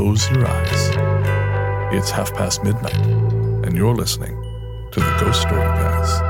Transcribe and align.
close 0.00 0.30
your 0.30 0.46
eyes. 0.46 0.88
It's 1.94 2.10
half 2.10 2.32
past 2.32 2.64
midnight, 2.64 2.96
and 3.66 3.76
you're 3.76 3.94
listening 3.94 4.34
to 4.92 4.98
the 4.98 5.16
Ghost 5.20 5.42
Story 5.42 5.60
Guys. 5.60 6.20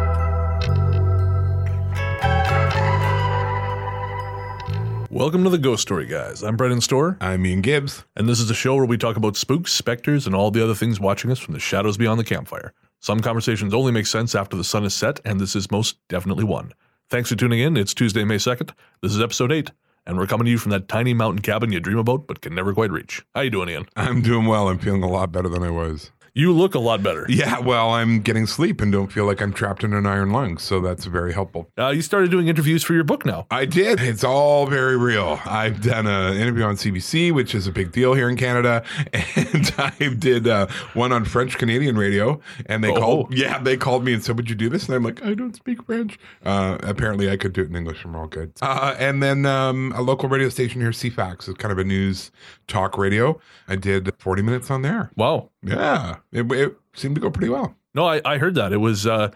Welcome 5.08 5.44
to 5.44 5.50
the 5.50 5.58
Ghost 5.58 5.82
Story 5.82 6.06
Guys. 6.06 6.42
I'm 6.42 6.56
Brennan 6.56 6.80
Storr, 6.80 7.16
I'm 7.20 7.46
Ian 7.46 7.60
Gibbs. 7.60 8.04
and 8.16 8.28
this 8.28 8.40
is 8.40 8.50
a 8.50 8.54
show 8.54 8.74
where 8.74 8.86
we 8.86 8.98
talk 8.98 9.16
about 9.16 9.36
spooks, 9.36 9.72
specters, 9.72 10.26
and 10.26 10.34
all 10.34 10.50
the 10.50 10.64
other 10.64 10.74
things 10.74 10.98
watching 10.98 11.30
us 11.30 11.38
from 11.38 11.54
the 11.54 11.60
shadows 11.60 11.96
beyond 11.96 12.18
the 12.18 12.24
campfire. 12.24 12.72
Some 12.98 13.20
conversations 13.20 13.72
only 13.72 13.92
make 13.92 14.06
sense 14.06 14.34
after 14.34 14.56
the 14.56 14.64
sun 14.64 14.84
is 14.84 14.94
set, 14.94 15.20
and 15.24 15.40
this 15.40 15.54
is 15.54 15.70
most 15.70 15.96
definitely 16.08 16.42
one. 16.42 16.72
Thanks 17.08 17.28
for 17.28 17.36
tuning 17.36 17.60
in. 17.60 17.76
It's 17.76 17.94
Tuesday, 17.94 18.24
May 18.24 18.38
2nd. 18.38 18.72
This 19.00 19.14
is 19.14 19.20
episode 19.20 19.52
8, 19.52 19.70
and 20.10 20.18
we're 20.18 20.26
coming 20.26 20.44
to 20.44 20.50
you 20.50 20.58
from 20.58 20.72
that 20.72 20.88
tiny 20.88 21.14
mountain 21.14 21.40
cabin 21.40 21.70
you 21.70 21.78
dream 21.78 21.98
about 21.98 22.26
but 22.26 22.40
can 22.40 22.52
never 22.52 22.74
quite 22.74 22.90
reach. 22.90 23.24
How 23.32 23.42
you 23.42 23.50
doing, 23.50 23.68
Ian? 23.68 23.86
I'm 23.96 24.22
doing 24.22 24.44
well. 24.44 24.68
I'm 24.68 24.78
feeling 24.78 25.04
a 25.04 25.08
lot 25.08 25.30
better 25.30 25.48
than 25.48 25.62
I 25.62 25.70
was. 25.70 26.10
You 26.34 26.52
look 26.52 26.74
a 26.74 26.78
lot 26.78 27.02
better. 27.02 27.26
Yeah, 27.28 27.58
well, 27.58 27.90
I'm 27.90 28.20
getting 28.20 28.46
sleep 28.46 28.80
and 28.80 28.92
don't 28.92 29.10
feel 29.12 29.24
like 29.24 29.40
I'm 29.40 29.52
trapped 29.52 29.82
in 29.84 29.92
an 29.92 30.06
iron 30.06 30.30
lung, 30.30 30.58
so 30.58 30.80
that's 30.80 31.04
very 31.06 31.32
helpful. 31.32 31.70
Uh, 31.78 31.88
you 31.88 32.02
started 32.02 32.30
doing 32.30 32.48
interviews 32.48 32.82
for 32.84 32.94
your 32.94 33.04
book 33.04 33.24
now. 33.26 33.46
I 33.50 33.64
did. 33.64 34.00
It's 34.00 34.22
all 34.24 34.66
very 34.66 34.96
real. 34.96 35.40
I've 35.44 35.80
done 35.82 36.06
an 36.06 36.36
interview 36.36 36.64
on 36.64 36.76
CBC, 36.76 37.32
which 37.32 37.54
is 37.54 37.66
a 37.66 37.72
big 37.72 37.92
deal 37.92 38.14
here 38.14 38.28
in 38.28 38.36
Canada, 38.36 38.82
and 39.12 39.74
I 39.78 40.14
did 40.18 40.46
uh, 40.46 40.66
one 40.94 41.12
on 41.12 41.24
French 41.24 41.58
Canadian 41.58 41.96
radio. 41.96 42.40
And 42.66 42.84
they 42.84 42.90
Oh. 42.90 43.00
called, 43.00 43.34
yeah, 43.34 43.58
they 43.58 43.76
called 43.76 44.04
me 44.04 44.12
and 44.12 44.22
said, 44.24 44.36
"Would 44.36 44.48
you 44.50 44.56
do 44.56 44.68
this?" 44.68 44.86
And 44.86 44.94
I'm 44.94 45.02
like, 45.02 45.24
"I 45.24 45.34
don't 45.34 45.54
speak 45.56 45.84
French." 45.84 46.18
Uh, 46.44 46.78
apparently, 46.82 47.30
I 47.30 47.36
could 47.36 47.52
do 47.52 47.62
it 47.62 47.68
in 47.70 47.76
English, 47.76 48.04
and 48.04 48.14
we're 48.14 48.20
all 48.20 48.26
good. 48.26 48.52
Uh, 48.62 48.94
and 48.98 49.22
then 49.22 49.46
um, 49.46 49.92
a 49.96 50.02
local 50.02 50.28
radio 50.28 50.48
station 50.48 50.80
here, 50.80 50.90
CFAX, 50.90 51.48
is 51.48 51.54
kind 51.54 51.72
of 51.72 51.78
a 51.78 51.84
news 51.84 52.30
talk 52.68 52.96
radio. 52.98 53.40
I 53.68 53.76
did 53.76 54.12
40 54.18 54.42
minutes 54.42 54.70
on 54.70 54.82
there. 54.82 55.10
Wow. 55.16 55.50
Yeah, 55.62 56.16
it, 56.32 56.50
it 56.52 56.76
seemed 56.94 57.14
to 57.16 57.20
go 57.20 57.30
pretty 57.30 57.48
well. 57.50 57.74
No, 57.94 58.06
I, 58.06 58.20
I 58.24 58.38
heard 58.38 58.54
that. 58.54 58.72
It 58.72 58.76
was, 58.78 59.06
uh, 59.06 59.30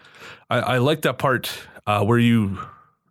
I, 0.49 0.59
I 0.59 0.77
liked 0.77 1.01
that 1.03 1.17
part 1.17 1.51
uh, 1.85 2.03
where 2.05 2.19
you 2.19 2.57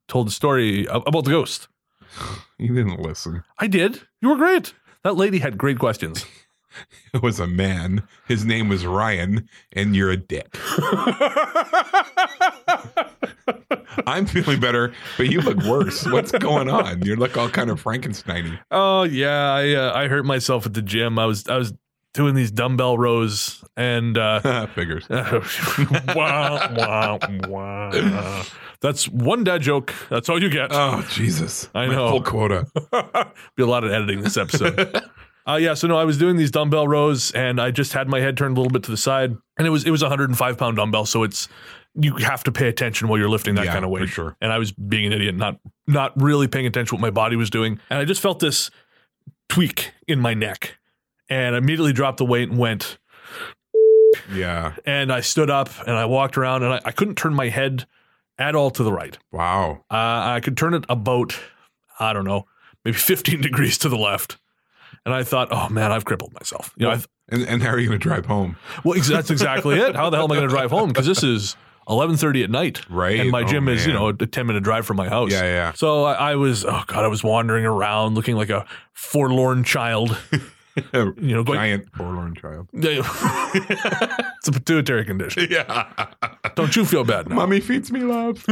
told 0.08 0.26
the 0.28 0.32
story 0.32 0.86
about 0.86 1.24
the 1.24 1.30
ghost. 1.30 1.68
You 2.56 2.72
didn't 2.72 3.00
listen. 3.00 3.42
I 3.58 3.66
did. 3.66 4.02
You 4.22 4.28
were 4.28 4.36
great. 4.36 4.74
That 5.02 5.16
lady 5.16 5.40
had 5.40 5.58
great 5.58 5.78
questions. 5.78 6.24
It 7.12 7.22
was 7.22 7.38
a 7.38 7.46
man. 7.46 8.02
His 8.26 8.44
name 8.44 8.68
was 8.68 8.84
Ryan, 8.84 9.48
and 9.72 9.94
you're 9.94 10.10
a 10.10 10.16
dick. 10.16 10.56
I'm 14.08 14.26
feeling 14.26 14.58
better, 14.58 14.92
but 15.16 15.30
you 15.30 15.40
look 15.40 15.58
worse. 15.62 16.04
What's 16.06 16.32
going 16.32 16.68
on? 16.68 17.02
You 17.02 17.14
look 17.14 17.36
all 17.36 17.48
kind 17.48 17.70
of 17.70 17.80
Frankensteiny. 17.82 18.58
oh 18.72 19.04
yeah, 19.04 19.52
I 19.52 19.74
uh, 19.74 19.92
I 19.94 20.08
hurt 20.08 20.24
myself 20.24 20.66
at 20.66 20.74
the 20.74 20.82
gym. 20.82 21.16
I 21.18 21.26
was 21.26 21.46
I 21.46 21.56
was 21.56 21.72
doing 22.14 22.34
these 22.34 22.50
dumbbell 22.50 22.96
rows 22.96 23.62
and 23.76 24.16
uh, 24.16 24.66
Figures. 24.74 25.06
wah, 25.10 26.72
wah, 26.74 27.18
wah. 27.48 28.44
That's 28.80 29.08
one 29.08 29.44
dad 29.44 29.62
joke. 29.62 29.94
That's 30.10 30.28
all 30.28 30.42
you 30.42 30.48
get. 30.50 30.68
Oh 30.72 31.04
Jesus! 31.10 31.68
I 31.74 31.86
My 31.86 31.94
know. 31.94 32.10
full 32.10 32.22
quota. 32.22 32.66
Be 33.56 33.62
a 33.62 33.66
lot 33.66 33.84
of 33.84 33.90
editing 33.92 34.20
this 34.22 34.36
episode. 34.36 35.00
uh, 35.48 35.54
yeah, 35.60 35.74
so 35.74 35.86
no, 35.88 35.96
I 35.96 36.04
was 36.04 36.18
doing 36.18 36.36
these 36.36 36.50
dumbbell 36.50 36.86
rows, 36.88 37.30
and 37.32 37.60
I 37.60 37.70
just 37.70 37.92
had 37.94 38.08
my 38.08 38.20
head 38.20 38.36
turned 38.36 38.56
a 38.56 38.60
little 38.60 38.72
bit 38.72 38.82
to 38.84 38.90
the 38.90 38.96
side, 38.96 39.34
and 39.58 39.66
it 39.66 39.70
was 39.70 39.84
it 39.86 39.90
was 39.90 40.02
a 40.02 40.06
105 40.06 40.58
pound 40.58 40.76
dumbbell, 40.76 41.06
so 41.06 41.22
it's 41.22 41.48
you 41.94 42.16
have 42.16 42.42
to 42.44 42.52
pay 42.52 42.68
attention 42.68 43.08
while 43.08 43.18
you're 43.18 43.28
lifting 43.28 43.54
that 43.54 43.64
Yeah, 43.66 43.72
kind 43.72 43.84
of 43.84 43.90
weight. 43.90 44.08
sure. 44.08 44.36
And 44.40 44.52
I 44.52 44.58
was 44.58 44.72
being 44.72 45.06
an 45.06 45.12
idiot, 45.12 45.34
not 45.36 45.58
not 45.86 46.12
really 46.20 46.48
paying 46.48 46.66
attention 46.66 46.88
to 46.88 46.94
what 46.96 47.00
my 47.06 47.10
body 47.10 47.36
was 47.36 47.48
doing, 47.50 47.80
and 47.88 47.98
I 47.98 48.04
just 48.04 48.20
felt 48.20 48.38
this 48.40 48.70
tweak 49.48 49.92
in 50.06 50.20
my 50.20 50.34
neck, 50.34 50.76
and 51.28 51.56
immediately 51.56 51.92
dropped 51.92 52.18
the 52.18 52.24
weight 52.24 52.48
and 52.50 52.58
went. 52.58 52.98
Yeah. 54.32 54.74
And 54.86 55.12
I 55.12 55.20
stood 55.20 55.50
up 55.50 55.70
and 55.86 55.96
I 55.96 56.04
walked 56.04 56.36
around, 56.38 56.62
and 56.62 56.74
I, 56.74 56.80
I 56.84 56.90
couldn't 56.92 57.16
turn 57.16 57.34
my 57.34 57.48
head 57.48 57.86
at 58.38 58.54
all 58.54 58.70
to 58.70 58.82
the 58.82 58.92
right. 58.92 59.16
Wow. 59.32 59.84
Uh, 59.90 59.94
I 60.34 60.40
could 60.42 60.56
turn 60.56 60.74
it 60.74 60.84
about, 60.88 61.38
I 62.00 62.12
don't 62.12 62.24
know, 62.24 62.46
maybe 62.84 62.96
15 62.96 63.40
degrees 63.42 63.78
to 63.78 63.88
the 63.88 63.96
left. 63.96 64.38
And 65.04 65.14
I 65.14 65.22
thought, 65.22 65.48
oh 65.50 65.68
man, 65.68 65.92
I've 65.92 66.04
crippled 66.04 66.32
myself. 66.34 66.72
You 66.76 66.86
know, 66.86 66.98
And 67.28 67.42
and 67.42 67.62
how 67.62 67.70
are 67.70 67.78
you 67.78 67.88
going 67.88 67.98
to 68.00 68.02
drive 68.02 68.26
home? 68.26 68.56
well, 68.84 68.96
ex- 68.96 69.08
that's 69.08 69.30
exactly 69.30 69.76
it. 69.78 69.94
How 69.94 70.08
the 70.10 70.16
hell 70.16 70.24
am 70.26 70.32
I 70.32 70.36
going 70.36 70.48
to 70.48 70.54
drive 70.54 70.70
home? 70.70 70.88
Because 70.88 71.06
this 71.06 71.22
is 71.22 71.56
11:30 71.88 72.44
at 72.44 72.50
night, 72.50 72.88
Right. 72.88 73.20
And 73.20 73.30
my 73.30 73.42
Oh, 73.42 73.46
gym 73.46 73.68
is, 73.68 73.86
you 73.86 73.92
know, 73.92 74.08
a 74.08 74.14
10 74.14 74.46
minute 74.46 74.62
drive 74.62 74.86
from 74.86 74.96
my 74.96 75.08
house. 75.08 75.30
Yeah, 75.32 75.42
yeah. 75.44 75.72
So 75.74 76.04
I, 76.04 76.32
I 76.32 76.34
was, 76.36 76.64
oh 76.64 76.82
god, 76.86 77.04
I 77.04 77.08
was 77.08 77.22
wandering 77.22 77.66
around 77.66 78.14
looking 78.14 78.36
like 78.36 78.48
a 78.50 78.64
forlorn 78.94 79.64
child. 79.64 80.16
you 80.76 81.12
know, 81.34 81.44
going- 81.44 81.58
giant 81.58 81.88
forlorn 81.96 82.34
child. 82.34 82.68
Yeah, 82.72 83.02
it's 83.54 84.48
a 84.48 84.52
pituitary 84.52 85.04
condition. 85.04 85.46
Yeah. 85.50 85.92
Don't 86.56 86.74
you 86.76 86.84
feel 86.84 87.04
bad 87.04 87.28
now? 87.28 87.36
Mommy 87.36 87.60
feeds 87.60 87.90
me 87.92 88.00
love. 88.00 88.44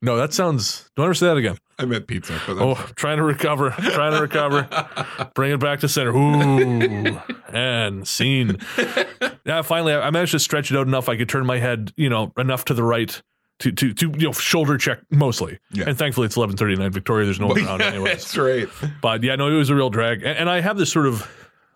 no, 0.00 0.16
that 0.16 0.32
sounds. 0.32 0.90
Don't 0.96 1.04
ever 1.04 1.14
say 1.14 1.26
that 1.26 1.36
again? 1.36 1.56
I 1.78 1.84
meant 1.84 2.06
pizza. 2.06 2.40
But 2.46 2.58
Oh, 2.58 2.74
that's- 2.74 2.92
trying 2.96 3.16
to 3.18 3.22
recover, 3.24 3.70
trying 3.70 4.12
to 4.12 4.20
recover. 4.20 4.68
Bring 5.34 5.52
it 5.52 5.60
back 5.60 5.80
to 5.80 5.88
center. 5.88 6.10
Ooh, 6.14 7.18
and 7.52 8.06
scene. 8.06 8.58
Yeah, 9.44 9.62
finally, 9.62 9.92
I 9.94 10.06
I 10.06 10.10
managed 10.10 10.32
to 10.32 10.38
stretch 10.40 10.70
it 10.70 10.76
out 10.76 10.86
enough. 10.86 11.08
I 11.08 11.16
could 11.16 11.28
turn 11.28 11.46
my 11.46 11.58
head, 11.58 11.92
you 11.96 12.08
know, 12.08 12.32
enough 12.36 12.64
to 12.66 12.74
the 12.74 12.82
right 12.84 13.20
to 13.62 13.72
to 13.72 13.94
to 13.94 14.10
you 14.18 14.26
know 14.26 14.32
shoulder 14.32 14.76
check 14.78 15.00
mostly. 15.10 15.58
Yeah. 15.70 15.84
And 15.88 15.96
thankfully, 15.98 16.26
it's 16.26 16.36
eleven 16.36 16.56
thirty 16.56 16.76
nine. 16.76 16.90
Victoria, 16.92 17.24
there's 17.24 17.40
no 17.40 17.46
one 17.48 17.64
around 17.64 17.80
anyway. 17.82 18.10
That's 18.10 18.36
right. 18.36 18.68
But 19.00 19.22
yeah, 19.22 19.36
no, 19.36 19.48
it 19.48 19.54
was 19.56 19.70
a 19.70 19.74
real 19.74 19.90
drag. 19.90 20.18
And, 20.22 20.36
and 20.38 20.50
I 20.50 20.60
have 20.60 20.76
this 20.76 20.92
sort 20.92 21.06
of 21.06 21.28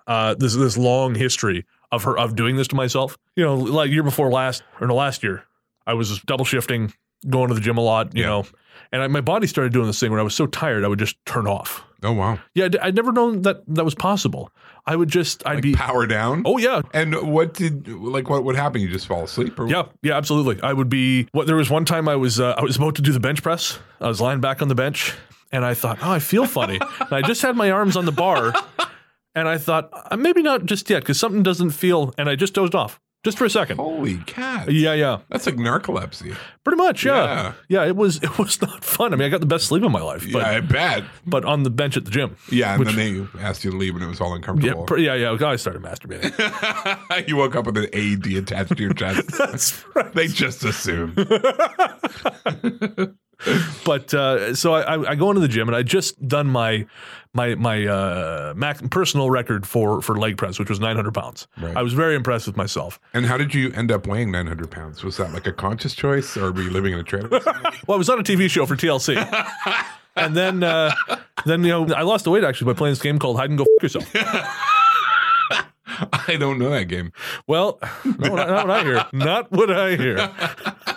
uh, 0.07 0.35
this 0.35 0.55
this 0.55 0.77
long 0.77 1.15
history 1.15 1.65
of 1.93 2.03
her 2.05 2.19
of 2.19 2.37
doing 2.37 2.57
this 2.57 2.69
to 2.69 2.77
myself. 2.77 3.17
You 3.37 3.45
know, 3.45 3.55
like 3.57 3.91
year 3.91 4.03
before 4.03 4.31
last 4.31 4.63
or 4.81 4.87
no 4.87 4.95
last 4.95 5.23
year, 5.23 5.45
I 5.87 5.95
was 5.95 6.21
double 6.23 6.45
shifting, 6.45 6.93
going 7.29 7.49
to 7.49 7.55
the 7.55 7.61
gym 7.61 7.79
a 7.79 7.83
lot. 7.83 8.15
You 8.15 8.23
Yeah. 8.23 8.29
know, 8.29 8.47
and 8.93 9.03
I, 9.03 9.07
my 9.09 9.21
body 9.21 9.47
started 9.47 9.73
doing 9.73 9.87
this 9.87 9.99
thing 10.01 10.11
where 10.11 10.21
I 10.21 10.25
was 10.25 10.35
so 10.35 10.47
tired 10.47 10.85
I 10.85 10.89
would 10.89 10.99
just 10.99 11.17
turn 11.25 11.47
off. 11.47 11.83
Oh 12.03 12.13
wow. 12.13 12.39
Yeah, 12.55 12.67
I'd, 12.67 12.77
I'd 12.77 12.95
never 12.95 13.11
known 13.13 13.43
that 13.43 13.63
that 13.69 13.85
was 13.85 13.95
possible. 13.95 14.51
I 14.87 14.95
would 14.95 15.09
just 15.09 15.45
I'd 15.47 15.55
Like 15.55 15.63
be 15.63 15.75
power 15.75 16.07
down. 16.07 16.43
oh 16.45 16.59
yeah 16.59 16.83
And 16.93 17.33
what 17.33 17.55
did 17.55 17.89
like 17.89 18.29
what 18.29 18.45
would 18.45 18.55
happen? 18.57 18.81
You 18.81 18.89
just 18.89 19.07
fall 19.07 19.25
asleep? 19.25 19.59
Or 19.59 19.67
yeah 19.69 19.85
yeah 20.03 20.17
absolutely. 20.17 20.61
I 20.63 20.73
would 20.73 20.89
be. 20.89 21.29
What 21.33 21.47
there 21.47 21.57
was 21.57 21.71
one 21.71 21.85
time 21.85 22.09
I 22.09 22.17
was 22.17 22.39
uh, 22.39 22.55
I 22.59 22.63
was 22.63 22.77
about 22.77 22.95
to 22.97 23.03
do 23.03 23.13
the 23.13 23.21
bench 23.21 23.43
press. 23.43 23.79
I 24.01 24.09
was 24.09 24.21
lying 24.21 24.41
back 24.41 24.63
on 24.63 24.69
the 24.69 24.75
bench 24.75 25.15
and 25.53 25.65
I 25.65 25.75
thought 25.75 25.99
oh 26.03 26.11
I 26.11 26.19
feel 26.19 26.47
funny. 26.47 26.79
and 27.01 27.13
I 27.13 27.23
just 27.23 27.43
had 27.43 27.57
my 27.57 27.71
arms 27.71 27.97
on 27.97 28.05
the 28.05 28.13
bar 28.13 28.53
and 29.35 29.49
I 29.49 29.59
thought 29.59 29.91
uh, 30.11 30.17
maybe 30.17 30.43
not 30.43 30.67
just 30.67 30.89
yet 30.91 31.01
because 31.03 31.19
something 31.19 31.43
doesn't 31.43 31.71
feel 31.71 32.13
and 32.19 32.29
I 32.29 32.37
just 32.37 32.55
dozed 32.55 32.75
off. 32.75 33.01
Just 33.27 33.39
for 33.39 33.45
a 33.45 33.51
second. 33.51 33.77
Holy 33.79 34.19
cat. 34.19 34.71
Yeah, 34.71 34.95
yeah, 34.95 35.19
That's 35.29 35.47
like 35.47 35.57
narcolepsy. 35.57 36.37
pretty 36.65 36.77
much. 36.77 37.05
Yeah. 37.05 37.53
Yeah. 37.69 37.83
yeah, 37.83 37.89
It 37.89 37.97
was 37.97 38.23
it 38.23 38.39
was 38.39 38.61
not 38.63 38.85
fun. 38.85 39.13
I 39.13 39.17
mean, 39.17 39.27
I 39.27 39.29
got 39.29 39.41
the 39.41 39.47
best 39.47 39.67
sleep 39.67 39.83
of 39.83 39.91
my 39.91 40.01
life, 40.01 40.23
but 40.33 40.39
yeah, 40.43 40.49
I 40.51 40.61
bet. 40.61 41.05
but 41.27 41.45
on 41.45 41.65
the 41.65 41.71
bench 41.71 41.97
at 41.97 42.05
the 42.05 42.11
gym. 42.13 42.37
Yeah, 42.51 42.71
and 42.75 42.81
Which- 42.81 42.95
then 42.95 43.29
they 43.35 43.43
asked 43.43 43.65
you 43.65 43.73
to 43.73 43.77
leave 43.77 43.95
and 43.97 44.05
it 44.05 44.07
was 44.07 44.21
all 44.21 44.31
Yeah, 44.31 44.37
uncomfortable. 44.37 44.85
pr- 44.85 44.99
yeah, 44.99 45.15
yeah. 45.15 45.37
I 45.47 45.57
started 45.57 45.83
masturbating. 45.83 47.27
you 47.29 47.37
woke 47.37 47.57
up 47.57 47.67
with 47.67 47.77
an 47.77 47.89
AED 47.93 48.27
attached 48.39 48.77
to 48.77 48.83
your 48.83 48.95
chest. 48.95 49.27
That's 49.39 49.85
right. 49.95 50.13
they 50.15 50.29
just 50.29 50.65
assumed. 50.65 51.17
But 53.85 54.15
uh, 54.15 54.55
so 54.55 54.73
I, 54.73 54.95
I- 54.97 55.11
I 55.11 55.15
go 55.15 55.29
into 55.31 55.43
the 55.43 55.49
gym 55.49 55.69
and 55.69 55.77
I 55.77 55.83
just 55.83 56.27
done 56.27 56.47
my 56.47 56.87
my 57.37 57.55
my 57.55 57.87
uh, 57.87 58.55
max, 58.57 58.83
personal 58.91 59.31
record 59.31 59.67
for 59.67 60.03
for 60.03 60.17
leg 60.17 60.37
press, 60.37 60.59
which 60.59 60.69
was 60.69 60.81
900 60.81 61.15
pounds. 61.15 61.47
Right. 61.61 61.77
I 61.77 61.83
was 61.83 61.93
very 61.93 62.17
impressed 62.17 62.47
with 62.49 62.57
myself. 62.57 62.99
And 63.15 63.27
how 63.27 63.37
did 63.37 63.55
you 63.55 63.71
end 63.73 63.93
up 63.93 64.07
weighing 64.07 64.33
900 64.33 64.71
pounds? 64.71 65.05
Was 65.05 65.19
that 65.19 65.33
like 65.33 65.47
a 65.47 65.53
conscious 65.53 65.95
choice 65.95 66.37
or 66.37 66.51
were 66.51 66.63
you 66.63 66.71
living 66.71 66.93
in 66.95 66.99
a 66.99 67.05
trailer? 67.05 67.29
Well, 67.87 67.97
I 67.97 67.99
was 67.99 68.09
on 68.11 68.19
a 68.19 68.23
TV 68.25 68.51
show 68.51 68.67
for 68.67 68.75
TLC. 68.75 69.15
And 70.19 70.35
then, 70.35 70.63
uh, 70.63 70.95
then 71.45 71.63
you 71.63 71.69
know, 71.69 71.95
I 71.95 72.01
lost 72.01 72.25
the 72.25 72.31
weight 72.31 72.43
actually 72.43 72.73
by 72.73 72.79
playing 72.79 72.93
this 72.93 73.03
game 73.03 73.19
called 73.19 73.37
Hide 73.37 73.51
and 73.51 73.59
Go 73.59 73.65
F- 73.77 73.83
Yourself. 73.83 74.11
I 76.29 76.37
don't 76.39 76.59
know 76.59 76.71
that 76.71 76.87
game. 76.89 77.13
Well, 77.47 77.79
not 78.19 78.49
not 78.49 78.67
what 78.67 78.71
I 78.71 78.83
hear. 78.83 79.05
Not 79.13 79.53
what 79.53 79.71
I 79.71 79.97
hear. 79.97 80.96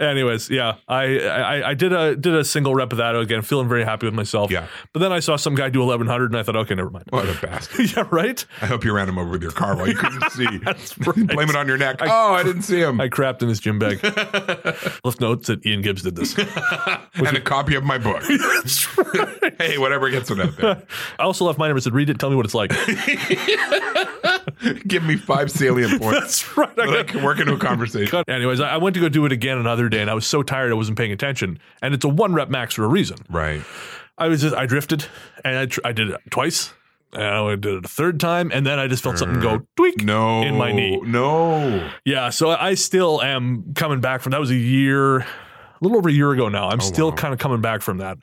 Anyways, 0.00 0.48
yeah, 0.48 0.76
I, 0.88 1.18
I 1.20 1.68
I 1.70 1.74
did 1.74 1.92
a 1.92 2.16
did 2.16 2.34
a 2.34 2.42
single 2.42 2.74
rep 2.74 2.90
of 2.92 2.98
that 2.98 3.14
again, 3.14 3.42
feeling 3.42 3.68
very 3.68 3.84
happy 3.84 4.06
with 4.06 4.14
myself. 4.14 4.50
Yeah. 4.50 4.66
But 4.94 5.00
then 5.00 5.12
I 5.12 5.20
saw 5.20 5.36
some 5.36 5.54
guy 5.54 5.68
do 5.68 5.82
eleven 5.82 6.06
hundred, 6.06 6.30
and 6.32 6.38
I 6.38 6.42
thought, 6.42 6.56
okay, 6.56 6.74
never 6.74 6.88
mind. 6.88 7.04
What 7.10 7.28
a 7.28 7.34
bastard. 7.46 7.92
yeah, 7.96 8.08
right. 8.10 8.42
I 8.62 8.66
hope 8.66 8.82
you 8.84 8.94
ran 8.94 9.08
him 9.10 9.18
over 9.18 9.28
with 9.30 9.42
your 9.42 9.52
car 9.52 9.76
while 9.76 9.86
you 9.88 9.94
couldn't 9.94 10.30
see. 10.30 10.46
Right. 11.06 11.26
Blame 11.26 11.48
it 11.50 11.56
on 11.56 11.66
your 11.66 11.76
neck. 11.76 11.98
oh, 12.00 12.32
I 12.34 12.42
didn't 12.42 12.62
see 12.62 12.80
him. 12.80 13.00
I 13.00 13.08
crapped 13.08 13.42
in 13.42 13.48
his 13.48 13.58
gym 13.60 13.78
bag. 13.78 14.02
Left 15.04 15.20
notes 15.20 15.48
that 15.48 15.64
Ian 15.66 15.82
Gibbs 15.82 16.02
did 16.02 16.14
this. 16.16 16.36
and 16.38 17.36
a 17.36 17.40
copy 17.40 17.74
of 17.74 17.84
my 17.84 17.98
book. 17.98 18.22
Right. 18.28 19.54
hey, 19.58 19.78
whatever 19.78 20.08
gets 20.10 20.30
it 20.30 20.40
out 20.40 20.56
there. 20.56 20.82
I 21.18 21.22
also 21.22 21.44
left 21.44 21.58
my 21.58 21.68
number. 21.68 21.80
Said, 21.80 21.94
read 21.94 22.10
it. 22.10 22.18
Tell 22.18 22.30
me 22.30 22.36
what 22.36 22.44
it's 22.44 22.54
like. 22.54 22.70
Give 24.86 25.02
me 25.04 25.16
five 25.16 25.50
salient 25.50 26.00
points 26.00 26.20
That's 26.20 26.56
right. 26.56 26.68
I 26.78 26.86
that 26.86 26.98
I 26.98 27.02
can 27.02 27.22
work 27.22 27.40
into 27.40 27.54
a 27.54 27.58
conversation. 27.58 28.22
Anyways, 28.28 28.60
I 28.60 28.70
I 28.70 28.76
went 28.76 28.94
to 28.94 29.00
go 29.00 29.08
do 29.08 29.24
it 29.26 29.32
again 29.32 29.58
another 29.58 29.88
day, 29.90 30.00
and 30.00 30.10
I 30.10 30.14
was 30.14 30.26
so 30.26 30.42
tired 30.42 30.70
I 30.70 30.74
wasn't 30.74 30.96
paying 30.98 31.12
attention. 31.12 31.58
And 31.82 31.92
it's 31.94 32.04
a 32.04 32.08
one 32.08 32.32
rep 32.34 32.48
max 32.48 32.74
for 32.74 32.84
a 32.84 32.88
reason. 32.88 33.18
Right. 33.28 33.62
I 34.18 34.28
was 34.28 34.40
just 34.42 34.54
I 34.54 34.66
drifted, 34.66 35.04
and 35.44 35.56
I, 35.56 35.66
tr- 35.66 35.80
I 35.84 35.92
did 35.92 36.10
it 36.10 36.20
twice. 36.30 36.72
And 37.12 37.24
I 37.24 37.56
did 37.56 37.74
it 37.74 37.84
a 37.84 37.88
third 37.88 38.20
time, 38.20 38.52
and 38.54 38.64
then 38.64 38.78
I 38.78 38.86
just 38.86 39.02
felt 39.02 39.18
something 39.18 39.40
go 39.40 39.62
tweak 39.76 40.04
No. 40.04 40.42
in 40.42 40.56
my 40.56 40.70
knee. 40.72 41.00
No. 41.00 41.90
Yeah, 42.04 42.30
so 42.30 42.50
I 42.50 42.74
still 42.74 43.20
am 43.20 43.74
coming 43.74 44.00
back 44.00 44.20
from 44.20 44.30
that. 44.30 44.38
Was 44.38 44.50
a 44.50 44.54
year, 44.54 45.18
a 45.18 45.26
little 45.80 45.98
over 45.98 46.08
a 46.08 46.12
year 46.12 46.30
ago 46.30 46.48
now. 46.48 46.68
I'm 46.68 46.78
oh, 46.80 46.84
still 46.84 47.06
Oh, 47.06 47.10
wow. 47.10 47.16
kind 47.16 47.34
of 47.34 47.40
coming 47.40 47.60
back 47.60 47.82
from 47.82 47.98
that. 47.98 48.18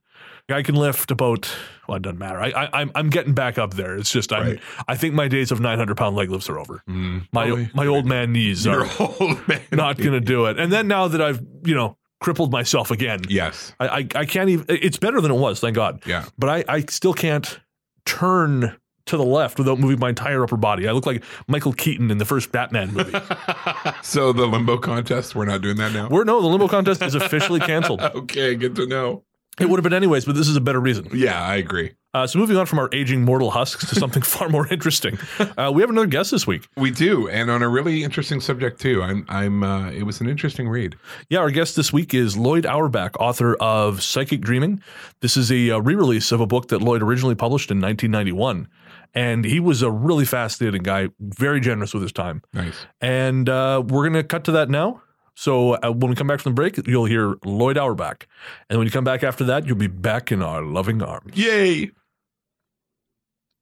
I 0.49 0.61
can 0.63 0.75
lift 0.75 1.11
about. 1.11 1.49
Well, 1.87 1.97
it 1.97 2.03
doesn't 2.03 2.19
matter. 2.19 2.39
I, 2.39 2.47
I 2.49 2.69
I'm 2.81 2.91
I'm 2.95 3.09
getting 3.09 3.33
back 3.33 3.57
up 3.57 3.73
there. 3.73 3.95
It's 3.95 4.11
just 4.11 4.31
I'm. 4.31 4.47
Right. 4.47 4.59
I 4.87 4.95
think 4.95 5.13
my 5.13 5.27
days 5.27 5.51
of 5.51 5.59
900 5.59 5.95
pound 5.97 6.15
leg 6.15 6.29
lifts 6.29 6.49
are 6.49 6.57
over. 6.59 6.81
Mm, 6.89 7.27
My 7.33 7.47
probably. 7.47 7.69
my 7.73 7.87
old 7.87 8.05
man 8.05 8.31
knees 8.31 8.65
Your 8.65 8.85
are 8.85 8.89
old 9.19 9.47
man. 9.47 9.61
not 9.71 9.97
going 9.97 10.13
to 10.13 10.21
do 10.21 10.45
it. 10.45 10.57
And 10.59 10.71
then 10.71 10.87
now 10.87 11.07
that 11.09 11.21
I've 11.21 11.41
you 11.65 11.75
know 11.75 11.97
crippled 12.21 12.51
myself 12.51 12.91
again, 12.91 13.21
Yes. 13.29 13.73
I, 13.79 13.87
I 13.87 14.07
I 14.15 14.25
can't 14.25 14.49
even. 14.49 14.65
It's 14.69 14.97
better 14.97 15.19
than 15.21 15.31
it 15.31 15.37
was, 15.37 15.59
thank 15.59 15.75
God. 15.75 16.01
Yeah. 16.05 16.25
But 16.37 16.49
I 16.49 16.63
I 16.67 16.81
still 16.89 17.13
can't 17.13 17.59
turn 18.05 18.77
to 19.05 19.15
the 19.17 19.23
left 19.23 19.57
without 19.57 19.79
moving 19.79 19.99
my 19.99 20.09
entire 20.09 20.43
upper 20.43 20.57
body. 20.57 20.85
I 20.87 20.91
look 20.91 21.05
like 21.05 21.23
Michael 21.47 21.71
Keaton 21.71 22.11
in 22.11 22.17
the 22.17 22.25
first 22.25 22.51
Batman 22.51 22.93
movie. 22.93 23.11
so 24.01 24.33
the 24.33 24.45
limbo 24.45 24.77
contest, 24.77 25.33
we're 25.33 25.45
not 25.45 25.61
doing 25.61 25.77
that 25.77 25.93
now. 25.93 26.09
We're 26.09 26.25
no, 26.25 26.41
the 26.41 26.47
limbo 26.47 26.67
contest 26.67 27.01
is 27.01 27.15
officially 27.15 27.61
canceled. 27.61 28.01
okay, 28.15 28.55
good 28.55 28.75
to 28.75 28.85
know. 28.85 29.23
It 29.59 29.69
would 29.69 29.77
have 29.77 29.83
been 29.83 29.93
anyways, 29.93 30.25
but 30.25 30.35
this 30.35 30.47
is 30.47 30.55
a 30.55 30.61
better 30.61 30.79
reason. 30.79 31.09
Yeah, 31.13 31.41
I 31.41 31.55
agree. 31.55 31.93
Uh, 32.13 32.25
so 32.25 32.39
moving 32.39 32.57
on 32.57 32.65
from 32.65 32.79
our 32.79 32.89
aging 32.93 33.23
mortal 33.23 33.51
husks 33.51 33.87
to 33.89 33.95
something 33.95 34.21
far 34.23 34.49
more 34.49 34.67
interesting, 34.67 35.19
uh, 35.57 35.71
we 35.73 35.81
have 35.81 35.89
another 35.89 36.07
guest 36.07 36.31
this 36.31 36.47
week. 36.47 36.67
We 36.75 36.89
do, 36.89 37.27
and 37.27 37.51
on 37.51 37.61
a 37.61 37.69
really 37.69 38.03
interesting 38.03 38.39
subject 38.39 38.79
too. 38.79 39.03
I'm, 39.03 39.25
I'm. 39.29 39.63
Uh, 39.63 39.91
it 39.91 40.03
was 40.03 40.21
an 40.21 40.29
interesting 40.29 40.67
read. 40.69 40.95
Yeah, 41.29 41.39
our 41.39 41.51
guest 41.51 41.75
this 41.75 41.91
week 41.91 42.13
is 42.13 42.35
Loyd 42.35 42.65
Auerbach, 42.65 43.19
author 43.19 43.55
of 43.55 44.01
Psychic 44.01 44.41
Dreaming. 44.41 44.81
This 45.21 45.37
is 45.37 45.51
a 45.51 45.71
uh, 45.71 45.79
re-release 45.79 46.31
of 46.31 46.39
a 46.39 46.47
book 46.47 46.69
that 46.69 46.81
Loyd 46.81 47.01
originally 47.01 47.35
published 47.35 47.69
in 47.69 47.81
1991, 47.81 48.67
and 49.13 49.45
he 49.45 49.59
was 49.59 49.81
a 49.81 49.91
really 49.91 50.25
fascinating 50.25 50.83
guy, 50.83 51.09
very 51.19 51.59
generous 51.59 51.93
with 51.93 52.03
his 52.03 52.11
time. 52.11 52.41
Nice. 52.53 52.85
And 53.01 53.49
uh, 53.49 53.83
we're 53.85 54.07
going 54.07 54.13
to 54.13 54.23
cut 54.23 54.43
to 54.45 54.51
that 54.53 54.69
now. 54.69 55.01
So 55.37 55.75
uh, 55.75 55.91
when 55.91 56.09
we 56.09 56.15
come 56.15 56.25
back 56.25 56.39
from 56.39 56.53
the 56.53 56.55
break, 56.55 56.79
you'll 56.87 57.05
hear 57.05 57.35
Loyd 57.45 57.77
Auerbach, 57.77 58.25
and 58.71 58.79
when 58.79 58.87
you 58.87 58.91
come 58.91 59.03
back 59.03 59.23
after 59.23 59.43
that, 59.43 59.67
you'll 59.67 59.75
be 59.75 59.85
back 59.85 60.31
in 60.31 60.41
our 60.41 60.63
loving 60.63 61.03
arms. 61.03 61.37
Yay! 61.37 61.91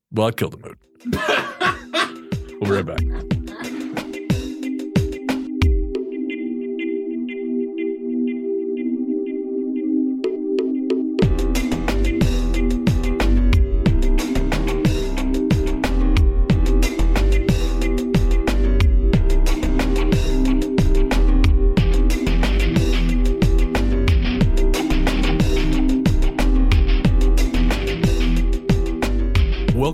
Well, 0.09 0.27
I 0.27 0.31
killed 0.31 0.53
the 0.53 0.69
mood. 0.69 0.77
we'll 2.61 2.71
be 2.71 2.77
right 2.77 2.85
back. 2.85 3.34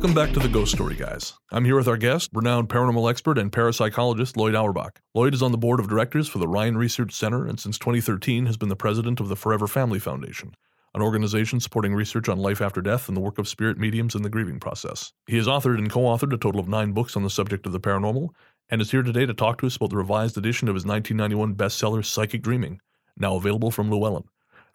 Welcome 0.02 0.16
back 0.16 0.34
to 0.34 0.40
the 0.40 0.50
Ghost 0.52 0.72
Story 0.72 0.96
Guys. 0.96 1.34
I'm 1.52 1.64
here 1.64 1.76
with 1.76 1.88
our 1.88 1.96
guest, 1.96 2.32
renowned 2.34 2.70
paranormal 2.70 3.08
expert 3.08 3.38
and 3.38 3.52
parapsychologist 3.52 4.34
Loyd 4.34 4.56
Auerbach. 4.56 5.00
Loyd 5.16 5.36
is 5.36 5.44
on 5.44 5.52
the 5.52 5.60
board 5.60 5.80
of 5.80 5.88
directors 5.88 6.28
for 6.28 6.40
the 6.40 6.48
Rhine 6.48 6.74
Research 6.74 7.14
Center 7.14 7.46
and 7.46 7.60
since 7.60 7.78
2013 7.78 8.48
has 8.48 8.58
been 8.58 8.70
the 8.70 8.76
president 8.76 9.20
of 9.20 9.30
the 9.30 9.36
Forever 9.36 9.68
Family 9.68 10.00
Foundation, 10.00 10.56
an 10.96 11.04
organization 11.04 11.60
supporting 11.60 11.94
research 11.94 12.30
on 12.30 12.40
life 12.40 12.62
after 12.62 12.82
death 12.82 13.10
and 13.10 13.16
the 13.16 13.22
work 13.22 13.38
of 13.38 13.48
spirit 13.48 13.78
mediums 13.78 14.16
in 14.16 14.24
the 14.24 14.30
grieving 14.32 14.60
process. 14.60 15.14
He 15.28 15.38
has 15.38 15.46
authored 15.46 15.78
and 15.78 15.92
co 15.92 16.00
authored 16.00 16.34
a 16.34 16.38
total 16.38 16.60
of 16.60 16.68
nine 16.68 16.94
books 16.94 17.16
on 17.16 17.22
the 17.22 17.30
subject 17.30 17.68
of 17.68 17.72
the 17.72 17.80
paranormal 17.80 18.30
and 18.72 18.82
is 18.82 18.90
here 18.90 19.04
today 19.04 19.28
to 19.28 19.36
talk 19.36 19.60
to 19.60 19.68
us 19.68 19.76
about 19.76 19.92
the 19.92 19.98
revised 19.98 20.36
edition 20.36 20.68
of 20.68 20.74
his 20.74 20.84
1991 20.84 21.54
bestseller, 21.54 22.04
Psychic 22.04 22.42
Dreaming, 22.42 22.82
now 23.18 23.36
available 23.36 23.70
from 23.70 23.92
Llewellyn. 23.92 24.24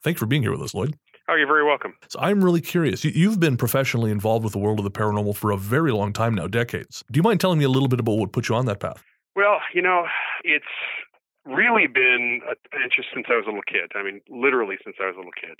Thanks 0.04 0.20
for 0.20 0.26
being 0.26 0.42
here 0.42 0.52
with 0.52 0.62
us, 0.62 0.72
Lloyd. 0.72 0.96
Oh, 1.28 1.34
you're 1.34 1.46
very 1.48 1.64
welcome. 1.64 1.94
So 2.08 2.18
I'm 2.20 2.42
really 2.44 2.60
curious. 2.60 3.04
You- 3.04 3.10
You've 3.14 3.40
been 3.40 3.56
professionally 3.56 4.10
involved 4.10 4.44
with 4.44 4.52
the 4.52 4.58
world 4.60 4.78
of 4.78 4.84
the 4.84 4.90
paranormal 4.90 5.36
for 5.36 5.50
a 5.50 5.56
very 5.56 5.90
long 5.92 6.12
time 6.12 6.34
now, 6.34 6.46
decades. 6.46 7.02
Do 7.10 7.18
you 7.18 7.22
mind 7.22 7.40
telling 7.40 7.58
me 7.58 7.64
a 7.64 7.68
little 7.68 7.88
bit 7.88 7.98
about 8.00 8.12
what 8.18 8.32
put 8.32 8.48
you 8.48 8.54
on 8.54 8.66
that 8.66 8.78
path? 8.80 9.02
Well, 9.34 9.58
you 9.74 9.82
know, 9.82 10.06
it's 10.44 10.64
really 11.44 11.86
been 11.88 12.40
an 12.48 12.82
interest 12.82 13.10
since 13.14 13.26
I 13.28 13.34
was 13.36 13.44
a 13.44 13.48
little 13.48 13.62
kid. 13.66 13.92
I 13.94 14.02
mean, 14.02 14.20
literally 14.28 14.76
since 14.84 14.96
I 15.02 15.06
was 15.06 15.14
a 15.14 15.18
little 15.18 15.32
kid. 15.38 15.56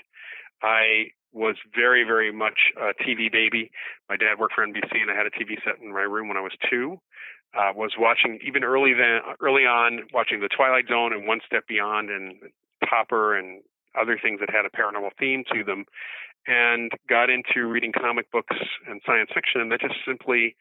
I 0.63 1.11
was 1.33 1.55
very, 1.75 2.03
very 2.03 2.31
much 2.31 2.71
a 2.77 2.93
TV 3.03 3.29
baby. 3.31 3.69
My 4.09 4.15
dad 4.17 4.39
worked 4.39 4.55
for 4.55 4.65
NBC, 4.65 5.01
and 5.01 5.11
I 5.11 5.15
had 5.15 5.27
a 5.27 5.29
TV 5.29 5.55
set 5.63 5.79
in 5.81 5.93
my 5.93 6.01
room 6.01 6.27
when 6.29 6.37
I 6.37 6.41
was 6.41 6.53
two. 6.69 6.99
Uh, 7.55 7.71
was 7.75 7.93
watching 7.97 8.39
even 8.45 8.63
early 8.63 8.93
then, 8.93 9.19
early 9.41 9.65
on, 9.65 10.01
watching 10.13 10.39
The 10.39 10.49
Twilight 10.49 10.85
Zone 10.89 11.13
and 11.13 11.27
One 11.27 11.39
Step 11.45 11.67
Beyond 11.67 12.09
and 12.09 12.35
Popper 12.89 13.37
and 13.37 13.61
other 13.99 14.19
things 14.21 14.39
that 14.39 14.49
had 14.49 14.65
a 14.65 14.69
paranormal 14.69 15.11
theme 15.19 15.43
to 15.53 15.63
them, 15.63 15.85
and 16.45 16.91
got 17.09 17.29
into 17.29 17.67
reading 17.67 17.91
comic 17.91 18.31
books 18.31 18.55
and 18.87 19.01
science 19.05 19.29
fiction, 19.33 19.61
and 19.61 19.71
that 19.71 19.81
just 19.81 19.95
simply 20.05 20.55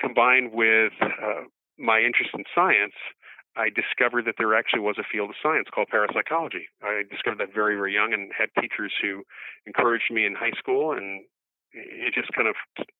combined 0.00 0.52
with 0.52 0.92
uh, 1.00 1.44
my 1.78 2.00
interest 2.00 2.30
in 2.34 2.44
science, 2.54 2.94
I 3.56 3.68
discovered 3.68 4.24
that 4.26 4.36
there 4.38 4.54
actually 4.54 4.80
was 4.80 4.96
a 4.98 5.04
field 5.10 5.30
of 5.30 5.36
science 5.42 5.68
called 5.74 5.88
parapsychology. 5.88 6.68
I 6.82 7.02
discovered 7.08 7.38
that 7.38 7.54
very, 7.54 7.74
very 7.74 7.92
young 7.92 8.12
and 8.12 8.30
had 8.36 8.48
teachers 8.60 8.92
who 9.02 9.24
encouraged 9.66 10.10
me 10.10 10.24
in 10.24 10.34
high 10.34 10.54
school, 10.58 10.92
and 10.92 11.24
it 11.72 12.14
just 12.14 12.32
kind 12.32 12.48
of 12.48 12.54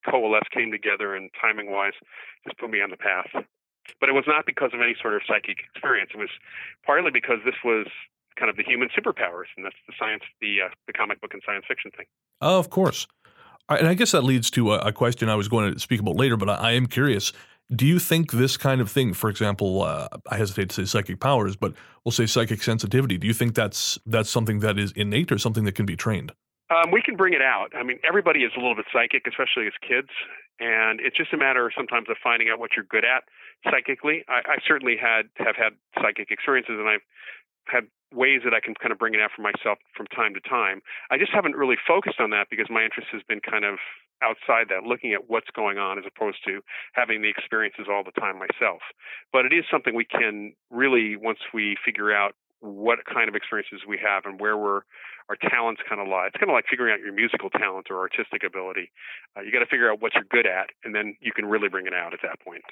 coalesced, 0.08 0.50
came 0.50 0.70
together, 0.70 1.14
and 1.14 1.30
timing 1.40 1.70
wise, 1.70 1.94
just 2.44 2.58
put 2.58 2.70
me 2.70 2.80
on 2.82 2.90
the 2.90 2.96
path. 2.96 3.30
But 3.98 4.08
it 4.08 4.12
was 4.12 4.26
not 4.26 4.46
because 4.46 4.70
of 4.74 4.80
any 4.80 4.94
sort 5.00 5.14
of 5.14 5.22
psychic 5.26 5.58
experience. 5.72 6.10
It 6.14 6.18
was 6.18 6.30
partly 6.84 7.10
because 7.10 7.38
this 7.44 7.58
was 7.64 7.86
kind 8.40 8.50
of 8.50 8.56
the 8.56 8.64
human 8.64 8.88
superpowers, 8.88 9.52
and 9.56 9.64
that's 9.64 9.76
the 9.86 9.92
science, 9.98 10.22
the 10.40 10.62
uh, 10.64 10.68
the 10.86 10.94
comic 10.94 11.20
book 11.20 11.32
and 11.34 11.42
science 11.44 11.64
fiction 11.68 11.90
thing. 11.96 12.06
Oh, 12.40 12.58
of 12.58 12.70
course. 12.70 13.06
And 13.68 13.86
I 13.86 13.94
guess 13.94 14.10
that 14.12 14.22
leads 14.22 14.50
to 14.52 14.72
a, 14.72 14.78
a 14.78 14.92
question 14.92 15.28
I 15.28 15.36
was 15.36 15.46
going 15.46 15.72
to 15.74 15.78
speak 15.78 16.00
about 16.00 16.16
later, 16.16 16.36
but 16.36 16.48
I, 16.50 16.54
I 16.54 16.72
am 16.72 16.86
curious. 16.86 17.32
Do 17.72 17.86
you 17.86 18.00
think 18.00 18.32
this 18.32 18.56
kind 18.56 18.80
of 18.80 18.90
thing, 18.90 19.14
for 19.14 19.30
example, 19.30 19.82
uh, 19.82 20.08
I 20.28 20.36
hesitate 20.36 20.70
to 20.70 20.74
say 20.74 20.84
psychic 20.86 21.20
powers, 21.20 21.54
but 21.54 21.74
we'll 22.04 22.10
say 22.10 22.26
psychic 22.26 22.64
sensitivity, 22.64 23.16
do 23.16 23.28
you 23.28 23.34
think 23.34 23.54
that's 23.54 23.96
that's 24.06 24.30
something 24.30 24.58
that 24.60 24.76
is 24.78 24.90
innate 24.96 25.30
or 25.30 25.38
something 25.38 25.64
that 25.64 25.76
can 25.76 25.86
be 25.86 25.94
trained? 25.94 26.32
Um, 26.70 26.90
we 26.92 27.02
can 27.02 27.16
bring 27.16 27.34
it 27.34 27.42
out. 27.42 27.68
I 27.74 27.82
mean, 27.82 27.98
everybody 28.06 28.40
is 28.40 28.52
a 28.56 28.60
little 28.60 28.76
bit 28.76 28.86
psychic, 28.92 29.26
especially 29.26 29.66
as 29.66 29.72
kids, 29.86 30.10
and 30.58 31.00
it's 31.00 31.16
just 31.16 31.32
a 31.32 31.36
matter 31.36 31.70
sometimes 31.76 32.06
of 32.08 32.16
finding 32.22 32.48
out 32.48 32.58
what 32.58 32.70
you're 32.76 32.86
good 32.86 33.04
at 33.04 33.24
psychically. 33.68 34.24
I, 34.28 34.42
I 34.46 34.56
certainly 34.66 34.96
had 34.96 35.30
have 35.36 35.56
had 35.56 35.74
psychic 36.00 36.30
experiences, 36.30 36.74
and 36.78 36.88
I've 36.88 37.06
had 37.66 37.84
ways 38.12 38.42
that 38.44 38.54
I 38.54 38.60
can 38.60 38.74
kind 38.74 38.92
of 38.92 38.98
bring 38.98 39.14
it 39.14 39.20
out 39.20 39.30
for 39.34 39.42
myself 39.42 39.78
from 39.96 40.06
time 40.08 40.34
to 40.34 40.40
time. 40.40 40.82
I 41.10 41.18
just 41.18 41.32
haven't 41.32 41.56
really 41.56 41.76
focused 41.86 42.20
on 42.20 42.30
that 42.30 42.48
because 42.50 42.66
my 42.70 42.82
interest 42.82 43.08
has 43.12 43.22
been 43.28 43.40
kind 43.40 43.64
of 43.64 43.78
outside 44.22 44.68
that, 44.68 44.84
looking 44.84 45.14
at 45.14 45.30
what's 45.30 45.48
going 45.54 45.78
on 45.78 45.98
as 45.98 46.04
opposed 46.04 46.38
to 46.44 46.60
having 46.92 47.22
the 47.22 47.28
experiences 47.30 47.86
all 47.90 48.04
the 48.04 48.12
time 48.20 48.38
myself. 48.38 48.82
But 49.32 49.46
it 49.46 49.52
is 49.52 49.64
something 49.70 49.94
we 49.94 50.04
can 50.04 50.52
really, 50.70 51.16
once 51.16 51.40
we 51.54 51.76
figure 51.84 52.12
out 52.12 52.34
what 52.60 52.98
kind 53.06 53.28
of 53.28 53.34
experiences 53.34 53.80
we 53.88 53.98
have 53.98 54.26
and 54.26 54.38
where 54.38 54.56
we're 54.56 54.82
our 55.30 55.36
talents 55.48 55.80
kind 55.88 56.00
of 56.00 56.08
lie. 56.08 56.26
It's 56.26 56.36
kind 56.36 56.50
of 56.50 56.54
like 56.54 56.64
figuring 56.68 56.92
out 56.92 56.98
your 56.98 57.12
musical 57.12 57.50
talent 57.50 57.86
or 57.88 58.00
artistic 58.00 58.42
ability. 58.44 58.90
Uh, 59.36 59.42
you 59.42 59.52
got 59.52 59.60
to 59.60 59.66
figure 59.66 59.90
out 59.90 60.02
what 60.02 60.12
you're 60.12 60.24
good 60.24 60.44
at, 60.44 60.70
and 60.82 60.92
then 60.92 61.16
you 61.20 61.30
can 61.32 61.46
really 61.46 61.68
bring 61.68 61.86
it 61.86 61.94
out 61.94 62.12
at 62.12 62.18
that 62.22 62.40
point. 62.40 62.64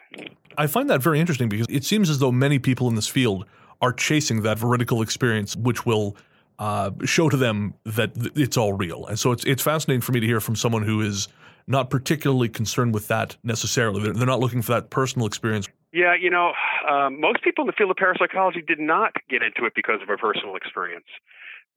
I 0.58 0.66
find 0.66 0.90
that 0.90 1.00
very 1.00 1.20
interesting 1.20 1.48
because 1.48 1.68
it 1.70 1.84
seems 1.84 2.10
as 2.10 2.18
though 2.18 2.32
many 2.32 2.58
people 2.58 2.88
in 2.88 2.96
this 2.96 3.06
field 3.06 3.46
are 3.80 3.92
chasing 3.92 4.42
that 4.42 4.58
veridical 4.58 5.02
experience, 5.02 5.56
which 5.56 5.86
will 5.86 6.16
uh, 6.58 6.90
show 7.04 7.28
to 7.28 7.36
them 7.36 7.74
that 7.84 8.10
it's 8.34 8.56
all 8.56 8.72
real. 8.72 9.06
And 9.06 9.18
so 9.18 9.32
it's 9.32 9.44
it's 9.44 9.62
fascinating 9.62 10.00
for 10.00 10.12
me 10.12 10.20
to 10.20 10.26
hear 10.26 10.40
from 10.40 10.56
someone 10.56 10.82
who 10.82 11.00
is 11.00 11.28
not 11.66 11.90
particularly 11.90 12.48
concerned 12.48 12.94
with 12.94 13.08
that 13.08 13.36
necessarily. 13.44 14.02
They're, 14.02 14.14
they're 14.14 14.26
not 14.26 14.40
looking 14.40 14.62
for 14.62 14.72
that 14.72 14.90
personal 14.90 15.26
experience. 15.26 15.68
Yeah, 15.92 16.14
you 16.18 16.30
know, 16.30 16.52
um, 16.88 17.20
most 17.20 17.42
people 17.42 17.62
in 17.62 17.66
the 17.66 17.72
field 17.72 17.90
of 17.90 17.96
parapsychology 17.96 18.62
did 18.62 18.80
not 18.80 19.12
get 19.28 19.42
into 19.42 19.64
it 19.64 19.74
because 19.74 20.00
of 20.02 20.08
a 20.08 20.16
personal 20.16 20.56
experience. 20.56 21.06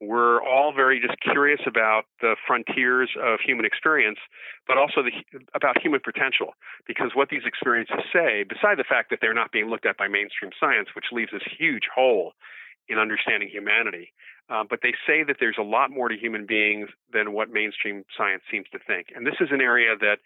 We're 0.02 0.42
all 0.42 0.72
very 0.74 0.98
just 0.98 1.20
curious 1.20 1.60
about 1.64 2.10
the 2.20 2.34
frontiers 2.44 3.10
of 3.22 3.38
human 3.38 3.64
experience, 3.64 4.18
but 4.66 4.76
also 4.76 5.00
the, 5.00 5.12
about 5.54 5.80
human 5.80 6.00
potential. 6.02 6.54
Because 6.88 7.12
what 7.14 7.28
these 7.28 7.46
experiences 7.46 8.02
say, 8.12 8.42
beside 8.42 8.78
the 8.78 8.88
fact 8.88 9.10
that 9.10 9.20
they're 9.22 9.32
not 9.32 9.52
being 9.52 9.70
looked 9.70 9.86
at 9.86 9.96
by 9.96 10.08
mainstream 10.08 10.50
science, 10.58 10.88
which 10.96 11.06
leaves 11.12 11.30
this 11.30 11.46
huge 11.56 11.86
hole 11.94 12.32
in 12.88 12.98
understanding 12.98 13.48
humanity, 13.48 14.12
uh, 14.50 14.64
but 14.68 14.80
they 14.82 14.92
say 15.06 15.22
that 15.22 15.36
there's 15.38 15.56
a 15.56 15.62
lot 15.62 15.92
more 15.92 16.08
to 16.08 16.16
human 16.16 16.46
beings 16.46 16.88
than 17.12 17.32
what 17.32 17.50
mainstream 17.50 18.02
science 18.18 18.42
seems 18.50 18.66
to 18.72 18.80
think. 18.84 19.06
And 19.14 19.24
this 19.24 19.38
is 19.38 19.50
an 19.52 19.60
area 19.60 19.94
that 20.00 20.18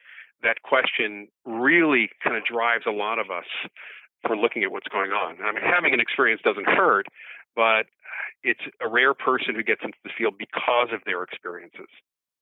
that 0.42 0.62
question 0.62 1.28
really 1.44 2.08
kind 2.24 2.34
of 2.34 2.44
drives 2.44 2.84
a 2.86 2.90
lot 2.90 3.18
of 3.18 3.30
us 3.30 3.44
for 4.26 4.36
looking 4.36 4.64
at 4.64 4.72
what's 4.72 4.88
going 4.88 5.10
on. 5.12 5.36
I 5.44 5.52
mean, 5.52 5.62
having 5.62 5.92
an 5.92 6.00
experience 6.00 6.40
doesn't 6.42 6.66
hurt, 6.66 7.06
but 7.54 7.86
it's 8.42 8.60
a 8.80 8.88
rare 8.88 9.14
person 9.14 9.54
who 9.54 9.62
gets 9.62 9.80
into 9.84 9.98
the 10.04 10.10
field 10.16 10.34
because 10.38 10.88
of 10.92 11.00
their 11.04 11.22
experiences. 11.22 11.88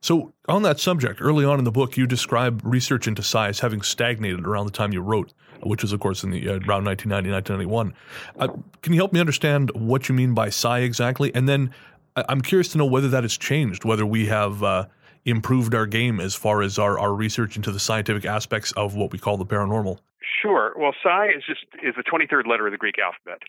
So, 0.03 0.35
on 0.49 0.63
that 0.65 0.79
subject, 0.81 1.21
early 1.23 1.47
on 1.47 1.59
in 1.59 1.65
the 1.65 1.73
book, 1.73 1.97
you 1.97 2.07
describe 2.07 2.61
research 2.63 3.09
into 3.09 3.23
psi 3.23 3.49
as 3.49 3.61
having 3.61 3.81
stagnated 3.81 4.47
around 4.47 4.67
the 4.67 4.73
time 4.73 4.93
you 4.93 5.01
wrote, 5.01 5.33
which 5.63 5.81
was, 5.81 5.93
of 5.93 6.01
course, 6.01 6.23
in 6.23 6.31
the 6.31 6.47
uh, 6.47 6.53
around 6.69 6.85
1990, 6.85 7.31
1991. 7.31 7.95
Uh, 8.39 8.49
can 8.83 8.93
you 8.93 8.99
help 8.99 9.15
me 9.15 9.21
understand 9.21 9.71
what 9.75 10.07
you 10.09 10.15
mean 10.15 10.35
by 10.35 10.51
psi 10.51 10.81
exactly? 10.81 11.35
And 11.35 11.49
then 11.49 11.73
I'm 12.17 12.43
curious 12.43 12.69
to 12.73 12.79
know 12.79 12.85
whether 12.85 13.09
that 13.09 13.25
has 13.25 13.39
changed, 13.39 13.87
whether 13.87 14.05
we 14.05 14.27
have 14.27 14.63
uh, 14.63 14.87
improved 15.25 15.75
our 15.75 15.87
game 15.87 16.21
as 16.21 16.35
far 16.35 16.63
as 16.63 16.79
our, 16.79 16.99
our 16.99 17.15
research 17.15 17.57
into 17.57 17.73
the 17.73 17.81
scientific 17.81 18.25
aspects 18.25 18.73
of 18.73 18.95
what 18.95 19.11
we 19.11 19.19
call 19.19 19.37
the 19.37 19.47
paranormal. 19.47 19.99
Sure. 20.43 20.75
Well, 20.77 20.93
psi 21.03 21.29
is 21.29 21.45
just 21.47 21.65
is 21.83 21.95
the 21.97 22.03
23rd 22.03 22.47
letter 22.47 22.67
of 22.67 22.73
the 22.73 22.79
Greek 22.79 22.97
alphabet. 22.99 23.43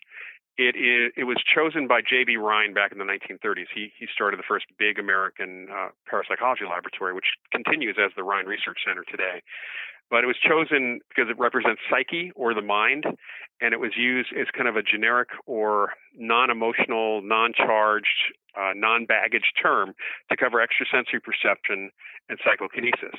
It 0.58 0.74
is. 0.74 1.12
It 1.16 1.24
was 1.24 1.36
chosen 1.44 1.86
by 1.86 2.00
J.B. 2.00 2.38
Rhine 2.38 2.72
back 2.72 2.90
in 2.90 2.98
the 2.98 3.04
1930s. 3.04 3.66
He 3.74 3.92
he 3.98 4.06
started 4.12 4.38
the 4.38 4.48
first 4.48 4.64
big 4.78 4.98
American 4.98 5.68
uh, 5.70 5.88
parapsychology 6.08 6.64
laboratory, 6.64 7.12
which 7.12 7.36
continues 7.52 7.96
as 8.02 8.12
the 8.16 8.24
Rhine 8.24 8.46
Research 8.46 8.78
Center 8.86 9.04
today. 9.04 9.42
But 10.10 10.24
it 10.24 10.28
was 10.28 10.36
chosen 10.40 11.00
because 11.08 11.28
it 11.28 11.38
represents 11.38 11.82
psyche 11.90 12.32
or 12.36 12.54
the 12.54 12.62
mind, 12.62 13.04
and 13.60 13.74
it 13.74 13.80
was 13.80 13.92
used 13.96 14.32
as 14.38 14.46
kind 14.56 14.68
of 14.68 14.76
a 14.76 14.82
generic 14.82 15.28
or 15.46 15.92
non-emotional, 16.16 17.22
non-charged, 17.22 18.32
uh, 18.56 18.72
non-baggage 18.74 19.52
term 19.60 19.94
to 20.30 20.36
cover 20.36 20.62
extrasensory 20.62 21.20
perception 21.20 21.90
and 22.28 22.38
psychokinesis. 22.44 23.18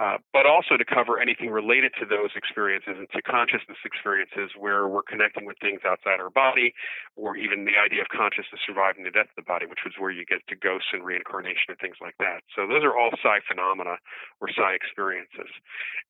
Uh, 0.00 0.16
but 0.32 0.46
also 0.46 0.80
to 0.80 0.88
cover 0.88 1.20
anything 1.20 1.50
related 1.50 1.92
to 2.00 2.06
those 2.08 2.32
experiences 2.34 2.96
and 2.96 3.10
to 3.12 3.20
consciousness 3.20 3.76
experiences 3.84 4.48
where 4.56 4.88
we're 4.88 5.04
connecting 5.04 5.44
with 5.44 5.56
things 5.60 5.80
outside 5.84 6.16
our 6.16 6.30
body, 6.30 6.72
or 7.14 7.36
even 7.36 7.66
the 7.68 7.76
idea 7.76 8.00
of 8.00 8.08
consciousness 8.08 8.56
surviving 8.64 9.04
the 9.04 9.12
death 9.12 9.28
of 9.28 9.44
the 9.44 9.44
body, 9.44 9.66
which 9.66 9.84
was 9.84 9.92
where 10.00 10.10
you 10.10 10.24
get 10.24 10.40
to 10.48 10.56
ghosts 10.56 10.88
and 10.96 11.04
reincarnation 11.04 11.68
and 11.68 11.78
things 11.78 12.00
like 12.00 12.16
that. 12.18 12.40
So 12.56 12.64
those 12.66 12.80
are 12.82 12.96
all 12.96 13.12
psi 13.20 13.44
phenomena 13.44 14.00
or 14.40 14.48
psi 14.48 14.72
experiences. 14.72 15.52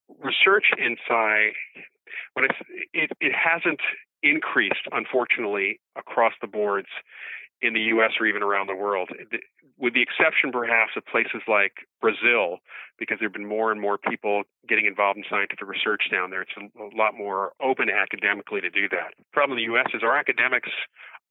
Research 0.06 0.70
in 0.78 0.94
psi, 1.02 1.50
when 2.34 2.46
it, 2.46 3.10
it 3.18 3.34
hasn't 3.34 3.82
increased, 4.22 4.86
unfortunately, 4.92 5.80
across 5.98 6.34
the 6.40 6.46
boards 6.46 6.88
in 7.62 7.74
the 7.74 7.80
U.S. 7.94 8.10
or 8.18 8.26
even 8.26 8.42
around 8.42 8.66
the 8.66 8.74
world, 8.74 9.10
with 9.78 9.94
the 9.94 10.02
exception 10.02 10.50
perhaps 10.50 10.92
of 10.96 11.06
places 11.06 11.40
like 11.46 11.86
Brazil, 12.00 12.58
because 12.98 13.18
there 13.18 13.28
have 13.28 13.32
been 13.32 13.48
more 13.48 13.70
and 13.70 13.80
more 13.80 13.98
people 13.98 14.42
getting 14.68 14.86
involved 14.86 15.16
in 15.16 15.24
scientific 15.30 15.66
research 15.66 16.02
down 16.10 16.30
there. 16.30 16.42
It's 16.42 16.52
a, 16.58 16.96
lot 16.96 17.14
more 17.16 17.52
open 17.62 17.88
academically 17.88 18.60
to 18.60 18.70
do 18.70 18.88
that. 18.90 19.14
The 19.16 19.24
problem 19.32 19.58
in 19.58 19.64
the 19.64 19.72
U.S. 19.72 19.86
is 19.94 20.02
our 20.02 20.16
academics 20.16 20.70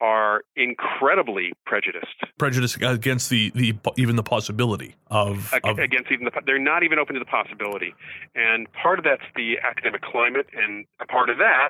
are 0.02 0.42
incredibly 0.56 1.54
prejudiced. 1.66 2.26
Prejudice 2.40 2.76
against 2.76 3.30
the, 3.30 3.52
the 3.54 3.76
even 3.98 4.16
the 4.16 4.24
possibility 4.24 4.96
of, 5.08 5.54
of 5.64 5.78
against 5.78 6.12
even 6.12 6.26
the 6.26 6.32
they're 6.46 6.58
not 6.58 6.82
even 6.82 6.98
open 6.98 7.14
to 7.14 7.20
the 7.20 7.30
possibility, 7.30 7.94
and 8.34 8.68
part 8.74 8.98
of 8.98 9.06
that's 9.06 9.24
the 9.36 9.60
academic 9.64 10.02
climate, 10.02 10.48
and 10.58 10.86
a 11.00 11.06
part 11.06 11.30
of 11.30 11.38
that 11.38 11.70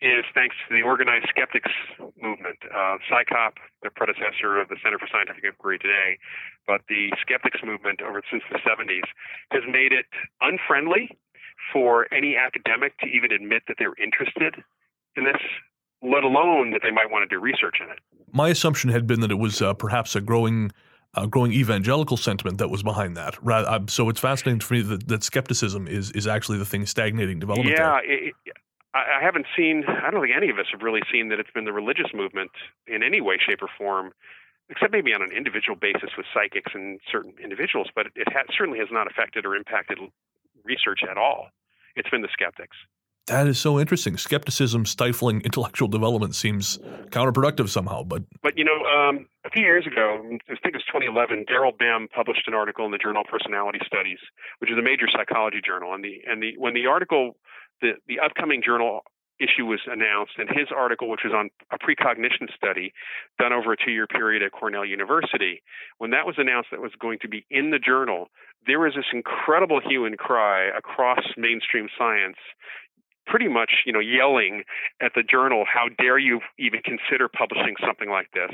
is 0.00 0.24
thanks 0.34 0.56
to 0.68 0.74
the 0.74 0.82
organized 0.82 1.26
skeptics 1.28 1.70
movement. 2.20 2.58
Uh, 2.64 2.96
CSICOP, 3.04 3.60
the 3.82 3.90
predecessor 3.90 4.58
of 4.58 4.68
the 4.68 4.76
Center 4.82 4.98
for 4.98 5.08
Scientific 5.12 5.44
Inquiry 5.44 5.78
today, 5.78 6.18
but 6.66 6.80
the 6.88 7.12
skeptics 7.20 7.60
movement 7.62 8.00
over 8.00 8.22
since 8.30 8.42
the 8.50 8.58
70s 8.58 9.04
has 9.52 9.62
made 9.68 9.92
it 9.92 10.06
unfriendly 10.40 11.10
for 11.72 12.12
any 12.12 12.36
academic 12.36 12.96
to 12.98 13.06
even 13.06 13.32
admit 13.32 13.62
that 13.68 13.76
they're 13.78 13.96
interested 14.00 14.64
in 15.16 15.24
this 15.24 15.40
let 16.02 16.24
alone 16.24 16.70
that 16.72 16.80
they 16.82 16.90
might 16.90 17.10
want 17.10 17.28
to 17.28 17.34
do 17.34 17.40
research 17.40 17.78
in 17.82 17.90
it. 17.90 17.98
My 18.32 18.48
assumption 18.48 18.90
had 18.90 19.06
been 19.06 19.20
that 19.20 19.30
it 19.30 19.38
was 19.38 19.62
uh, 19.62 19.74
perhaps 19.74 20.14
a 20.14 20.20
growing, 20.20 20.72
uh, 21.14 21.26
growing 21.26 21.52
evangelical 21.52 22.16
sentiment 22.16 22.58
that 22.58 22.68
was 22.68 22.82
behind 22.82 23.16
that. 23.16 23.42
Rather, 23.42 23.68
uh, 23.68 23.80
so 23.88 24.08
it's 24.08 24.20
fascinating 24.20 24.60
for 24.60 24.74
me 24.74 24.82
that, 24.82 25.08
that, 25.08 25.22
skepticism 25.22 25.88
is 25.88 26.10
is 26.12 26.26
actually 26.26 26.58
the 26.58 26.66
thing 26.66 26.84
stagnating 26.86 27.38
development. 27.38 27.76
Yeah, 27.76 27.98
it, 28.02 28.34
I 28.94 29.22
haven't 29.22 29.46
seen. 29.56 29.84
I 29.86 30.10
don't 30.10 30.22
think 30.22 30.34
any 30.34 30.48
of 30.50 30.58
us 30.58 30.66
have 30.72 30.82
really 30.82 31.02
seen 31.12 31.28
that 31.28 31.38
it's 31.38 31.50
been 31.50 31.64
the 31.64 31.72
religious 31.72 32.12
movement 32.14 32.50
in 32.86 33.02
any 33.02 33.20
way, 33.20 33.36
shape, 33.38 33.62
or 33.62 33.68
form. 33.76 34.12
Except 34.68 34.90
maybe 34.90 35.14
on 35.14 35.22
an 35.22 35.30
individual 35.30 35.76
basis 35.76 36.10
with 36.16 36.26
psychics 36.34 36.72
and 36.74 36.98
certain 37.12 37.34
individuals, 37.42 37.86
but 37.94 38.06
it 38.16 38.26
ha- 38.32 38.50
certainly 38.58 38.80
has 38.80 38.88
not 38.90 39.06
affected 39.08 39.46
or 39.46 39.54
impacted 39.54 39.96
research 40.64 41.00
at 41.08 41.16
all. 41.16 41.50
It's 41.94 42.10
been 42.10 42.22
the 42.22 42.28
skeptics. 42.32 42.76
That 43.26 43.48
is 43.48 43.58
so 43.58 43.80
interesting. 43.80 44.16
Skepticism 44.16 44.86
stifling 44.86 45.40
intellectual 45.40 45.88
development 45.88 46.36
seems 46.36 46.78
counterproductive 47.10 47.68
somehow. 47.68 48.04
But 48.04 48.22
but 48.40 48.56
you 48.56 48.64
know, 48.64 48.78
um, 48.86 49.26
a 49.44 49.50
few 49.50 49.62
years 49.62 49.84
ago, 49.84 50.22
I 50.22 50.28
think 50.62 50.74
it 50.74 50.78
was 50.78 50.86
2011, 50.86 51.46
Daryl 51.50 51.76
Bem 51.76 52.06
published 52.14 52.46
an 52.46 52.54
article 52.54 52.84
in 52.86 52.92
the 52.92 52.98
Journal 52.98 53.24
Personality 53.28 53.80
Studies, 53.84 54.18
which 54.58 54.70
is 54.70 54.78
a 54.78 54.82
major 54.82 55.06
psychology 55.10 55.60
journal. 55.64 55.92
And 55.92 56.04
the 56.04 56.22
and 56.26 56.40
the 56.40 56.54
when 56.56 56.74
the 56.74 56.86
article, 56.86 57.36
the 57.82 57.94
the 58.06 58.20
upcoming 58.20 58.62
journal 58.64 59.02
issue 59.38 59.66
was 59.66 59.80
announced, 59.86 60.32
and 60.38 60.48
his 60.48 60.68
article, 60.74 61.10
which 61.10 61.20
was 61.24 61.34
on 61.34 61.50
a 61.70 61.78
precognition 61.78 62.48
study 62.54 62.92
done 63.38 63.52
over 63.52 63.72
a 63.72 63.76
two 63.76 63.90
year 63.90 64.06
period 64.06 64.42
at 64.42 64.52
Cornell 64.52 64.84
University, 64.84 65.62
when 65.98 66.10
that 66.10 66.26
was 66.26 66.36
announced 66.38 66.70
that 66.70 66.80
was 66.80 66.92
going 67.00 67.18
to 67.20 67.28
be 67.28 67.44
in 67.50 67.70
the 67.70 67.78
journal, 67.78 68.28
there 68.66 68.80
was 68.80 68.94
this 68.94 69.10
incredible 69.12 69.80
hue 69.80 70.04
and 70.04 70.16
cry 70.16 70.66
across 70.76 71.22
mainstream 71.36 71.88
science 71.98 72.38
pretty 73.26 73.48
much, 73.48 73.82
you 73.84 73.92
know, 73.92 74.00
yelling 74.00 74.64
at 75.00 75.12
the 75.14 75.22
journal, 75.22 75.64
"How 75.64 75.88
dare 75.88 76.18
you 76.18 76.40
even 76.58 76.82
consider 76.82 77.28
publishing 77.28 77.76
something 77.84 78.08
like 78.08 78.30
this?" 78.32 78.52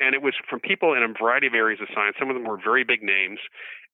And 0.00 0.14
it 0.14 0.22
was 0.22 0.34
from 0.48 0.60
people 0.60 0.94
in 0.94 1.02
a 1.02 1.08
variety 1.08 1.46
of 1.46 1.54
areas 1.54 1.80
of 1.80 1.88
science. 1.94 2.16
Some 2.18 2.28
of 2.28 2.34
them 2.34 2.44
were 2.44 2.56
very 2.56 2.84
big 2.84 3.02
names. 3.02 3.40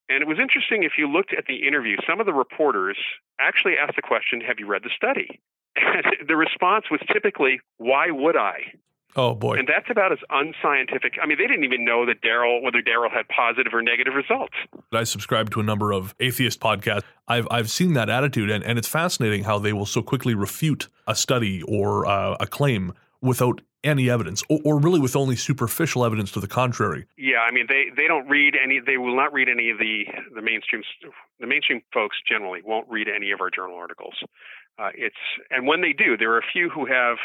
And 0.09 0.21
it 0.21 0.27
was 0.27 0.39
interesting 0.39 0.83
if 0.83 0.97
you 0.97 1.07
looked 1.07 1.33
at 1.33 1.45
the 1.45 1.67
interview, 1.67 1.95
some 2.07 2.19
of 2.19 2.25
the 2.25 2.33
reporters 2.33 2.97
actually 3.39 3.77
asked 3.77 3.95
the 3.95 4.01
question, 4.01 4.41
Have 4.41 4.59
you 4.59 4.65
read 4.65 4.83
the 4.83 4.89
study? 4.95 5.39
And 5.77 6.27
the 6.27 6.35
response 6.35 6.85
was 6.91 6.99
typically, 7.11 7.61
Why 7.77 8.11
would 8.11 8.35
I? 8.35 8.73
Oh 9.15 9.35
boy! 9.35 9.57
And 9.57 9.67
that's 9.67 9.89
about 9.89 10.11
as 10.11 10.19
unscientific. 10.29 11.13
I 11.21 11.25
mean, 11.25 11.37
they 11.37 11.47
didn't 11.47 11.63
even 11.63 11.83
know 11.83 12.05
that 12.05 12.21
Daryl 12.21 12.61
whether 12.61 12.81
Daryl 12.81 13.11
had 13.11 13.27
positive 13.27 13.73
or 13.73 13.81
negative 13.81 14.13
results. 14.13 14.53
I 14.93 15.03
subscribe 15.03 15.49
to 15.51 15.59
a 15.59 15.63
number 15.63 15.91
of 15.91 16.15
atheist 16.19 16.59
podcasts. 16.59 17.03
I've 17.27 17.47
I've 17.51 17.69
seen 17.69 17.93
that 17.93 18.09
attitude, 18.09 18.49
and, 18.49 18.63
and 18.63 18.77
it's 18.77 18.87
fascinating 18.87 19.43
how 19.43 19.59
they 19.59 19.73
will 19.73 19.85
so 19.85 20.01
quickly 20.01 20.33
refute 20.33 20.87
a 21.07 21.15
study 21.15 21.61
or 21.63 22.05
uh, 22.05 22.37
a 22.39 22.47
claim 22.47 22.93
without 23.21 23.61
any 23.83 24.09
evidence, 24.09 24.43
or, 24.49 24.59
or, 24.63 24.79
really 24.79 24.99
with 24.99 25.15
only 25.15 25.35
superficial 25.35 26.05
evidence 26.05 26.31
to 26.31 26.39
the 26.39 26.47
contrary. 26.47 27.05
Yeah, 27.17 27.39
I 27.39 27.51
mean 27.51 27.65
they, 27.67 27.85
they 27.95 28.07
don't 28.07 28.27
read 28.27 28.55
any. 28.61 28.79
They 28.79 28.97
will 28.97 29.15
not 29.15 29.33
read 29.33 29.49
any 29.49 29.71
of 29.71 29.79
the 29.79 30.05
the 30.35 30.41
mainstream. 30.41 30.83
The 31.39 31.47
mainstream 31.47 31.81
folks 31.93 32.17
generally 32.27 32.61
won't 32.63 32.87
read 32.89 33.07
any 33.13 33.31
of 33.31 33.41
our 33.41 33.49
journal 33.49 33.75
articles. 33.75 34.13
Uh, 34.77 34.89
it's 34.95 35.15
and 35.49 35.67
when 35.67 35.81
they 35.81 35.93
do, 35.93 36.15
there 36.17 36.31
are 36.33 36.39
a 36.39 36.51
few 36.53 36.69
who 36.69 36.85
have 36.85 37.17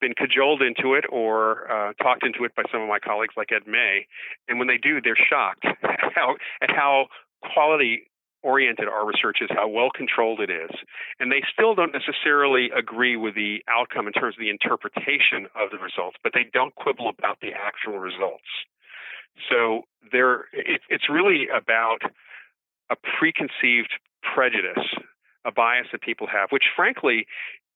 been 0.00 0.14
cajoled 0.14 0.62
into 0.62 0.94
it 0.94 1.04
or 1.10 1.70
uh, 1.70 1.92
talked 1.94 2.24
into 2.24 2.44
it 2.44 2.54
by 2.54 2.62
some 2.72 2.80
of 2.80 2.88
my 2.88 2.98
colleagues 2.98 3.34
like 3.36 3.52
Ed 3.52 3.66
May, 3.66 4.06
and 4.48 4.58
when 4.58 4.68
they 4.68 4.78
do, 4.78 5.00
they're 5.00 5.16
shocked 5.16 5.64
at 5.64 5.78
how 6.14 6.36
at 6.62 6.70
how 6.70 7.06
quality 7.52 8.10
oriented 8.42 8.88
our 8.88 9.06
research 9.06 9.38
is, 9.40 9.48
how 9.50 9.68
well 9.68 9.90
controlled 9.94 10.40
it 10.40 10.50
is. 10.50 10.70
And 11.18 11.30
they 11.30 11.42
still 11.52 11.74
don't 11.74 11.92
necessarily 11.92 12.70
agree 12.76 13.16
with 13.16 13.34
the 13.34 13.62
outcome 13.68 14.06
in 14.06 14.12
terms 14.12 14.36
of 14.36 14.40
the 14.40 14.50
interpretation 14.50 15.46
of 15.54 15.70
the 15.70 15.78
results, 15.78 16.16
but 16.22 16.32
they 16.34 16.46
don't 16.52 16.74
quibble 16.74 17.08
about 17.08 17.40
the 17.40 17.52
actual 17.52 17.98
results. 17.98 18.48
So 19.48 19.82
there, 20.12 20.46
it, 20.52 20.80
it's 20.88 21.08
really 21.08 21.48
about 21.54 22.00
a 22.90 22.96
preconceived 22.96 23.92
prejudice, 24.34 24.84
a 25.44 25.52
bias 25.52 25.86
that 25.92 26.02
people 26.02 26.26
have, 26.26 26.50
which 26.50 26.64
frankly 26.74 27.26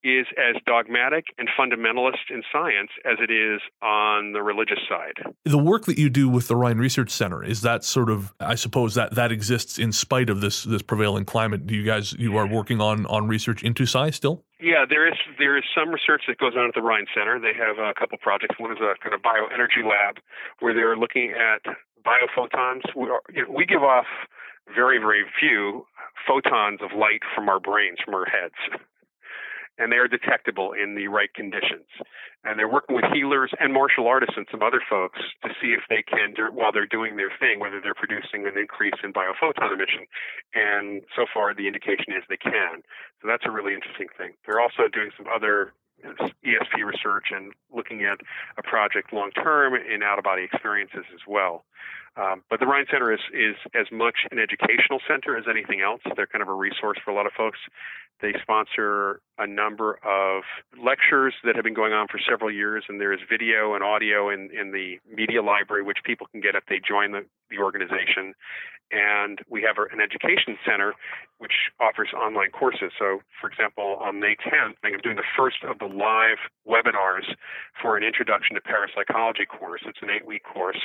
is 0.05 0.27
as 0.37 0.61
dogmatic 0.67 1.25
and 1.39 1.49
fundamentalist 1.59 2.29
in 2.29 2.43
science 2.53 2.91
as 3.05 3.17
it 3.19 3.31
is 3.31 3.59
on 3.81 4.33
the 4.33 4.43
religious 4.43 4.77
side. 4.87 5.33
The 5.43 5.57
work 5.57 5.85
that 5.85 5.97
you 5.97 6.11
do 6.11 6.29
with 6.29 6.47
the 6.47 6.55
Rhine 6.55 6.77
Research 6.77 7.09
Center 7.09 7.43
is 7.43 7.61
that 7.61 7.83
sort 7.83 8.11
of 8.11 8.31
I 8.39 8.53
suppose 8.53 8.93
that 8.93 9.15
that 9.15 9.31
exists 9.31 9.79
in 9.79 9.91
spite 9.91 10.29
of 10.29 10.41
this 10.41 10.63
this 10.63 10.83
prevailing 10.83 11.25
climate. 11.25 11.65
Do 11.65 11.73
you 11.75 11.83
guys 11.83 12.13
you 12.13 12.37
are 12.37 12.45
working 12.45 12.79
on 12.79 13.07
on 13.07 13.27
research 13.27 13.63
into 13.63 13.87
psi 13.87 14.11
still? 14.11 14.45
Yeah, 14.61 14.85
there 14.87 15.07
is 15.07 15.17
there 15.39 15.57
is 15.57 15.63
some 15.75 15.89
research 15.89 16.23
that 16.27 16.37
goes 16.37 16.53
on 16.55 16.67
at 16.67 16.75
the 16.75 16.83
Rhine 16.83 17.07
Center. 17.15 17.39
They 17.39 17.57
have 17.57 17.79
a 17.79 17.93
couple 17.99 18.19
projects. 18.19 18.59
One 18.59 18.71
is 18.71 18.79
a 18.79 18.93
kind 19.01 19.15
of 19.15 19.21
bioenergy 19.21 19.83
lab 19.83 20.19
where 20.59 20.75
they're 20.75 20.95
looking 20.95 21.33
at 21.33 21.65
biophotons. 22.05 22.83
We, 22.95 23.09
are, 23.09 23.21
you 23.33 23.47
know, 23.47 23.51
we 23.51 23.65
give 23.65 23.81
off 23.81 24.05
very 24.75 24.99
very 24.99 25.25
few 25.39 25.87
photons 26.27 26.81
of 26.81 26.91
light 26.95 27.21
from 27.33 27.49
our 27.49 27.59
brains 27.59 27.97
from 28.05 28.13
our 28.13 28.25
heads 28.25 28.53
and 29.77 29.91
they 29.91 29.97
are 29.97 30.07
detectable 30.07 30.71
in 30.71 30.95
the 30.95 31.07
right 31.07 31.33
conditions. 31.33 31.87
And 32.43 32.59
they're 32.59 32.71
working 32.71 32.95
with 32.95 33.05
healers 33.13 33.51
and 33.59 33.73
martial 33.73 34.07
artists 34.07 34.35
and 34.37 34.47
some 34.51 34.61
other 34.61 34.81
folks 34.89 35.19
to 35.43 35.49
see 35.61 35.73
if 35.73 35.81
they 35.89 36.03
can, 36.03 36.35
while 36.53 36.71
they're 36.71 36.85
doing 36.85 37.17
their 37.17 37.31
thing, 37.39 37.59
whether 37.59 37.81
they're 37.81 37.97
producing 37.97 38.47
an 38.47 38.57
increase 38.57 38.95
in 39.03 39.11
biophoton 39.11 39.73
emission. 39.73 40.05
And 40.53 41.01
so 41.15 41.25
far, 41.33 41.53
the 41.53 41.67
indication 41.67 42.13
is 42.15 42.23
they 42.29 42.37
can. 42.37 42.83
So 43.21 43.27
that's 43.27 43.43
a 43.45 43.51
really 43.51 43.73
interesting 43.73 44.07
thing. 44.17 44.33
They're 44.45 44.61
also 44.61 44.87
doing 44.91 45.11
some 45.17 45.27
other 45.27 45.73
ESP 46.03 46.85
research 46.85 47.31
and 47.31 47.53
looking 47.73 48.03
at 48.03 48.19
a 48.57 48.63
project 48.63 49.13
long 49.13 49.31
term 49.31 49.73
in 49.73 50.03
out 50.03 50.19
of 50.19 50.23
body 50.23 50.43
experiences 50.43 51.05
as 51.13 51.21
well. 51.27 51.65
Um, 52.17 52.43
but 52.49 52.59
the 52.59 52.65
Rhine 52.65 52.85
Center 52.89 53.11
is, 53.11 53.19
is 53.33 53.55
as 53.75 53.87
much 53.91 54.23
an 54.31 54.39
educational 54.39 54.99
center 55.07 55.35
as 55.35 55.45
anything 55.49 55.81
else. 55.81 55.99
They're 56.15 56.27
kind 56.27 56.41
of 56.41 56.47
a 56.47 56.53
resource 56.53 56.97
for 57.03 57.11
a 57.11 57.15
lot 57.15 57.25
of 57.25 57.33
folks. 57.33 57.59
They 58.21 58.33
sponsor 58.41 59.21
a 59.37 59.45
number 59.45 59.99
of 60.05 60.43
lectures 60.81 61.33
that 61.43 61.55
have 61.55 61.65
been 61.65 61.73
going 61.73 61.91
on 61.91 62.07
for 62.07 62.19
several 62.19 62.49
years, 62.49 62.85
and 62.87 62.99
there 62.99 63.11
is 63.11 63.19
video 63.29 63.75
and 63.75 63.83
audio 63.83 64.29
in, 64.29 64.49
in 64.57 64.71
the 64.71 64.99
media 65.13 65.41
library, 65.41 65.83
which 65.83 65.99
people 66.05 66.27
can 66.31 66.39
get 66.39 66.55
if 66.55 66.63
they 66.69 66.79
join 66.79 67.11
the, 67.11 67.25
the 67.49 67.57
organization. 67.57 68.33
And 68.91 69.39
we 69.49 69.63
have 69.63 69.75
an 69.91 69.99
education 69.99 70.57
center 70.65 70.93
which 71.39 71.73
offers 71.81 72.09
online 72.15 72.51
courses. 72.51 72.91
So, 72.97 73.19
for 73.41 73.49
example, 73.49 73.97
on 73.99 74.19
May 74.21 74.35
10th, 74.39 74.75
I'm 74.83 74.99
doing 75.03 75.17
the 75.17 75.27
first 75.35 75.57
of 75.67 75.79
the 75.79 75.91
live 75.91 76.37
webinars 76.67 77.27
for 77.81 77.97
an 77.97 78.03
introduction 78.03 78.55
to 78.55 78.61
parapsychology 78.61 79.45
course. 79.45 79.81
It's 79.85 79.99
an 80.01 80.09
eight 80.09 80.25
week 80.25 80.43
course. 80.43 80.79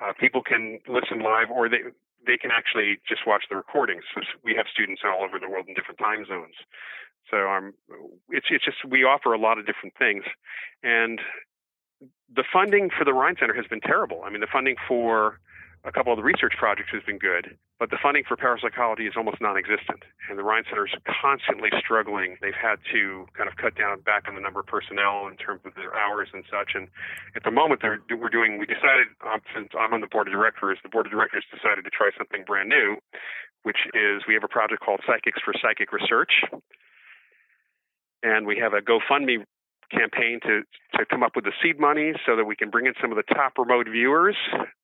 Uh, 0.00 0.12
people 0.18 0.42
can 0.42 0.78
listen 0.88 1.20
live 1.20 1.50
or 1.50 1.68
they, 1.68 1.92
they 2.26 2.36
can 2.36 2.50
actually 2.50 2.98
just 3.08 3.26
watch 3.26 3.44
the 3.48 3.56
recordings. 3.56 4.04
We 4.44 4.54
have 4.56 4.66
students 4.72 5.02
all 5.04 5.22
over 5.24 5.38
the 5.38 5.48
world 5.48 5.66
in 5.68 5.74
different 5.74 5.98
time 5.98 6.24
zones. 6.26 6.54
So 7.30 7.48
um, 7.48 7.74
it's 8.30 8.46
it's 8.50 8.64
just 8.64 8.78
we 8.88 9.04
offer 9.04 9.32
a 9.32 9.38
lot 9.38 9.58
of 9.58 9.66
different 9.66 9.94
things, 9.98 10.24
and 10.82 11.20
the 12.34 12.44
funding 12.52 12.90
for 12.96 13.04
the 13.04 13.12
Rhine 13.12 13.36
Center 13.38 13.54
has 13.54 13.66
been 13.66 13.80
terrible. 13.80 14.22
I 14.24 14.30
mean, 14.30 14.40
the 14.40 14.48
funding 14.50 14.76
for 14.88 15.38
a 15.84 15.92
couple 15.92 16.12
of 16.12 16.18
the 16.18 16.22
research 16.22 16.52
projects 16.58 16.92
has 16.92 17.02
been 17.04 17.16
good, 17.16 17.56
but 17.78 17.88
the 17.88 17.96
funding 17.96 18.22
for 18.28 18.36
parapsychology 18.36 19.08
is 19.08 19.14
almost 19.16 19.40
non-existent. 19.40 20.04
And 20.28 20.36
the 20.36 20.44
Rhine 20.44 20.64
Center 20.68 20.84
is 20.84 20.92
constantly 21.08 21.70
struggling. 21.80 22.36
They've 22.44 22.52
had 22.52 22.76
to 22.92 23.24
kind 23.32 23.48
of 23.48 23.56
cut 23.56 23.80
down 23.80 24.00
back 24.04 24.28
on 24.28 24.34
the 24.36 24.44
number 24.44 24.60
of 24.60 24.68
personnel 24.68 25.26
in 25.32 25.40
terms 25.40 25.64
of 25.64 25.72
their 25.74 25.96
hours 25.96 26.28
and 26.36 26.44
such. 26.52 26.76
And 26.76 26.88
at 27.34 27.44
the 27.44 27.50
moment, 27.50 27.80
they're, 27.80 28.00
we're 28.12 28.28
doing. 28.28 28.60
We 28.60 28.66
decided, 28.66 29.08
um, 29.24 29.40
since 29.56 29.72
I'm 29.72 29.96
on 29.96 30.04
the 30.04 30.12
board 30.12 30.28
of 30.28 30.36
directors, 30.36 30.76
the 30.82 30.92
board 30.92 31.06
of 31.06 31.12
directors 31.12 31.44
decided 31.48 31.88
to 31.88 31.90
try 31.90 32.12
something 32.12 32.44
brand 32.44 32.68
new, 32.68 33.00
which 33.62 33.88
is 33.96 34.28
we 34.28 34.34
have 34.36 34.44
a 34.44 34.52
project 34.52 34.84
called 34.84 35.00
Psychics 35.08 35.40
for 35.40 35.56
Psychic 35.56 35.96
Research. 35.96 36.44
And 38.22 38.44
we 38.46 38.60
have 38.60 38.76
a 38.76 38.84
GoFundMe 38.84 39.48
campaign 39.90 40.40
to, 40.42 40.62
to 40.96 41.04
come 41.06 41.22
up 41.22 41.32
with 41.34 41.44
the 41.44 41.52
seed 41.62 41.78
money 41.78 42.12
so 42.24 42.36
that 42.36 42.44
we 42.44 42.56
can 42.56 42.70
bring 42.70 42.86
in 42.86 42.94
some 43.00 43.10
of 43.10 43.16
the 43.16 43.34
top 43.34 43.58
remote 43.58 43.88
viewers 43.90 44.36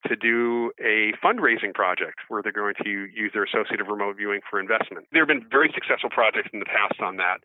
to 0.06 0.16
do 0.16 0.72
a 0.80 1.12
fundraising 1.24 1.72
project 1.72 2.18
where 2.28 2.42
they're 2.42 2.52
going 2.52 2.74
to 2.82 3.06
use 3.14 3.30
their 3.32 3.44
associative 3.44 3.86
remote 3.88 4.16
viewing 4.16 4.40
for 4.48 4.60
investment. 4.60 5.06
There 5.12 5.22
have 5.22 5.28
been 5.28 5.46
very 5.50 5.70
successful 5.74 6.10
projects 6.10 6.50
in 6.52 6.58
the 6.58 6.66
past 6.66 7.00
on 7.00 7.16
that 7.16 7.38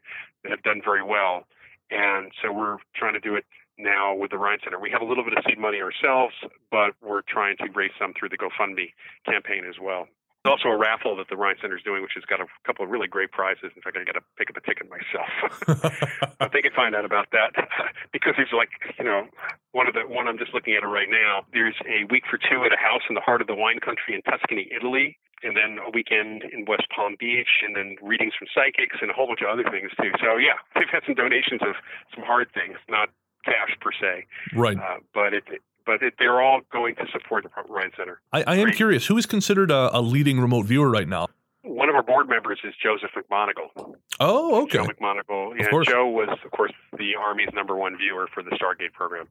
that 0.43 0.51
have 0.51 0.63
done 0.63 0.81
very 0.83 1.03
well. 1.03 1.45
And 1.89 2.31
so 2.41 2.51
we're 2.51 2.77
trying 2.95 3.13
to 3.13 3.19
do 3.19 3.35
it 3.35 3.45
now 3.77 4.13
with 4.15 4.31
the 4.31 4.37
Rhine 4.37 4.59
Center. 4.63 4.79
We 4.79 4.91
have 4.91 5.01
a 5.01 5.05
little 5.05 5.23
bit 5.23 5.37
of 5.37 5.43
seed 5.47 5.59
money 5.59 5.79
ourselves, 5.81 6.33
but 6.69 6.93
we're 7.01 7.21
trying 7.27 7.57
to 7.57 7.65
raise 7.73 7.91
some 7.99 8.13
through 8.17 8.29
the 8.29 8.37
GoFundMe 8.37 8.93
campaign 9.25 9.63
as 9.67 9.75
well. 9.81 10.07
There's 10.43 10.57
also 10.57 10.73
a 10.73 10.77
raffle 10.77 11.15
that 11.17 11.29
the 11.29 11.37
Rhine 11.37 11.55
Center 11.61 11.77
is 11.77 11.83
doing, 11.83 12.01
which 12.01 12.17
has 12.17 12.25
got 12.25 12.41
a 12.41 12.49
couple 12.65 12.83
of 12.83 12.89
really 12.89 13.07
great 13.07 13.31
prizes. 13.31 13.69
In 13.75 13.81
fact, 13.81 13.93
I 13.93 14.03
got 14.03 14.17
to 14.17 14.25
pick 14.41 14.49
up 14.49 14.57
a 14.57 14.63
ticket 14.65 14.89
myself. 14.89 15.29
but 16.39 16.49
they 16.51 16.61
can 16.65 16.73
find 16.73 16.95
out 16.95 17.05
about 17.05 17.29
that 17.31 17.53
because 18.13 18.33
there's 18.37 18.53
like 18.53 18.69
you 18.97 19.05
know 19.05 19.29
one 19.71 19.87
of 19.87 19.93
the 19.93 20.01
one 20.01 20.27
I'm 20.27 20.39
just 20.41 20.53
looking 20.53 20.73
at 20.73 20.81
it 20.81 20.89
right 20.89 21.09
now. 21.09 21.45
There's 21.53 21.77
a 21.85 22.09
week 22.09 22.25
for 22.25 22.41
two 22.41 22.65
at 22.65 22.73
a 22.73 22.81
house 22.81 23.05
in 23.07 23.13
the 23.13 23.21
heart 23.21 23.41
of 23.41 23.47
the 23.47 23.53
wine 23.53 23.77
country 23.77 24.17
in 24.17 24.25
Tuscany, 24.25 24.65
Italy, 24.73 25.17
and 25.43 25.53
then 25.53 25.77
a 25.77 25.93
weekend 25.93 26.41
in 26.49 26.65
West 26.65 26.89
Palm 26.89 27.15
Beach, 27.19 27.61
and 27.61 27.75
then 27.75 28.01
readings 28.01 28.33
from 28.33 28.49
psychics 28.49 28.97
and 29.01 29.11
a 29.11 29.13
whole 29.13 29.27
bunch 29.27 29.45
of 29.45 29.49
other 29.53 29.65
things 29.69 29.93
too. 30.01 30.09
So 30.17 30.41
yeah, 30.41 30.57
they've 30.73 30.89
had 30.89 31.05
some 31.05 31.13
donations 31.13 31.61
of 31.61 31.77
some 32.15 32.25
hard 32.25 32.49
things, 32.57 32.81
not 32.89 33.13
cash 33.45 33.77
per 33.77 33.93
se, 33.93 34.25
right? 34.57 34.77
Uh, 34.77 35.05
but 35.13 35.33
it, 35.37 35.45
but 35.85 36.01
it, 36.01 36.15
they're 36.19 36.41
all 36.41 36.61
going 36.71 36.95
to 36.95 37.05
support 37.11 37.43
the 37.43 37.73
Rhine 37.73 37.91
Center. 37.97 38.21
I, 38.31 38.43
I 38.43 38.55
am 38.55 38.65
Great. 38.65 38.75
curious, 38.75 39.07
who 39.07 39.17
is 39.17 39.25
considered 39.25 39.71
a, 39.71 39.95
a, 39.97 40.01
leading 40.01 40.39
remote 40.39 40.65
viewer 40.65 40.89
right 40.89 41.07
now? 41.07 41.27
One 41.63 41.89
of 41.89 41.95
our 41.95 42.03
board 42.03 42.27
members 42.27 42.59
is 42.63 42.73
Joseph 42.81 43.11
McMoneagle. 43.15 43.95
Oh, 44.19 44.63
okay. 44.63 44.79
Joe 44.79 44.85
McMoneagle. 44.85 45.59
Yeah, 45.59 45.91
Joe 45.91 46.07
was, 46.07 46.29
of 46.43 46.51
course, 46.51 46.71
the 46.97 47.15
Army's 47.19 47.49
number 47.53 47.75
one 47.75 47.97
viewer 47.97 48.27
for 48.33 48.41
the 48.41 48.51
Stargate 48.51 48.93
program. 48.93 49.27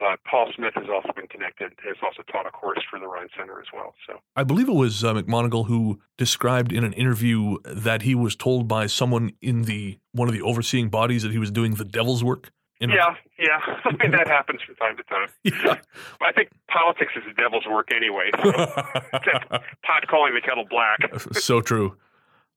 But 0.00 0.18
Paul 0.24 0.50
Smith 0.56 0.72
has 0.76 0.86
also 0.88 1.12
been 1.14 1.26
connected, 1.26 1.72
has 1.84 1.96
also 2.02 2.22
taught 2.32 2.46
a 2.46 2.50
course 2.50 2.80
for 2.90 2.98
the 2.98 3.06
Rhine 3.06 3.28
Center 3.36 3.60
as 3.60 3.66
well. 3.72 3.94
So 4.06 4.20
I 4.34 4.44
believe 4.44 4.66
it 4.68 4.74
was 4.74 5.04
uh, 5.04 5.12
McMoneagle 5.12 5.66
who 5.66 6.00
described 6.16 6.72
in 6.72 6.84
an 6.84 6.94
interview 6.94 7.58
that 7.64 8.02
he 8.02 8.14
was 8.14 8.34
told 8.34 8.66
by 8.66 8.86
someone 8.86 9.32
in 9.42 9.62
the 9.62 9.98
one 10.12 10.26
of 10.26 10.32
the 10.32 10.40
overseeing 10.40 10.88
bodies 10.88 11.22
that 11.22 11.32
he 11.32 11.38
was 11.38 11.50
doing 11.50 11.74
the 11.74 11.84
devil's 11.84 12.24
work 12.24 12.50
yeah, 12.80 13.14
yeah. 13.38 13.60
I 13.84 13.90
mean, 14.00 14.12
that 14.12 14.26
happens 14.26 14.60
from 14.62 14.74
time 14.76 14.96
to 14.96 15.02
time. 15.04 15.28
Yeah. 15.44 15.76
I 16.20 16.32
think 16.32 16.50
politics 16.68 17.12
is 17.16 17.22
the 17.26 17.34
devil's 17.34 17.66
work 17.66 17.88
anyway. 17.94 18.30
So 18.42 18.52
pot 19.84 20.06
calling 20.08 20.34
the 20.34 20.40
kettle 20.40 20.66
black. 20.68 20.98
so 21.32 21.60
true. 21.60 21.96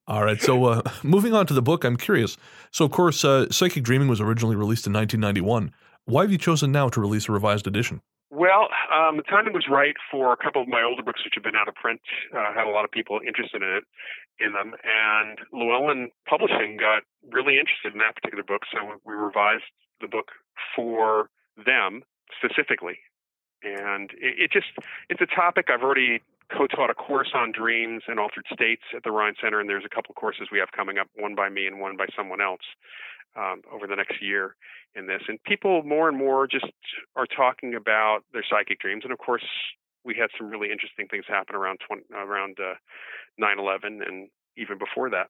All 0.07 0.23
right. 0.23 0.41
So 0.41 0.65
uh, 0.65 0.81
moving 1.01 1.33
on 1.33 1.47
to 1.47 1.53
the 1.53 1.61
book, 1.61 1.83
I'm 1.83 1.97
curious. 1.97 2.37
So, 2.71 2.85
of 2.85 2.91
course, 2.91 3.23
uh, 3.23 3.49
Psychic 3.49 3.83
Dreaming 3.83 4.07
was 4.07 4.21
originally 4.21 4.55
released 4.55 4.85
in 4.85 4.93
1991. 4.93 5.71
Why 6.05 6.23
have 6.23 6.31
you 6.31 6.37
chosen 6.37 6.71
now 6.71 6.89
to 6.89 6.99
release 6.99 7.29
a 7.29 7.31
revised 7.31 7.67
edition? 7.67 8.01
Well, 8.29 8.67
um, 8.89 9.17
the 9.17 9.23
timing 9.29 9.53
was 9.53 9.69
right 9.69 9.93
for 10.09 10.33
a 10.33 10.37
couple 10.37 10.61
of 10.61 10.67
my 10.67 10.81
older 10.81 11.03
books, 11.03 11.21
which 11.23 11.37
have 11.37 11.43
been 11.43 11.55
out 11.55 11.67
of 11.67 11.75
print. 11.75 12.01
Uh, 12.33 12.51
had 12.51 12.65
a 12.65 12.73
lot 12.73 12.83
of 12.83 12.89
people 12.89 13.19
interested 13.21 13.61
in 13.61 13.69
it, 13.69 13.85
in 14.41 14.53
them, 14.53 14.73
and 14.81 15.37
Llewellyn 15.53 16.09
Publishing 16.27 16.81
got 16.81 17.05
really 17.29 17.61
interested 17.61 17.93
in 17.93 17.99
that 18.01 18.17
particular 18.17 18.43
book, 18.43 18.65
so 18.73 18.97
we 19.05 19.13
revised 19.13 19.69
the 20.03 20.07
book 20.07 20.31
for 20.75 21.29
them 21.65 22.03
specifically. 22.37 22.99
And 23.63 24.11
it, 24.11 24.35
it 24.37 24.51
just 24.51 24.67
it's 25.09 25.21
a 25.21 25.25
topic 25.25 25.67
I've 25.73 25.81
already 25.81 26.21
co-taught 26.55 26.89
a 26.89 26.93
course 26.93 27.31
on 27.33 27.51
dreams 27.51 28.03
and 28.07 28.19
altered 28.19 28.45
states 28.51 28.83
at 28.95 29.03
the 29.03 29.11
Rhine 29.11 29.33
Center, 29.41 29.59
and 29.59 29.69
there's 29.69 29.85
a 29.85 29.93
couple 29.93 30.13
courses 30.13 30.49
we 30.51 30.59
have 30.59 30.71
coming 30.75 30.97
up, 30.97 31.07
one 31.15 31.35
by 31.35 31.49
me 31.49 31.65
and 31.65 31.79
one 31.79 31.97
by 31.97 32.05
someone 32.15 32.41
else, 32.41 32.61
um, 33.35 33.61
over 33.71 33.87
the 33.87 33.95
next 33.95 34.21
year 34.21 34.55
in 34.95 35.07
this. 35.07 35.21
And 35.27 35.41
people 35.43 35.83
more 35.83 36.09
and 36.09 36.17
more 36.17 36.45
just 36.45 36.67
are 37.15 37.25
talking 37.25 37.73
about 37.73 38.21
their 38.33 38.43
psychic 38.47 38.79
dreams, 38.79 39.03
and 39.03 39.13
of 39.13 39.19
course, 39.19 39.45
we 40.05 40.15
had 40.15 40.29
some 40.37 40.49
really 40.49 40.69
interesting 40.69 41.07
things 41.07 41.23
happen 41.27 41.55
around 41.55 41.79
20, 41.87 42.03
around 42.13 42.57
uh, 42.59 42.75
9/11 43.41 44.05
and 44.05 44.29
even 44.57 44.77
before 44.77 45.09
that. 45.09 45.29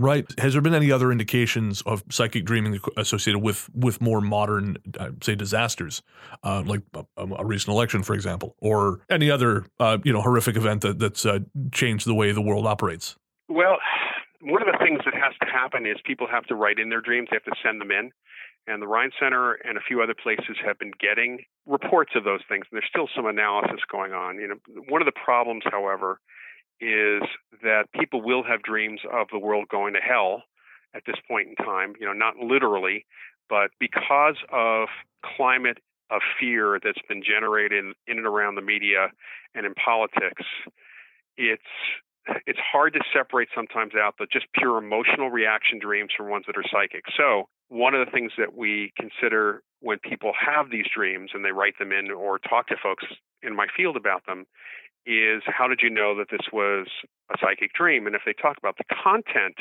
Right. 0.00 0.26
Has 0.38 0.54
there 0.54 0.62
been 0.62 0.72
any 0.72 0.90
other 0.90 1.12
indications 1.12 1.82
of 1.82 2.02
psychic 2.08 2.46
dreaming 2.46 2.80
associated 2.96 3.40
with 3.40 3.68
with 3.74 4.00
more 4.00 4.22
modern, 4.22 4.78
uh, 4.98 5.10
say, 5.22 5.34
disasters, 5.34 6.00
uh, 6.42 6.62
like 6.64 6.80
a, 6.94 7.04
a, 7.18 7.44
recent 7.44 7.74
election, 7.74 8.02
for 8.02 8.14
example, 8.14 8.56
or 8.62 9.00
any 9.10 9.30
other 9.30 9.66
uh, 9.78 9.98
you 10.02 10.10
know 10.10 10.22
horrific 10.22 10.56
event 10.56 10.80
that 10.80 10.98
that's 10.98 11.26
uh, 11.26 11.40
changed 11.70 12.06
the 12.06 12.14
way 12.14 12.32
the 12.32 12.40
world 12.40 12.66
operates? 12.66 13.16
Well, 13.50 13.76
one 14.40 14.62
of 14.62 14.68
the 14.72 14.78
things 14.82 15.00
that 15.04 15.12
has 15.12 15.34
to 15.42 15.46
happen 15.52 15.84
is 15.84 15.96
people 16.06 16.26
have 16.30 16.44
to 16.44 16.54
write 16.54 16.78
in 16.78 16.88
their 16.88 17.02
dreams. 17.02 17.28
They 17.30 17.36
have 17.36 17.44
to 17.44 17.60
send 17.62 17.78
them 17.78 17.90
in. 17.90 18.10
And 18.66 18.80
the 18.80 18.88
Rhine 18.88 19.10
Center 19.20 19.52
and 19.52 19.76
a 19.76 19.82
few 19.86 20.00
other 20.00 20.14
places 20.14 20.56
have 20.64 20.78
been 20.78 20.92
getting 20.98 21.44
reports 21.66 22.12
of 22.14 22.24
those 22.24 22.40
things. 22.48 22.64
And 22.70 22.80
there's 22.80 22.88
still 22.88 23.08
some 23.14 23.26
analysis 23.26 23.80
going 23.92 24.12
on. 24.12 24.36
You 24.36 24.48
know, 24.48 24.82
one 24.88 25.02
of 25.02 25.06
the 25.06 25.12
problems, 25.12 25.64
however, 25.70 26.20
is 26.80 27.22
that 27.62 27.84
people 27.98 28.22
will 28.22 28.42
have 28.42 28.62
dreams 28.62 29.00
of 29.12 29.28
the 29.32 29.38
world 29.38 29.68
going 29.68 29.94
to 29.94 30.00
hell 30.00 30.44
at 30.94 31.02
this 31.06 31.16
point 31.28 31.48
in 31.48 31.56
time. 31.56 31.94
You 32.00 32.06
know, 32.06 32.12
not 32.12 32.36
literally, 32.36 33.06
but 33.48 33.70
because 33.78 34.36
of 34.52 34.88
climate 35.36 35.78
of 36.10 36.22
fear 36.38 36.80
that's 36.82 37.00
been 37.08 37.22
generated 37.22 37.84
in 38.08 38.18
and 38.18 38.26
around 38.26 38.56
the 38.56 38.62
media 38.62 39.08
and 39.54 39.66
in 39.66 39.74
politics, 39.74 40.42
it's 41.36 41.62
it's 42.46 42.58
hard 42.60 42.92
to 42.92 43.00
separate 43.14 43.48
sometimes 43.54 43.92
out 43.94 44.14
the 44.18 44.26
just 44.30 44.46
pure 44.54 44.78
emotional 44.78 45.30
reaction 45.30 45.78
dreams 45.78 46.10
from 46.16 46.28
ones 46.28 46.44
that 46.46 46.56
are 46.56 46.64
psychic. 46.70 47.04
So, 47.16 47.48
one 47.68 47.94
of 47.94 48.04
the 48.04 48.10
things 48.10 48.32
that 48.36 48.54
we 48.54 48.92
consider 48.96 49.62
when 49.80 49.98
people 49.98 50.32
have 50.38 50.70
these 50.70 50.86
dreams 50.94 51.30
and 51.32 51.44
they 51.44 51.52
write 51.52 51.78
them 51.78 51.92
in 51.92 52.10
or 52.10 52.38
talk 52.38 52.68
to 52.68 52.76
folks 52.82 53.04
in 53.42 53.56
my 53.56 53.66
field 53.74 53.96
about 53.96 54.26
them 54.26 54.46
is 55.06 55.42
how 55.46 55.66
did 55.66 55.80
you 55.82 55.90
know 55.90 56.16
that 56.16 56.28
this 56.30 56.48
was 56.52 56.86
a 57.32 57.36
psychic 57.40 57.72
dream? 57.72 58.06
And 58.06 58.14
if 58.14 58.22
they 58.26 58.32
talk 58.32 58.58
about 58.58 58.76
the 58.78 58.84
content 58.84 59.56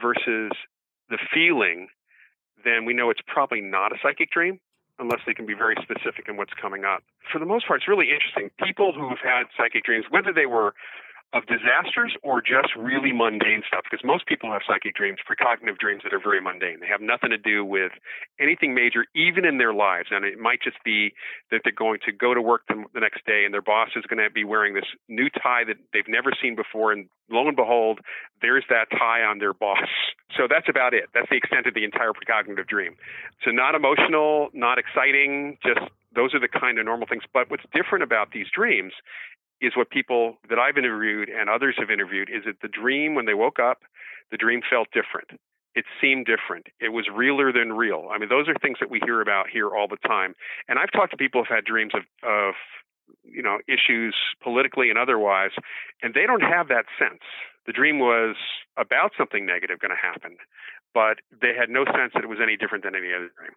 versus 0.00 0.52
the 1.08 1.18
feeling, 1.32 1.88
then 2.64 2.84
we 2.84 2.94
know 2.94 3.10
it's 3.10 3.20
probably 3.26 3.60
not 3.60 3.92
a 3.92 3.96
psychic 4.02 4.30
dream 4.30 4.60
unless 4.98 5.20
they 5.26 5.34
can 5.34 5.46
be 5.46 5.54
very 5.54 5.76
specific 5.82 6.26
in 6.28 6.36
what's 6.36 6.54
coming 6.60 6.84
up. 6.84 7.02
For 7.30 7.38
the 7.38 7.44
most 7.44 7.66
part, 7.66 7.80
it's 7.80 7.88
really 7.88 8.10
interesting. 8.10 8.50
People 8.64 8.92
who've 8.92 9.20
had 9.22 9.44
psychic 9.56 9.84
dreams, 9.84 10.06
whether 10.10 10.32
they 10.32 10.46
were 10.46 10.74
of 11.32 11.44
disasters 11.46 12.14
or 12.22 12.40
just 12.40 12.74
really 12.78 13.12
mundane 13.12 13.62
stuff 13.66 13.82
because 13.90 14.04
most 14.04 14.26
people 14.26 14.50
have 14.52 14.62
psychic 14.66 14.94
dreams, 14.94 15.18
precognitive 15.26 15.76
dreams 15.78 16.02
that 16.04 16.14
are 16.14 16.20
very 16.22 16.40
mundane. 16.40 16.78
They 16.80 16.86
have 16.86 17.00
nothing 17.00 17.30
to 17.30 17.38
do 17.38 17.64
with 17.64 17.92
anything 18.38 18.74
major, 18.74 19.04
even 19.14 19.44
in 19.44 19.58
their 19.58 19.74
lives. 19.74 20.08
And 20.10 20.24
it 20.24 20.38
might 20.38 20.62
just 20.62 20.76
be 20.84 21.12
that 21.50 21.62
they're 21.64 21.72
going 21.76 21.98
to 22.06 22.12
go 22.12 22.32
to 22.32 22.40
work 22.40 22.62
the, 22.68 22.84
next 22.94 23.26
day 23.26 23.44
and 23.44 23.52
their 23.52 23.62
boss 23.62 23.90
is 23.96 24.04
going 24.06 24.22
to 24.22 24.30
be 24.30 24.44
wearing 24.44 24.74
this 24.74 24.86
new 25.08 25.28
tie 25.28 25.64
that 25.66 25.76
they've 25.92 26.08
never 26.08 26.32
seen 26.40 26.54
before. 26.56 26.92
And 26.92 27.08
lo 27.30 27.46
and 27.46 27.56
behold, 27.56 28.00
there's 28.40 28.64
that 28.70 28.86
tie 28.90 29.22
on 29.22 29.38
their 29.38 29.52
boss. 29.52 29.78
So 30.36 30.48
that's 30.50 30.68
about 30.68 30.92
it. 30.92 31.04
That's 31.14 31.30
the 31.30 31.36
extent 31.36 31.66
of 31.66 31.72
the 31.72 31.84
entire 31.84 32.10
precognitive 32.10 32.66
dream. 32.66 32.96
So 33.42 33.52
not 33.52 33.74
emotional, 33.74 34.50
not 34.52 34.76
exciting, 34.76 35.56
just 35.64 35.80
those 36.14 36.34
are 36.34 36.40
the 36.40 36.48
kind 36.48 36.78
of 36.78 36.84
normal 36.84 37.06
things. 37.06 37.22
But 37.32 37.48
what's 37.48 37.62
different 37.72 38.02
about 38.02 38.32
these 38.32 38.46
dreams 38.52 38.92
is 39.60 39.72
what 39.76 39.90
people 39.90 40.38
that 40.48 40.58
I've 40.58 40.76
interviewed 40.76 41.28
and 41.28 41.48
others 41.48 41.76
have 41.78 41.90
interviewed 41.90 42.28
is 42.28 42.44
that 42.44 42.60
the 42.60 42.68
dream, 42.68 43.14
when 43.14 43.26
they 43.26 43.34
woke 43.34 43.58
up, 43.58 43.78
the 44.30 44.36
dream 44.36 44.60
felt 44.68 44.88
different. 44.92 45.40
It 45.74 45.84
seemed 46.00 46.26
different. 46.26 46.66
It 46.80 46.90
was 46.90 47.06
realer 47.12 47.52
than 47.52 47.72
real. 47.72 48.08
I 48.10 48.18
mean, 48.18 48.28
those 48.28 48.48
are 48.48 48.54
things 48.60 48.78
that 48.80 48.90
we 48.90 49.00
hear 49.04 49.20
about 49.20 49.48
here 49.52 49.68
all 49.68 49.88
the 49.88 50.00
time. 50.08 50.34
And 50.68 50.78
I've 50.78 50.90
talked 50.90 51.10
to 51.12 51.16
people 51.16 51.42
who've 51.42 51.54
had 51.54 51.64
dreams 51.64 51.92
of, 51.94 52.02
of 52.26 52.54
you 53.22 53.42
know, 53.42 53.58
issues 53.68 54.16
politically 54.42 54.90
and 54.90 54.98
otherwise, 54.98 55.50
and 56.02 56.14
they 56.14 56.26
don't 56.26 56.42
have 56.42 56.68
that 56.68 56.86
sense. 56.98 57.22
The 57.66 57.72
dream 57.72 57.98
was 57.98 58.36
about 58.76 59.12
something 59.18 59.44
negative 59.44 59.80
going 59.80 59.90
to 59.90 60.00
happen, 60.00 60.36
but 60.94 61.18
they 61.30 61.52
had 61.58 61.68
no 61.68 61.84
sense 61.84 62.12
that 62.14 62.24
it 62.24 62.28
was 62.28 62.38
any 62.42 62.56
different 62.56 62.84
than 62.84 62.94
any 62.94 63.12
other 63.12 63.30
dream. 63.36 63.52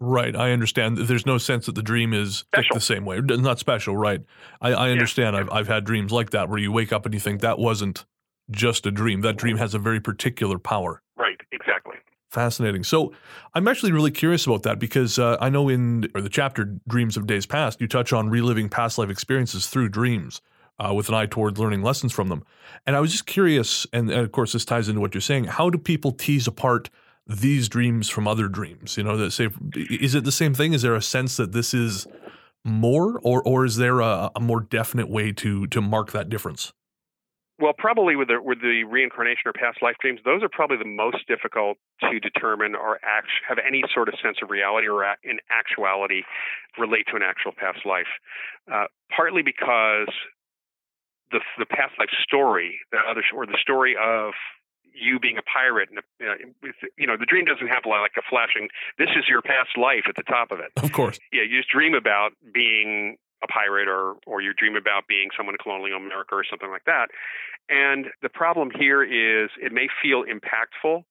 Right, 0.00 0.36
I 0.36 0.52
understand. 0.52 0.96
There's 0.96 1.26
no 1.26 1.38
sense 1.38 1.66
that 1.66 1.74
the 1.74 1.82
dream 1.82 2.14
is 2.14 2.44
the 2.72 2.80
same 2.80 3.04
way. 3.04 3.20
Not 3.20 3.58
special, 3.58 3.96
right? 3.96 4.22
I, 4.60 4.72
I 4.72 4.90
understand. 4.90 5.34
Yeah. 5.34 5.40
I've 5.40 5.50
I've 5.50 5.68
had 5.68 5.84
dreams 5.84 6.12
like 6.12 6.30
that 6.30 6.48
where 6.48 6.58
you 6.58 6.70
wake 6.70 6.92
up 6.92 7.04
and 7.04 7.12
you 7.12 7.18
think 7.18 7.40
that 7.40 7.58
wasn't 7.58 8.04
just 8.50 8.86
a 8.86 8.92
dream. 8.92 9.22
That 9.22 9.36
dream 9.36 9.56
has 9.56 9.74
a 9.74 9.78
very 9.78 10.00
particular 10.00 10.58
power. 10.58 11.02
Right, 11.16 11.40
exactly. 11.50 11.96
Fascinating. 12.30 12.84
So 12.84 13.12
I'm 13.54 13.66
actually 13.66 13.90
really 13.90 14.12
curious 14.12 14.46
about 14.46 14.62
that 14.62 14.78
because 14.78 15.18
uh, 15.18 15.36
I 15.40 15.48
know 15.48 15.68
in 15.68 16.08
or 16.14 16.20
the 16.20 16.28
chapter 16.28 16.76
"Dreams 16.86 17.16
of 17.16 17.26
Days 17.26 17.46
Past" 17.46 17.80
you 17.80 17.88
touch 17.88 18.12
on 18.12 18.30
reliving 18.30 18.68
past 18.68 18.98
life 18.98 19.10
experiences 19.10 19.66
through 19.66 19.88
dreams. 19.88 20.40
Uh, 20.80 20.94
with 20.94 21.08
an 21.08 21.14
eye 21.16 21.26
toward 21.26 21.58
learning 21.58 21.82
lessons 21.82 22.12
from 22.12 22.28
them. 22.28 22.44
And 22.86 22.94
I 22.94 23.00
was 23.00 23.10
just 23.10 23.26
curious, 23.26 23.84
and, 23.92 24.08
and 24.10 24.20
of 24.20 24.30
course, 24.30 24.52
this 24.52 24.64
ties 24.64 24.88
into 24.88 25.00
what 25.00 25.12
you're 25.12 25.20
saying. 25.20 25.46
How 25.46 25.70
do 25.70 25.76
people 25.76 26.12
tease 26.12 26.46
apart 26.46 26.88
these 27.28 27.68
dreams 27.68 28.08
from 28.08 28.26
other 28.26 28.48
dreams? 28.48 28.96
You 28.96 29.04
know, 29.04 29.16
that 29.16 29.32
say, 29.32 29.48
is 29.74 30.14
it 30.14 30.24
the 30.24 30.32
same 30.32 30.54
thing? 30.54 30.72
Is 30.72 30.82
there 30.82 30.94
a 30.94 31.02
sense 31.02 31.36
that 31.36 31.52
this 31.52 31.74
is 31.74 32.06
more, 32.64 33.20
or 33.22 33.42
or 33.42 33.64
is 33.64 33.76
there 33.76 34.00
a, 34.00 34.30
a 34.34 34.40
more 34.40 34.60
definite 34.60 35.08
way 35.08 35.32
to 35.32 35.66
to 35.68 35.80
mark 35.80 36.12
that 36.12 36.28
difference? 36.28 36.72
Well, 37.60 37.72
probably 37.76 38.14
with 38.14 38.28
the 38.28 38.40
with 38.40 38.60
the 38.60 38.84
reincarnation 38.84 39.42
or 39.46 39.52
past 39.52 39.82
life 39.82 39.96
dreams, 40.00 40.20
those 40.24 40.42
are 40.42 40.48
probably 40.48 40.76
the 40.76 40.84
most 40.84 41.26
difficult 41.26 41.76
to 42.02 42.20
determine 42.20 42.76
or 42.76 43.00
act, 43.02 43.28
have 43.48 43.58
any 43.58 43.82
sort 43.92 44.08
of 44.08 44.14
sense 44.22 44.38
of 44.42 44.50
reality 44.50 44.86
or 44.86 45.02
in 45.24 45.38
actuality 45.50 46.22
relate 46.78 47.06
to 47.10 47.16
an 47.16 47.22
actual 47.22 47.50
past 47.50 47.84
life. 47.84 48.06
Uh, 48.72 48.84
partly 49.14 49.42
because 49.42 50.08
the 51.32 51.40
the 51.58 51.66
past 51.66 51.98
life 51.98 52.10
story, 52.22 52.78
the 52.92 52.98
other 52.98 53.22
or 53.34 53.44
the 53.44 53.58
story 53.60 53.96
of 54.00 54.34
you 54.94 55.18
being 55.18 55.38
a 55.38 55.42
pirate 55.42 55.88
and 55.90 56.00
you 56.96 57.06
know 57.06 57.16
the 57.16 57.26
dream 57.26 57.44
doesn't 57.44 57.68
have 57.68 57.82
like 57.86 58.12
a 58.16 58.22
flashing 58.28 58.68
this 58.98 59.10
is 59.16 59.28
your 59.28 59.42
past 59.42 59.76
life 59.76 60.04
at 60.08 60.16
the 60.16 60.22
top 60.22 60.50
of 60.50 60.60
it. 60.60 60.72
Of 60.82 60.92
course. 60.92 61.18
Yeah 61.32 61.42
you 61.42 61.58
just 61.58 61.70
dream 61.70 61.94
about 61.94 62.32
being 62.52 63.16
a 63.42 63.46
pirate 63.46 63.88
or 63.88 64.16
or 64.26 64.40
you 64.40 64.52
dream 64.54 64.76
about 64.76 65.06
being 65.08 65.28
someone 65.36 65.54
in 65.54 65.58
colonial 65.62 65.98
america 65.98 66.34
or 66.34 66.44
something 66.48 66.70
like 66.70 66.84
that. 66.86 67.08
And 67.68 68.06
the 68.22 68.28
problem 68.28 68.70
here 68.70 69.02
is 69.02 69.50
it 69.60 69.72
may 69.72 69.88
feel 70.02 70.24
impactful 70.24 71.04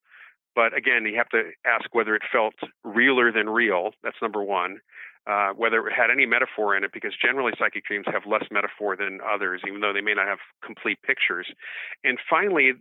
but 0.55 0.75
again 0.75 1.05
you 1.05 1.17
have 1.17 1.29
to 1.29 1.51
ask 1.65 1.93
whether 1.93 2.15
it 2.15 2.23
felt 2.31 2.55
realer 2.83 3.31
than 3.31 3.49
real. 3.49 3.91
That's 4.03 4.17
number 4.21 4.43
one. 4.43 4.79
Uh, 5.27 5.49
whether 5.57 5.85
it 5.85 5.91
had 5.91 6.09
any 6.09 6.25
metaphor 6.25 6.77
in 6.77 6.85
it, 6.85 6.93
because 6.93 7.11
generally 7.21 7.51
psychic 7.59 7.83
dreams 7.83 8.05
have 8.07 8.21
less 8.25 8.45
metaphor 8.49 8.95
than 8.95 9.19
others, 9.19 9.59
even 9.67 9.81
though 9.81 9.91
they 9.91 9.99
may 9.99 10.13
not 10.13 10.25
have 10.25 10.37
complete 10.63 10.97
pictures. 11.03 11.47
And 12.05 12.17
finally, 12.29 12.71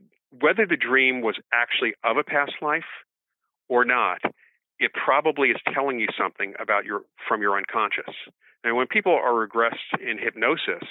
whether 0.41 0.67
the 0.67 0.77
dream 0.77 1.21
was 1.21 1.37
actually 1.53 1.95
of 2.05 2.17
a 2.17 2.25
past 2.25 2.53
life 2.63 2.89
or 3.69 3.85
not, 3.85 4.21
it 4.79 4.93
probably 4.93 5.51
is 5.51 5.57
telling 5.73 6.01
you 6.01 6.09
something 6.19 6.55
about 6.61 6.85
your 6.85 7.03
from 7.27 7.43
your 7.43 7.57
unconscious. 7.57 8.15
And 8.65 8.77
when 8.77 8.87
people 8.87 9.13
are 9.13 9.33
regressed 9.33 9.95
in 10.01 10.19
hypnosis, 10.19 10.87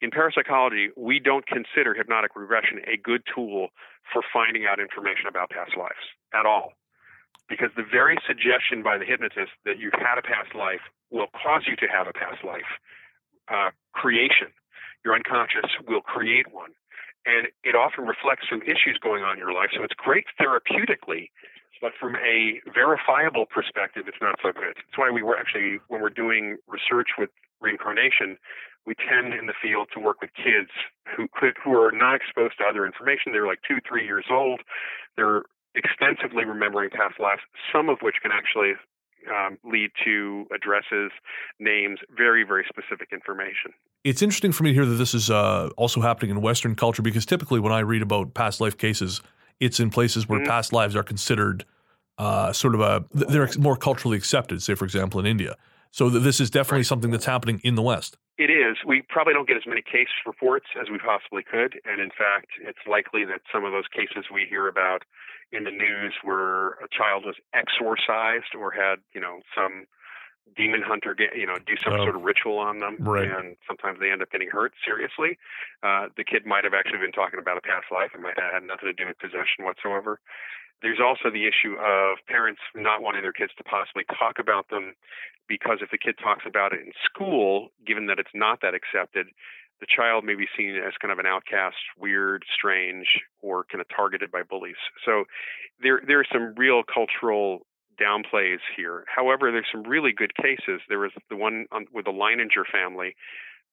in 0.00 0.10
parapsychology, 0.10 0.88
we 0.96 1.20
don't 1.20 1.46
consider 1.46 1.94
hypnotic 1.94 2.34
regression 2.34 2.80
a 2.86 2.96
good 2.96 3.22
tool 3.32 3.68
for 4.12 4.22
finding 4.32 4.66
out 4.66 4.80
information 4.80 5.26
about 5.28 5.50
past 5.50 5.76
lives 5.76 6.02
at 6.34 6.46
all. 6.46 6.72
Because 7.48 7.70
the 7.76 7.84
very 7.84 8.18
suggestion 8.26 8.82
by 8.82 8.98
the 8.98 9.04
hypnotist 9.04 9.52
that 9.64 9.78
you've 9.78 9.98
had 9.98 10.18
a 10.18 10.22
past 10.22 10.54
life 10.54 10.80
will 11.10 11.28
cause 11.30 11.62
you 11.68 11.76
to 11.76 11.86
have 11.86 12.06
a 12.06 12.12
past 12.12 12.42
life 12.44 12.80
uh, 13.48 13.70
creation 13.92 14.48
your 15.04 15.14
unconscious 15.14 15.70
will 15.86 16.00
create 16.00 16.52
one. 16.52 16.70
And 17.24 17.46
it 17.62 17.74
often 17.74 18.04
reflects 18.04 18.46
some 18.50 18.62
issues 18.62 18.98
going 19.00 19.22
on 19.22 19.34
in 19.34 19.38
your 19.38 19.52
life. 19.52 19.70
So 19.76 19.82
it's 19.84 19.94
great 19.94 20.26
therapeutically, 20.40 21.30
but 21.80 21.92
from 21.98 22.16
a 22.16 22.60
verifiable 22.74 23.46
perspective, 23.46 24.04
it's 24.06 24.20
not 24.20 24.36
so 24.42 24.50
good. 24.52 24.74
That's 24.74 24.98
why 24.98 25.10
we 25.10 25.22
were 25.22 25.38
actually, 25.38 25.78
when 25.88 26.02
we're 26.02 26.10
doing 26.10 26.56
research 26.66 27.14
with 27.18 27.30
reincarnation, 27.60 28.38
we 28.86 28.94
tend 28.98 29.34
in 29.34 29.46
the 29.46 29.54
field 29.62 29.88
to 29.94 30.00
work 30.00 30.20
with 30.20 30.34
kids 30.34 30.70
who 31.16 31.28
could, 31.32 31.54
who 31.62 31.78
are 31.78 31.92
not 31.92 32.16
exposed 32.16 32.58
to 32.58 32.64
other 32.64 32.84
information. 32.84 33.30
They're 33.30 33.46
like 33.46 33.62
two, 33.66 33.78
three 33.86 34.04
years 34.04 34.26
old. 34.30 34.60
They're 35.16 35.42
extensively 35.74 36.44
remembering 36.44 36.90
past 36.90 37.20
lives, 37.20 37.42
some 37.72 37.88
of 37.88 37.98
which 38.02 38.16
can 38.20 38.32
actually 38.32 38.74
um, 39.30 39.58
lead 39.64 39.90
to 40.04 40.46
addresses, 40.54 41.10
names, 41.58 41.98
very, 42.16 42.44
very 42.44 42.64
specific 42.68 43.08
information. 43.12 43.72
It's 44.04 44.22
interesting 44.22 44.52
for 44.52 44.64
me 44.64 44.70
to 44.70 44.74
hear 44.74 44.86
that 44.86 44.94
this 44.94 45.14
is 45.14 45.30
uh, 45.30 45.70
also 45.76 46.00
happening 46.00 46.30
in 46.30 46.40
Western 46.40 46.74
culture 46.74 47.02
because 47.02 47.26
typically 47.26 47.60
when 47.60 47.72
I 47.72 47.80
read 47.80 48.02
about 48.02 48.34
past 48.34 48.60
life 48.60 48.76
cases, 48.76 49.20
it's 49.60 49.80
in 49.80 49.90
places 49.90 50.28
where 50.28 50.40
mm-hmm. 50.40 50.48
past 50.48 50.72
lives 50.72 50.96
are 50.96 51.02
considered 51.02 51.64
uh, 52.18 52.52
sort 52.52 52.74
of 52.74 52.80
a 52.80 53.04
they're 53.12 53.48
more 53.58 53.76
culturally 53.76 54.16
accepted. 54.16 54.62
Say, 54.62 54.74
for 54.74 54.84
example, 54.84 55.18
in 55.20 55.26
India. 55.26 55.56
So 55.92 56.08
this 56.08 56.40
is 56.40 56.50
definitely 56.50 56.84
something 56.84 57.10
that's 57.10 57.26
happening 57.26 57.60
in 57.62 57.74
the 57.74 57.82
West. 57.82 58.16
It 58.38 58.50
is. 58.50 58.78
We 58.86 59.02
probably 59.08 59.34
don't 59.34 59.46
get 59.46 59.58
as 59.58 59.66
many 59.66 59.82
case 59.82 60.08
reports 60.26 60.66
as 60.80 60.88
we 60.90 60.98
possibly 60.98 61.42
could, 61.44 61.78
and 61.84 62.00
in 62.00 62.08
fact, 62.08 62.48
it's 62.60 62.80
likely 62.88 63.24
that 63.26 63.42
some 63.52 63.64
of 63.64 63.72
those 63.72 63.88
cases 63.92 64.24
we 64.32 64.46
hear 64.48 64.68
about 64.68 65.04
in 65.52 65.64
the 65.64 65.70
news 65.70 66.14
where 66.24 66.80
a 66.80 66.88
child 66.90 67.24
was 67.26 67.36
exorcised 67.52 68.56
or 68.58 68.72
had, 68.72 69.00
you 69.14 69.20
know, 69.20 69.40
some 69.54 69.86
demon 70.56 70.82
hunter 70.82 71.14
get, 71.14 71.36
you 71.36 71.46
know 71.46 71.56
do 71.66 71.74
some 71.82 71.94
oh. 71.94 72.04
sort 72.04 72.16
of 72.16 72.22
ritual 72.22 72.58
on 72.58 72.80
them 72.80 72.96
right. 73.00 73.30
and 73.30 73.56
sometimes 73.66 73.98
they 74.00 74.10
end 74.10 74.20
up 74.20 74.30
getting 74.30 74.50
hurt 74.50 74.72
seriously 74.84 75.38
uh, 75.82 76.08
the 76.16 76.24
kid 76.24 76.44
might 76.44 76.64
have 76.64 76.74
actually 76.74 76.98
been 76.98 77.12
talking 77.12 77.38
about 77.38 77.56
a 77.56 77.60
past 77.62 77.86
life 77.90 78.10
it 78.12 78.20
might 78.20 78.38
have 78.38 78.52
had 78.52 78.62
nothing 78.62 78.90
to 78.90 78.92
do 78.92 79.06
with 79.06 79.18
possession 79.18 79.64
whatsoever 79.64 80.20
there's 80.82 81.00
also 81.00 81.30
the 81.30 81.46
issue 81.46 81.74
of 81.78 82.18
parents 82.28 82.60
not 82.74 83.02
wanting 83.02 83.22
their 83.22 83.32
kids 83.32 83.52
to 83.58 83.64
possibly 83.64 84.04
talk 84.18 84.38
about 84.38 84.68
them 84.68 84.94
because 85.48 85.78
if 85.80 85.90
the 85.90 85.98
kid 85.98 86.16
talks 86.22 86.44
about 86.46 86.72
it 86.72 86.80
in 86.80 86.92
school 87.04 87.68
given 87.86 88.06
that 88.06 88.18
it's 88.18 88.34
not 88.34 88.60
that 88.62 88.74
accepted 88.74 89.26
the 89.82 89.86
child 89.86 90.24
may 90.24 90.36
be 90.36 90.46
seen 90.56 90.76
as 90.76 90.92
kind 91.02 91.10
of 91.10 91.18
an 91.18 91.26
outcast, 91.26 91.74
weird, 91.98 92.44
strange, 92.54 93.20
or 93.40 93.64
kind 93.64 93.80
of 93.80 93.88
targeted 93.94 94.30
by 94.30 94.42
bullies. 94.44 94.76
So 95.04 95.24
there 95.82 96.00
there 96.06 96.20
are 96.20 96.26
some 96.32 96.54
real 96.56 96.82
cultural 96.84 97.66
downplays 98.00 98.60
here. 98.76 99.04
However, 99.08 99.50
there's 99.50 99.66
some 99.70 99.82
really 99.82 100.12
good 100.12 100.36
cases. 100.36 100.80
There 100.88 101.00
was 101.00 101.10
the 101.28 101.36
one 101.36 101.66
on, 101.72 101.86
with 101.92 102.04
the 102.04 102.12
Leininger 102.12 102.64
family 102.70 103.16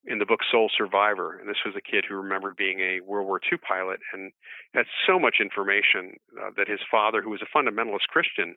in 0.05 0.19
the 0.19 0.25
book 0.25 0.39
Soul 0.49 0.69
Survivor, 0.75 1.37
and 1.39 1.49
this 1.49 1.57
was 1.65 1.75
a 1.75 1.81
kid 1.81 2.05
who 2.07 2.15
remembered 2.15 2.55
being 2.55 2.79
a 2.79 3.01
World 3.01 3.27
War 3.27 3.39
II 3.51 3.57
pilot 3.57 3.99
and 4.13 4.31
had 4.73 4.85
so 5.05 5.19
much 5.19 5.35
information 5.41 6.15
uh, 6.39 6.51
that 6.55 6.67
his 6.67 6.79
father, 6.89 7.21
who 7.21 7.29
was 7.29 7.41
a 7.41 7.57
fundamentalist 7.57 8.07
Christian, 8.07 8.55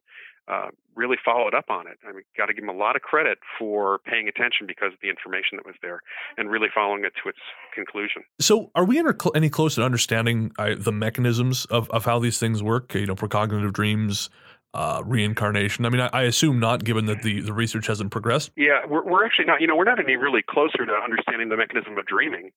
uh, 0.48 0.68
really 0.94 1.16
followed 1.24 1.54
up 1.54 1.66
on 1.68 1.86
it. 1.86 1.98
I 2.06 2.12
mean, 2.12 2.22
got 2.36 2.46
to 2.46 2.54
give 2.54 2.64
him 2.64 2.70
a 2.70 2.76
lot 2.76 2.96
of 2.96 3.02
credit 3.02 3.38
for 3.58 4.00
paying 4.00 4.28
attention 4.28 4.66
because 4.66 4.92
of 4.92 4.98
the 5.02 5.08
information 5.08 5.56
that 5.56 5.66
was 5.66 5.76
there 5.82 6.00
and 6.36 6.50
really 6.50 6.68
following 6.72 7.04
it 7.04 7.12
to 7.22 7.28
its 7.28 7.38
conclusion. 7.74 8.22
So, 8.40 8.70
are 8.74 8.84
we 8.84 9.02
any 9.34 9.50
closer 9.50 9.80
to 9.80 9.84
understanding 9.84 10.52
uh, 10.58 10.74
the 10.76 10.92
mechanisms 10.92 11.64
of, 11.66 11.88
of 11.90 12.04
how 12.04 12.18
these 12.18 12.38
things 12.38 12.62
work? 12.62 12.94
You 12.94 13.06
know, 13.06 13.14
precognitive 13.14 13.72
dreams, 13.72 14.30
uh, 14.74 15.02
reincarnation? 15.04 15.84
I 15.84 15.90
mean, 15.90 16.00
I, 16.00 16.10
I, 16.12 16.22
assume 16.22 16.58
not, 16.58 16.84
given 16.84 17.06
that 17.06 17.22
the, 17.22 17.40
the 17.40 17.52
research 17.52 17.86
hasn't 17.86 18.10
progressed. 18.10 18.50
Yeah, 18.56 18.86
we're, 18.88 19.04
we're 19.04 19.24
actually 19.24 19.46
not. 19.46 19.60
You 19.60 19.66
know, 19.66 19.76
we're 19.76 19.84
not 19.84 19.98
any 19.98 20.16
really 20.16 20.42
closer 20.42 20.86
to 20.86 20.92
understanding 20.92 21.48
the 21.48 21.56
mechanism 21.56 21.98
of 21.98 22.06
dreaming, 22.06 22.50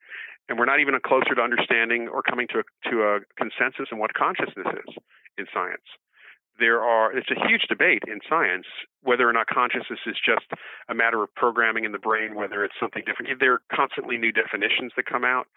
and 0.49 0.57
we're 0.57 0.65
not 0.65 0.79
even 0.79 0.97
closer 1.05 1.35
to 1.35 1.41
understanding 1.41 2.07
or 2.07 2.21
coming 2.21 2.47
to 2.53 2.59
a, 2.59 2.89
to 2.89 3.01
a 3.03 3.19
consensus 3.37 3.89
on 3.91 3.99
what 3.99 4.13
consciousness 4.13 4.67
is 4.87 4.95
in 5.37 5.45
science 5.53 5.83
there 6.59 6.81
are 6.81 7.15
it's 7.15 7.29
a 7.31 7.47
huge 7.47 7.63
debate 7.69 8.03
in 8.07 8.19
science 8.29 8.65
whether 9.01 9.27
or 9.29 9.33
not 9.33 9.47
consciousness 9.47 9.99
is 10.07 10.15
just 10.25 10.45
a 10.89 10.95
matter 10.95 11.21
of 11.21 11.33
programming 11.35 11.85
in 11.85 11.91
the 11.91 11.99
brain 11.99 12.35
whether 12.35 12.63
it's 12.63 12.75
something 12.79 13.03
different. 13.05 13.39
There 13.39 13.53
are 13.53 13.61
constantly 13.73 14.17
new 14.17 14.31
definitions 14.31 14.93
that 14.95 15.05
come 15.05 15.23
out 15.23 15.47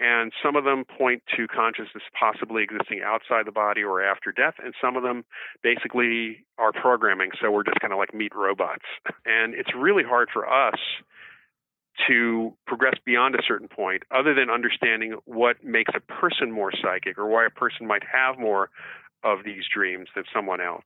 and 0.00 0.32
some 0.42 0.56
of 0.56 0.64
them 0.64 0.84
point 0.84 1.22
to 1.36 1.46
consciousness 1.48 2.02
possibly 2.18 2.62
existing 2.62 3.00
outside 3.04 3.46
the 3.46 3.52
body 3.52 3.82
or 3.82 4.02
after 4.02 4.32
death 4.32 4.54
and 4.62 4.74
some 4.80 4.96
of 4.96 5.02
them 5.02 5.24
basically 5.62 6.44
are 6.58 6.72
programming 6.72 7.30
so 7.40 7.50
we're 7.50 7.64
just 7.64 7.80
kind 7.80 7.92
of 7.92 7.98
like 7.98 8.14
meat 8.14 8.32
robots. 8.34 8.84
And 9.24 9.54
it's 9.54 9.70
really 9.76 10.04
hard 10.04 10.28
for 10.32 10.48
us 10.48 10.78
to 12.08 12.54
progress 12.66 12.94
beyond 13.04 13.34
a 13.34 13.42
certain 13.46 13.68
point 13.68 14.02
other 14.10 14.34
than 14.34 14.50
understanding 14.50 15.16
what 15.24 15.62
makes 15.62 15.92
a 15.94 16.00
person 16.00 16.50
more 16.50 16.72
psychic 16.72 17.18
or 17.18 17.26
why 17.26 17.46
a 17.46 17.50
person 17.50 17.86
might 17.86 18.02
have 18.10 18.38
more 18.38 18.70
of 19.24 19.44
these 19.44 19.64
dreams 19.72 20.08
than 20.14 20.24
someone 20.34 20.60
else. 20.60 20.84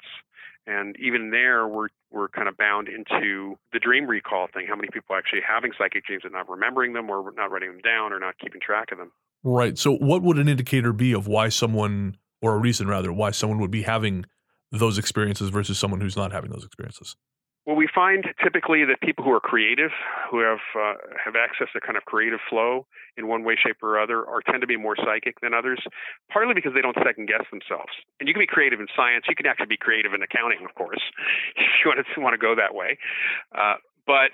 And 0.66 0.96
even 0.98 1.30
there, 1.30 1.68
we're 1.68 1.88
we're 2.10 2.28
kind 2.28 2.48
of 2.48 2.56
bound 2.56 2.88
into 2.88 3.56
the 3.72 3.78
dream 3.78 4.06
recall 4.06 4.48
thing. 4.52 4.66
How 4.68 4.74
many 4.74 4.88
people 4.92 5.14
are 5.14 5.18
actually 5.18 5.42
having 5.46 5.72
psychic 5.78 6.04
dreams 6.04 6.22
and 6.24 6.32
not 6.32 6.48
remembering 6.48 6.92
them, 6.92 7.08
or 7.08 7.32
not 7.36 7.50
writing 7.50 7.70
them 7.70 7.80
down, 7.80 8.12
or 8.12 8.18
not 8.18 8.38
keeping 8.38 8.60
track 8.60 8.90
of 8.90 8.98
them? 8.98 9.12
Right. 9.44 9.78
So, 9.78 9.96
what 9.96 10.22
would 10.22 10.38
an 10.38 10.48
indicator 10.48 10.92
be 10.92 11.12
of 11.12 11.28
why 11.28 11.50
someone, 11.50 12.16
or 12.42 12.54
a 12.54 12.58
reason 12.58 12.88
rather, 12.88 13.12
why 13.12 13.30
someone 13.30 13.60
would 13.60 13.70
be 13.70 13.82
having 13.82 14.24
those 14.72 14.98
experiences 14.98 15.50
versus 15.50 15.78
someone 15.78 16.00
who's 16.00 16.16
not 16.16 16.32
having 16.32 16.50
those 16.50 16.64
experiences? 16.64 17.16
Well, 17.66 17.74
we 17.74 17.88
find 17.92 18.24
typically 18.42 18.84
that 18.84 19.00
people 19.02 19.24
who 19.24 19.32
are 19.32 19.40
creative, 19.40 19.90
who 20.30 20.38
have 20.38 20.62
uh, 20.78 20.94
have 21.18 21.34
access 21.34 21.66
to 21.74 21.80
kind 21.80 21.96
of 21.96 22.04
creative 22.04 22.38
flow 22.48 22.86
in 23.16 23.26
one 23.26 23.42
way, 23.42 23.56
shape, 23.58 23.82
or 23.82 23.98
other, 23.98 24.24
are 24.24 24.40
tend 24.40 24.60
to 24.60 24.68
be 24.68 24.76
more 24.76 24.94
psychic 24.94 25.40
than 25.40 25.52
others. 25.52 25.82
Partly 26.30 26.54
because 26.54 26.74
they 26.74 26.80
don't 26.80 26.96
second 27.02 27.26
guess 27.26 27.42
themselves. 27.50 27.90
And 28.20 28.28
you 28.28 28.34
can 28.34 28.40
be 28.40 28.46
creative 28.46 28.78
in 28.78 28.86
science. 28.94 29.24
You 29.28 29.34
can 29.34 29.46
actually 29.46 29.66
be 29.66 29.76
creative 29.76 30.14
in 30.14 30.22
accounting, 30.22 30.64
of 30.64 30.76
course, 30.76 31.02
if 31.56 31.66
you 31.82 31.90
want 31.90 32.06
to 32.06 32.20
want 32.20 32.34
to 32.34 32.38
go 32.38 32.54
that 32.54 32.72
way. 32.72 32.98
Uh, 33.50 33.82
but 34.06 34.30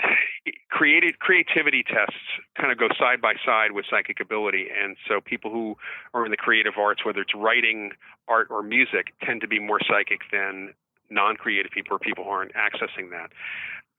creative 0.68 1.18
creativity 1.18 1.82
tests 1.82 2.20
kind 2.60 2.70
of 2.70 2.76
go 2.76 2.88
side 3.00 3.22
by 3.22 3.32
side 3.46 3.72
with 3.72 3.86
psychic 3.88 4.20
ability, 4.20 4.68
and 4.68 4.96
so 5.08 5.20
people 5.24 5.50
who 5.50 5.76
are 6.12 6.26
in 6.26 6.30
the 6.30 6.36
creative 6.36 6.74
arts, 6.76 7.06
whether 7.06 7.22
it's 7.22 7.34
writing, 7.34 7.92
art, 8.28 8.48
or 8.50 8.62
music, 8.62 9.16
tend 9.24 9.40
to 9.40 9.48
be 9.48 9.58
more 9.58 9.80
psychic 9.88 10.20
than 10.30 10.74
non-creative 11.12 11.70
people 11.70 11.96
or 11.96 11.98
people 11.98 12.24
who 12.24 12.30
aren't 12.30 12.54
accessing 12.54 13.10
that. 13.10 13.30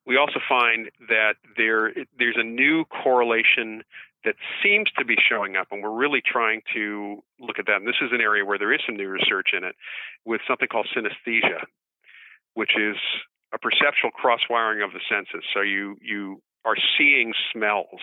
We 0.06 0.17
also 0.17 0.39
find 0.49 0.89
that 1.08 1.36
there 1.56 1.93
there's 2.17 2.38
a 2.38 2.43
new 2.43 2.84
correlation 2.86 3.84
that 4.26 4.36
seems 4.63 4.89
to 4.97 5.06
be 5.06 5.15
showing 5.17 5.56
up, 5.56 5.67
and 5.71 5.84
we're 5.84 5.91
really 5.91 6.21
trying 6.26 6.62
to 6.73 7.21
look 7.39 7.60
at 7.60 7.65
that. 7.67 7.78
And 7.78 7.88
this 7.88 8.02
is 8.02 8.12
an 8.12 8.21
area 8.21 8.45
where 8.45 8.58
there 8.58 8.73
is 8.73 8.80
some 8.86 8.95
new 8.95 9.08
research 9.08 9.49
in 9.54 9.63
it, 9.63 9.76
with 10.26 10.41
something 10.47 10.67
called 10.67 10.88
synesthesia, 10.95 11.63
which 12.54 12.71
is 12.78 12.95
a 13.54 13.58
perceptual 13.58 14.12
cross-wiring 14.12 14.82
of 14.82 14.91
the 14.93 15.02
senses. 15.10 15.43
So 15.54 15.62
you 15.62 15.97
you 16.02 16.41
are 16.65 16.76
seeing 16.97 17.34
smells, 17.52 18.02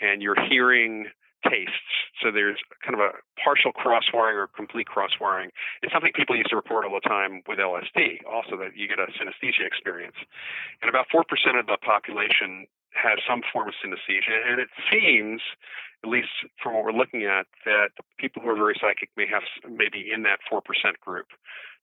and 0.00 0.22
you're 0.22 0.40
hearing 0.48 1.06
tastes. 1.46 1.94
So 2.22 2.30
there's 2.30 2.58
kind 2.82 2.94
of 2.94 3.00
a 3.00 3.12
partial 3.42 3.72
cross 3.72 4.04
wiring 4.12 4.36
or 4.36 4.48
complete 4.48 4.86
cross 4.86 5.10
wiring. 5.20 5.50
It's 5.82 5.92
something 5.92 6.12
people 6.14 6.36
used 6.36 6.50
to 6.50 6.56
report 6.56 6.84
all 6.84 6.94
the 6.94 7.08
time 7.08 7.42
with 7.46 7.58
LSD, 7.58 8.26
also 8.26 8.56
that 8.58 8.74
you 8.74 8.88
get 8.88 8.98
a 8.98 9.06
synesthesia 9.14 9.66
experience. 9.66 10.16
And 10.82 10.88
about 10.88 11.06
4% 11.14 11.22
of 11.58 11.66
the 11.66 11.78
population 11.78 12.66
has 12.94 13.18
some 13.28 13.42
form 13.52 13.68
of 13.68 13.74
synesthesia. 13.78 14.34
And 14.50 14.60
it 14.60 14.68
seems, 14.90 15.40
at 16.02 16.10
least 16.10 16.32
from 16.62 16.74
what 16.74 16.84
we're 16.84 16.98
looking 16.98 17.24
at, 17.24 17.46
that 17.64 17.90
people 18.18 18.42
who 18.42 18.48
are 18.50 18.56
very 18.56 18.74
psychic 18.80 19.10
may 19.16 19.26
have 19.30 19.42
maybe 19.70 20.10
in 20.12 20.22
that 20.24 20.40
4% 20.50 20.60
group. 21.00 21.26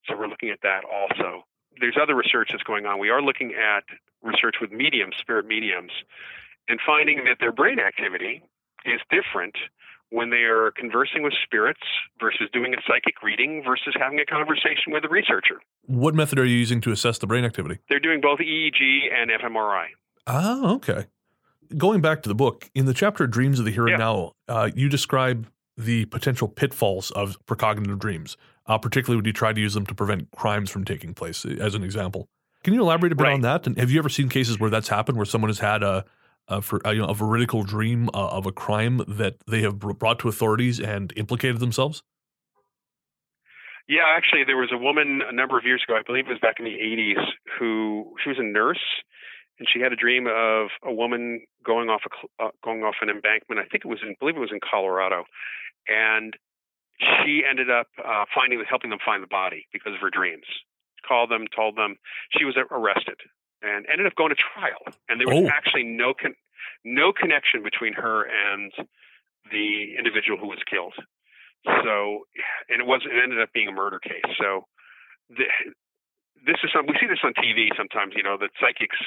So 0.07 0.17
we're 0.17 0.27
looking 0.27 0.49
at 0.49 0.59
that 0.63 0.83
also. 0.83 1.45
There's 1.79 1.97
other 2.01 2.15
research 2.15 2.49
that's 2.51 2.63
going 2.63 2.85
on. 2.85 2.99
We 2.99 3.09
are 3.09 3.21
looking 3.21 3.53
at 3.53 3.83
research 4.23 4.55
with 4.59 4.71
mediums, 4.71 5.15
spirit 5.19 5.45
mediums, 5.45 5.91
and 6.67 6.79
finding 6.85 7.23
that 7.25 7.37
their 7.39 7.51
brain 7.51 7.79
activity 7.79 8.41
is 8.87 9.01
different 9.09 9.55
when 10.09 10.29
they 10.29 10.43
are 10.43 10.71
conversing 10.71 11.23
with 11.23 11.33
spirits 11.43 11.81
versus 12.19 12.47
doing 12.53 12.73
a 12.73 12.77
psychic 12.87 13.21
reading 13.23 13.63
versus 13.65 13.93
having 13.99 14.19
a 14.19 14.25
conversation 14.25 14.93
with 14.93 15.03
a 15.03 15.09
researcher. 15.09 15.59
What 15.85 16.15
method 16.15 16.39
are 16.39 16.45
you 16.45 16.55
using 16.55 16.79
to 16.81 16.91
assess 16.91 17.17
the 17.17 17.27
brain 17.27 17.43
activity? 17.43 17.79
They're 17.89 17.99
doing 17.99 18.21
both 18.21 18.39
EEG 18.39 19.13
and 19.13 19.31
fMRI. 19.31 19.87
Oh, 20.27 20.75
okay. 20.75 21.07
Going 21.75 22.01
back 22.01 22.21
to 22.23 22.29
the 22.29 22.35
book, 22.35 22.69
in 22.75 22.85
the 22.85 22.93
chapter 22.93 23.25
Dreams 23.25 23.59
of 23.59 23.65
the 23.65 23.71
Here 23.71 23.87
and 23.87 23.97
Now, 23.97 24.33
uh, 24.47 24.69
you 24.75 24.87
describe 24.87 25.47
the 25.77 26.05
potential 26.05 26.47
pitfalls 26.47 27.11
of 27.11 27.37
precognitive 27.45 27.99
dreams, 27.99 28.37
uh, 28.67 28.77
particularly 28.77 29.17
when 29.17 29.25
you 29.25 29.33
try 29.33 29.51
to 29.51 29.59
use 29.59 29.73
them 29.73 29.85
to 29.87 29.95
prevent 29.95 30.31
crimes 30.31 30.69
from 30.69 30.85
taking 30.85 31.13
place, 31.13 31.43
as 31.43 31.75
an 31.75 31.83
example. 31.83 32.27
Can 32.63 32.73
you 32.73 32.81
elaborate 32.81 33.11
a 33.11 33.15
bit 33.15 33.23
right. 33.23 33.33
on 33.33 33.41
that? 33.41 33.67
And 33.67 33.77
have 33.77 33.91
you 33.91 33.99
ever 33.99 34.09
seen 34.09 34.29
cases 34.29 34.59
where 34.59 34.69
that's 34.69 34.87
happened, 34.87 35.17
where 35.17 35.25
someone 35.25 35.49
has 35.49 35.59
had 35.59 35.83
a 35.83 36.05
uh, 36.47 36.61
for 36.61 36.85
uh, 36.85 36.91
you 36.91 37.01
know, 37.01 37.07
a 37.07 37.13
veridical 37.13 37.63
dream 37.63 38.09
uh, 38.13 38.27
of 38.29 38.45
a 38.45 38.51
crime 38.51 39.01
that 39.07 39.35
they 39.47 39.61
have 39.61 39.79
brought 39.79 40.19
to 40.19 40.27
authorities 40.27 40.79
and 40.79 41.13
implicated 41.15 41.59
themselves? 41.59 42.03
Yeah, 43.87 44.03
actually, 44.17 44.43
there 44.45 44.57
was 44.57 44.71
a 44.73 44.77
woman 44.77 45.21
a 45.27 45.31
number 45.31 45.59
of 45.59 45.63
years 45.63 45.83
ago, 45.87 45.95
I 45.95 46.01
believe 46.01 46.25
it 46.25 46.31
was 46.31 46.39
back 46.39 46.55
in 46.57 46.65
the 46.65 46.71
80s, 46.71 47.23
who 47.59 48.15
she 48.23 48.29
was 48.29 48.39
a 48.39 48.43
nurse 48.43 48.79
and 49.59 49.67
she 49.71 49.79
had 49.79 49.93
a 49.93 49.95
dream 49.95 50.27
of 50.27 50.67
a 50.83 50.93
woman 50.93 51.41
going 51.65 51.89
off 51.89 52.01
a 52.05 52.43
uh, 52.43 52.49
going 52.63 52.83
off 52.83 52.95
an 53.01 53.09
embankment. 53.09 53.59
I 53.59 53.65
think 53.65 53.85
it 53.85 53.87
was 53.87 53.99
in, 54.03 54.09
I 54.09 54.15
believe 54.19 54.35
it 54.35 54.39
was 54.39 54.51
in 54.51 54.59
Colorado, 54.59 55.23
and 55.87 56.35
she 56.99 57.43
ended 57.49 57.69
up 57.69 57.87
uh, 58.03 58.25
finding 58.33 58.61
helping 58.67 58.89
them 58.89 58.99
find 59.03 59.23
the 59.23 59.27
body 59.27 59.67
because 59.71 59.93
of 59.93 60.01
her 60.01 60.09
dreams. 60.09 60.45
Called 61.07 61.29
them, 61.29 61.45
told 61.55 61.77
them 61.77 61.97
she 62.31 62.45
was 62.45 62.55
arrested, 62.71 63.19
and 63.61 63.85
ended 63.91 64.07
up 64.07 64.15
going 64.15 64.29
to 64.29 64.35
trial. 64.35 64.81
And 65.09 65.19
there 65.19 65.27
was 65.27 65.45
Oh. 65.45 65.49
actually 65.49 65.83
no 65.83 66.13
con- 66.13 66.35
no 66.83 67.11
connection 67.13 67.63
between 67.63 67.93
her 67.93 68.23
and 68.23 68.71
the 69.51 69.95
individual 69.97 70.37
who 70.37 70.47
was 70.47 70.59
killed. 70.69 70.95
So, 71.65 72.27
and 72.69 72.81
it 72.81 72.85
was 72.85 73.01
it 73.05 73.17
ended 73.21 73.41
up 73.41 73.51
being 73.53 73.67
a 73.67 73.71
murder 73.71 73.99
case. 73.99 74.21
So, 74.37 74.65
the, 75.29 75.45
this 76.45 76.57
is 76.63 76.69
some 76.73 76.85
we 76.85 76.93
see 76.99 77.07
this 77.07 77.23
on 77.23 77.33
TV 77.33 77.69
sometimes. 77.75 78.13
You 78.15 78.21
know 78.23 78.37
that 78.37 78.51
psychics, 78.61 78.97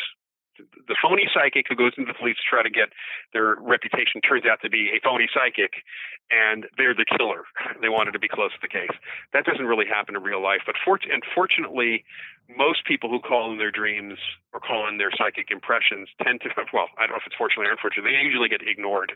the 0.87 0.97
phony 1.01 1.29
psychic 1.33 1.67
who 1.69 1.77
goes 1.77 1.93
into 1.97 2.13
the 2.13 2.19
police 2.19 2.37
to 2.37 2.47
try 2.49 2.63
to 2.63 2.71
get 2.71 2.91
their 3.33 3.57
reputation 3.61 4.21
turns 4.21 4.45
out 4.45 4.61
to 4.63 4.71
be 4.71 4.91
a 4.91 5.01
phony 5.03 5.29
psychic, 5.33 5.85
and 6.31 6.67
they're 6.77 6.95
the 6.95 7.07
killer. 7.07 7.45
They 7.81 7.89
wanted 7.89 8.13
to 8.13 8.19
be 8.19 8.29
close 8.29 8.51
to 8.53 8.59
the 8.61 8.69
case. 8.69 8.91
That 9.33 9.45
doesn't 9.45 9.65
really 9.65 9.87
happen 9.87 10.17
in 10.17 10.23
real 10.23 10.43
life. 10.43 10.67
But 10.67 10.75
fort- 10.85 11.07
unfortunately, 11.07 12.05
most 12.51 12.85
people 12.85 13.09
who 13.09 13.21
call 13.21 13.53
in 13.53 13.59
their 13.59 13.71
dreams 13.71 14.19
or 14.53 14.59
call 14.59 14.89
in 14.89 14.99
their 14.99 15.13
psychic 15.15 15.51
impressions 15.51 16.09
tend 16.25 16.41
to 16.43 16.51
well, 16.75 16.91
I 16.99 17.07
don't 17.07 17.15
know 17.15 17.23
if 17.23 17.27
it's 17.27 17.39
fortunately 17.39 17.71
or 17.71 17.79
unfortunately, 17.79 18.13
they 18.13 18.25
usually 18.25 18.49
get 18.49 18.67
ignored. 18.67 19.13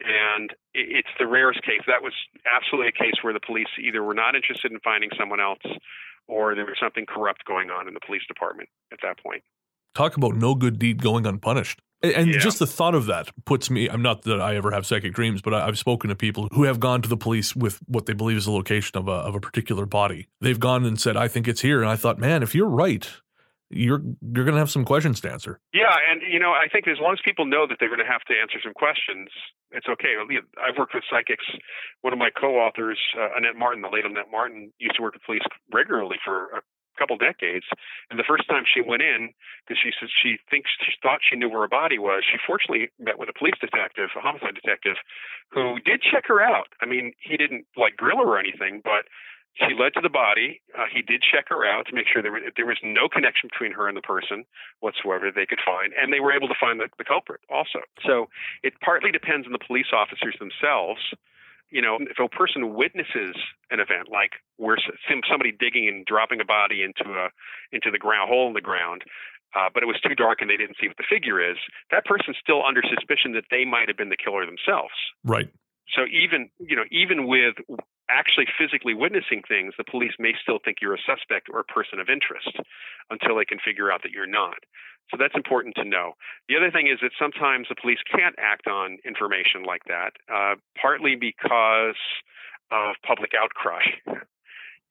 And 0.00 0.54
it's 0.72 1.12
the 1.18 1.26
rarest 1.26 1.62
case. 1.62 1.84
That 1.86 2.02
was 2.02 2.14
absolutely 2.48 2.88
a 2.88 2.96
case 2.96 3.20
where 3.20 3.34
the 3.34 3.44
police 3.44 3.70
either 3.78 4.02
were 4.02 4.16
not 4.16 4.34
interested 4.34 4.72
in 4.72 4.80
finding 4.80 5.10
someone 5.18 5.40
else 5.40 5.62
or 6.28 6.54
there 6.54 6.64
was 6.64 6.78
something 6.80 7.06
corrupt 7.06 7.44
going 7.44 7.70
on 7.70 7.88
in 7.88 7.94
the 7.94 8.00
police 8.00 8.22
department 8.26 8.68
at 8.92 8.98
that 9.02 9.18
point. 9.18 9.42
Talk 9.94 10.16
about 10.16 10.34
no 10.36 10.54
good 10.54 10.78
deed 10.78 11.02
going 11.02 11.26
unpunished. 11.26 11.80
And, 12.02 12.28
Yeah. 12.32 12.38
just 12.38 12.58
the 12.58 12.66
thought 12.66 12.96
of 12.96 13.06
that 13.06 13.30
puts 13.44 13.70
me, 13.70 13.88
I'm 13.88 14.02
not 14.02 14.22
that 14.22 14.40
I 14.40 14.56
ever 14.56 14.72
have 14.72 14.84
psychic 14.84 15.12
dreams, 15.14 15.40
but 15.40 15.54
I, 15.54 15.68
I've 15.68 15.78
spoken 15.78 16.10
to 16.10 16.16
people 16.16 16.48
who 16.52 16.64
have 16.64 16.80
gone 16.80 17.00
to 17.02 17.08
the 17.08 17.16
police 17.16 17.54
with 17.54 17.78
what 17.86 18.06
they 18.06 18.12
believe 18.12 18.36
is 18.36 18.44
the 18.46 18.50
location 18.50 18.98
of 18.98 19.06
a, 19.06 19.12
of 19.12 19.36
a 19.36 19.40
particular 19.40 19.86
body. 19.86 20.26
They've 20.40 20.58
gone 20.58 20.84
and 20.84 21.00
said, 21.00 21.16
I 21.16 21.28
think 21.28 21.46
it's 21.46 21.60
here. 21.60 21.80
And 21.80 21.88
I 21.88 21.94
thought, 21.94 22.18
man, 22.18 22.42
if 22.42 22.56
you're 22.56 22.68
right, 22.68 23.08
you're, 23.70 24.02
you're 24.20 24.44
going 24.44 24.54
to 24.54 24.58
have 24.58 24.70
some 24.70 24.84
questions 24.84 25.20
to 25.20 25.30
answer. 25.30 25.60
Yeah, 25.72 25.94
and 26.10 26.20
you 26.28 26.40
know, 26.40 26.50
I 26.50 26.66
think 26.70 26.88
as 26.88 26.98
long 27.00 27.12
as 27.12 27.20
people 27.24 27.46
know 27.46 27.66
that 27.68 27.76
they're 27.78 27.88
going 27.88 28.04
to 28.04 28.10
have 28.10 28.20
to 28.22 28.34
answer 28.34 28.58
some 28.62 28.74
questions, 28.74 29.28
it's 29.70 29.86
okay. 29.88 30.12
I've 30.60 30.76
worked 30.76 30.92
with 30.94 31.04
psychics. 31.08 31.44
One 32.02 32.12
of 32.12 32.18
my 32.18 32.28
co-authors, 32.28 32.98
uh, 33.16 33.28
Annette 33.36 33.56
Martin, 33.56 33.80
the 33.80 33.88
late 33.88 34.04
Annette 34.04 34.30
Martin, 34.30 34.72
used 34.78 34.96
to 34.96 35.02
work 35.02 35.14
with 35.14 35.22
police 35.24 35.40
regularly 35.72 36.16
for 36.24 36.50
a 36.50 36.60
couple 36.98 37.16
decades. 37.16 37.66
And 38.10 38.18
the 38.18 38.26
first 38.26 38.48
time 38.48 38.64
she 38.66 38.80
went 38.80 39.02
in, 39.02 39.32
because 39.64 39.80
she 39.82 39.92
says 39.98 40.10
she 40.10 40.38
thinks 40.50 40.70
she 40.80 40.92
thought 41.02 41.20
she 41.22 41.36
knew 41.36 41.48
where 41.48 41.62
her 41.62 41.68
body 41.68 41.98
was, 41.98 42.24
she 42.24 42.38
fortunately 42.46 42.90
met 42.98 43.18
with 43.18 43.28
a 43.28 43.36
police 43.36 43.56
detective, 43.60 44.10
a 44.16 44.20
homicide 44.20 44.54
detective, 44.54 44.96
who 45.50 45.78
did 45.84 46.02
check 46.02 46.24
her 46.26 46.40
out. 46.40 46.68
I 46.80 46.86
mean, 46.86 47.12
he 47.20 47.36
didn't 47.36 47.66
like 47.76 47.96
grill 47.96 48.18
her 48.18 48.36
or 48.36 48.38
anything, 48.38 48.80
but 48.84 49.06
she 49.54 49.74
led 49.76 49.92
to 49.94 50.00
the 50.00 50.08
body. 50.08 50.62
Uh, 50.72 50.88
he 50.88 51.02
did 51.02 51.20
check 51.20 51.48
her 51.48 51.64
out 51.64 51.86
to 51.86 51.94
make 51.94 52.06
sure 52.08 52.22
there, 52.22 52.32
were, 52.32 52.40
there 52.56 52.66
was 52.66 52.80
no 52.82 53.08
connection 53.08 53.50
between 53.52 53.72
her 53.72 53.86
and 53.86 53.96
the 53.96 54.02
person 54.02 54.44
whatsoever 54.80 55.30
they 55.30 55.44
could 55.44 55.60
find, 55.64 55.92
and 55.92 56.12
they 56.12 56.20
were 56.20 56.32
able 56.32 56.48
to 56.48 56.56
find 56.58 56.80
the, 56.80 56.88
the 56.96 57.04
culprit 57.04 57.40
also. 57.50 57.80
So 58.06 58.28
it 58.62 58.72
partly 58.80 59.10
depends 59.10 59.46
on 59.46 59.52
the 59.52 59.60
police 59.60 59.92
officers 59.92 60.36
themselves. 60.40 61.00
You 61.72 61.80
know, 61.80 61.96
if 61.98 62.20
a 62.20 62.28
person 62.28 62.74
witnesses 62.74 63.34
an 63.70 63.80
event 63.80 64.12
like 64.12 64.32
where 64.58 64.76
somebody 65.08 65.52
digging 65.52 65.88
and 65.88 66.04
dropping 66.04 66.40
a 66.40 66.44
body 66.44 66.84
into 66.84 67.08
a 67.08 67.32
into 67.72 67.90
the 67.90 67.98
ground 67.98 68.28
hole 68.28 68.46
in 68.46 68.52
the 68.52 68.60
ground, 68.60 69.02
uh, 69.56 69.72
but 69.72 69.82
it 69.82 69.86
was 69.86 69.96
too 70.04 70.14
dark 70.14 70.40
and 70.40 70.50
they 70.50 70.56
didn't 70.56 70.76
see 70.80 70.86
what 70.86 70.98
the 70.98 71.08
figure 71.08 71.40
is, 71.40 71.56
that 71.90 72.04
person's 72.04 72.36
still 72.40 72.62
under 72.64 72.82
suspicion 72.84 73.32
that 73.32 73.48
they 73.50 73.64
might 73.64 73.88
have 73.88 73.96
been 73.96 74.10
the 74.10 74.20
killer 74.20 74.44
themselves. 74.44 74.92
Right. 75.24 75.48
So 75.96 76.04
even 76.12 76.50
you 76.60 76.76
know 76.76 76.84
even 76.92 77.26
with 77.26 77.56
actually 78.10 78.46
physically 78.58 78.94
witnessing 78.94 79.42
things, 79.46 79.74
the 79.78 79.84
police 79.84 80.12
may 80.18 80.32
still 80.40 80.58
think 80.64 80.78
you're 80.80 80.94
a 80.94 81.06
suspect 81.06 81.48
or 81.52 81.60
a 81.60 81.64
person 81.64 81.98
of 81.98 82.08
interest 82.08 82.56
until 83.10 83.36
they 83.36 83.44
can 83.44 83.58
figure 83.58 83.92
out 83.92 84.02
that 84.02 84.12
you're 84.12 84.26
not. 84.26 84.58
So 85.10 85.16
that's 85.18 85.34
important 85.34 85.74
to 85.76 85.84
know. 85.84 86.12
The 86.48 86.56
other 86.56 86.70
thing 86.70 86.86
is 86.86 86.98
that 87.02 87.12
sometimes 87.18 87.68
the 87.68 87.76
police 87.80 87.98
can't 88.10 88.34
act 88.38 88.66
on 88.66 88.98
information 89.04 89.64
like 89.64 89.82
that, 89.88 90.12
uh, 90.32 90.54
partly 90.80 91.16
because 91.16 92.00
of 92.70 92.96
public 93.06 93.32
outcry. 93.38 93.82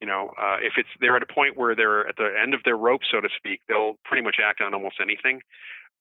You 0.02 0.08
know, 0.08 0.32
uh, 0.36 0.56
if 0.60 0.72
it's 0.78 0.88
they're 1.00 1.14
at 1.14 1.22
a 1.22 1.32
point 1.32 1.56
where 1.56 1.76
they're 1.76 2.08
at 2.08 2.16
the 2.16 2.34
end 2.34 2.54
of 2.54 2.64
their 2.64 2.76
rope, 2.76 3.02
so 3.08 3.20
to 3.20 3.28
speak, 3.36 3.60
they'll 3.68 3.94
pretty 4.04 4.24
much 4.24 4.38
act 4.42 4.60
on 4.60 4.74
almost 4.74 4.96
anything. 5.00 5.42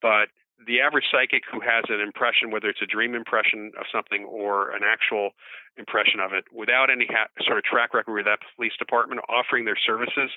But 0.01 0.29
the 0.67 0.81
average 0.81 1.05
psychic 1.11 1.43
who 1.51 1.59
has 1.59 1.85
an 1.89 1.99
impression, 1.99 2.51
whether 2.51 2.69
it's 2.69 2.81
a 2.81 2.85
dream 2.85 3.15
impression 3.15 3.71
of 3.79 3.85
something 3.91 4.25
or 4.25 4.71
an 4.71 4.81
actual 4.85 5.31
impression 5.77 6.19
of 6.19 6.33
it, 6.33 6.45
without 6.53 6.89
any 6.89 7.07
ha- 7.09 7.29
sort 7.45 7.57
of 7.57 7.63
track 7.63 7.93
record 7.93 8.13
with 8.13 8.25
that 8.25 8.39
police 8.55 8.73
department 8.77 9.21
offering 9.29 9.65
their 9.65 9.77
services, 9.77 10.29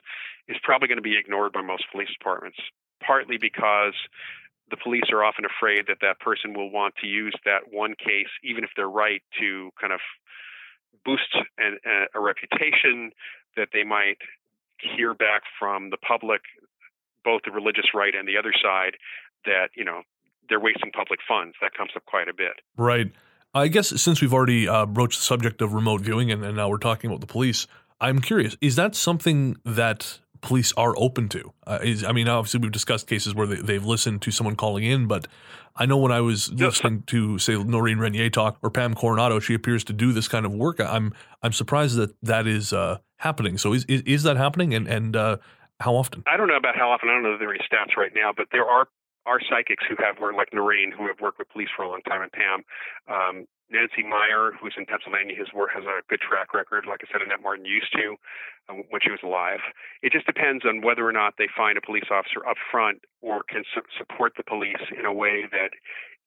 is 0.49 0.57
probably 0.63 0.89
going 0.89 0.99
to 0.99 1.03
be 1.03 1.19
ignored 1.19 1.53
by 1.53 1.63
most 1.63 1.85
police 1.93 2.09
departments. 2.17 2.59
Partly 3.05 3.37
because 3.37 3.95
the 4.71 4.77
police 4.77 5.11
are 5.13 5.23
often 5.25 5.45
afraid 5.45 5.85
that 5.89 5.99
that 6.01 6.21
person 6.21 6.55
will 6.55 6.71
want 6.71 6.95
to 7.01 7.07
use 7.07 7.35
that 7.45 7.71
one 7.71 7.95
case, 7.99 8.33
even 8.43 8.65
if 8.65 8.71
they're 8.77 8.89
right, 8.89 9.23
to 9.39 9.71
kind 9.81 9.93
of 9.93 10.01
boost 11.05 11.37
an, 11.59 11.79
a, 11.85 12.19
a 12.19 12.21
reputation 12.21 13.11
that 13.57 13.69
they 13.73 13.85
might 13.85 14.19
hear 14.81 15.15
back 15.15 15.43
from 15.59 15.91
the 15.91 15.99
public, 15.99 16.41
both 17.25 17.43
the 17.45 17.51
religious 17.51 17.93
right 17.95 18.15
and 18.15 18.27
the 18.27 18.39
other 18.39 18.53
side, 18.63 18.97
that 19.45 19.69
you 19.77 19.85
know 19.85 20.03
they're 20.49 20.61
wasting 20.61 20.91
public 20.93 21.21
funds. 21.27 21.55
That 21.61 21.75
comes 21.75 21.91
up 21.97 22.05
quite 22.07 22.29
a 22.29 22.35
bit. 22.35 22.61
Right. 22.77 23.13
I 23.55 23.69
guess 23.69 23.89
since 24.01 24.21
we've 24.21 24.35
already 24.35 24.69
uh, 24.69 24.87
broached 24.87 25.19
the 25.19 25.25
subject 25.25 25.63
of 25.63 25.75
remote 25.75 26.01
viewing 26.01 26.33
and, 26.33 26.45
and 26.45 26.57
now 26.57 26.69
we're 26.69 26.79
talking 26.79 27.09
about 27.09 27.21
the 27.21 27.27
police, 27.27 27.67
I'm 28.01 28.21
curious: 28.21 28.57
is 28.61 28.77
that 28.77 28.95
something 28.95 29.57
that 29.65 30.19
police 30.41 30.73
are 30.77 30.95
open 30.97 31.29
to? 31.31 31.53
Uh, 31.67 31.79
is 31.83 32.05
I 32.05 32.13
mean, 32.13 32.29
obviously 32.29 32.61
we've 32.61 32.73
discussed 32.73 33.07
cases 33.07 33.35
where 33.35 33.47
they, 33.47 33.57
they've 33.57 33.85
listened 33.85 34.23
to 34.23 34.31
someone 34.31 34.57
calling 34.57 34.85
in, 34.85 35.07
but 35.07 35.27
I 35.77 35.87
know 35.87 35.97
when 35.97 36.13
I 36.13 36.21
was 36.21 36.53
listening 36.53 37.03
to 37.09 37.39
say 37.39 37.57
Noreen 37.57 37.99
Renier 37.99 38.31
talk 38.31 38.59
or 38.63 38.71
Pam 38.71 38.95
Coronado, 38.95 39.41
she 39.41 39.55
appears 39.55 39.83
to 39.85 39.93
do 39.93 40.13
this 40.13 40.29
kind 40.29 40.47
of 40.47 40.53
work. 40.53 40.81
I'm 40.81 41.13
I'm 41.43 41.53
surprised 41.53 41.97
that 41.97 42.15
that 42.23 42.47
is 42.47 42.73
uh, 42.73 42.99
happening. 43.19 43.59
So 43.59 43.73
is, 43.73 43.85
is 43.87 44.03
is 44.03 44.23
that 44.23 44.37
happening, 44.37 44.75
and 44.75 44.87
and 44.87 45.17
uh, 45.17 45.37
how 45.81 45.97
often? 45.97 46.23
I 46.27 46.37
don't 46.37 46.49
know 46.49 46.57
about 46.57 46.77
how 46.77 46.91
often. 46.91 47.09
I 47.09 47.13
don't 47.13 47.25
know 47.25 47.35
if 47.35 47.41
there 47.41 47.49
are 47.49 47.55
any 47.55 47.65
stats 47.65 47.97
right 47.97 48.13
now, 48.15 48.33
but 48.37 48.47
there 48.53 48.65
are 48.65 48.87
are 49.27 49.41
psychics 49.49 49.85
who 49.89 49.97
have 49.99 50.21
worked, 50.21 50.37
like 50.37 50.53
Noreen, 50.53 50.93
who 50.93 51.07
have 51.07 51.21
worked 51.21 51.39
with 51.39 51.49
police 51.51 51.69
for 51.75 51.83
a 51.85 51.89
long 51.89 52.03
time, 52.03 52.23
and 52.23 52.33
Pam. 52.33 52.65
Um, 53.09 53.47
Nancy 53.71 54.05
Myer, 54.05 54.53
who's 54.61 54.75
in 54.77 54.85
Pennsylvania, 54.85 55.35
has 55.37 55.49
has 55.49 55.85
a 55.85 56.05
good 56.09 56.21
track 56.21 56.53
record. 56.53 56.85
Like 56.87 57.01
I 57.03 57.11
said, 57.11 57.23
Annette 57.25 57.43
Martin 57.43 57.65
used 57.65 57.91
to 57.97 58.17
um, 58.69 58.85
when 58.91 59.01
she 59.01 59.11
was 59.11 59.21
alive. 59.25 59.61
It 60.03 60.13
just 60.13 60.27
depends 60.27 60.65
on 60.65 60.83
whether 60.83 61.07
or 61.07 61.13
not 61.13 61.35
they 61.39 61.49
find 61.49 61.79
a 61.79 61.81
police 61.81 62.09
officer 62.13 62.45
up 62.47 62.57
front 62.71 63.01
or 63.23 63.43
can 63.49 63.65
su- 63.75 63.89
support 63.97 64.35
the 64.37 64.45
police 64.45 64.85
in 64.93 65.07
a 65.07 65.13
way 65.13 65.49
that 65.51 65.73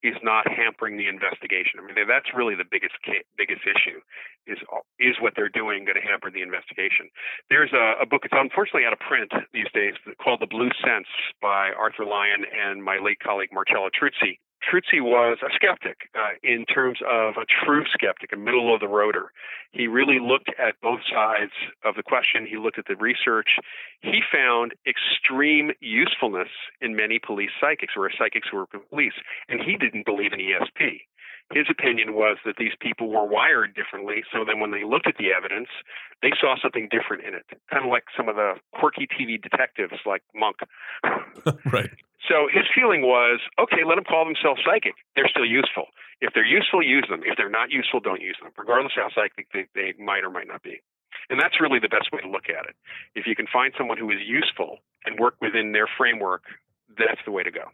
is 0.04 0.16
not 0.22 0.48
hampering 0.48 0.98
the 0.98 1.08
investigation. 1.08 1.82
I 1.82 1.86
mean, 1.86 2.08
that's 2.08 2.30
really 2.36 2.56
the 2.56 2.68
biggest 2.70 2.94
biggest 3.38 3.62
issue 3.66 4.00
is 4.46 4.58
is 5.00 5.16
what 5.20 5.34
they're 5.36 5.50
doing 5.50 5.86
going 5.86 6.00
to 6.00 6.06
hamper 6.06 6.30
the 6.30 6.42
investigation. 6.42 7.10
There's 7.50 7.74
a, 7.74 8.02
a 8.02 8.06
book. 8.06 8.22
It's 8.24 8.36
unfortunately 8.36 8.86
out 8.86 8.94
of 8.94 9.00
print 9.00 9.32
these 9.54 9.70
days 9.74 9.94
called 10.22 10.42
The 10.42 10.48
Blue 10.50 10.70
Sense 10.84 11.08
by 11.42 11.72
Arthur 11.74 12.06
Lyon 12.06 12.46
and 12.46 12.84
my 12.84 12.98
late 13.02 13.20
colleague 13.20 13.50
Marcello 13.52 13.90
Truzzi. 13.90 14.38
Truzzi 14.64 15.02
was 15.02 15.38
a 15.42 15.54
skeptic 15.54 16.10
uh, 16.16 16.36
in 16.44 16.66
terms 16.66 17.00
of 17.08 17.36
a 17.38 17.46
true 17.46 17.86
skeptic, 17.94 18.34
a 18.34 18.38
middle 18.38 18.74
of 18.74 18.80
the 18.80 18.88
roader. 18.88 19.28
He 19.72 19.88
really 19.88 20.20
looked 20.20 20.50
at 20.60 20.80
both 20.82 21.02
sides 21.12 21.52
of 21.84 21.96
the 21.96 22.04
question. 22.04 22.46
He 22.46 22.58
looked 22.58 22.80
at 22.80 22.86
the 22.88 22.96
research. 22.96 23.60
He 24.02 24.22
found 24.32 24.74
extreme 24.88 25.72
usefulness 25.80 26.50
in 26.82 26.96
many 26.96 27.20
police 27.20 27.52
psychics 27.60 27.94
or 27.96 28.10
psychics 28.18 28.48
who 28.52 28.60
with 28.60 28.90
police, 28.90 29.14
and 29.48 29.62
he 29.62 29.78
didn't 29.78 30.06
believe 30.06 30.34
in 30.34 30.40
ESP. 30.40 31.02
His 31.54 31.68
opinion 31.72 32.14
was 32.14 32.38
that 32.44 32.58
these 32.58 32.76
people 32.80 33.08
were 33.08 33.26
wired 33.26 33.74
differently, 33.74 34.24
so 34.34 34.44
then 34.44 34.60
when 34.60 34.72
they 34.72 34.84
looked 34.84 35.08
at 35.08 35.16
the 35.18 35.32
evidence, 35.32 35.70
they 36.22 36.32
saw 36.40 36.56
something 36.62 36.90
different 36.92 37.24
in 37.24 37.34
it, 37.34 37.46
kind 37.72 37.86
of 37.86 37.90
like 37.90 38.04
some 38.16 38.28
of 38.28 38.36
the 38.36 38.56
quirky 38.74 39.08
TV 39.08 39.42
detectives 39.42 39.96
like 40.06 40.24
Monk. 40.36 40.58
right. 41.72 41.90
So 42.28 42.52
his 42.52 42.68
feeling 42.76 43.02
was, 43.08 43.40
okay, 43.56 43.88
let 43.88 43.96
them 43.96 44.04
call 44.04 44.26
themselves 44.26 44.60
psychic. 44.68 45.00
They're 45.16 45.32
still 45.32 45.48
useful. 45.48 45.88
If 46.20 46.34
they're 46.34 46.46
useful, 46.46 46.84
use 46.84 47.08
them. 47.10 47.22
If 47.24 47.38
they're 47.38 47.50
not 47.50 47.72
useful, 47.72 48.02
don't 48.02 48.22
use 48.22 48.36
them, 48.42 48.52
regardless 48.58 48.94
of 48.98 49.08
how 49.08 49.10
psychic 49.16 49.48
they, 49.54 49.72
they 49.72 49.94
might 50.02 50.26
or 50.28 50.30
might 50.30 50.48
not 50.48 50.64
be. 50.64 50.82
And 51.30 51.40
that's 51.40 51.60
really 51.62 51.80
the 51.80 51.90
best 51.90 52.12
way 52.12 52.20
to 52.22 52.30
look 52.30 52.50
at 52.50 52.68
it. 52.68 52.76
If 53.16 53.28
you 53.28 53.36
can 53.36 53.48
find 53.52 53.74
someone 53.78 53.98
who 53.98 54.10
is 54.12 54.20
useful 54.26 54.80
and 55.06 55.20
work 55.20 55.36
within 55.40 55.72
their 55.72 55.88
framework, 55.98 56.44
that's 56.98 57.22
the 57.26 57.32
way 57.32 57.44
to 57.44 57.52
go. 57.52 57.72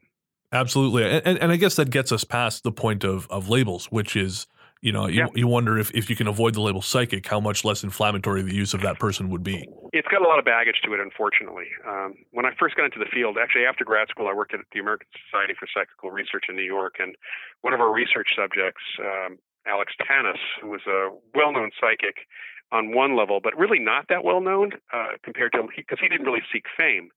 Absolutely, 0.54 1.04
and, 1.04 1.22
and, 1.26 1.38
and 1.40 1.52
I 1.52 1.58
guess 1.58 1.76
that 1.76 1.90
gets 1.90 2.12
us 2.12 2.24
past 2.24 2.64
the 2.64 2.72
point 2.72 3.04
of 3.04 3.28
of 3.30 3.50
labels, 3.50 3.88
which 3.88 4.16
is 4.16 4.48
you 4.84 4.92
know, 4.92 5.08
you, 5.08 5.22
Yeah. 5.22 5.28
you 5.34 5.48
wonder 5.48 5.78
if, 5.80 5.92
if 5.96 6.10
you 6.10 6.16
can 6.18 6.28
avoid 6.28 6.54
the 6.56 6.60
label 6.60 6.82
psychic, 6.82 7.26
how 7.26 7.40
much 7.40 7.64
less 7.64 7.86
inflammatory 7.86 8.42
the 8.42 8.54
use 8.54 8.74
of 8.74 8.82
that 8.82 9.00
person 9.00 9.30
would 9.30 9.42
be. 9.42 9.66
It's 9.94 10.10
got 10.10 10.22
a 10.22 10.28
lot 10.28 10.40
of 10.40 10.46
baggage 10.46 10.82
to 10.84 10.94
it, 10.94 11.00
unfortunately. 11.00 11.68
Um, 11.88 12.16
when 12.32 12.46
I 12.46 12.52
first 12.60 12.76
got 12.76 12.84
into 12.84 13.00
the 13.00 13.08
field, 13.08 13.38
actually 13.42 13.64
after 13.66 13.86
grad 13.86 14.10
school, 14.10 14.28
I 14.28 14.34
worked 14.34 14.54
at 14.54 14.60
the 14.74 14.82
American 14.82 15.08
Society 15.24 15.54
for 15.58 15.70
Psychical 15.74 16.12
Research 16.12 16.46
in 16.50 16.58
New 16.58 16.68
York, 16.68 16.96
and 17.00 17.16
one 17.62 17.74
of 17.74 17.80
our 17.80 17.94
research 17.94 18.36
subjects, 18.36 18.84
um, 19.00 19.40
Alex 19.66 19.94
Tanous, 20.04 20.44
who 20.62 20.68
was 20.68 20.82
a 20.86 21.16
well-known 21.34 21.72
psychic 21.80 22.28
on 22.74 22.94
one 22.94 23.16
level, 23.16 23.40
but 23.42 23.58
really 23.58 23.80
not 23.80 24.10
that 24.10 24.26
well-known 24.26 24.74
uh, 24.92 25.16
compared 25.24 25.54
to 25.54 25.64
because 25.78 26.00
he 26.02 26.10
didn't 26.10 26.26
really 26.26 26.44
seek 26.52 26.66
fame, 26.76 27.08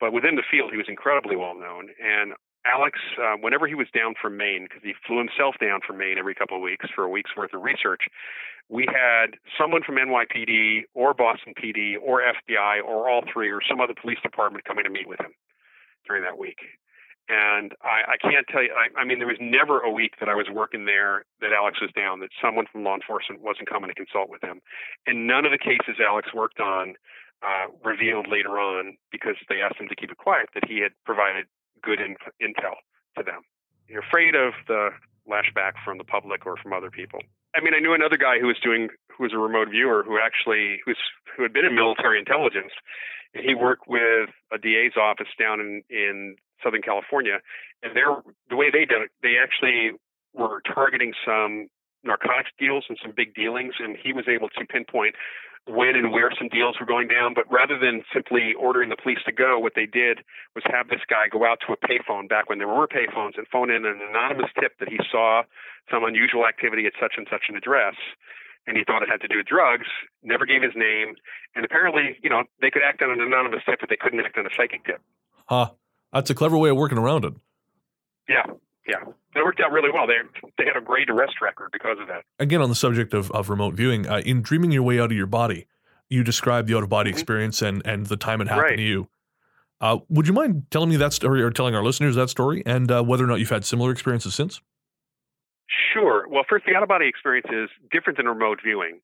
but 0.00 0.12
within 0.12 0.34
the 0.34 0.42
field, 0.50 0.72
he 0.72 0.78
was 0.78 0.88
incredibly 0.88 1.36
well-known. 1.36 1.90
And 2.02 2.34
Alex, 2.66 2.98
uh, 3.20 3.36
whenever 3.40 3.66
he 3.66 3.74
was 3.74 3.88
down 3.94 4.14
from 4.20 4.36
Maine, 4.36 4.64
because 4.64 4.82
he 4.82 4.94
flew 5.06 5.18
himself 5.18 5.56
down 5.60 5.80
from 5.86 5.98
Maine 5.98 6.16
every 6.18 6.34
couple 6.34 6.56
of 6.56 6.62
weeks 6.62 6.86
for 6.94 7.04
a 7.04 7.08
week's 7.08 7.36
worth 7.36 7.52
of 7.52 7.62
research, 7.62 8.08
we 8.68 8.86
had 8.88 9.36
someone 9.58 9.82
from 9.82 9.96
NYPD 9.96 10.84
or 10.94 11.12
Boston 11.12 11.52
PD 11.54 11.96
or 12.00 12.22
FBI 12.22 12.82
or 12.82 13.08
all 13.10 13.22
three 13.30 13.50
or 13.50 13.60
some 13.68 13.80
other 13.80 13.94
police 13.94 14.18
department 14.22 14.64
coming 14.64 14.84
to 14.84 14.90
meet 14.90 15.06
with 15.06 15.20
him 15.20 15.32
during 16.06 16.22
that 16.22 16.38
week. 16.38 16.58
And 17.28 17.72
I, 17.82 18.12
I 18.12 18.16
can't 18.20 18.46
tell 18.48 18.62
you, 18.62 18.70
I, 18.72 19.00
I 19.00 19.04
mean, 19.04 19.18
there 19.18 19.28
was 19.28 19.40
never 19.40 19.80
a 19.80 19.90
week 19.90 20.14
that 20.20 20.28
I 20.28 20.34
was 20.34 20.46
working 20.52 20.84
there 20.84 21.24
that 21.40 21.52
Alex 21.52 21.80
was 21.80 21.90
down, 21.96 22.20
that 22.20 22.28
someone 22.40 22.66
from 22.70 22.84
law 22.84 22.94
enforcement 22.94 23.40
wasn't 23.40 23.68
coming 23.68 23.88
to 23.88 23.94
consult 23.94 24.28
with 24.28 24.42
him. 24.42 24.60
And 25.06 25.26
none 25.26 25.46
of 25.46 25.52
the 25.52 25.58
cases 25.58 26.00
Alex 26.00 26.34
worked 26.34 26.60
on 26.60 26.94
uh, 27.42 27.72
revealed 27.82 28.28
later 28.28 28.58
on, 28.58 28.96
because 29.10 29.36
they 29.48 29.60
asked 29.60 29.80
him 29.80 29.88
to 29.88 29.96
keep 29.96 30.10
it 30.10 30.16
quiet, 30.16 30.48
that 30.54 30.68
he 30.68 30.80
had 30.80 30.92
provided 31.04 31.46
good 31.82 32.00
in, 32.00 32.16
intel 32.42 32.76
to 33.16 33.22
them. 33.22 33.42
You're 33.88 34.02
afraid 34.02 34.34
of 34.34 34.54
the 34.66 34.90
lashback 35.28 35.72
from 35.84 35.98
the 35.98 36.04
public 36.04 36.46
or 36.46 36.56
from 36.56 36.72
other 36.72 36.90
people. 36.90 37.20
I 37.54 37.60
mean, 37.60 37.74
I 37.74 37.80
knew 37.80 37.94
another 37.94 38.16
guy 38.16 38.38
who 38.40 38.48
was 38.48 38.58
doing, 38.62 38.88
who 39.16 39.24
was 39.24 39.32
a 39.32 39.38
remote 39.38 39.68
viewer, 39.70 40.02
who 40.02 40.18
actually, 40.18 40.80
who's, 40.84 40.98
who 41.36 41.42
had 41.42 41.52
been 41.52 41.64
in 41.64 41.74
military 41.74 42.18
intelligence. 42.18 42.72
And 43.34 43.44
he 43.44 43.54
worked 43.54 43.88
with 43.88 44.30
a 44.52 44.58
DA's 44.58 44.96
office 45.00 45.28
down 45.38 45.60
in, 45.60 45.82
in 45.88 46.36
Southern 46.62 46.82
California. 46.82 47.38
And 47.82 47.94
they're, 47.94 48.16
the 48.50 48.56
way 48.56 48.70
they 48.70 48.84
did 48.84 49.02
it, 49.02 49.10
they 49.22 49.36
actually 49.40 49.92
were 50.32 50.62
targeting 50.62 51.12
some 51.24 51.68
narcotics 52.02 52.50
deals 52.58 52.84
and 52.88 52.98
some 53.00 53.12
big 53.16 53.34
dealings. 53.34 53.74
And 53.78 53.96
he 53.96 54.12
was 54.12 54.24
able 54.28 54.48
to 54.50 54.66
pinpoint 54.66 55.14
when 55.66 55.96
and 55.96 56.12
where 56.12 56.30
some 56.36 56.48
deals 56.48 56.76
were 56.78 56.86
going 56.86 57.08
down. 57.08 57.34
But 57.34 57.50
rather 57.50 57.78
than 57.78 58.04
simply 58.12 58.54
ordering 58.58 58.90
the 58.90 58.96
police 58.96 59.18
to 59.26 59.32
go, 59.32 59.58
what 59.58 59.72
they 59.74 59.86
did 59.86 60.20
was 60.54 60.64
have 60.66 60.88
this 60.88 61.00
guy 61.08 61.28
go 61.30 61.44
out 61.44 61.58
to 61.66 61.72
a 61.72 61.76
payphone 61.76 62.28
back 62.28 62.48
when 62.48 62.58
there 62.58 62.68
were 62.68 62.86
payphones 62.86 63.36
and 63.36 63.46
phone 63.48 63.70
in 63.70 63.86
an 63.86 64.00
anonymous 64.08 64.50
tip 64.60 64.78
that 64.78 64.88
he 64.88 64.98
saw 65.10 65.42
some 65.90 66.04
unusual 66.04 66.46
activity 66.46 66.86
at 66.86 66.92
such 67.00 67.14
and 67.16 67.26
such 67.30 67.44
an 67.48 67.56
address. 67.56 67.94
And 68.66 68.76
he 68.76 68.84
thought 68.84 69.02
it 69.02 69.10
had 69.10 69.20
to 69.20 69.28
do 69.28 69.36
with 69.38 69.46
drugs, 69.46 69.86
never 70.22 70.46
gave 70.46 70.62
his 70.62 70.72
name. 70.74 71.16
And 71.54 71.64
apparently, 71.64 72.16
you 72.22 72.30
know, 72.30 72.44
they 72.60 72.70
could 72.70 72.82
act 72.82 73.02
on 73.02 73.10
an 73.10 73.20
anonymous 73.20 73.60
tip, 73.66 73.80
but 73.80 73.90
they 73.90 73.96
couldn't 74.00 74.20
act 74.20 74.38
on 74.38 74.46
a 74.46 74.50
psychic 74.56 74.84
tip. 74.84 75.02
Huh. 75.46 75.70
That's 76.12 76.30
a 76.30 76.34
clever 76.34 76.56
way 76.56 76.70
of 76.70 76.76
working 76.76 76.96
around 76.96 77.24
it. 77.24 77.34
Yeah, 78.28 78.44
yeah. 78.86 79.02
It 79.34 79.44
worked 79.44 79.60
out 79.60 79.72
really 79.72 79.90
well. 79.92 80.06
They, 80.06 80.14
they 80.58 80.64
had 80.64 80.76
a 80.76 80.80
great 80.84 81.10
arrest 81.10 81.40
record 81.42 81.70
because 81.72 81.98
of 82.00 82.06
that. 82.08 82.22
Again, 82.38 82.60
on 82.60 82.68
the 82.68 82.74
subject 82.74 83.14
of, 83.14 83.30
of 83.32 83.48
remote 83.50 83.74
viewing, 83.74 84.06
uh, 84.08 84.18
in 84.24 84.42
dreaming 84.42 84.70
your 84.72 84.82
way 84.82 85.00
out 85.00 85.10
of 85.10 85.16
your 85.16 85.26
body, 85.26 85.66
you 86.08 86.22
described 86.22 86.68
the 86.68 86.76
out 86.76 86.82
of 86.82 86.88
body 86.88 87.10
Mhm. 87.10 87.14
experience 87.14 87.62
and, 87.62 87.82
and 87.86 88.06
the 88.06 88.16
time 88.16 88.40
it 88.40 88.48
happened 88.48 88.62
Right. 88.70 88.76
to 88.76 88.82
you. 88.82 89.08
Uh, 89.80 89.98
would 90.08 90.26
you 90.28 90.32
mind 90.32 90.66
telling 90.70 90.88
me 90.88 90.96
that 90.96 91.12
story 91.12 91.42
or 91.42 91.50
telling 91.50 91.74
our 91.74 91.82
listeners 91.82 92.14
that 92.14 92.30
story 92.30 92.62
and 92.64 92.90
uh, 92.90 93.02
whether 93.02 93.24
or 93.24 93.26
not 93.26 93.40
you've 93.40 93.50
had 93.50 93.64
similar 93.64 93.90
experiences 93.90 94.34
since? 94.34 94.60
Sure. 95.92 96.26
Well, 96.28 96.44
first, 96.48 96.64
the 96.66 96.74
out 96.74 96.82
of 96.82 96.88
body 96.88 97.06
experience 97.08 97.46
is 97.50 97.68
different 97.90 98.16
than 98.18 98.26
remote 98.28 98.60
viewing. 98.62 99.00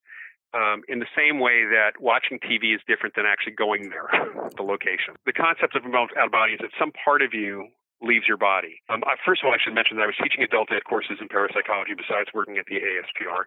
Um, 0.52 0.82
in 0.88 0.98
the 0.98 1.06
same 1.16 1.38
way 1.38 1.64
that 1.64 1.92
watching 2.00 2.38
TV 2.40 2.74
is 2.74 2.80
different 2.88 3.14
than 3.14 3.24
actually 3.24 3.52
going 3.52 3.88
there, 3.90 4.08
the 4.56 4.62
location. 4.62 5.14
The 5.24 5.32
concept 5.32 5.76
of 5.76 5.84
remote 5.84 6.10
out 6.18 6.26
of 6.26 6.32
body 6.32 6.54
is 6.54 6.58
that 6.60 6.70
some 6.78 6.90
part 7.04 7.22
of 7.22 7.32
you 7.34 7.68
leaves 8.00 8.24
your 8.26 8.36
body. 8.36 8.80
Um, 8.88 9.04
I, 9.04 9.16
first 9.24 9.42
of 9.42 9.46
all, 9.46 9.52
I 9.52 9.60
should 9.60 9.74
mention 9.74 9.96
that 9.96 10.04
I 10.04 10.10
was 10.10 10.16
teaching 10.16 10.42
adult 10.42 10.72
ed 10.72 10.84
courses 10.88 11.20
in 11.20 11.28
parapsychology 11.28 11.92
besides 11.92 12.32
working 12.32 12.56
at 12.56 12.64
the 12.66 12.80
ASPR. 12.80 13.44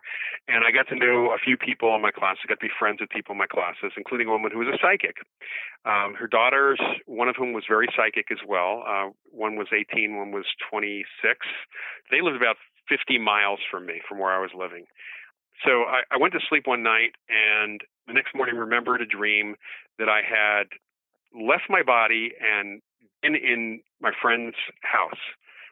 And 0.47 0.63
I 0.63 0.71
got 0.71 0.87
to 0.93 0.95
know 0.95 1.33
a 1.33 1.41
few 1.41 1.57
people 1.57 1.93
in 1.95 2.01
my 2.01 2.11
class. 2.11 2.37
I 2.43 2.47
got 2.47 2.61
to 2.61 2.65
be 2.65 2.73
friends 2.73 3.01
with 3.01 3.09
people 3.09 3.33
in 3.33 3.41
my 3.41 3.49
classes, 3.49 3.97
including 3.97 4.27
a 4.27 4.31
woman 4.31 4.51
who 4.53 4.59
was 4.59 4.69
a 4.69 4.77
psychic. 4.77 5.17
Um, 5.85 6.13
her 6.13 6.27
daughters, 6.27 6.79
one 7.05 7.27
of 7.27 7.35
whom 7.35 7.53
was 7.53 7.65
very 7.67 7.87
psychic 7.97 8.29
as 8.31 8.39
well. 8.45 8.85
Uh, 8.85 9.09
one 9.31 9.55
was 9.57 9.67
18, 9.73 10.17
one 10.17 10.31
was 10.31 10.45
26. 10.69 11.05
They 12.11 12.21
lived 12.21 12.37
about 12.37 12.57
50 12.89 13.17
miles 13.17 13.59
from 13.69 13.85
me, 13.85 14.01
from 14.07 14.19
where 14.19 14.31
I 14.31 14.39
was 14.39 14.51
living. 14.53 14.85
So 15.65 15.83
I, 15.89 16.01
I 16.11 16.17
went 16.17 16.33
to 16.33 16.39
sleep 16.47 16.67
one 16.67 16.83
night 16.83 17.15
and 17.29 17.81
the 18.07 18.13
next 18.13 18.35
morning 18.35 18.55
remembered 18.55 19.01
a 19.01 19.05
dream 19.05 19.55
that 19.97 20.09
I 20.09 20.21
had 20.21 20.67
left 21.33 21.63
my 21.69 21.83
body 21.83 22.31
and 22.41 22.81
been 23.23 23.35
in 23.35 23.81
my 23.99 24.11
friend's 24.21 24.55
house, 24.81 25.19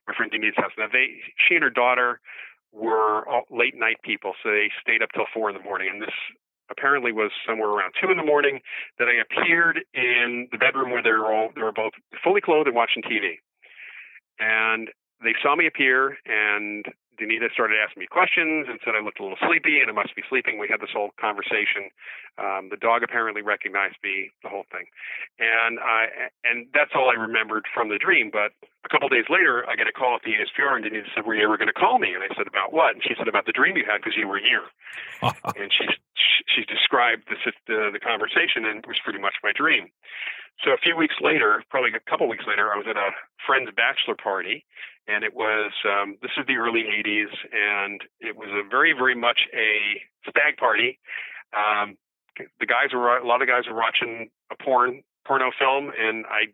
my 0.07 0.15
friend 0.15 0.31
Denise's 0.31 0.57
house. 0.57 0.71
Now 0.77 0.87
they, 0.91 1.21
she 1.37 1.55
and 1.55 1.63
her 1.63 1.69
daughter 1.69 2.19
were 2.71 3.25
late 3.51 3.75
night 3.77 3.97
people, 4.03 4.33
so 4.41 4.49
they 4.49 4.69
stayed 4.81 5.03
up 5.03 5.09
till 5.13 5.25
four 5.33 5.49
in 5.49 5.55
the 5.55 5.61
morning. 5.61 5.89
And 5.91 6.01
this 6.01 6.15
apparently 6.71 7.11
was 7.11 7.31
somewhere 7.45 7.69
around 7.69 7.93
two 8.01 8.09
in 8.09 8.17
the 8.17 8.23
morning 8.23 8.61
that 8.97 9.07
I 9.07 9.19
appeared 9.19 9.81
in 9.93 10.47
the 10.51 10.57
bedroom 10.57 10.89
where 10.89 11.03
they 11.03 11.11
were 11.11 11.31
all 11.31 11.49
they 11.53 11.61
were 11.61 11.73
both 11.73 11.91
fully 12.23 12.41
clothed 12.41 12.67
and 12.67 12.75
watching 12.75 13.03
TV. 13.03 13.39
And 14.39 14.89
they 15.23 15.35
saw 15.43 15.55
me 15.55 15.67
appear 15.67 16.17
and 16.25 16.85
Danita 17.21 17.53
started 17.53 17.77
asking 17.77 18.01
me 18.01 18.09
questions 18.09 18.65
and 18.65 18.81
said 18.81 18.97
I 18.97 19.05
looked 19.05 19.21
a 19.21 19.23
little 19.23 19.37
sleepy 19.45 19.79
and 19.79 19.89
I 19.89 19.93
must 19.93 20.15
be 20.17 20.25
sleeping. 20.25 20.57
We 20.57 20.65
had 20.65 20.81
this 20.81 20.89
whole 20.89 21.13
conversation. 21.21 21.93
Um, 22.41 22.73
the 22.73 22.81
dog 22.81 23.05
apparently 23.05 23.45
recognized 23.45 24.01
me, 24.01 24.33
the 24.41 24.49
whole 24.49 24.65
thing, 24.73 24.89
and 25.37 25.77
I 25.77 26.31
and 26.43 26.65
that's 26.73 26.91
all 26.97 27.13
I 27.13 27.17
remembered 27.19 27.69
from 27.69 27.93
the 27.93 28.01
dream. 28.01 28.33
But 28.33 28.57
a 28.81 28.89
couple 28.89 29.05
of 29.05 29.13
days 29.13 29.29
later, 29.29 29.61
I 29.69 29.77
get 29.77 29.85
a 29.85 29.93
call 29.93 30.17
at 30.17 30.25
the 30.25 30.33
ASPR 30.33 30.75
and 30.75 30.83
Danita 30.83 31.13
said, 31.13 31.25
"Were 31.29 31.35
you 31.35 31.45
ever 31.45 31.57
going 31.57 31.69
to 31.69 31.77
call 31.77 31.99
me?" 31.99 32.17
And 32.17 32.25
I 32.25 32.33
said, 32.33 32.47
"About 32.47 32.73
what?" 32.73 32.97
And 32.97 33.03
she 33.05 33.13
said, 33.13 33.27
"About 33.27 33.45
the 33.45 33.53
dream 33.53 33.77
you 33.77 33.85
had 33.85 34.01
because 34.01 34.17
you 34.17 34.27
were 34.27 34.41
here." 34.41 34.65
and 35.21 35.69
she 35.69 35.85
she 36.47 36.65
described 36.65 37.27
the 37.29 37.37
the, 37.67 37.89
the 37.93 37.99
conversation 37.99 38.65
and 38.65 38.79
it 38.79 38.87
was 38.87 38.99
pretty 39.03 39.19
much 39.19 39.35
my 39.43 39.51
dream. 39.55 39.89
So 40.63 40.71
a 40.71 40.77
few 40.77 40.95
weeks 40.95 41.15
later, 41.21 41.63
probably 41.69 41.91
a 41.95 42.09
couple 42.09 42.27
weeks 42.29 42.45
later, 42.47 42.71
I 42.73 42.77
was 42.77 42.85
at 42.87 42.97
a 42.97 43.09
friend's 43.45 43.71
bachelor 43.75 44.15
party, 44.15 44.65
and 45.07 45.23
it 45.23 45.33
was 45.33 45.71
um, 45.85 46.17
this 46.21 46.31
is 46.37 46.45
the 46.47 46.57
early 46.57 46.83
'80s, 46.83 47.33
and 47.51 48.01
it 48.19 48.35
was 48.35 48.49
a 48.51 48.67
very, 48.69 48.93
very 48.93 49.15
much 49.15 49.47
a 49.53 50.01
stag 50.29 50.57
party. 50.57 50.99
Um, 51.55 51.97
the 52.59 52.65
guys 52.65 52.93
were 52.93 53.17
a 53.17 53.25
lot 53.25 53.41
of 53.41 53.47
guys 53.47 53.63
were 53.67 53.75
watching 53.75 54.29
a 54.51 54.63
porn 54.63 55.01
porno 55.25 55.51
film, 55.57 55.91
and 55.97 56.25
I, 56.27 56.53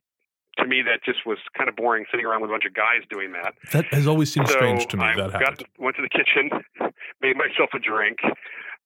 to 0.61 0.67
me, 0.67 0.81
that 0.83 1.03
just 1.03 1.25
was 1.25 1.37
kind 1.57 1.69
of 1.69 1.75
boring 1.75 2.05
sitting 2.09 2.25
around 2.25 2.41
with 2.41 2.49
a 2.49 2.53
bunch 2.53 2.65
of 2.65 2.73
guys 2.73 3.03
doing 3.09 3.33
that. 3.33 3.55
That 3.73 3.85
has 3.93 4.07
always 4.07 4.31
seemed 4.31 4.47
so 4.47 4.55
strange 4.55 4.87
to 4.87 4.97
me. 4.97 5.03
I 5.03 5.15
that 5.15 5.31
got, 5.33 5.41
happened. 5.41 5.67
went 5.79 5.95
to 5.97 6.01
the 6.01 6.09
kitchen, 6.09 6.49
made 7.21 7.35
myself 7.35 7.71
a 7.73 7.79
drink, 7.79 8.19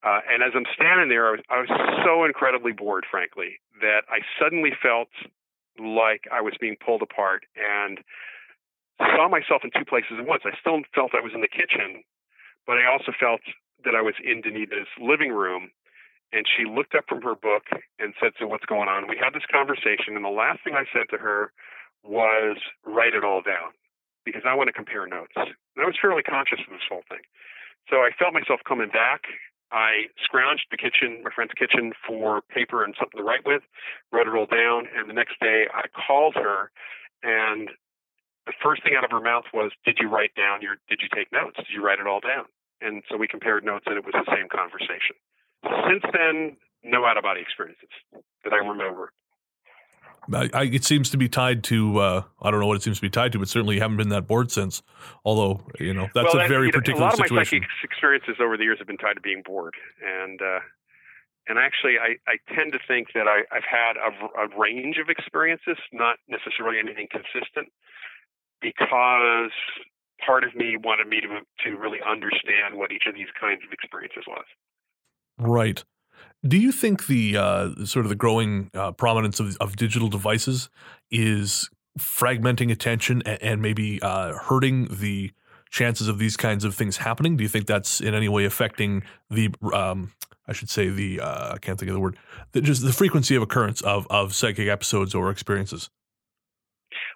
uh, 0.03 0.19
and 0.29 0.41
as 0.41 0.51
I'm 0.55 0.65
standing 0.73 1.09
there, 1.09 1.27
I 1.27 1.31
was, 1.31 1.41
I 1.49 1.59
was 1.61 1.69
so 2.05 2.25
incredibly 2.25 2.71
bored, 2.71 3.05
frankly, 3.09 3.59
that 3.81 4.03
I 4.09 4.19
suddenly 4.39 4.71
felt 4.81 5.09
like 5.79 6.25
I 6.31 6.41
was 6.41 6.53
being 6.59 6.75
pulled 6.83 7.01
apart 7.01 7.45
and 7.55 7.99
saw 8.97 9.29
myself 9.29 9.61
in 9.63 9.71
two 9.71 9.85
places 9.85 10.17
at 10.17 10.25
once. 10.25 10.43
I 10.45 10.57
still 10.59 10.81
felt 10.93 11.13
I 11.13 11.21
was 11.21 11.33
in 11.33 11.41
the 11.41 11.51
kitchen, 11.51 12.03
but 12.65 12.77
I 12.77 12.85
also 12.85 13.11
felt 13.17 13.41
that 13.85 13.95
I 13.95 14.01
was 14.01 14.15
in 14.23 14.41
Danita's 14.41 14.89
living 14.99 15.31
room. 15.31 15.71
And 16.33 16.45
she 16.47 16.63
looked 16.63 16.95
up 16.95 17.03
from 17.09 17.21
her 17.23 17.35
book 17.35 17.67
and 17.99 18.13
said, 18.21 18.31
So 18.39 18.47
what's 18.47 18.65
going 18.65 18.87
on? 18.87 19.09
We 19.09 19.19
had 19.19 19.35
this 19.35 19.43
conversation, 19.51 20.15
and 20.15 20.23
the 20.23 20.31
last 20.31 20.63
thing 20.63 20.75
I 20.79 20.87
said 20.93 21.11
to 21.11 21.17
her 21.17 21.51
was, 22.03 22.55
Write 22.85 23.13
it 23.13 23.25
all 23.25 23.41
down 23.41 23.75
because 24.23 24.43
I 24.47 24.55
want 24.55 24.67
to 24.67 24.73
compare 24.73 25.05
notes. 25.07 25.33
And 25.35 25.79
I 25.81 25.85
was 25.85 25.97
fairly 25.99 26.23
conscious 26.23 26.59
of 26.63 26.71
this 26.71 26.87
whole 26.87 27.03
thing. 27.09 27.19
So 27.89 27.97
I 27.97 28.11
felt 28.17 28.33
myself 28.33 28.61
coming 28.67 28.89
back. 28.89 29.27
I 29.71 30.11
scrounged 30.19 30.67
the 30.69 30.77
kitchen, 30.77 31.21
my 31.23 31.31
friend's 31.33 31.53
kitchen, 31.53 31.93
for 32.05 32.41
paper 32.41 32.83
and 32.83 32.93
something 32.99 33.17
to 33.17 33.23
write 33.23 33.45
with, 33.45 33.63
wrote 34.11 34.27
it 34.27 34.35
all 34.35 34.45
down, 34.45 34.87
and 34.95 35.09
the 35.09 35.13
next 35.13 35.39
day 35.39 35.67
I 35.73 35.87
called 35.87 36.35
her 36.35 36.71
and 37.23 37.69
the 38.47 38.53
first 38.61 38.83
thing 38.83 38.93
out 38.97 39.03
of 39.05 39.11
her 39.11 39.21
mouth 39.21 39.45
was, 39.53 39.71
Did 39.85 39.97
you 39.99 40.09
write 40.09 40.33
down 40.35 40.61
your 40.61 40.77
did 40.89 40.99
you 41.01 41.09
take 41.13 41.31
notes? 41.31 41.57
Did 41.57 41.73
you 41.73 41.83
write 41.83 41.99
it 41.99 42.07
all 42.07 42.19
down? 42.19 42.45
And 42.81 43.03
so 43.09 43.17
we 43.17 43.27
compared 43.27 43.63
notes 43.63 43.85
and 43.85 43.97
it 43.97 44.05
was 44.05 44.13
the 44.17 44.25
same 44.33 44.49
conversation. 44.49 45.15
Since 45.87 46.03
then, 46.11 46.57
no 46.83 47.05
out 47.05 47.17
of 47.17 47.23
body 47.23 47.41
experiences 47.41 47.89
that 48.43 48.53
I 48.53 48.57
remember. 48.57 49.13
I, 50.33 50.49
I, 50.53 50.63
it 50.65 50.83
seems 50.83 51.09
to 51.11 51.17
be 51.17 51.27
tied 51.27 51.63
to 51.65 51.97
uh, 51.97 52.23
I 52.41 52.51
don't 52.51 52.59
know 52.59 52.67
what 52.67 52.77
it 52.77 52.83
seems 52.83 52.97
to 52.97 53.01
be 53.01 53.09
tied 53.09 53.31
to, 53.33 53.39
but 53.39 53.49
certainly 53.49 53.75
you 53.75 53.81
haven't 53.81 53.97
been 53.97 54.09
that 54.09 54.27
bored 54.27 54.51
since. 54.51 54.83
Although 55.25 55.61
you 55.79 55.93
know 55.93 56.09
that's 56.13 56.33
well, 56.33 56.45
a 56.45 56.47
very 56.47 56.67
you 56.67 56.71
know, 56.71 56.79
particular 56.79 57.01
A 57.01 57.05
lot 57.05 57.13
of 57.13 57.19
my 57.19 57.25
situation. 57.25 57.61
psychic 57.61 57.69
experiences 57.83 58.35
over 58.39 58.57
the 58.57 58.63
years 58.63 58.77
have 58.79 58.87
been 58.87 58.97
tied 58.97 59.15
to 59.15 59.21
being 59.21 59.41
bored, 59.43 59.73
and 60.05 60.41
uh, 60.41 60.59
and 61.47 61.57
actually, 61.57 61.97
I, 61.97 62.15
I 62.29 62.37
tend 62.53 62.71
to 62.73 62.79
think 62.87 63.09
that 63.15 63.27
I, 63.27 63.41
I've 63.51 63.65
had 63.65 63.97
a, 63.97 64.45
a 64.45 64.59
range 64.59 64.97
of 64.97 65.09
experiences, 65.09 65.77
not 65.91 66.17
necessarily 66.29 66.77
anything 66.77 67.07
consistent, 67.09 67.67
because 68.61 69.51
part 70.23 70.43
of 70.43 70.55
me 70.55 70.77
wanted 70.77 71.07
me 71.07 71.19
to 71.21 71.41
to 71.65 71.77
really 71.77 71.99
understand 72.07 72.75
what 72.75 72.91
each 72.91 73.03
of 73.07 73.15
these 73.15 73.31
kinds 73.39 73.61
of 73.65 73.73
experiences 73.73 74.23
was. 74.27 74.45
Right. 75.39 75.83
Do 76.47 76.57
you 76.57 76.71
think 76.71 77.07
the 77.07 77.37
uh, 77.37 77.85
sort 77.85 78.05
of 78.05 78.09
the 78.09 78.15
growing 78.15 78.71
uh, 78.73 78.91
prominence 78.93 79.39
of, 79.39 79.55
of 79.57 79.75
digital 79.75 80.07
devices 80.07 80.69
is 81.11 81.69
fragmenting 81.99 82.71
attention 82.71 83.21
and, 83.25 83.41
and 83.41 83.61
maybe 83.61 84.01
uh, 84.01 84.33
hurting 84.33 84.87
the 84.89 85.31
chances 85.69 86.07
of 86.07 86.17
these 86.17 86.37
kinds 86.37 86.63
of 86.63 86.75
things 86.75 86.97
happening? 86.97 87.37
Do 87.37 87.43
you 87.43 87.49
think 87.49 87.67
that's 87.67 88.01
in 88.01 88.13
any 88.13 88.27
way 88.27 88.45
affecting 88.45 89.03
the, 89.29 89.49
um, 89.73 90.13
I 90.47 90.53
should 90.53 90.69
say 90.69 90.89
the, 90.89 91.21
uh, 91.21 91.53
I 91.53 91.57
can't 91.59 91.79
think 91.79 91.89
of 91.89 91.93
the 91.93 91.99
word, 91.99 92.17
the, 92.53 92.61
just 92.61 92.83
the 92.83 92.93
frequency 92.93 93.35
of 93.35 93.41
occurrence 93.41 93.81
of 93.81 94.05
of 94.09 94.35
psychic 94.35 94.67
episodes 94.67 95.15
or 95.15 95.29
experiences? 95.31 95.89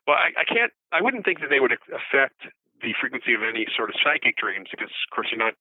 Well, 0.07 0.17
I, 0.17 0.41
I 0.41 0.43
can't. 0.45 0.71
I 0.91 1.01
wouldn't 1.01 1.25
think 1.25 1.41
that 1.41 1.49
they 1.49 1.59
would 1.59 1.73
affect 1.73 2.41
the 2.81 2.93
frequency 3.01 3.33
of 3.33 3.41
any 3.43 3.65
sort 3.75 3.89
of 3.89 3.95
psychic 4.03 4.37
dreams 4.37 4.67
because, 4.71 4.87
of 4.89 5.15
course, 5.15 5.27
you're 5.31 5.43
not 5.43 5.55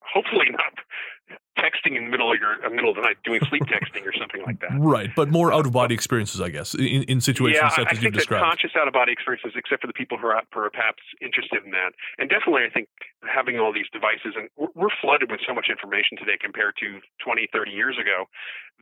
hopefully 0.00 0.46
not 0.50 0.74
texting 1.58 1.96
in 1.96 2.04
the 2.04 2.10
middle 2.10 2.32
of 2.32 2.38
your 2.38 2.64
uh, 2.64 2.70
middle 2.70 2.90
of 2.90 2.96
the 2.96 3.02
night 3.02 3.16
doing 3.24 3.40
sleep 3.48 3.62
texting 3.72 4.06
or 4.06 4.12
something 4.12 4.42
like 4.44 4.60
that. 4.60 4.76
Right, 4.78 5.10
but 5.14 5.28
more 5.28 5.52
out 5.52 5.66
of 5.66 5.72
body 5.72 5.94
experiences, 5.94 6.40
I 6.40 6.48
guess, 6.48 6.74
in, 6.74 7.04
in 7.08 7.20
situations 7.20 7.60
yeah, 7.62 7.68
such 7.70 7.88
I 7.88 7.90
as 7.90 7.98
think 7.98 8.04
you've 8.04 8.14
described. 8.14 8.44
Conscious 8.44 8.72
out 8.76 8.86
of 8.86 8.94
body 8.94 9.12
experiences, 9.12 9.52
except 9.56 9.80
for 9.80 9.86
the 9.86 9.96
people 9.96 10.18
who 10.18 10.26
are 10.28 10.42
perhaps 10.50 11.02
interested 11.20 11.64
in 11.64 11.70
that, 11.72 11.92
and 12.18 12.28
definitely, 12.28 12.62
I 12.64 12.70
think 12.72 12.88
having 13.24 13.58
all 13.58 13.72
these 13.72 13.90
devices 13.92 14.36
and 14.36 14.48
we're 14.56 14.92
flooded 15.00 15.30
with 15.30 15.40
so 15.46 15.52
much 15.52 15.66
information 15.68 16.16
today 16.18 16.38
compared 16.40 16.76
to 16.78 17.00
20, 17.24 17.48
30 17.52 17.70
years 17.70 17.96
ago, 17.98 18.28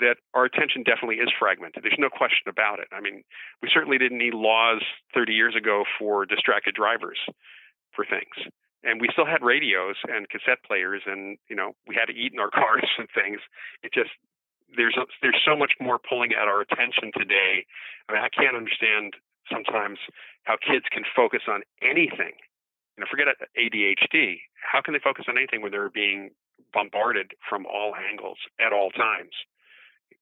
that 0.00 0.18
our 0.34 0.44
attention 0.44 0.82
definitely 0.82 1.22
is 1.22 1.30
fragmented. 1.38 1.82
There's 1.82 1.98
no 1.98 2.10
question 2.10 2.50
about 2.50 2.78
it. 2.78 2.88
I 2.92 3.00
mean, 3.00 3.22
we 3.62 3.70
certainly 3.72 3.96
didn't 3.96 4.18
need 4.18 4.34
laws 4.34 4.82
30 5.14 5.32
years 5.32 5.54
ago 5.56 5.84
for 5.98 6.26
distracted 6.26 6.74
drivers 6.74 7.18
for 7.94 8.04
things 8.04 8.50
and 8.84 9.00
we 9.00 9.08
still 9.12 9.26
had 9.26 9.42
radios 9.42 9.96
and 10.08 10.28
cassette 10.28 10.62
players 10.64 11.02
and 11.06 11.38
you 11.48 11.56
know 11.56 11.72
we 11.88 11.94
had 11.94 12.06
to 12.06 12.14
eat 12.14 12.32
in 12.32 12.38
our 12.38 12.50
cars 12.54 12.88
and 12.98 13.08
things. 13.14 13.40
It 13.82 13.92
just 13.92 14.10
there's 14.76 14.96
there's 15.22 15.40
so 15.44 15.56
much 15.56 15.72
more 15.80 15.98
pulling 15.98 16.32
at 16.32 16.48
our 16.48 16.60
attention 16.60 17.10
today. 17.16 17.66
I 18.08 18.12
mean 18.12 18.22
i 18.22 18.28
can't 18.28 18.56
understand 18.56 19.14
sometimes 19.50 19.98
how 20.44 20.56
kids 20.56 20.84
can 20.90 21.04
focus 21.16 21.42
on 21.48 21.62
anything. 21.82 22.36
You 22.96 23.02
know 23.02 23.06
forget 23.10 23.26
adhd 23.58 24.40
how 24.60 24.80
can 24.80 24.94
they 24.94 25.00
focus 25.02 25.26
on 25.28 25.36
anything 25.36 25.62
when 25.62 25.72
they're 25.72 25.90
being 25.90 26.30
bombarded 26.72 27.32
from 27.48 27.66
all 27.66 27.94
angles 27.94 28.38
at 28.60 28.72
all 28.72 28.90
times 28.90 29.34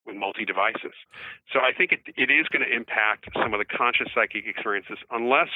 with 0.07 0.17
multi 0.17 0.45
devices 0.45 0.97
so 1.53 1.61
i 1.61 1.71
think 1.77 1.93
it, 1.93 2.01
it 2.17 2.31
is 2.33 2.49
going 2.49 2.65
to 2.65 2.75
impact 2.75 3.29
some 3.37 3.53
of 3.53 3.61
the 3.61 3.65
conscious 3.65 4.09
psychic 4.15 4.47
experiences 4.47 4.99
unless 5.11 5.53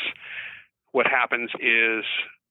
what 0.93 1.07
happens 1.07 1.51
is 1.61 2.05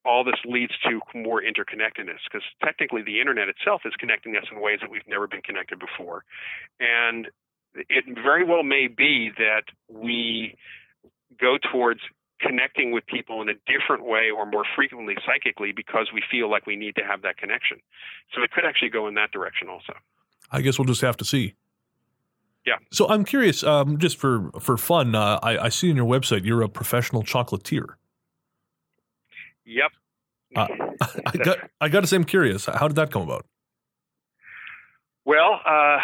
all 0.06 0.24
this 0.24 0.40
leads 0.46 0.74
to 0.84 1.02
more 1.18 1.42
interconnectedness 1.42 2.22
because 2.30 2.46
technically 2.64 3.02
the 3.02 3.20
internet 3.20 3.50
itself 3.50 3.82
is 3.86 3.94
connecting 4.00 4.36
us 4.36 4.44
in 4.52 4.62
ways 4.62 4.80
that 4.82 4.90
we've 4.90 5.08
never 5.08 5.28
been 5.28 5.42
connected 5.42 5.80
before. 5.80 6.24
And 6.80 7.28
it 7.74 8.06
very 8.24 8.46
well 8.46 8.64
may 8.64 8.88
be 8.88 9.32
that 9.38 9.64
we 9.90 10.56
go 11.40 11.58
towards 11.72 12.00
connecting 12.40 12.92
with 12.92 13.06
people 13.08 13.42
in 13.42 13.50
a 13.50 13.54
different 13.66 14.06
way 14.06 14.30
or 14.36 14.46
more 14.46 14.64
frequently 14.76 15.16
psychically 15.26 15.72
because 15.76 16.08
we 16.14 16.22
feel 16.30 16.50
like 16.50 16.66
we 16.66 16.76
need 16.76 16.96
to 16.96 17.02
have 17.02 17.22
that 17.24 17.38
connection. 17.38 17.78
So 18.34 18.44
it 18.44 18.52
could 18.52 18.66
actually 18.66 18.90
go 18.90 19.08
in 19.08 19.16
that 19.16 19.32
direction 19.32 19.70
also. 19.70 19.94
I 20.52 20.62
guess 20.62 20.78
we'll 20.78 20.86
just 20.86 21.02
have 21.02 21.18
to 21.18 21.26
see. 21.26 21.56
Yeah. 22.66 22.76
So 22.92 23.08
I'm 23.08 23.26
curious, 23.26 23.64
um, 23.64 24.00
just 24.00 24.18
for 24.18 24.50
for 24.60 24.76
fun, 24.76 25.14
uh, 25.14 25.40
I, 25.44 25.66
I 25.66 25.70
see 25.70 25.90
on 25.90 25.96
your 25.96 26.06
website 26.06 26.46
you're 26.46 26.64
a 26.64 26.70
professional 26.70 27.24
chocolatier. 27.24 27.96
Yep. 29.66 29.92
Uh, 30.56 30.68
I 31.26 31.38
got 31.38 31.58
I 31.82 31.90
got 31.90 32.02
to 32.02 32.08
say 32.08 32.16
I'm 32.16 32.24
curious. 32.24 32.66
How 32.66 32.88
did 32.88 32.96
that 32.96 33.12
come 33.12 33.24
about? 33.24 33.46
Well, 35.26 35.60
uh, 35.66 35.98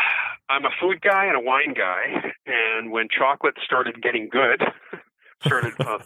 I'm 0.49 0.65
a 0.65 0.73
food 0.81 1.01
guy 1.01 1.25
and 1.25 1.37
a 1.37 1.39
wine 1.39 1.73
guy, 1.77 2.33
and 2.47 2.91
when 2.91 3.07
chocolate 3.07 3.53
started 3.63 4.01
getting 4.01 4.29
good, 4.29 4.65
started 5.45 5.73
uh, 5.79 5.99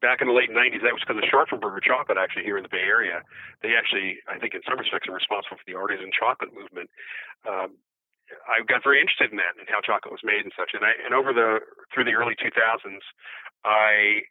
back 0.00 0.22
in 0.22 0.28
the 0.28 0.34
late 0.34 0.50
'90s. 0.50 0.86
That 0.86 0.94
was 0.94 1.02
because 1.02 1.18
of 1.18 1.26
Scharffen 1.26 1.60
Berger 1.60 1.82
chocolate, 1.82 2.16
actually 2.16 2.44
here 2.44 2.56
in 2.56 2.62
the 2.62 2.70
Bay 2.70 2.86
Area. 2.86 3.22
They 3.60 3.74
actually, 3.74 4.22
I 4.30 4.38
think, 4.38 4.54
in 4.54 4.62
some 4.68 4.78
respects, 4.78 5.08
are 5.10 5.18
responsible 5.18 5.58
for 5.58 5.66
the 5.66 5.74
artisan 5.74 6.14
chocolate 6.14 6.54
movement. 6.54 6.88
Um, 7.42 7.74
I 8.46 8.62
got 8.64 8.86
very 8.86 9.00
interested 9.02 9.30
in 9.30 9.36
that 9.36 9.58
and 9.58 9.68
how 9.68 9.82
chocolate 9.82 10.14
was 10.14 10.24
made 10.24 10.46
and 10.46 10.54
such. 10.56 10.72
And 10.72 10.86
I 10.86 10.94
and 11.04 11.12
over 11.12 11.34
the 11.34 11.58
through 11.92 12.06
the 12.06 12.14
early 12.14 12.38
2000s, 12.38 13.02
I 13.66 14.24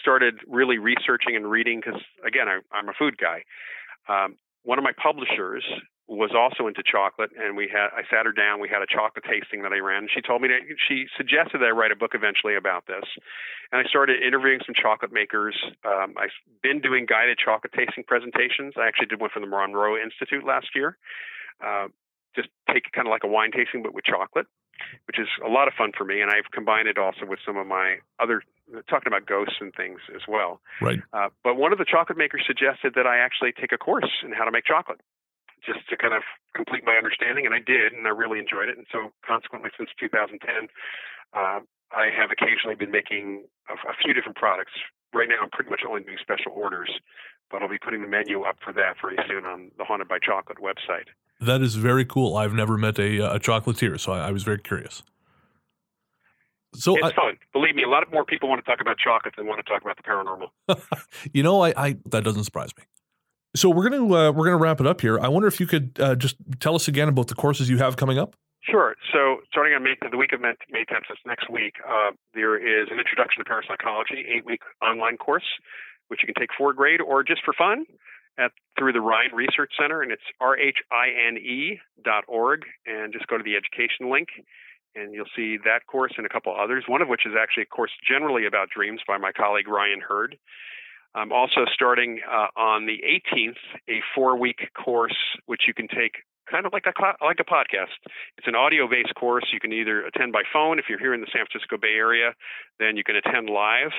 started 0.00 0.40
really 0.46 0.78
researching 0.78 1.36
and 1.36 1.50
reading 1.50 1.80
because 1.84 2.00
again 2.26 2.48
I, 2.48 2.78
am 2.78 2.88
a 2.88 2.92
food 2.92 3.16
guy. 3.18 3.44
Um, 4.08 4.36
one 4.62 4.78
of 4.78 4.84
my 4.84 4.92
publishers 4.92 5.64
was 6.08 6.30
also 6.34 6.66
into 6.66 6.82
chocolate 6.82 7.30
and 7.38 7.54
we 7.54 7.68
had 7.68 7.88
i 7.92 8.00
sat 8.08 8.24
her 8.24 8.32
down 8.32 8.60
we 8.60 8.68
had 8.68 8.80
a 8.80 8.86
chocolate 8.88 9.24
tasting 9.28 9.60
that 9.60 9.72
i 9.72 9.78
ran 9.78 10.08
and 10.08 10.10
she 10.10 10.22
told 10.22 10.40
me 10.40 10.48
that 10.48 10.64
she 10.88 11.04
suggested 11.14 11.60
that 11.60 11.68
i 11.68 11.70
write 11.70 11.92
a 11.92 11.96
book 11.96 12.12
eventually 12.14 12.56
about 12.56 12.86
this. 12.86 13.04
And 13.70 13.84
i 13.84 13.88
started 13.88 14.22
interviewing 14.22 14.60
some 14.64 14.74
chocolate 14.74 15.12
makers. 15.12 15.54
Um, 15.84 16.14
i've 16.16 16.32
been 16.62 16.80
doing 16.80 17.04
guided 17.04 17.38
chocolate 17.38 17.74
tasting 17.76 18.04
presentations. 18.04 18.74
I 18.76 18.88
actually 18.88 19.06
did 19.06 19.20
one 19.20 19.30
for 19.32 19.40
the 19.40 19.46
monroe 19.46 19.96
institute 20.00 20.44
last 20.44 20.68
year. 20.74 20.96
Uh, 21.60 21.88
just 22.38 22.48
take 22.72 22.86
kind 22.94 23.08
of 23.08 23.10
like 23.10 23.24
a 23.24 23.28
wine 23.28 23.50
tasting 23.50 23.82
but 23.82 23.92
with 23.92 24.04
chocolate 24.04 24.46
which 25.06 25.18
is 25.18 25.28
a 25.44 25.48
lot 25.48 25.68
of 25.68 25.74
fun 25.74 25.92
for 25.96 26.04
me. 26.04 26.20
And 26.20 26.30
I've 26.30 26.50
combined 26.52 26.88
it 26.88 26.98
also 26.98 27.26
with 27.26 27.38
some 27.44 27.56
of 27.56 27.66
my 27.66 27.98
other 28.18 28.42
talking 28.88 29.08
about 29.08 29.26
ghosts 29.26 29.56
and 29.60 29.72
things 29.74 30.00
as 30.14 30.22
well. 30.28 30.60
Right. 30.80 31.00
Uh, 31.12 31.28
but 31.42 31.56
one 31.56 31.72
of 31.72 31.78
the 31.78 31.88
chocolate 31.88 32.18
makers 32.18 32.44
suggested 32.46 32.92
that 32.94 33.06
I 33.06 33.18
actually 33.18 33.52
take 33.52 33.72
a 33.72 33.78
course 33.78 34.10
in 34.22 34.32
how 34.32 34.44
to 34.44 34.50
make 34.50 34.64
chocolate, 34.64 35.00
just 35.64 35.88
to 35.88 35.96
kind 35.96 36.14
of 36.14 36.22
complete 36.54 36.84
my 36.84 36.94
understanding, 36.94 37.46
and 37.46 37.54
I 37.54 37.60
did, 37.64 37.92
and 37.92 38.06
I 38.06 38.10
really 38.10 38.38
enjoyed 38.38 38.68
it. 38.68 38.76
And 38.76 38.86
so, 38.92 39.10
consequently, 39.24 39.70
since 39.76 39.90
2010, 39.98 40.68
uh, 41.32 41.60
I 41.90 42.12
have 42.12 42.30
occasionally 42.30 42.76
been 42.76 42.92
making 42.92 43.48
a, 43.68 43.74
a 43.88 43.94
few 43.96 44.12
different 44.12 44.36
products. 44.36 44.72
Right 45.14 45.28
now, 45.28 45.36
I'm 45.42 45.50
pretty 45.50 45.70
much 45.70 45.80
only 45.88 46.02
doing 46.02 46.18
special 46.20 46.52
orders, 46.52 46.90
but 47.50 47.62
I'll 47.62 47.68
be 47.68 47.78
putting 47.78 48.02
the 48.02 48.08
menu 48.08 48.42
up 48.42 48.56
for 48.62 48.72
that 48.74 48.96
very 49.00 49.16
soon 49.26 49.44
on 49.44 49.70
the 49.78 49.84
Haunted 49.84 50.08
by 50.08 50.18
Chocolate 50.18 50.58
website. 50.58 51.06
That 51.40 51.62
is 51.62 51.76
very 51.76 52.04
cool. 52.04 52.36
I've 52.36 52.52
never 52.52 52.76
met 52.76 52.98
a, 52.98 53.34
a 53.34 53.38
chocolatier, 53.38 53.98
so 53.98 54.12
I, 54.12 54.28
I 54.28 54.30
was 54.32 54.42
very 54.42 54.58
curious. 54.58 55.02
So 56.74 56.96
it's 56.96 57.06
I, 57.06 57.12
fun. 57.12 57.38
Believe 57.52 57.74
me, 57.74 57.82
a 57.82 57.88
lot 57.88 58.02
of 58.02 58.12
more 58.12 58.24
people 58.24 58.48
want 58.48 58.62
to 58.62 58.70
talk 58.70 58.80
about 58.80 58.98
chocolate 58.98 59.34
than 59.36 59.46
want 59.46 59.64
to 59.64 59.70
talk 59.70 59.82
about 59.82 59.96
the 59.96 60.02
paranormal. 60.02 61.08
you 61.32 61.42
know, 61.42 61.62
I, 61.62 61.72
I 61.76 61.96
that 62.06 62.24
doesn't 62.24 62.44
surprise 62.44 62.70
me. 62.76 62.84
So 63.56 63.70
we're 63.70 63.88
gonna 63.88 64.04
uh, 64.04 64.32
we're 64.32 64.44
gonna 64.44 64.58
wrap 64.58 64.80
it 64.80 64.86
up 64.86 65.00
here. 65.00 65.18
I 65.18 65.28
wonder 65.28 65.48
if 65.48 65.60
you 65.60 65.66
could 65.66 65.96
uh, 65.98 66.14
just 66.14 66.36
tell 66.60 66.74
us 66.74 66.86
again 66.86 67.08
about 67.08 67.28
the 67.28 67.34
courses 67.34 67.70
you 67.70 67.78
have 67.78 67.96
coming 67.96 68.18
up. 68.18 68.36
Sure. 68.62 68.96
So 69.12 69.38
starting 69.50 69.74
on 69.74 69.82
May, 69.82 69.94
the 70.10 70.16
week 70.16 70.32
of 70.32 70.40
May, 70.40 70.52
May 70.70 70.84
10th, 70.84 71.08
that's 71.08 71.20
next 71.24 71.50
week, 71.50 71.74
uh, 71.86 72.10
there 72.34 72.56
is 72.56 72.88
an 72.90 72.98
introduction 72.98 73.42
to 73.42 73.48
parapsychology, 73.48 74.24
eight 74.28 74.44
week 74.44 74.60
online 74.82 75.16
course, 75.16 75.46
which 76.08 76.20
you 76.22 76.26
can 76.26 76.34
take 76.38 76.50
for 76.56 76.72
grade 76.72 77.00
or 77.00 77.22
just 77.22 77.42
for 77.44 77.54
fun 77.54 77.84
at 78.38 78.52
through 78.78 78.92
the 78.92 79.00
Rhine 79.00 79.30
Research 79.34 79.72
Center, 79.78 80.02
and 80.02 80.12
it's 80.12 80.22
r 80.40 80.56
h 80.56 80.78
i 80.92 81.08
n 81.08 81.36
e 81.36 81.80
dot 82.04 82.24
org, 82.28 82.62
and 82.86 83.12
just 83.12 83.26
go 83.26 83.36
to 83.36 83.42
the 83.42 83.56
education 83.56 84.10
link, 84.10 84.28
and 84.94 85.12
you'll 85.12 85.32
see 85.36 85.58
that 85.64 85.86
course 85.86 86.12
and 86.16 86.24
a 86.24 86.28
couple 86.28 86.54
others. 86.54 86.84
One 86.86 87.02
of 87.02 87.08
which 87.08 87.26
is 87.26 87.32
actually 87.38 87.64
a 87.64 87.66
course 87.66 87.90
generally 88.06 88.46
about 88.46 88.70
dreams 88.70 89.00
by 89.06 89.18
my 89.18 89.32
colleague 89.32 89.68
Ryan 89.68 90.00
Hurd. 90.00 90.36
I'm 91.14 91.32
also 91.32 91.64
starting 91.72 92.20
uh, 92.30 92.48
on 92.56 92.86
the 92.86 93.00
18th 93.02 93.58
a 93.88 94.00
four-week 94.14 94.68
course 94.74 95.16
which 95.46 95.62
you 95.66 95.74
can 95.74 95.88
take 95.88 96.22
kind 96.50 96.66
of 96.66 96.72
like 96.72 96.84
a 96.86 96.92
like 97.24 97.40
a 97.40 97.44
podcast. 97.44 97.96
It's 98.36 98.46
an 98.46 98.54
audio-based 98.54 99.14
course. 99.14 99.44
You 99.52 99.60
can 99.60 99.72
either 99.72 100.04
attend 100.04 100.32
by 100.32 100.42
phone 100.52 100.78
if 100.78 100.86
you're 100.88 100.98
here 100.98 101.14
in 101.14 101.20
the 101.20 101.28
San 101.32 101.44
Francisco 101.46 101.76
Bay 101.76 101.94
Area, 101.96 102.34
then 102.78 102.96
you 102.96 103.04
can 103.04 103.16
attend 103.16 103.48
live. 103.50 103.92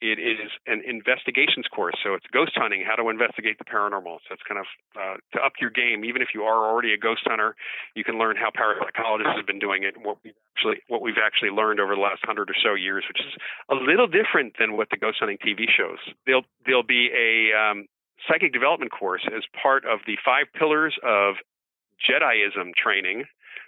It 0.00 0.16
is 0.16 0.48
an 0.66 0.80
investigations 0.88 1.68
course, 1.68 1.92
so 2.02 2.14
it's 2.14 2.24
ghost 2.32 2.52
hunting, 2.56 2.82
how 2.88 2.96
to 2.96 3.10
investigate 3.10 3.58
the 3.58 3.68
paranormal. 3.68 4.24
So 4.24 4.32
it's 4.32 4.42
kind 4.48 4.56
of 4.56 4.64
uh, 4.96 5.16
to 5.36 5.44
up 5.44 5.60
your 5.60 5.68
game. 5.68 6.06
Even 6.06 6.22
if 6.22 6.28
you 6.32 6.44
are 6.44 6.64
already 6.64 6.94
a 6.94 6.96
ghost 6.96 7.20
hunter, 7.28 7.54
you 7.94 8.02
can 8.02 8.18
learn 8.18 8.36
how 8.36 8.48
parapsychologists 8.48 9.36
have 9.36 9.46
been 9.46 9.58
doing 9.58 9.82
it, 9.82 9.96
and 9.96 10.04
what 10.04 10.16
we 10.24 10.32
actually 10.56 10.80
what 10.88 11.02
we've 11.02 11.20
actually 11.22 11.50
learned 11.50 11.80
over 11.80 11.94
the 11.94 12.00
last 12.00 12.24
hundred 12.24 12.48
or 12.48 12.56
so 12.64 12.72
years, 12.72 13.04
which 13.08 13.20
is 13.20 13.36
a 13.68 13.74
little 13.74 14.06
different 14.06 14.56
than 14.58 14.74
what 14.74 14.88
the 14.88 14.96
ghost 14.96 15.18
hunting 15.20 15.36
TV 15.36 15.68
shows. 15.68 16.00
There'll 16.24 16.48
there'll 16.64 16.82
be 16.82 17.12
a 17.12 17.52
um, 17.52 17.84
psychic 18.26 18.52
development 18.52 18.92
course 18.92 19.28
as 19.36 19.42
part 19.62 19.84
of 19.84 20.00
the 20.06 20.16
five 20.24 20.46
pillars 20.56 20.96
of 21.04 21.36
Jediism 22.08 22.74
training 22.74 23.24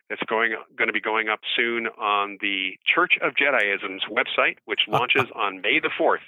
that's 0.08 0.22
going 0.28 0.54
going 0.76 0.88
to 0.88 0.92
be 0.92 1.00
going 1.00 1.28
up 1.28 1.40
soon 1.56 1.86
on 1.98 2.38
the 2.40 2.72
Church 2.84 3.18
of 3.22 3.34
Jediism's 3.34 4.04
website, 4.10 4.56
which 4.64 4.80
launches 4.88 5.26
on 5.34 5.60
May 5.60 5.80
the 5.80 5.90
fourth. 5.96 6.20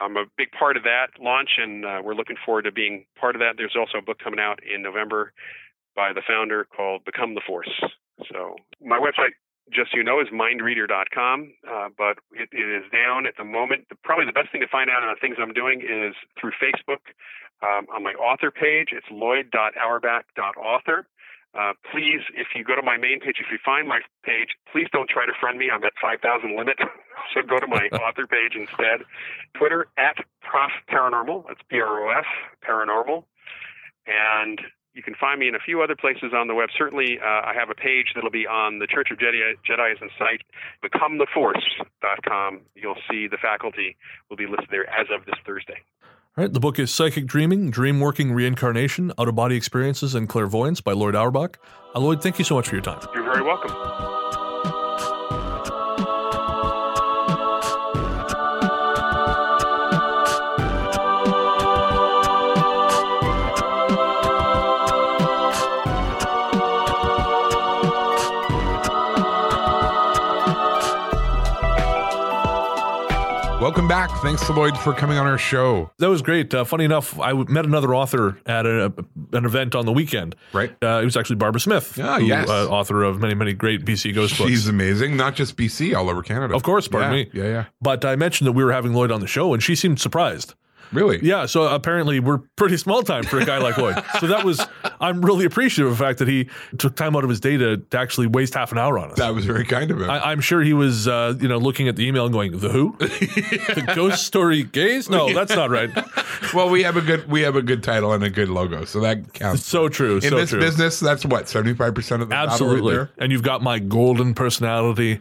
I'm 0.00 0.16
a 0.16 0.24
big 0.36 0.52
part 0.52 0.76
of 0.76 0.84
that 0.84 1.08
launch, 1.20 1.50
and 1.58 1.84
uh, 1.84 2.00
we're 2.04 2.14
looking 2.14 2.36
forward 2.44 2.62
to 2.62 2.72
being 2.72 3.06
part 3.18 3.34
of 3.34 3.40
that. 3.40 3.54
There's 3.56 3.76
also 3.76 3.98
a 3.98 4.02
book 4.02 4.18
coming 4.22 4.38
out 4.38 4.60
in 4.62 4.82
November 4.82 5.32
by 5.96 6.12
the 6.12 6.22
founder 6.26 6.64
called 6.64 7.04
Become 7.04 7.34
the 7.34 7.42
Force. 7.44 7.70
So 8.30 8.56
my 8.80 8.98
website 8.98 9.34
just 9.72 9.92
so 9.92 9.98
you 9.98 10.04
know, 10.04 10.20
is 10.20 10.28
mindreader.com, 10.28 11.52
uh, 11.68 11.88
but 11.96 12.18
it, 12.32 12.48
it 12.52 12.68
is 12.68 12.84
down 12.92 13.26
at 13.26 13.36
the 13.36 13.44
moment. 13.44 13.86
Probably 14.02 14.26
the 14.26 14.32
best 14.32 14.50
thing 14.52 14.60
to 14.60 14.68
find 14.68 14.90
out 14.90 15.02
on 15.02 15.08
the 15.08 15.20
things 15.20 15.36
I'm 15.40 15.52
doing 15.52 15.80
is 15.80 16.14
through 16.40 16.52
Facebook. 16.56 17.04
Um, 17.62 17.86
on 17.94 18.02
my 18.04 18.12
author 18.12 18.50
page, 18.50 18.88
it's 18.92 19.06
loyd.auerbach.author. 19.10 21.06
Uh, 21.58 21.72
please, 21.90 22.20
if 22.36 22.48
you 22.54 22.62
go 22.62 22.76
to 22.76 22.82
my 22.82 22.96
main 22.96 23.20
page, 23.20 23.36
if 23.40 23.50
you 23.50 23.58
find 23.64 23.88
my 23.88 24.00
page, 24.22 24.50
please 24.70 24.86
don't 24.92 25.08
try 25.08 25.24
to 25.26 25.32
friend 25.40 25.58
me. 25.58 25.70
I'm 25.72 25.82
at 25.82 25.94
5,000 26.00 26.56
limit. 26.56 26.76
so 27.34 27.42
go 27.42 27.58
to 27.58 27.66
my 27.66 27.88
author 28.04 28.26
page 28.26 28.54
instead. 28.54 29.06
Twitter 29.56 29.88
at 29.96 30.16
Prof 30.42 30.70
Paranormal. 30.88 31.44
That's 31.48 31.60
P 31.68 31.80
R 31.80 32.06
O 32.06 32.10
F 32.10 32.26
Paranormal. 32.62 33.24
And 34.06 34.60
you 34.94 35.02
can 35.02 35.14
find 35.14 35.40
me 35.40 35.48
in 35.48 35.54
a 35.54 35.58
few 35.58 35.82
other 35.82 35.96
places 35.96 36.32
on 36.34 36.48
the 36.48 36.54
web. 36.54 36.68
Certainly, 36.76 37.18
uh, 37.22 37.46
I 37.46 37.54
have 37.58 37.70
a 37.70 37.74
page 37.74 38.12
that'll 38.14 38.30
be 38.30 38.46
on 38.46 38.78
the 38.78 38.86
Church 38.86 39.10
of 39.10 39.18
Jedi, 39.18 39.54
Jediism 39.68 40.08
site, 40.18 40.42
becometheforce.com. 40.84 42.60
You'll 42.74 42.98
see 43.10 43.28
the 43.28 43.38
faculty 43.40 43.96
will 44.28 44.36
be 44.36 44.46
listed 44.46 44.68
there 44.70 44.88
as 44.90 45.06
of 45.14 45.24
this 45.24 45.36
Thursday. 45.46 45.82
All 46.38 46.44
right, 46.44 46.52
the 46.52 46.60
book 46.60 46.78
is 46.78 46.94
Psychic 46.94 47.26
Dreaming, 47.26 47.68
Dream 47.68 47.98
Working 47.98 48.30
Reincarnation, 48.30 49.10
Out 49.18 49.26
of 49.26 49.34
Body 49.34 49.56
Experiences, 49.56 50.14
and 50.14 50.28
Clairvoyance 50.28 50.80
by 50.80 50.92
Loyd 50.92 51.16
Auerbach. 51.16 51.58
Uh, 51.96 51.98
Loyd, 51.98 52.22
thank 52.22 52.38
you 52.38 52.44
so 52.44 52.54
much 52.54 52.68
for 52.68 52.76
your 52.76 52.84
time. 52.84 53.04
You're 53.12 53.24
very 53.24 53.42
welcome. 53.42 54.07
Welcome 73.68 73.86
back. 73.86 74.10
Thanks 74.22 74.46
to 74.46 74.54
Loyd 74.54 74.78
for 74.78 74.94
coming 74.94 75.18
on 75.18 75.26
our 75.26 75.36
show. 75.36 75.90
That 75.98 76.08
was 76.08 76.22
great. 76.22 76.54
Uh, 76.54 76.64
funny 76.64 76.86
enough, 76.86 77.20
I 77.20 77.34
met 77.34 77.66
another 77.66 77.94
author 77.94 78.40
at 78.46 78.64
a, 78.64 78.86
an 79.34 79.44
event 79.44 79.74
on 79.74 79.84
the 79.84 79.92
weekend. 79.92 80.36
Right. 80.54 80.70
Uh, 80.82 81.00
it 81.02 81.04
was 81.04 81.18
actually 81.18 81.36
Barbara 81.36 81.60
Smith. 81.60 81.98
Ah, 82.02 82.18
who, 82.18 82.24
yes. 82.24 82.48
Uh, 82.48 82.66
author 82.70 83.02
of 83.02 83.20
many, 83.20 83.34
many 83.34 83.52
great 83.52 83.84
BC 83.84 84.14
ghost 84.14 84.38
books. 84.38 84.48
She's 84.48 84.68
amazing. 84.68 85.18
Not 85.18 85.34
just 85.34 85.54
BC, 85.54 85.94
all 85.94 86.08
over 86.08 86.22
Canada. 86.22 86.54
Of 86.54 86.62
course, 86.62 86.88
pardon 86.88 87.10
yeah, 87.10 87.24
me. 87.24 87.30
Yeah, 87.34 87.44
yeah. 87.44 87.64
But 87.82 88.06
I 88.06 88.16
mentioned 88.16 88.48
that 88.48 88.52
we 88.52 88.64
were 88.64 88.72
having 88.72 88.92
Loyd 88.92 89.12
on 89.12 89.20
the 89.20 89.26
show, 89.26 89.52
and 89.52 89.62
she 89.62 89.76
seemed 89.76 90.00
surprised. 90.00 90.54
Really? 90.92 91.18
Yeah, 91.22 91.46
so 91.46 91.68
apparently 91.68 92.20
we're 92.20 92.38
pretty 92.56 92.76
small 92.76 93.02
time 93.02 93.24
for 93.24 93.38
a 93.38 93.44
guy 93.44 93.58
like 93.58 93.74
Loyd. 93.76 94.04
So 94.20 94.26
that 94.26 94.44
was, 94.44 94.64
I'm 95.00 95.22
really 95.24 95.44
appreciative 95.44 95.92
of 95.92 95.98
the 95.98 96.04
fact 96.04 96.18
that 96.18 96.28
he 96.28 96.48
took 96.78 96.96
time 96.96 97.16
out 97.16 97.24
of 97.24 97.30
his 97.30 97.40
day 97.40 97.56
to, 97.56 97.76
to 97.78 97.98
actually 97.98 98.26
waste 98.26 98.54
half 98.54 98.72
an 98.72 98.78
hour 98.78 98.98
on 98.98 99.10
us. 99.10 99.18
That 99.18 99.34
was 99.34 99.44
very 99.44 99.64
kind 99.64 99.90
of 99.90 100.00
him. 100.00 100.10
I, 100.10 100.30
I'm 100.30 100.40
sure 100.40 100.62
he 100.62 100.72
was, 100.72 101.08
uh, 101.08 101.34
you 101.40 101.48
know, 101.48 101.58
looking 101.58 101.88
at 101.88 101.96
the 101.96 102.06
email 102.06 102.24
and 102.24 102.32
going, 102.32 102.58
"The 102.58 102.68
who? 102.68 102.96
the 102.98 103.92
ghost 103.94 104.24
story 104.24 104.64
gays? 104.64 105.08
No, 105.08 105.32
that's 105.32 105.54
not 105.54 105.70
right." 105.70 105.90
well, 106.54 106.68
we 106.68 106.82
have 106.82 106.96
a 106.96 107.00
good 107.00 107.30
we 107.30 107.42
have 107.42 107.56
a 107.56 107.62
good 107.62 107.82
title 107.82 108.12
and 108.12 108.24
a 108.24 108.30
good 108.30 108.48
logo, 108.48 108.84
so 108.84 109.00
that 109.00 109.32
counts. 109.34 109.64
So 109.64 109.88
true. 109.88 110.16
In 110.16 110.22
so 110.22 110.36
this 110.36 110.50
true. 110.50 110.60
business, 110.60 111.00
that's 111.00 111.24
what 111.24 111.48
seventy 111.48 111.74
five 111.74 111.94
percent 111.94 112.22
of 112.22 112.28
the 112.28 112.34
Absolutely. 112.34 112.96
right 112.96 113.08
and 113.18 113.32
you've 113.32 113.42
got 113.42 113.62
my 113.62 113.78
golden 113.78 114.34
personality 114.34 115.20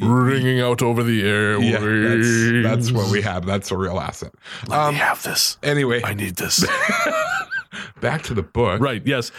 ringing 0.00 0.60
out 0.60 0.82
over 0.82 1.02
the 1.02 1.22
there. 1.36 1.60
Yeah, 1.60 2.64
that's, 2.64 2.86
that's 2.86 2.92
what 2.92 3.10
we 3.10 3.22
have. 3.22 3.46
That's 3.46 3.70
a 3.70 3.76
real 3.76 3.98
asset. 3.98 4.32
Um, 4.70 4.94
have 5.06 5.22
this. 5.22 5.56
anyway, 5.62 6.02
I 6.04 6.14
need 6.14 6.36
this. 6.36 6.64
back 8.00 8.22
to 8.22 8.34
the 8.34 8.42
book. 8.42 8.80
right. 8.80 9.02
Yes. 9.06 9.30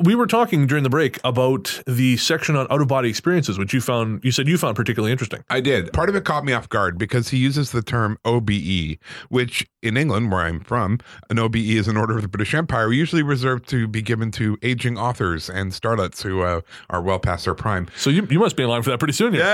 We 0.00 0.14
were 0.14 0.28
talking 0.28 0.68
during 0.68 0.84
the 0.84 0.90
break 0.90 1.18
about 1.24 1.82
the 1.84 2.16
section 2.18 2.54
on 2.54 2.68
out 2.70 2.80
of 2.80 2.86
body 2.86 3.08
experiences, 3.08 3.58
which 3.58 3.74
you 3.74 3.80
found, 3.80 4.22
you 4.22 4.30
said 4.30 4.46
you 4.46 4.56
found 4.56 4.76
particularly 4.76 5.10
interesting. 5.10 5.42
I 5.50 5.60
did. 5.60 5.92
Part 5.92 6.08
of 6.08 6.14
it 6.14 6.24
caught 6.24 6.44
me 6.44 6.52
off 6.52 6.68
guard 6.68 6.98
because 6.98 7.30
he 7.30 7.38
uses 7.38 7.72
the 7.72 7.82
term 7.82 8.16
OBE, 8.24 8.96
which 9.28 9.66
in 9.82 9.96
England, 9.96 10.30
where 10.30 10.42
I'm 10.42 10.60
from, 10.60 11.00
an 11.30 11.40
OBE 11.40 11.56
is 11.56 11.88
an 11.88 11.96
Order 11.96 12.16
of 12.16 12.22
the 12.22 12.28
British 12.28 12.54
Empire, 12.54 12.92
usually 12.92 13.22
reserved 13.22 13.68
to 13.70 13.88
be 13.88 14.00
given 14.00 14.30
to 14.32 14.56
aging 14.62 14.96
authors 14.96 15.50
and 15.50 15.72
starlets 15.72 16.22
who 16.22 16.42
uh, 16.42 16.60
are 16.90 17.02
well 17.02 17.18
past 17.18 17.44
their 17.46 17.54
prime. 17.54 17.88
So 17.96 18.08
you, 18.08 18.24
you 18.30 18.38
must 18.38 18.56
be 18.56 18.62
in 18.62 18.68
line 18.68 18.82
for 18.82 18.90
that 18.90 18.98
pretty 18.98 19.14
soon. 19.14 19.34
Yeah. 19.34 19.48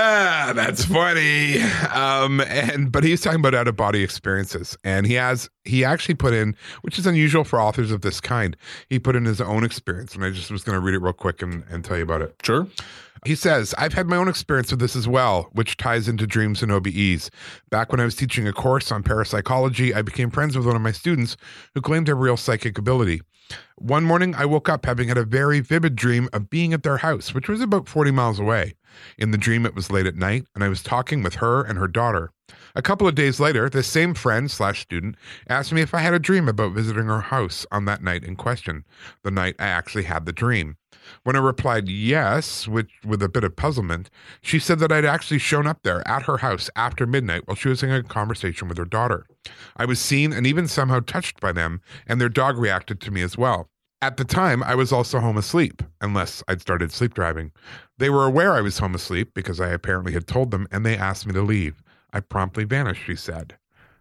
Yeah, 0.45 0.53
that's 0.53 0.85
funny. 0.85 1.59
Um, 1.91 2.39
and 2.41 2.91
but 2.91 3.03
he's 3.03 3.21
talking 3.21 3.39
about 3.39 3.55
out 3.55 3.67
of 3.67 3.75
body 3.75 4.03
experiences, 4.03 4.77
and 4.83 5.07
he 5.07 5.13
has 5.13 5.49
he 5.63 5.83
actually 5.83 6.15
put 6.15 6.33
in, 6.33 6.55
which 6.81 6.99
is 6.99 7.07
unusual 7.07 7.43
for 7.43 7.59
authors 7.59 7.89
of 7.89 8.01
this 8.01 8.21
kind. 8.21 8.55
He 8.89 8.99
put 8.99 9.15
in 9.15 9.25
his 9.25 9.41
own 9.41 9.63
experience, 9.63 10.13
and 10.13 10.23
I 10.23 10.31
just 10.35 10.51
was 10.51 10.63
going 10.63 10.75
to 10.75 10.79
read 10.79 10.93
it 10.93 10.99
real 10.99 11.13
quick 11.13 11.41
and, 11.41 11.63
and 11.69 11.83
tell 11.83 11.97
you 11.97 12.03
about 12.03 12.21
it. 12.21 12.35
Sure. 12.43 12.67
He 13.25 13.33
says, 13.33 13.73
I've 13.79 13.93
had 13.93 14.07
my 14.07 14.17
own 14.17 14.27
experience 14.27 14.69
with 14.69 14.79
this 14.79 14.95
as 14.95 15.07
well, 15.07 15.49
which 15.51 15.77
ties 15.77 16.07
into 16.07 16.27
dreams 16.27 16.61
and 16.61 16.71
OBEs. 16.71 17.31
Back 17.71 17.91
when 17.91 17.99
I 17.99 18.05
was 18.05 18.15
teaching 18.15 18.47
a 18.47 18.53
course 18.53 18.91
on 18.91 19.01
parapsychology, 19.01 19.95
I 19.95 20.03
became 20.03 20.29
friends 20.29 20.55
with 20.55 20.67
one 20.67 20.75
of 20.75 20.83
my 20.83 20.91
students 20.91 21.35
who 21.73 21.81
claimed 21.81 22.05
to 22.05 22.11
have 22.11 22.19
real 22.19 22.37
psychic 22.37 22.77
ability. 22.77 23.21
One 23.77 24.03
morning, 24.03 24.35
I 24.35 24.45
woke 24.45 24.69
up 24.69 24.85
having 24.85 25.07
had 25.07 25.17
a 25.17 25.25
very 25.25 25.59
vivid 25.59 25.95
dream 25.95 26.29
of 26.33 26.51
being 26.51 26.71
at 26.71 26.83
their 26.83 26.97
house, 26.97 27.33
which 27.33 27.49
was 27.49 27.61
about 27.61 27.89
40 27.89 28.11
miles 28.11 28.39
away. 28.39 28.75
In 29.17 29.31
the 29.31 29.39
dream, 29.39 29.65
it 29.65 29.75
was 29.75 29.91
late 29.91 30.05
at 30.05 30.15
night, 30.15 30.45
and 30.53 30.63
I 30.63 30.69
was 30.69 30.83
talking 30.83 31.23
with 31.23 31.35
her 31.35 31.63
and 31.63 31.79
her 31.79 31.87
daughter. 31.87 32.29
A 32.75 32.81
couple 32.83 33.07
of 33.07 33.15
days 33.15 33.39
later, 33.39 33.69
this 33.69 33.87
same 33.87 34.13
friend 34.13 34.51
slash 34.51 34.81
student 34.81 35.15
asked 35.49 35.73
me 35.73 35.81
if 35.81 35.95
I 35.95 35.99
had 35.99 36.13
a 36.13 36.19
dream 36.19 36.47
about 36.47 36.73
visiting 36.73 37.05
her 37.05 37.21
house 37.21 37.65
on 37.71 37.85
that 37.85 38.03
night 38.03 38.23
in 38.23 38.35
question, 38.35 38.85
the 39.23 39.31
night 39.31 39.55
I 39.57 39.65
actually 39.65 40.03
had 40.03 40.25
the 40.25 40.31
dream. 40.31 40.77
When 41.23 41.35
I 41.35 41.39
replied 41.39 41.89
yes, 41.89 42.67
which 42.67 42.91
with 43.05 43.21
a 43.21 43.29
bit 43.29 43.43
of 43.43 43.55
puzzlement, 43.55 44.09
she 44.41 44.59
said 44.59 44.79
that 44.79 44.91
I'd 44.91 45.05
actually 45.05 45.39
shown 45.39 45.67
up 45.67 45.83
there 45.83 46.07
at 46.07 46.23
her 46.23 46.37
house 46.37 46.69
after 46.75 47.05
midnight 47.05 47.47
while 47.47 47.55
she 47.55 47.69
was 47.69 47.81
having 47.81 47.95
a 47.95 48.03
conversation 48.03 48.67
with 48.67 48.77
her 48.77 48.85
daughter. 48.85 49.27
I 49.75 49.85
was 49.85 49.99
seen 49.99 50.33
and 50.33 50.45
even 50.47 50.67
somehow 50.67 50.99
touched 50.99 51.39
by 51.39 51.51
them, 51.51 51.81
and 52.07 52.19
their 52.19 52.29
dog 52.29 52.57
reacted 52.57 53.01
to 53.01 53.11
me 53.11 53.21
as 53.21 53.37
well. 53.37 53.69
At 54.01 54.17
the 54.17 54.25
time, 54.25 54.61
I 54.61 54.75
was 54.75 54.91
also 54.91 55.19
home 55.19 55.37
asleep, 55.37 55.81
unless 56.01 56.43
I'd 56.47 56.61
started 56.61 56.91
sleep 56.91 57.13
driving. 57.13 57.51
They 57.97 58.09
were 58.09 58.25
aware 58.25 58.53
I 58.53 58.61
was 58.61 58.77
home 58.77 58.93
asleep 58.93 59.31
because 59.33 59.59
I 59.59 59.69
apparently 59.69 60.13
had 60.13 60.27
told 60.27 60.51
them, 60.51 60.67
and 60.71 60.85
they 60.85 60.97
asked 60.97 61.25
me 61.25 61.33
to 61.33 61.41
leave. 61.41 61.81
I 62.13 62.19
promptly 62.19 62.65
vanished, 62.65 63.03
she 63.05 63.15
said. 63.15 63.57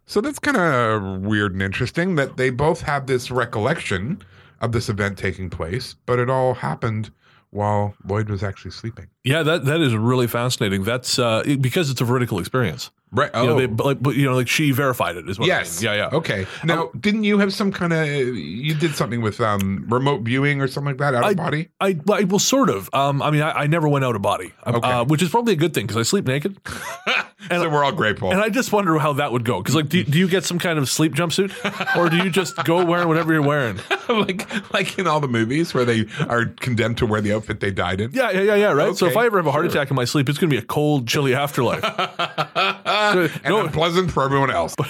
So 0.07 0.20
that's 0.20 0.38
kind 0.38 0.57
of 0.57 1.22
weird 1.22 1.52
and 1.52 1.62
interesting 1.62 2.16
that 2.16 2.36
they 2.36 2.50
both 2.50 2.82
have 2.82 3.07
this 3.07 3.30
recollection 3.30 4.22
of 4.64 4.72
this 4.72 4.88
event 4.88 5.18
taking 5.18 5.50
place, 5.50 5.94
but 6.06 6.18
it 6.18 6.30
all 6.30 6.54
happened 6.54 7.10
while 7.50 7.94
Loyd 8.06 8.28
was 8.28 8.42
actually 8.42 8.72
sleeping. 8.72 9.06
Yeah, 9.22 9.42
that 9.44 9.64
that 9.66 9.80
is 9.80 9.94
really 9.94 10.26
fascinating. 10.26 10.82
That's 10.82 11.18
uh, 11.18 11.44
because 11.60 11.90
it's 11.90 12.00
a 12.00 12.04
veridical 12.04 12.38
experience. 12.38 12.90
Right. 13.14 13.30
You 13.34 13.46
know, 13.46 13.58
they, 13.58 13.66
but, 13.66 13.86
like, 13.86 14.02
but, 14.02 14.16
you 14.16 14.24
know, 14.26 14.34
like 14.34 14.48
she 14.48 14.72
verified 14.72 15.16
it 15.16 15.28
as 15.28 15.38
well. 15.38 15.46
Oh. 15.46 15.48
Yes. 15.48 15.82
Yeah, 15.82 15.94
yeah. 15.94 16.08
Okay. 16.12 16.46
Now, 16.64 16.90
didn't 16.98 17.24
you 17.24 17.38
have 17.38 17.52
some 17.52 17.72
kind 17.72 17.92
of 17.92 18.06
you 18.06 18.74
did 18.74 18.94
something 18.96 19.22
with 19.22 19.40
um 19.40 19.86
remote 19.88 20.22
viewing 20.22 20.60
or 20.60 20.68
something 20.68 20.92
like 20.92 20.98
that 20.98 21.14
out 21.14 21.30
of 21.30 21.36
body? 21.36 21.68
I, 21.80 21.98
I 22.10 22.24
well, 22.24 22.38
sort 22.38 22.70
of. 22.70 22.90
Um, 22.92 23.22
I 23.22 23.30
mean, 23.30 23.42
I, 23.42 23.50
I 23.52 23.66
never 23.66 23.88
went 23.88 24.04
out 24.04 24.16
of 24.16 24.22
body, 24.22 24.52
uh, 24.64 25.04
which 25.04 25.22
is 25.22 25.30
probably 25.30 25.52
a 25.52 25.56
good 25.56 25.74
thing 25.74 25.86
because 25.86 25.96
I 25.96 26.02
sleep 26.02 26.26
naked, 26.26 26.58
so 27.48 27.68
we're 27.68 27.84
all 27.84 27.92
grateful. 27.92 28.30
and 28.30 28.40
I 28.40 28.48
just 28.48 28.72
wonder 28.72 28.98
how 28.98 29.12
that 29.14 29.32
would 29.32 29.44
go. 29.44 29.62
Because 29.62 29.74
like, 29.74 29.88
do, 29.88 30.02
do 30.02 30.18
you 30.18 30.28
get 30.28 30.44
some 30.44 30.58
kind 30.58 30.78
of 30.78 30.88
sleep 30.88 31.14
jumpsuit, 31.14 31.96
or 31.96 32.10
do 32.10 32.16
you 32.16 32.30
just 32.30 32.56
go 32.64 32.84
wearing 32.84 33.08
whatever 33.08 33.32
you're 33.32 33.42
wearing? 33.42 33.78
like 34.08 34.72
like 34.72 34.98
in 34.98 35.06
all 35.06 35.20
the 35.20 35.28
movies 35.28 35.72
where 35.74 35.84
they 35.84 36.06
are 36.28 36.46
condemned 36.46 36.98
to 36.98 37.06
wear 37.06 37.20
the 37.20 37.32
outfit 37.32 37.60
they 37.60 37.70
died 37.70 38.00
in. 38.00 38.10
Yeah, 38.12 38.30
yeah, 38.30 38.40
yeah, 38.42 38.54
yeah. 38.54 38.72
Right. 38.72 38.96
So 38.96 39.06
if 39.06 39.16
I 39.16 39.26
ever 39.26 39.38
have 39.38 39.46
a 39.46 39.52
heart 39.52 39.66
attack 39.66 39.90
in 39.90 39.96
my 39.96 40.04
sleep, 40.04 40.28
it's 40.28 40.38
going 40.38 40.50
to 40.50 40.54
be 40.56 40.62
a 40.62 40.66
cold, 40.66 41.06
chilly 41.06 41.34
afterlife. 41.34 41.82
and 43.44 43.44
no, 43.44 43.64
unpleasant 43.64 44.11
for 44.11 44.22
everyone 44.24 44.50
else. 44.50 44.74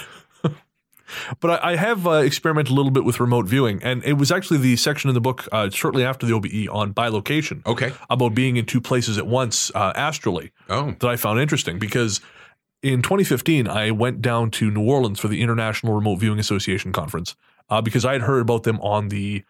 But 1.38 1.62
I, 1.64 1.72
I 1.72 1.76
have 1.76 2.06
uh, 2.08 2.12
experimented 2.12 2.72
a 2.72 2.74
little 2.74 2.90
bit 2.90 3.04
with 3.04 3.20
remote 3.20 3.46
viewing, 3.46 3.80
and 3.84 4.02
it 4.04 4.14
was 4.14 4.32
actually 4.32 4.58
the 4.58 4.74
section 4.74 5.08
in 5.08 5.14
the 5.14 5.20
book 5.20 5.46
uh, 5.52 5.70
shortly 5.70 6.02
after 6.04 6.26
the 6.26 6.32
OBE 6.32 6.68
on 6.72 6.92
bilocation. 6.92 7.64
Okay. 7.66 7.92
About 8.10 8.34
being 8.34 8.56
in 8.56 8.66
two 8.66 8.80
places 8.80 9.16
at 9.16 9.26
once 9.26 9.70
uh, 9.76 9.92
astrally 9.94 10.50
Oh. 10.68 10.96
that 10.98 11.08
I 11.08 11.14
found 11.16 11.38
interesting 11.38 11.78
because 11.78 12.20
in 12.82 13.00
2015 13.00 13.68
I 13.68 13.92
went 13.92 14.22
down 14.22 14.50
to 14.52 14.70
New 14.72 14.82
Orleans 14.82 15.20
for 15.20 15.28
the 15.28 15.40
International 15.40 15.92
Remote 15.94 16.16
Viewing 16.16 16.40
Association 16.40 16.90
conference 16.92 17.36
uh, 17.70 17.80
because 17.80 18.04
I 18.04 18.12
had 18.14 18.22
heard 18.22 18.40
about 18.40 18.64
them 18.64 18.80
on 18.80 19.08
the. 19.08 19.44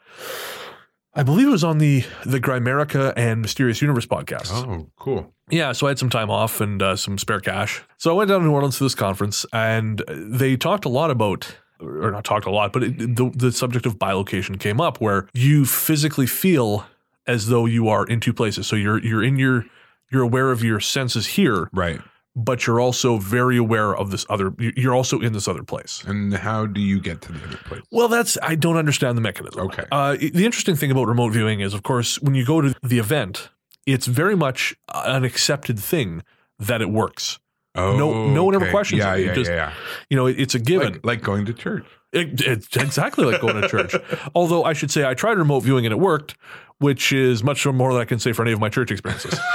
I 1.17 1.23
believe 1.23 1.47
it 1.47 1.51
was 1.51 1.65
on 1.65 1.79
the 1.79 2.05
the 2.27 2.41
Grimerica 2.41 3.13
and 3.17 3.41
Mysterious 3.41 3.81
Universe 3.81 4.07
podcast. 4.07 4.51
Oh, 4.53 4.91
cool. 4.99 5.33
Yeah, 5.51 5.73
so 5.73 5.87
I 5.87 5.91
had 5.91 5.99
some 5.99 6.11
time 6.11 6.31
off 6.31 6.61
and 6.61 6.83
uh, 6.83 6.97
some 6.97 7.19
spare 7.19 7.41
cash. 7.41 7.83
So 7.99 8.11
I 8.11 8.15
went 8.15 8.29
down 8.31 8.41
to 8.41 8.47
New 8.47 8.53
Orleans 8.53 8.79
to 8.79 8.85
this 8.85 8.95
conference, 8.95 9.45
and 9.53 10.03
they 10.09 10.57
talked 10.57 10.87
a 10.87 10.89
lot 10.89 11.11
about, 11.11 11.55
or 11.81 12.11
not 12.11 12.25
talked 12.25 12.47
a 12.47 12.51
lot, 12.51 12.73
but 12.73 12.83
it, 12.83 13.17
the, 13.17 13.31
the 13.35 13.53
subject 13.53 13.85
of 13.87 13.99
bilocation 13.99 14.59
came 14.59 14.81
up, 14.81 15.01
where 15.01 15.29
you 15.35 15.67
physically 15.67 16.27
feel 16.27 16.87
as 17.27 17.49
though 17.49 17.67
you 17.67 17.89
are 17.89 18.07
in 18.07 18.21
two 18.21 18.33
places. 18.33 18.67
So 18.67 18.75
you're 18.75 18.99
you're 19.05 19.23
in 19.23 19.37
your 19.37 19.67
you're 20.11 20.23
aware 20.23 20.51
of 20.51 20.63
your 20.65 20.81
senses 20.81 21.27
here, 21.27 21.69
Right. 21.73 22.01
But 22.37 22.67
you're 22.67 22.81
also 22.81 23.19
very 23.19 23.57
aware 23.57 23.95
of 23.95 24.11
this 24.11 24.27
other. 24.29 24.55
You're 24.59 24.95
also 24.95 25.21
in 25.21 25.33
this 25.33 25.47
other 25.49 25.63
place. 25.63 26.03
And 26.07 26.35
how 26.35 26.67
do 26.67 26.81
you 26.81 27.01
get 27.01 27.21
to 27.23 27.33
the 27.33 27.45
other 27.47 27.57
place? 27.59 27.83
Well, 27.91 28.09
that's 28.09 28.37
I 28.43 28.55
don't 28.55 28.77
understand 28.77 29.17
the 29.17 29.23
mechanism. 29.23 29.61
Okay. 29.67 29.85
Uh, 29.93 30.17
the 30.17 30.45
interesting 30.45 30.77
thing 30.77 30.91
about 30.91 31.07
remote 31.07 31.31
viewing 31.31 31.61
is, 31.61 31.75
of 31.75 31.83
course, 31.83 32.21
when 32.21 32.35
you 32.35 32.45
go 32.45 32.61
to 32.61 32.75
the 32.83 32.99
event, 32.99 33.51
it's 33.87 34.07
very 34.07 34.35
much 34.37 34.75
an 34.95 35.25
accepted 35.25 35.79
thing 35.79 36.23
that 36.59 36.81
it 36.83 36.91
works. 36.91 37.39
Oh, 37.77 37.97
No- 37.97 38.29
no 38.29 38.45
one 38.45 38.55
ever 38.55 38.71
questions 38.71 39.01
Yeah, 39.01 39.15
it. 39.17 39.27
Yeah, 39.27 39.35
just- 39.35 39.51
yeah. 39.51 39.73
You 40.09 40.17
know, 40.17 40.27
it- 40.27 40.39
it's 40.41 40.55
a 40.55 40.61
given. 40.61 40.93
Like, 40.95 41.05
like 41.05 41.23
going 41.23 41.45
to 41.47 41.53
church. 41.53 41.85
It, 42.13 42.41
it's 42.41 42.77
exactly 42.77 43.25
like 43.25 43.41
going 43.41 43.61
to 43.61 43.69
church. 43.69 43.97
Although 44.35 44.63
I 44.63 44.73
should 44.73 44.93
say 44.93 45.05
I 45.05 45.15
tried 45.15 45.37
remote 45.39 45.61
viewing 45.61 45.85
and 45.85 45.93
it 45.93 45.99
worked, 45.99 46.37
which 46.79 47.13
is 47.13 47.43
much 47.43 47.67
more 47.67 47.93
than 47.93 48.01
I 48.01 48.05
can 48.05 48.21
say 48.21 48.33
for 48.33 48.43
any 48.43 48.53
of 48.53 48.61
my 48.61 48.69
church 48.69 48.93
experiences. 48.93 49.37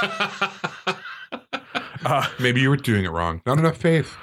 Uh, 2.04 2.26
Maybe 2.38 2.60
you 2.60 2.70
were 2.70 2.76
doing 2.76 3.04
it 3.04 3.10
wrong. 3.10 3.42
Not 3.46 3.58
enough 3.58 3.76
faith. 3.76 4.14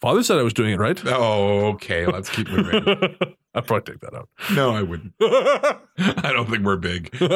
Father 0.00 0.22
said 0.22 0.38
I 0.38 0.42
was 0.42 0.52
doing 0.52 0.72
it 0.72 0.78
right. 0.78 1.00
Oh, 1.06 1.66
okay. 1.74 2.06
Let's 2.06 2.28
keep 2.30 2.48
moving. 2.50 2.84
I'd 3.54 3.66
probably 3.66 3.92
take 3.92 4.00
that 4.00 4.14
out. 4.14 4.28
no, 4.54 4.74
I 4.74 4.82
wouldn't. 4.82 5.12
I 5.20 6.32
don't 6.32 6.48
think 6.50 6.64
we're 6.64 6.76
big 6.76 7.10
with, 7.20 7.30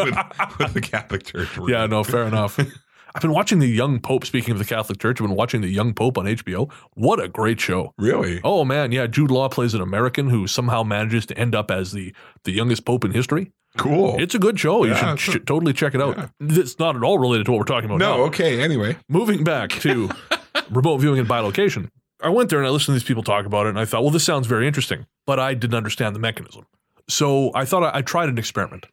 with 0.59 0.75
the 0.75 0.81
Catholic 0.81 1.25
Church. 1.25 1.49
Yeah, 1.69 1.83
big. 1.85 1.91
no, 1.91 2.05
fair 2.05 2.25
enough. 2.25 2.59
I've 3.15 3.23
been 3.23 3.33
watching 3.33 3.59
The 3.59 3.67
Young 3.69 4.01
Pope. 4.01 4.27
Speaking 4.27 4.53
of 4.53 4.59
the 4.59 4.65
Catholic 4.65 4.99
Church, 5.01 5.21
I've 5.21 5.27
been 5.27 5.35
watching 5.37 5.61
The 5.63 5.69
Young 5.69 5.95
Pope 5.95 6.19
on 6.19 6.27
HBO. 6.27 6.71
What 6.95 7.21
a 7.21 7.27
great 7.29 7.59
show. 7.59 7.95
Really? 7.97 8.41
Oh 8.45 8.65
man, 8.65 8.93
yeah. 8.93 9.07
Jude 9.07 9.31
Law 9.31 9.49
plays 9.49 9.75
an 9.75 9.81
American 9.81 10.29
who 10.29 10.47
somehow 10.47 10.83
manages 10.83 11.25
to 11.27 11.39
end 11.39 11.55
up 11.55 11.71
as 11.71 11.93
the 11.93 12.15
the 12.45 12.53
youngest 12.53 12.85
pope 12.85 13.05
in 13.05 13.13
history. 13.13 13.51
Cool. 13.79 14.17
It's 14.21 14.35
a 14.35 14.39
good 14.39 14.59
show. 14.61 14.85
You 14.85 14.91
Yeah, 14.93 15.15
should 15.17 15.43
sh- 15.43 15.45
totally 15.47 15.73
check 15.73 15.95
it 15.95 16.03
out. 16.03 16.17
yeah. 16.19 16.29
It's 16.41 16.79
not 16.79 16.97
at 16.97 17.03
all 17.03 17.19
related 17.19 17.47
to 17.47 17.53
what 17.53 17.59
we're 17.59 17.65
talking 17.65 17.89
about 17.89 17.99
no, 17.99 18.17
now. 18.19 18.23
okay. 18.25 18.61
Anyway. 18.61 18.97
Moving 19.09 19.45
back 19.45 19.71
to 19.81 20.11
remote 20.71 20.99
viewing 20.99 21.19
and 21.19 21.29
bilocation, 21.29 21.89
I 22.23 22.29
went 22.31 22.51
there 22.51 22.59
and 22.59 22.67
I 22.67 22.71
listened 22.71 22.95
to 22.95 22.99
these 23.01 23.07
people 23.07 23.23
talk 23.23 23.47
about 23.47 23.67
it, 23.67 23.71
and 23.71 23.79
I 23.79 23.85
thought, 23.85 24.03
well, 24.03 24.11
this 24.11 24.25
sounds 24.25 24.47
very 24.47 24.67
interesting, 24.67 25.07
but 25.27 25.39
I 25.39 25.55
didn't 25.55 25.77
understand 25.77 26.15
the 26.17 26.21
mechanism. 26.21 26.67
So 27.09 27.51
I 27.55 27.65
thought 27.65 27.85
I, 27.95 27.99
I 27.99 28.03
tried 28.03 28.29
an 28.29 28.37
experiment. 28.39 28.87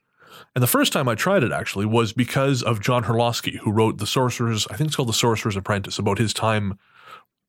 And 0.53 0.61
the 0.63 0.67
first 0.67 0.93
time 0.93 1.09
I 1.09 1.15
tried 1.15 1.43
it 1.43 1.51
actually 1.51 1.85
was 1.85 2.13
because 2.13 2.63
of 2.63 2.79
John 2.79 3.03
Herlosky, 3.03 3.57
who 3.59 3.71
wrote 3.71 3.97
The 3.97 4.07
Sorcerer's, 4.07 4.67
I 4.69 4.75
think 4.77 4.87
it's 4.87 4.95
called 4.95 5.09
The 5.09 5.13
Sorcerer's 5.13 5.57
Apprentice, 5.57 5.99
about 5.99 6.17
his 6.17 6.33
time 6.33 6.77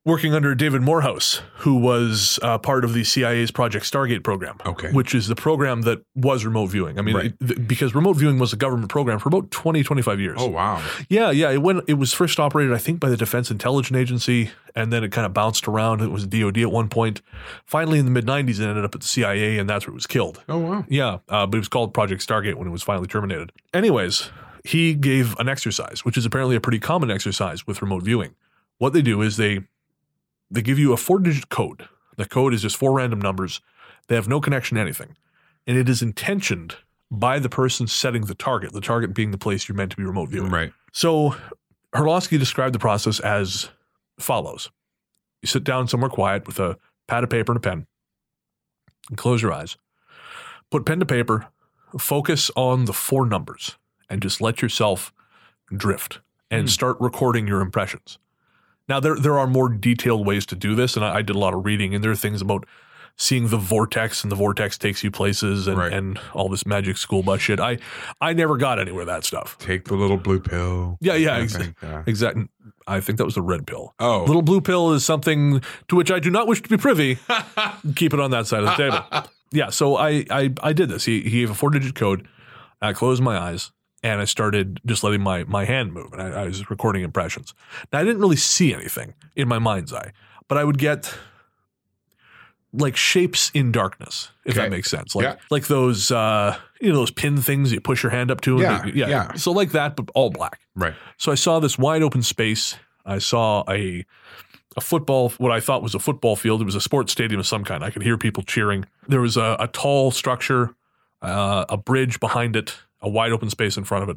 working 0.07 0.33
under 0.33 0.55
David 0.55 0.81
Morehouse, 0.81 1.43
who 1.57 1.75
was 1.77 2.39
uh, 2.41 2.57
part 2.59 2.85
of 2.85 2.95
the 2.95 3.03
CIA's 3.05 3.51
Project 3.51 3.85
Stargate 3.85 4.23
program, 4.23 4.57
Okay. 4.65 4.91
which 4.93 5.15
is 5.15 5.27
the 5.27 5.35
program 5.35 5.83
that 5.83 5.99
was 6.15 6.45
remote 6.47 6.67
viewing. 6.69 6.99
I 6.99 7.03
mean, 7.03 7.17
Right. 7.17 7.35
it- 7.41 7.47
th- 7.47 7.69
because 7.69 7.95
remote 7.95 8.15
viewing 8.15 8.39
was 8.39 8.53
a 8.53 8.57
government 8.57 8.89
program 8.89 9.19
for 9.19 9.29
about 9.29 9.51
20, 9.51 9.83
25 9.83 10.21
years. 10.21 10.39
Oh, 10.41 10.47
wow. 10.47 10.81
Yeah, 11.11 11.31
yeah. 11.33 11.51
It 11.51 11.61
went. 11.61 11.83
It 11.89 11.95
was 11.95 12.13
first 12.15 12.39
operated, 12.41 12.73
I 12.73 12.79
think, 12.79 13.01
by 13.01 13.09
the 13.11 13.17
Defense 13.17 13.51
Intelligence 13.51 13.97
Agency, 13.99 14.51
and 14.77 14.93
then 14.93 15.03
it 15.03 15.11
kind 15.11 15.27
of 15.27 15.35
bounced 15.35 15.67
around. 15.67 16.01
It 16.01 16.13
was 16.13 16.25
DoD 16.27 16.59
at 16.59 16.71
one 16.73 16.89
point. 16.89 17.21
Finally, 17.67 17.99
in 17.99 18.05
the 18.05 18.13
mid 18.13 18.25
'90s, 18.27 18.61
it 18.61 18.65
ended 18.69 18.85
up 18.85 18.95
at 18.95 19.01
the 19.01 19.07
CIA, 19.09 19.59
and 19.59 19.69
that's 19.69 19.87
where 19.87 19.93
it 19.93 19.95
was 19.97 20.07
killed. 20.07 20.41
Oh, 20.49 20.59
wow. 20.59 20.85
Yeah, 20.89 21.19
uh, 21.29 21.47
but 21.47 21.57
it 21.57 21.61
was 21.61 21.69
called 21.69 21.93
Project 21.93 22.25
Stargate 22.25 22.55
when 22.55 22.69
it 22.69 22.71
was 22.71 22.85
finally 22.85 23.09
terminated. 23.09 23.51
Anyways, 23.75 24.31
he 24.63 24.95
gave 24.95 25.37
an 25.41 25.49
exercise, 25.49 26.05
which 26.05 26.17
is 26.17 26.25
apparently 26.25 26.55
a 26.55 26.61
pretty 26.61 26.79
common 26.79 27.11
exercise 27.11 27.67
with 27.67 27.83
remote 27.83 28.05
viewing. 28.05 28.35
What 28.79 28.93
they 28.93 29.03
do 29.03 29.21
is 29.23 29.37
they 29.37 29.61
they 30.51 30.63
give 30.63 30.79
you 30.79 30.93
a 30.93 30.97
four-digit 30.97 31.49
code. 31.49 31.89
The 32.17 32.25
code 32.27 32.55
is 32.55 32.63
just 32.63 32.77
four 32.77 32.93
random 32.93 33.21
numbers. 33.21 33.61
They 34.09 34.15
have 34.15 34.29
no 34.29 34.41
connection 34.41 34.77
to 34.77 34.81
anything, 34.81 35.17
and 35.67 35.77
it 35.77 35.89
is 35.89 36.03
intentioned 36.03 36.77
by 37.11 37.39
the 37.39 37.49
person 37.49 37.87
setting 37.87 38.23
the 38.27 38.35
target. 38.35 38.73
The 38.73 38.81
target 38.81 39.15
being 39.15 39.31
the 39.31 39.39
place 39.39 39.69
you're 39.69 39.77
meant 39.77 39.91
to 39.93 39.97
be 39.97 40.05
remote 40.05 40.29
viewing. 40.31 40.51
Right. 40.51 40.73
So 40.93 41.37
Herlosky 41.95 42.39
described 42.39 42.75
the 42.75 42.79
process 42.79 43.21
as 43.21 43.71
follows. 44.19 44.71
You 45.43 45.47
sit 45.47 45.65
down 45.65 45.89
somewhere 45.89 46.11
quiet 46.11 46.47
with 46.47 46.59
a 46.59 46.79
pad 47.07 47.23
of 47.25 47.31
paper 47.31 47.53
and 47.53 47.59
a 47.59 47.61
pen 47.61 47.87
and 49.09 49.17
close 49.19 49.43
your 49.43 49.53
eyes. 49.53 49.77
Put 50.71 50.85
pen 50.85 50.99
to 51.01 51.07
paper, 51.07 51.47
focus 51.99 52.51
on 52.57 52.87
the 52.87 52.93
four 52.93 53.27
numbers 53.27 53.77
and 54.11 54.21
just 54.21 54.41
let 54.41 54.63
yourself 54.63 55.13
drift 55.73 56.21
and 56.51 56.63
Hmm. 56.63 56.69
start 56.69 56.97
recording 57.01 57.47
your 57.47 57.61
impressions. 57.61 58.19
Now 58.89 59.01
there 59.01 59.17
there 59.17 59.39
are 59.39 59.47
more 59.47 59.69
detailed 59.69 60.27
ways 60.27 60.47
to 60.47 60.57
do 60.57 60.75
this, 60.75 60.97
and 60.97 61.05
I, 61.05 61.17
I 61.17 61.23
did 61.23 61.37
a 61.37 61.39
lot 61.39 61.55
of 61.55 61.65
reading, 61.65 61.95
and 61.95 62.03
there 62.05 62.11
are 62.11 62.17
things 62.17 62.41
about 62.43 62.67
seeing 63.19 63.49
the 63.49 63.57
vortex, 63.57 64.23
and 64.23 64.31
the 64.31 64.37
vortex 64.37 64.77
takes 64.77 65.03
you 65.03 65.11
places, 65.11 65.67
and, 65.67 65.79
Right. 65.79 65.93
and 65.93 66.21
all 66.35 66.51
this 66.51 66.67
magic 66.67 66.99
school 66.99 67.23
bus 67.23 67.41
shit. 67.41 67.59
I 67.61 67.79
I 68.21 68.33
never 68.35 68.57
got 68.57 68.79
anywhere 68.79 69.01
with 69.01 69.09
that 69.09 69.25
stuff. 69.25 69.57
Take 69.59 69.85
the 69.85 69.95
little 69.97 70.19
blue 70.19 70.39
pill. 70.41 70.99
Yeah, 71.01 71.15
yeah. 71.15 71.47
Yeah. 71.83 71.97
Uh, 71.99 72.03
exactly. 72.07 72.49
I 72.87 73.01
think 73.01 73.19
that 73.19 73.25
was 73.25 73.35
the 73.35 73.43
red 73.43 73.67
pill. 73.67 73.95
Oh. 73.99 74.23
Little 74.25 74.43
blue 74.43 74.61
pill 74.61 74.93
is 74.93 75.05
something 75.05 75.61
to 75.89 75.97
which 75.97 76.11
I 76.13 76.21
do 76.21 76.31
not 76.31 76.47
wish 76.47 76.63
to 76.63 76.69
be 76.69 76.77
privy. 76.77 77.19
Keep 77.97 78.15
it 78.15 78.21
on 78.21 78.31
that 78.31 78.47
side 78.47 78.61
of 78.63 78.67
the 78.67 78.75
table. 78.77 79.05
Yeah. 79.53 79.71
So 79.71 79.97
I 79.97 80.25
I, 80.31 80.53
I 80.63 80.73
did 80.73 80.89
this. 80.89 81.05
He, 81.05 81.23
he 81.23 81.31
gave 81.41 81.51
a 81.51 81.55
four 81.55 81.71
digit 81.71 81.95
code. 81.95 82.27
I 82.83 82.93
closed 82.93 83.23
my 83.23 83.39
eyes 83.39 83.71
and 84.13 84.21
I 84.21 84.25
started 84.25 84.81
just 84.87 85.03
letting 85.05 85.23
my 85.23 85.45
my 85.45 85.65
hand 85.65 85.93
move, 85.93 86.13
and 86.13 86.23
I, 86.23 86.43
I 86.43 86.45
was 86.47 86.69
recording 86.71 87.03
impressions. 87.03 87.55
Now 87.93 88.01
I 88.01 88.05
didn't 88.05 88.21
really 88.21 88.37
see 88.37 88.73
anything 88.75 89.15
in 89.35 89.49
my 89.49 89.59
mind's 89.59 89.93
eye, 89.93 90.13
but 90.49 90.59
I 90.59 90.65
would 90.65 90.79
get 90.79 91.15
like 92.73 92.97
shapes 92.97 93.51
in 93.55 93.73
darkness, 93.73 94.31
if 94.45 94.53
Okay. 94.53 94.63
that 94.65 94.71
makes 94.71 94.91
sense. 94.91 95.15
Like 95.15 95.25
Yeah. 95.25 95.37
like 95.51 95.67
those 95.67 96.11
uh 96.11 96.57
you 96.81 96.91
know 96.91 96.97
those 96.99 97.11
pin 97.11 97.39
things 97.39 97.73
you 97.73 97.81
push 97.81 98.03
your 98.03 98.11
hand 98.11 98.31
up 98.31 98.41
to. 98.43 98.55
and 98.55 98.63
Yeah, 98.63 98.83
they- 99.07 99.11
yeah. 99.11 99.33
So 99.35 99.51
like 99.53 99.73
that, 99.73 99.97
but 99.97 100.11
all 100.15 100.31
black. 100.31 100.61
Right. 100.75 100.95
So 101.17 101.33
I 101.33 101.37
saw 101.37 101.59
this 101.59 101.79
wide 101.79 102.03
open 102.03 102.23
space. 102.23 102.77
I 103.05 103.19
saw 103.19 103.65
a 103.69 104.05
a 104.77 104.81
football, 104.83 105.31
what 105.39 105.53
I 105.53 105.61
thought 105.61 105.83
was 105.83 105.95
a 105.95 105.99
football 105.99 106.37
field. 106.37 106.61
It 106.61 106.65
was 106.65 106.75
a 106.75 106.83
sports 106.83 107.11
stadium 107.13 107.41
of 107.41 107.47
some 107.47 107.65
kind. 107.65 107.83
I 107.83 107.89
could 107.91 108.03
hear 108.03 108.19
people 108.19 108.43
cheering. 108.43 108.85
There 109.09 109.23
was 109.23 109.39
a, 109.39 109.57
a 109.59 109.69
tall 109.69 110.11
structure, 110.11 110.75
uh, 111.23 111.65
a 111.71 111.79
bridge 111.79 112.21
behind 112.21 112.57
it, 112.57 112.77
a 113.03 113.09
wide 113.09 113.33
open 113.33 113.51
space 113.51 113.77
in 113.77 113.85
front 113.85 114.03
of 114.05 114.09
it. 114.11 114.17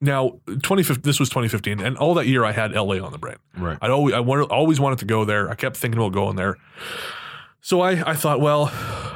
Now, 0.00 0.38
2015, 0.46 1.02
this 1.02 1.18
was 1.18 1.28
2015, 1.28 1.80
and 1.80 1.96
all 1.96 2.14
that 2.14 2.26
year 2.26 2.44
I 2.44 2.52
had 2.52 2.72
LA 2.72 3.04
on 3.04 3.10
the 3.10 3.18
brain. 3.18 3.36
Right. 3.56 3.76
I'd 3.82 3.90
always, 3.90 4.14
I 4.14 4.20
wanted, 4.20 4.44
always 4.44 4.78
wanted 4.78 5.00
to 5.00 5.04
go 5.06 5.24
there. 5.24 5.50
I 5.50 5.54
kept 5.56 5.76
thinking 5.76 5.98
about 6.00 6.12
going 6.12 6.36
there. 6.36 6.56
So 7.60 7.80
I, 7.80 8.10
I 8.10 8.14
thought, 8.14 8.40
well, 8.40 8.66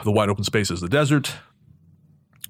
the 0.05 0.11
wide 0.11 0.29
open 0.29 0.43
space 0.43 0.71
is 0.73 0.81
the 0.81 0.89
desert. 0.89 1.35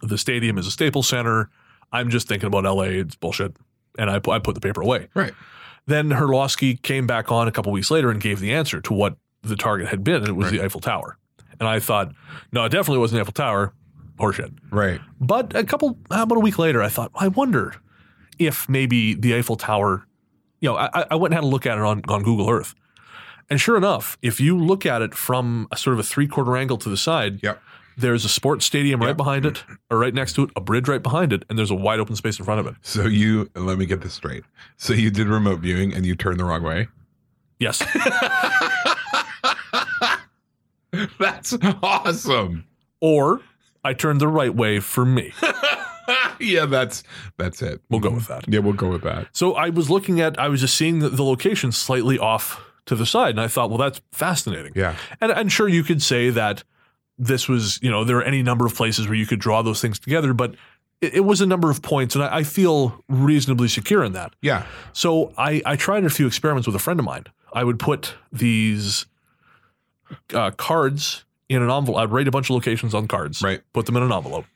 The 0.01 0.17
stadium 0.17 0.57
is 0.57 0.67
a 0.67 0.71
Staples 0.71 1.09
Center. 1.09 1.51
I'm 1.93 2.09
just 2.09 2.27
thinking 2.27 2.47
about 2.47 2.65
LA. 2.65 2.85
It's 2.85 3.15
bullshit. 3.17 3.55
And 3.99 4.09
I, 4.09 4.15
I 4.17 4.39
put 4.39 4.55
the 4.55 4.61
paper 4.63 4.81
away. 4.81 5.09
Right. 5.15 5.35
Then 5.87 6.09
Herlosky 6.09 6.81
came 6.81 7.07
back 7.07 7.31
on 7.31 7.49
a 7.49 7.53
couple 7.53 7.71
weeks 7.71 7.91
later 7.91 8.11
and 8.11 8.19
gave 8.21 8.41
the 8.41 8.53
answer 8.53 8.81
to 8.81 8.95
what 8.95 9.17
the 9.43 9.57
target 9.57 9.89
had 9.89 10.03
been, 10.03 10.17
and 10.23 10.29
it 10.29 10.33
was 10.37 10.47
Right. 10.47 10.59
the 10.61 10.65
Eiffel 10.65 10.81
Tower. 10.81 11.19
And 11.61 11.69
I 11.69 11.81
thought, 11.81 12.13
no, 12.51 12.65
it 12.65 12.71
definitely 12.71 12.99
wasn't 13.01 13.19
the 13.19 13.21
Eiffel 13.23 13.33
Tower. 13.35 13.75
Horseshit. 14.19 14.57
Right. 14.71 15.01
But 15.21 15.55
a 15.57 15.65
couple, 15.65 15.99
uh, 16.11 16.23
about 16.23 16.37
a 16.37 16.41
week 16.41 16.59
later, 16.59 16.83
I 16.83 16.89
thought, 16.89 17.11
I 17.15 17.29
wonder 17.29 17.75
if 18.39 18.69
maybe 18.69 19.15
the 19.15 19.35
Eiffel 19.37 19.57
Tower, 19.57 20.07
you 20.61 20.69
know, 20.71 20.77
I, 20.77 21.07
I 21.11 21.15
went 21.17 21.33
and 21.35 21.43
had 21.43 21.45
a 21.45 21.51
look 21.51 21.67
at 21.67 21.79
it 21.79 21.85
on, 21.85 22.03
on 22.09 22.23
Google 22.23 22.49
Earth. 22.51 22.75
And 23.51 23.61
sure 23.61 23.77
enough, 23.77 24.17
if 24.23 24.41
you 24.41 24.57
look 24.59 24.87
at 24.87 25.03
it 25.03 25.15
from 25.15 25.69
a 25.73 25.77
sort 25.77 25.95
of 25.95 26.01
a 26.01 26.03
three 26.05 26.27
quarter 26.27 26.57
angle 26.57 26.79
to 26.79 26.89
the 26.89 26.97
side, 26.97 27.43
Yep. 27.43 27.61
there's 27.99 28.25
a 28.25 28.29
sports 28.29 28.65
stadium 28.65 29.01
right 29.01 29.09
Yep. 29.09 29.17
behind 29.17 29.45
it, 29.45 29.65
or 29.91 29.99
right 29.99 30.15
next 30.15 30.33
to 30.35 30.45
it, 30.45 30.51
a 30.57 30.61
bridge 30.61 30.89
right 30.89 31.03
behind 31.03 31.33
it, 31.33 31.45
and 31.51 31.59
there's 31.59 31.71
a 31.71 31.75
wide 31.75 32.01
open 32.01 32.17
space 32.17 32.39
in 32.39 32.45
front 32.45 32.61
of 32.61 32.67
it. 32.67 32.75
So 32.83 33.03
you 33.07 33.51
let 33.55 33.77
me 33.79 33.85
get 33.87 34.01
this 34.01 34.15
straight. 34.15 34.45
So 34.79 34.93
you 34.95 35.11
did 35.11 35.27
remote 35.27 35.61
viewing 35.61 35.93
and 35.93 36.07
you 36.07 36.15
turned 36.15 36.39
the 36.41 36.45
wrong 36.45 36.63
way. 36.63 36.89
Yes. 37.59 37.83
That's 41.19 41.57
awesome. 41.83 42.65
or 43.01 43.41
I 43.85 43.95
turned 43.95 44.20
the 44.20 44.28
right 44.28 44.55
way 44.55 44.80
for 44.80 45.05
me. 45.05 45.33
yeah, 46.41 46.66
that's 46.66 47.03
that's 47.37 47.62
it. 47.62 47.80
We'll 47.91 48.01
go 48.01 48.11
with 48.11 48.28
that. 48.28 48.49
Yeah, 48.49 48.61
we'll 48.61 48.72
go 48.74 48.91
with 48.91 49.03
that. 49.03 49.28
So 49.33 49.55
I 49.55 49.70
was 49.70 49.91
looking 49.91 50.20
at, 50.20 50.39
I 50.39 50.49
was 50.49 50.61
just 50.61 50.74
seeing 50.74 51.01
the, 51.01 51.09
the 51.09 51.24
location 51.24 51.72
slightly 51.72 52.18
off 52.18 52.61
to 52.87 52.97
the 52.97 53.07
side, 53.07 53.30
and 53.30 53.41
I 53.41 53.49
thought, 53.49 53.70
well, 53.70 53.78
that's 53.78 54.01
fascinating. 54.12 54.72
Yeah. 54.74 54.97
And 55.20 55.33
I'm 55.33 55.49
sure 55.49 55.68
you 55.68 55.83
could 55.83 56.03
say 56.03 56.30
that 56.30 56.64
this 57.18 57.49
was, 57.49 57.80
you 57.83 57.91
know, 57.91 58.05
there 58.05 58.18
are 58.18 58.22
any 58.22 58.43
number 58.43 58.66
of 58.66 58.74
places 58.74 59.07
where 59.07 59.14
you 59.14 59.26
could 59.26 59.39
draw 59.39 59.62
those 59.62 59.80
things 59.80 59.99
together, 59.99 60.33
but 60.33 60.55
it, 61.01 61.14
it 61.14 61.20
was 61.20 61.41
a 61.41 61.47
number 61.47 61.70
of 61.70 61.83
points, 61.83 62.14
and 62.14 62.24
I, 62.24 62.39
I 62.39 62.43
feel 62.43 63.03
reasonably 63.09 63.68
secure 63.68 64.03
in 64.03 64.12
that. 64.12 64.35
Yeah. 64.41 64.66
So 64.93 65.33
I, 65.39 65.62
I 65.64 65.76
tried 65.76 66.05
a 66.05 66.11
few 66.11 66.26
experiments 66.26 66.66
with 66.66 66.76
a 66.76 66.80
friend 66.80 66.99
of 66.99 67.07
mine. 67.07 67.26
I 67.53 67.64
would 67.64 67.78
put 67.78 68.14
these 68.33 69.07
uh, 70.35 70.51
cards 70.53 71.24
in 71.57 71.63
an 71.63 71.71
envelope. 71.71 71.99
I'd 72.01 72.11
write 72.11 72.29
a 72.29 72.31
bunch 72.31 72.51
of 72.51 72.55
locations 72.55 72.95
on 72.95 73.07
cards, 73.09 73.43
Right. 73.43 73.61
put 73.73 73.87
them 73.87 73.97
in 73.97 74.03
an 74.03 74.13
envelope, 74.13 74.47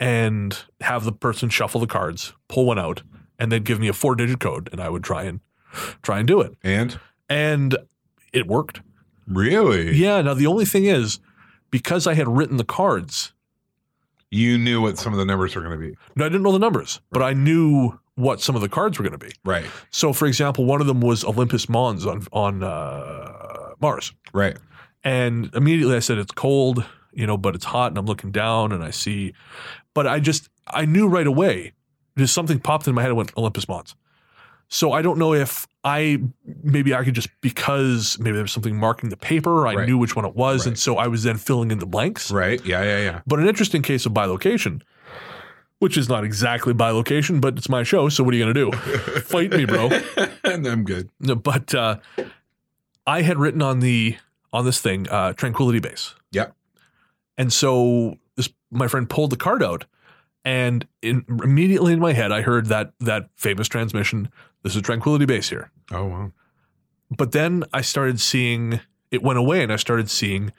and 0.00 0.56
have 0.80 1.04
the 1.04 1.12
person 1.12 1.48
shuffle 1.48 1.80
the 1.80 1.86
cards, 1.86 2.32
pull 2.48 2.66
one 2.66 2.78
out, 2.78 3.02
and 3.38 3.50
they'd 3.50 3.64
give 3.64 3.80
me 3.80 3.88
a 3.88 3.92
four 3.92 4.14
digit 4.14 4.40
code, 4.40 4.68
and 4.72 4.80
I 4.80 4.88
would 4.88 5.02
try 5.04 5.22
and 5.24 5.40
try 6.02 6.18
and 6.18 6.26
do 6.28 6.40
it. 6.40 6.54
And 6.62 6.98
And 7.28 7.76
it 8.32 8.46
worked. 8.46 8.80
really, 9.26 9.96
Yeah. 9.96 10.22
Now 10.22 10.34
the 10.34 10.46
only 10.46 10.64
thing 10.64 10.84
is, 10.84 11.18
because 11.70 12.06
I 12.06 12.14
had 12.14 12.28
written 12.28 12.56
the 12.56 12.64
cards, 12.64 13.32
you 14.30 14.58
knew 14.58 14.80
what 14.80 14.98
some 14.98 15.12
of 15.12 15.18
the 15.18 15.24
numbers 15.24 15.54
were 15.54 15.62
going 15.62 15.78
to 15.78 15.86
be. 15.86 15.96
no, 16.14 16.24
I 16.24 16.28
didn't 16.28 16.42
know 16.42 16.52
the 16.52 16.58
numbers, 16.58 17.00
but 17.10 17.22
I 17.22 17.32
knew 17.32 17.98
what 18.16 18.40
some 18.40 18.54
of 18.54 18.62
the 18.62 18.68
cards 18.68 18.98
were 18.98 19.02
going 19.02 19.18
to 19.18 19.24
be. 19.26 19.32
Right. 19.44 19.66
So, 19.90 20.12
for 20.12 20.26
example, 20.26 20.64
one 20.64 20.80
of 20.80 20.86
them 20.86 21.00
was 21.00 21.24
Olympus 21.24 21.68
Mons 21.68 22.06
on 22.06 22.26
on 22.32 22.62
uh, 22.62 23.72
Mars, 23.80 24.12
Right. 24.32 24.56
And 25.06 25.50
immediately 25.54 25.94
I 25.96 26.00
said 26.00 26.18
it's 26.18 26.32
cold, 26.32 26.84
you 27.12 27.26
know, 27.26 27.36
but 27.38 27.54
it's 27.54 27.64
hot, 27.64 27.92
and 27.92 27.98
I'm 27.98 28.06
looking 28.06 28.32
down 28.32 28.72
and 28.72 28.82
I 28.82 28.90
see, 28.90 29.32
but 29.94 30.06
I 30.06 30.18
just 30.20 30.48
I 30.66 30.84
knew 30.84 31.06
right 31.08 31.26
away 31.26 31.72
just 32.18 32.34
something 32.34 32.58
popped 32.58 32.88
in 32.88 32.94
my 32.94 33.02
head 33.02 33.10
and 33.12 33.16
went 33.16 33.32
Olympus 33.36 33.68
Mons. 33.68 33.94
So 34.68 34.90
I 34.90 35.00
don't 35.00 35.18
know 35.18 35.32
if 35.32 35.68
I 35.84 36.18
maybe 36.64 36.92
I 36.92 37.04
could 37.04 37.14
just 37.14 37.28
because 37.40 38.18
maybe 38.18 38.32
there 38.34 38.42
was 38.42 38.50
something 38.52 38.76
marking 38.76 39.10
the 39.10 39.16
paper, 39.16 39.66
I 39.68 39.74
Right. 39.76 39.86
knew 39.88 39.96
which 39.96 40.16
one 40.16 40.24
it 40.24 40.34
was, 40.34 40.66
and 40.66 40.76
so 40.76 40.96
I 40.96 41.06
was 41.06 41.22
then 41.22 41.36
filling 41.36 41.70
in 41.70 41.78
the 41.78 41.86
blanks. 41.86 42.32
Right. 42.32 42.60
Yeah. 42.66 42.82
Yeah. 42.82 42.98
Yeah. 42.98 43.20
But 43.28 43.38
an 43.38 43.46
interesting 43.48 43.82
case 43.82 44.06
of 44.06 44.12
bilocation, 44.12 44.82
which 45.78 45.96
is 45.96 46.08
not 46.08 46.24
exactly 46.24 46.74
bilocation, 46.74 47.40
but 47.40 47.56
it's 47.56 47.68
my 47.68 47.84
show. 47.84 48.08
So 48.08 48.24
what 48.24 48.34
are 48.34 48.36
you 48.38 48.44
going 48.44 48.54
to 48.54 48.70
do? 48.72 48.76
Fight 49.20 49.52
me, 49.52 49.66
bro. 49.66 49.88
and 50.42 50.66
I'm 50.72 50.82
good. 50.82 51.10
No, 51.20 51.36
but 51.36 51.72
uh, 51.72 51.98
I 53.06 53.22
had 53.22 53.38
written 53.38 53.62
on 53.62 53.78
the 53.78 54.16
on 54.56 54.64
this 54.64 54.80
thing 54.80 55.08
uh, 55.08 55.32
Tranquility 55.34 55.78
Base. 55.80 56.14
Yep. 56.32 56.54
And 57.38 57.52
so 57.52 58.16
this 58.36 58.48
my 58.70 58.88
friend 58.88 59.08
pulled 59.08 59.30
the 59.30 59.36
card 59.36 59.62
out, 59.62 59.84
and 60.44 60.86
in, 61.02 61.24
immediately 61.44 61.92
in 61.92 62.00
my 62.00 62.12
head 62.12 62.32
I 62.32 62.40
heard 62.42 62.66
that 62.66 62.92
that 63.00 63.28
famous 63.36 63.68
transmission. 63.68 64.30
This 64.62 64.74
is 64.74 64.82
Tranquility 64.82 65.26
Base 65.26 65.48
here. 65.50 65.70
Oh 65.92 66.04
wow. 66.06 66.32
But 67.16 67.32
then 67.32 67.62
I 67.72 67.82
started 67.82 68.20
seeing 68.20 68.80
it 69.10 69.22
went 69.22 69.38
away, 69.38 69.62
and 69.62 69.72
I 69.72 69.76
started 69.76 70.10
seeing 70.10 70.52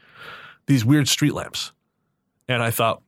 these 0.68 0.86
weird 0.86 1.08
street 1.08 1.34
lamps, 1.34 1.72
and 2.48 2.62
I 2.64 2.72
thought. 2.72 3.02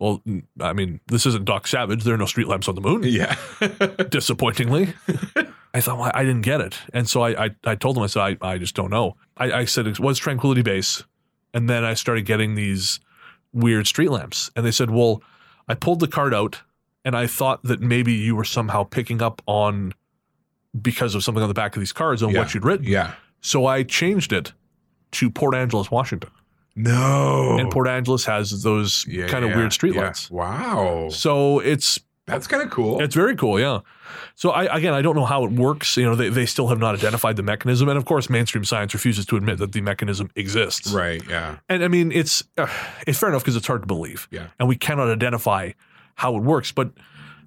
Well, 0.00 0.22
I 0.60 0.72
mean, 0.72 0.98
this 1.06 1.24
isn't 1.24 1.44
Doc 1.44 1.68
Savage. 1.68 2.02
There 2.02 2.14
are 2.14 2.18
no 2.18 2.26
street 2.26 2.48
lamps 2.48 2.68
on 2.68 2.74
the 2.74 2.80
moon 2.80 3.04
Yeah. 3.04 3.36
disappointingly. 4.10 4.92
I 5.74 5.80
thought 5.80 5.98
well, 5.98 6.10
I 6.14 6.22
didn't 6.22 6.42
get 6.42 6.60
it, 6.60 6.78
and 6.92 7.08
so 7.08 7.22
I 7.22 7.46
I, 7.46 7.50
I 7.64 7.74
told 7.74 7.96
them 7.96 8.04
I 8.04 8.06
said 8.06 8.38
I, 8.40 8.52
I 8.52 8.58
just 8.58 8.74
don't 8.76 8.90
know. 8.90 9.16
I, 9.36 9.52
I 9.52 9.64
said 9.64 9.86
it 9.86 9.98
was 10.00 10.18
Tranquility 10.18 10.62
Base, 10.62 11.02
and 11.52 11.68
then 11.68 11.84
I 11.84 11.94
started 11.94 12.24
getting 12.24 12.54
these 12.54 13.00
weird 13.52 13.86
street 13.88 14.10
lamps, 14.10 14.50
and 14.56 14.64
they 14.64 14.70
said, 14.70 14.90
well, 14.90 15.22
I 15.68 15.74
pulled 15.74 16.00
the 16.00 16.08
card 16.08 16.32
out, 16.32 16.62
and 17.04 17.16
I 17.16 17.26
thought 17.26 17.62
that 17.64 17.80
maybe 17.80 18.12
you 18.12 18.36
were 18.36 18.44
somehow 18.44 18.84
picking 18.84 19.20
up 19.20 19.42
on 19.46 19.92
because 20.80 21.14
of 21.14 21.22
something 21.24 21.42
on 21.42 21.48
the 21.48 21.54
back 21.54 21.74
of 21.76 21.80
these 21.80 21.92
cards 21.92 22.22
on 22.22 22.30
Yeah. 22.30 22.38
what 22.40 22.54
you'd 22.54 22.64
written. 22.64 22.86
yeah. 22.86 23.12
So 23.40 23.66
I 23.66 23.82
changed 23.82 24.32
it 24.32 24.52
to 25.12 25.30
Port 25.30 25.54
Angeles, 25.54 25.90
Washington, 25.90 26.30
No. 26.76 27.56
and 27.58 27.70
Port 27.70 27.86
Angeles 27.88 28.24
has 28.24 28.62
those. 28.62 29.06
Yeah, 29.08 29.26
kind 29.28 29.44
of 29.44 29.50
yeah, 29.50 29.56
weird 29.56 29.72
street 29.72 29.94
yeah. 29.94 30.02
lights. 30.02 30.30
Wow. 30.30 31.08
So 31.10 31.58
it's 31.60 31.98
That's 32.26 32.46
kind 32.46 32.62
of 32.62 32.70
cool. 32.70 33.02
It's 33.02 33.14
very 33.14 33.36
cool, 33.36 33.60
yeah. 33.60 33.80
So 34.34 34.50
I 34.50 34.64
again, 34.76 34.94
I 34.94 35.02
don't 35.02 35.14
know 35.14 35.26
how 35.26 35.44
it 35.44 35.52
works. 35.52 35.96
You 35.98 36.04
know, 36.04 36.14
they, 36.14 36.30
they 36.30 36.46
still 36.46 36.68
have 36.68 36.78
not 36.78 36.94
identified 36.94 37.36
the 37.36 37.42
mechanism, 37.42 37.88
and 37.88 37.98
of 37.98 38.06
course, 38.06 38.30
mainstream 38.30 38.64
science 38.64 38.94
refuses 38.94 39.26
to 39.26 39.36
admit 39.36 39.58
that 39.58 39.72
the 39.72 39.82
mechanism 39.82 40.30
exists. 40.34 40.90
right. 40.92 41.22
Yeah. 41.28 41.58
And 41.68 41.84
I 41.84 41.88
mean, 41.88 42.10
it's 42.12 42.42
uh, 42.56 42.66
it's 43.06 43.18
fair 43.18 43.28
enough 43.28 43.42
because 43.42 43.56
it's 43.56 43.66
hard 43.66 43.82
to 43.82 43.86
believe, 43.86 44.26
Yeah. 44.30 44.46
and 44.58 44.68
we 44.68 44.76
cannot 44.76 45.10
identify 45.10 45.72
how 46.14 46.34
it 46.36 46.42
works. 46.42 46.72
But 46.72 46.92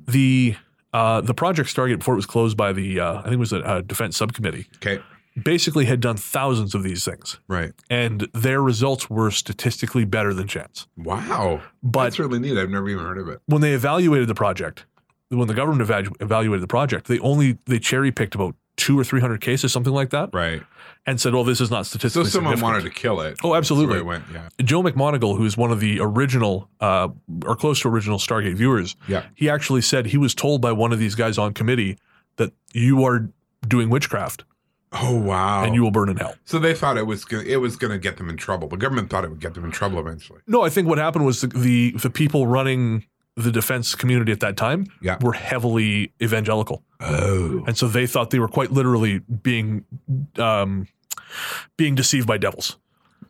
the 0.07 0.55
uh, 0.93 1.21
the 1.21 1.33
project 1.33 1.69
Stargate 1.75 1.97
before 1.99 2.13
it 2.13 2.17
was 2.17 2.25
closed 2.27 2.55
by 2.55 2.71
the 2.71 2.99
uh, 2.99 3.19
I 3.19 3.23
think 3.23 3.33
it 3.33 3.39
was 3.39 3.53
a, 3.53 3.59
uh 3.59 3.81
defense 3.81 4.15
subcommittee 4.17 4.67
Okay. 4.77 5.01
Basically 5.43 5.85
had 5.85 5.99
done 5.99 6.17
thousands 6.17 6.73
of 6.73 6.83
these 6.83 7.05
things, 7.05 7.39
Right. 7.47 7.73
and 7.89 8.27
their 8.33 8.61
results 8.61 9.09
were 9.09 9.29
statistically 9.31 10.03
better 10.05 10.33
than 10.33 10.47
chance. 10.47 10.87
Wow. 10.97 11.61
But 11.83 12.03
That's 12.05 12.19
really 12.19 12.39
neat. 12.39 12.57
I've 12.57 12.69
never 12.69 12.89
even 12.89 13.03
heard 13.05 13.17
of 13.19 13.27
it. 13.27 13.39
when 13.45 13.61
they 13.61 13.73
evaluated 13.73 14.27
the 14.27 14.35
project, 14.35 14.85
when 15.29 15.47
the 15.47 15.53
government 15.53 15.87
evalu- 15.87 16.15
evaluated 16.21 16.63
the 16.63 16.67
project, 16.67 17.07
they 17.07 17.19
only 17.19 17.57
they 17.65 17.77
cherry 17.79 18.11
picked 18.11 18.33
about 18.35 18.55
two 18.77 18.97
or 18.99 19.03
three 19.03 19.19
hundred 19.21 19.41
cases, 19.41 19.71
something 19.73 19.93
like 19.93 20.09
that, 20.11 20.29
Right. 20.33 20.61
and 21.05 21.19
said, 21.19 21.33
"Well, 21.33 21.43
this 21.43 21.59
is 21.61 21.69
not 21.69 21.85
statistically." 21.85 22.25
So 22.25 22.29
statistically." 22.29 22.57
someone 22.57 22.57
significant." 22.57 22.85
wanted 22.85 22.95
to 22.95 23.01
kill 23.01 23.21
it. 23.21 23.39
Oh, 23.43 23.55
absolutely. 23.55 23.97
It 23.97 24.05
went. 24.05 24.23
Yeah. 24.33 24.49
Joe 24.63 24.81
McMoneagle, 24.83 25.37
who's 25.37 25.55
one 25.57 25.71
of 25.71 25.79
the 25.79 25.99
original 25.99 26.69
uh, 26.79 27.09
or 27.45 27.55
close 27.55 27.79
to 27.81 27.89
original 27.89 28.17
Stargate 28.19 28.55
viewers, 28.55 28.95
Yeah. 29.07 29.25
he 29.35 29.49
actually 29.49 29.81
said 29.81 30.07
he 30.07 30.17
was 30.17 30.33
told 30.33 30.61
by 30.61 30.71
one 30.71 30.91
of 30.93 30.99
these 30.99 31.15
guys 31.15 31.37
on 31.37 31.53
committee 31.53 31.97
that 32.37 32.53
you 32.73 33.03
are 33.03 33.29
doing 33.67 33.89
witchcraft 33.89 34.43
Oh 34.93 35.19
wow. 35.19 35.63
and 35.65 35.75
you 35.75 35.81
will 35.83 35.91
burn 35.91 36.07
in 36.09 36.17
hell. 36.17 36.35
so 36.45 36.59
they 36.59 36.73
thought 36.73 36.97
it 36.97 37.05
was 37.05 37.25
gonna, 37.25 37.43
it 37.43 37.57
was 37.57 37.75
going 37.75 37.91
to 37.91 37.97
get 37.99 38.17
them 38.17 38.29
in 38.29 38.37
trouble. 38.37 38.67
The 38.69 38.77
government 38.77 39.09
thought 39.09 39.25
it 39.25 39.29
would 39.29 39.41
get 39.41 39.53
them 39.53 39.65
in 39.65 39.71
trouble 39.71 39.99
eventually. 39.99 40.39
No, 40.47 40.61
I 40.63 40.69
think 40.69 40.87
what 40.87 40.97
happened 40.97 41.25
was 41.25 41.41
the 41.41 41.47
the, 41.47 41.91
the 41.91 42.09
people 42.09 42.47
running 42.47 43.05
the 43.35 43.51
defense 43.51 43.93
community 43.95 44.31
at 44.31 44.39
that 44.39 44.57
time 44.57 44.85
Yeah. 45.01 45.17
were 45.21 45.33
heavily 45.33 46.11
evangelical. 46.23 46.83
Oh. 47.01 47.63
and 47.67 47.77
so 47.77 47.87
they 47.87 48.07
thought 48.07 48.31
they 48.31 48.39
were 48.39 48.47
quite 48.47 48.71
literally 48.71 49.19
being 49.19 49.83
um, 50.39 50.87
being 51.75 51.93
deceived 51.93 52.25
by 52.27 52.37
devils. 52.37 52.77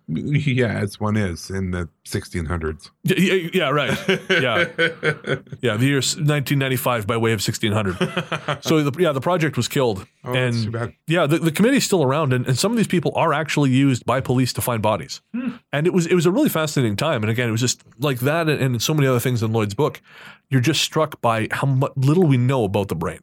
Yeah, 0.09 0.67
as 0.79 0.99
one 1.01 1.17
is 1.17 1.49
in 1.49 1.71
the 1.71 1.89
1600s. 2.05 2.89
Yeah, 3.03 3.49
yeah, 3.53 3.69
right. 3.69 3.89
Yeah, 4.29 4.67
yeah. 5.61 5.75
The 5.75 5.85
year 5.85 5.97
1995 5.97 7.05
by 7.05 7.17
way 7.17 7.33
of 7.33 7.41
1600. 7.45 8.63
So 8.63 8.83
the, 8.83 9.01
yeah, 9.01 9.11
the 9.11 9.19
project 9.19 9.57
was 9.57 9.67
killed, 9.67 10.07
Oh, 10.23 10.31
that's 10.33 10.57
too 10.57 10.63
and 10.63 10.71
bad. 10.71 10.93
yeah, 11.07 11.25
the, 11.25 11.39
the 11.39 11.51
committee's 11.51 11.83
still 11.83 12.03
around, 12.03 12.31
and, 12.31 12.47
and 12.47 12.57
some 12.57 12.71
of 12.71 12.77
these 12.77 12.87
people 12.87 13.11
are 13.15 13.33
actually 13.33 13.69
used 13.71 14.05
by 14.05 14.21
police 14.21 14.53
to 14.53 14.61
find 14.61 14.81
bodies. 14.81 15.21
Hmm. 15.33 15.55
And 15.73 15.85
it 15.85 15.93
was 15.93 16.05
it 16.07 16.15
was 16.15 16.25
a 16.25 16.31
really 16.31 16.49
fascinating 16.49 16.95
time. 16.95 17.21
And 17.23 17.29
again, 17.29 17.49
it 17.49 17.51
was 17.51 17.61
just 17.61 17.83
like 17.99 18.19
that, 18.21 18.47
and, 18.47 18.61
and 18.61 18.81
so 18.81 18.93
many 18.93 19.07
other 19.07 19.19
things 19.19 19.43
in 19.43 19.51
Loyd's 19.51 19.73
book. 19.73 20.01
You're 20.49 20.61
just 20.61 20.81
struck 20.81 21.19
by 21.19 21.49
how 21.51 21.67
much 21.67 21.91
little 21.97 22.23
we 22.23 22.37
know 22.37 22.63
about 22.63 22.87
the 22.87 22.95
brain. 22.95 23.19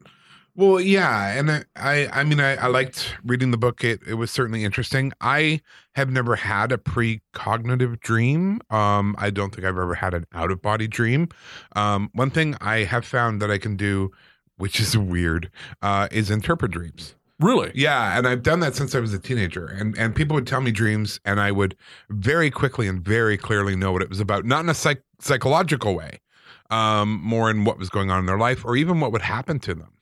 Well, 0.57 0.79
yeah, 0.79 1.37
and 1.37 1.51
I, 1.51 1.65
I, 1.75 2.21
I 2.21 2.23
mean, 2.23 2.39
I, 2.39 2.55
I 2.55 2.67
liked 2.67 3.13
reading 3.25 3.51
the 3.51 3.57
book. 3.57 3.83
It, 3.83 3.99
it 4.07 4.13
was 4.13 4.31
certainly 4.31 4.63
interesting. 4.63 5.11
I 5.19 5.59
have 5.95 6.09
never 6.09 6.37
had 6.37 6.71
a 6.71 6.77
precognitive 6.77 7.99
dream. 7.99 8.61
Um, 8.69 9.15
I 9.19 9.31
don't 9.31 9.53
think 9.53 9.67
I've 9.67 9.77
ever 9.77 9.95
had 9.95 10.13
an 10.13 10.25
out 10.33 10.51
of 10.51 10.61
body 10.61 10.87
dream. 10.87 11.27
Um, 11.75 12.09
one 12.13 12.29
thing 12.29 12.55
I 12.61 12.85
have 12.85 13.05
found 13.05 13.41
that 13.41 13.51
I 13.51 13.57
can 13.57 13.75
do, 13.75 14.11
which 14.55 14.79
is 14.79 14.97
weird, 14.97 15.51
uh, 15.81 16.07
is 16.09 16.31
interpret 16.31 16.71
dreams. 16.71 17.15
Really? 17.37 17.73
Yeah, 17.75 18.17
and 18.17 18.25
I've 18.25 18.41
done 18.41 18.61
that 18.61 18.75
since 18.75 18.95
I 18.95 19.01
was 19.01 19.13
a 19.13 19.19
teenager. 19.19 19.65
And 19.65 19.97
and 19.97 20.15
people 20.15 20.35
would 20.35 20.47
tell 20.47 20.61
me 20.61 20.71
dreams, 20.71 21.19
and 21.25 21.41
I 21.41 21.51
would 21.51 21.75
very 22.09 22.49
quickly 22.49 22.87
and 22.87 23.03
very 23.03 23.37
clearly 23.37 23.75
know 23.75 23.91
what 23.91 24.01
it 24.01 24.09
was 24.09 24.21
about, 24.21 24.45
not 24.45 24.61
in 24.63 24.69
a 24.69 24.73
psych- 24.73 25.03
psychological 25.19 25.95
way, 25.95 26.21
um, 26.69 27.19
more 27.21 27.51
in 27.51 27.65
what 27.65 27.77
was 27.77 27.89
going 27.89 28.09
on 28.09 28.19
in 28.19 28.25
their 28.25 28.39
life, 28.39 28.63
or 28.63 28.77
even 28.77 29.01
what 29.01 29.11
would 29.11 29.21
happen 29.23 29.59
to 29.59 29.73
them. 29.73 29.94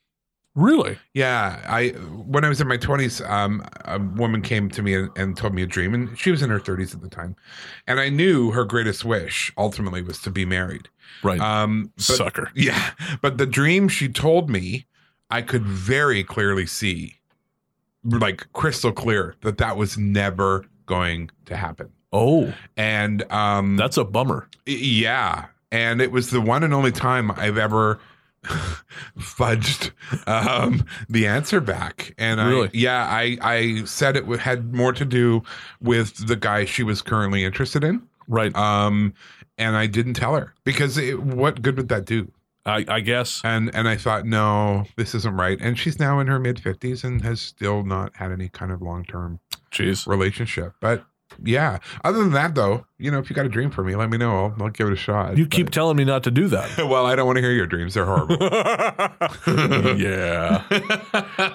Really? 0.55 0.99
Yeah, 1.13 1.61
I 1.67 1.89
when 2.25 2.45
I 2.45 2.49
was 2.49 2.61
in 2.61 2.67
my 2.67 2.77
twenties, 2.77 3.21
um, 3.21 3.65
a 3.85 3.97
woman 3.99 4.41
came 4.41 4.69
to 4.69 4.83
me 4.83 4.93
and, 4.93 5.09
and 5.17 5.35
told 5.35 5.53
me 5.53 5.63
a 5.63 5.65
dream, 5.67 5.93
and 5.95 6.17
she 6.17 6.29
was 6.29 6.43
in 6.43 6.49
her 6.51 6.59
thirties 6.59 6.93
at 6.93 7.01
the 7.01 7.09
time, 7.09 7.35
and 7.87 7.99
I 7.99 8.09
knew 8.09 8.51
her 8.51 8.63
greatest 8.63 9.03
wish 9.03 9.51
ultimately 9.57 10.03
was 10.03 10.19
to 10.21 10.29
be 10.29 10.45
married. 10.45 10.89
Right. 11.23 11.39
Um, 11.39 11.91
but- 11.95 12.03
Sucker. 12.03 12.51
yeah, 12.55 12.91
but 13.21 13.37
the 13.39 13.47
dream 13.47 13.87
she 13.87 14.07
told 14.09 14.49
me, 14.49 14.85
I 15.31 15.41
could 15.41 15.65
very 15.65 16.23
clearly 16.23 16.67
see, 16.67 17.15
like 18.03 18.51
crystal 18.53 18.91
clear, 18.91 19.35
that 19.41 19.57
that 19.57 19.75
was 19.75 19.97
never 19.97 20.65
going 20.85 21.31
to 21.45 21.55
happen. 21.55 21.89
Oh, 22.11 22.53
And 22.77 23.23
um, 23.31 23.75
that's 23.75 23.97
a 23.97 24.03
bummer. 24.03 24.47
Yeah. 24.67 25.45
And 25.71 25.99
it 25.99 26.11
was 26.11 26.29
the 26.29 26.39
one 26.39 26.63
and 26.63 26.71
only 26.71 26.91
time 26.91 27.31
I've 27.31 27.57
ever 27.57 27.99
fudged 29.17 29.91
um, 30.27 30.85
the 31.09 31.27
answer 31.27 31.61
back. 31.61 32.13
And 32.17 32.41
I, 32.41 32.69
yeah, 32.73 33.05
I, 33.05 33.37
I 33.41 33.83
said 33.85 34.15
it 34.15 34.25
had 34.39 34.73
more 34.73 34.93
to 34.93 35.05
do 35.05 35.43
with 35.81 36.27
the 36.27 36.35
guy 36.35 36.65
she 36.65 36.83
was 36.83 37.01
currently 37.01 37.43
interested 37.43 37.83
in. 37.83 38.07
Right. 38.27 38.55
Um, 38.55 39.13
and 39.57 39.75
I 39.75 39.87
didn't 39.87 40.15
tell 40.15 40.35
her 40.35 40.53
because 40.63 40.97
it, 40.97 41.21
what 41.21 41.61
good 41.61 41.77
would 41.77 41.89
that 41.89 42.05
do? 42.05 42.31
I, 42.65 42.85
I 42.87 42.99
guess. 43.01 43.41
And 43.43 43.73
and 43.75 43.87
I 43.89 43.97
thought, 43.97 44.25
no, 44.25 44.85
this 44.95 45.13
isn't 45.15 45.35
right. 45.35 45.57
And 45.59 45.77
she's 45.77 45.99
now 45.99 46.19
in 46.19 46.27
her 46.27 46.39
mid 46.39 46.59
fifties 46.59 47.03
and 47.03 47.21
has 47.21 47.41
still 47.41 47.83
not 47.83 48.15
had 48.15 48.31
any 48.31 48.49
kind 48.49 48.71
of 48.71 48.81
long 48.81 49.03
term 49.03 49.39
Jeez. 49.71 50.07
relationship. 50.07 50.73
But 50.79 51.05
yeah, 51.43 51.79
other 52.03 52.19
than 52.19 52.31
that, 52.33 52.55
though, 52.55 52.85
you 52.97 53.09
know, 53.11 53.19
if 53.19 53.29
you 53.29 53.35
got 53.35 53.45
a 53.45 53.49
dream 53.49 53.71
for 53.71 53.83
me, 53.83 53.95
let 53.95 54.09
me 54.09 54.17
know. 54.17 54.45
I'll, 54.57 54.63
I'll 54.63 54.69
give 54.69 54.87
it 54.87 54.93
a 54.93 54.97
shot. 54.97 55.37
You 55.37 55.45
keep 55.47 55.67
But- 55.67 55.73
telling 55.73 55.97
me 55.97 56.03
not 56.03 56.23
to 56.23 56.31
do 56.31 56.47
that. 56.49 56.77
well, 56.89 57.05
I 57.05 57.15
don't 57.15 57.25
want 57.25 57.37
to 57.37 57.41
hear 57.41 57.51
your 57.53 57.65
dreams. 57.67 57.93
They're 57.93 58.05
horrible. 58.05 58.37
yeah. 59.97 60.63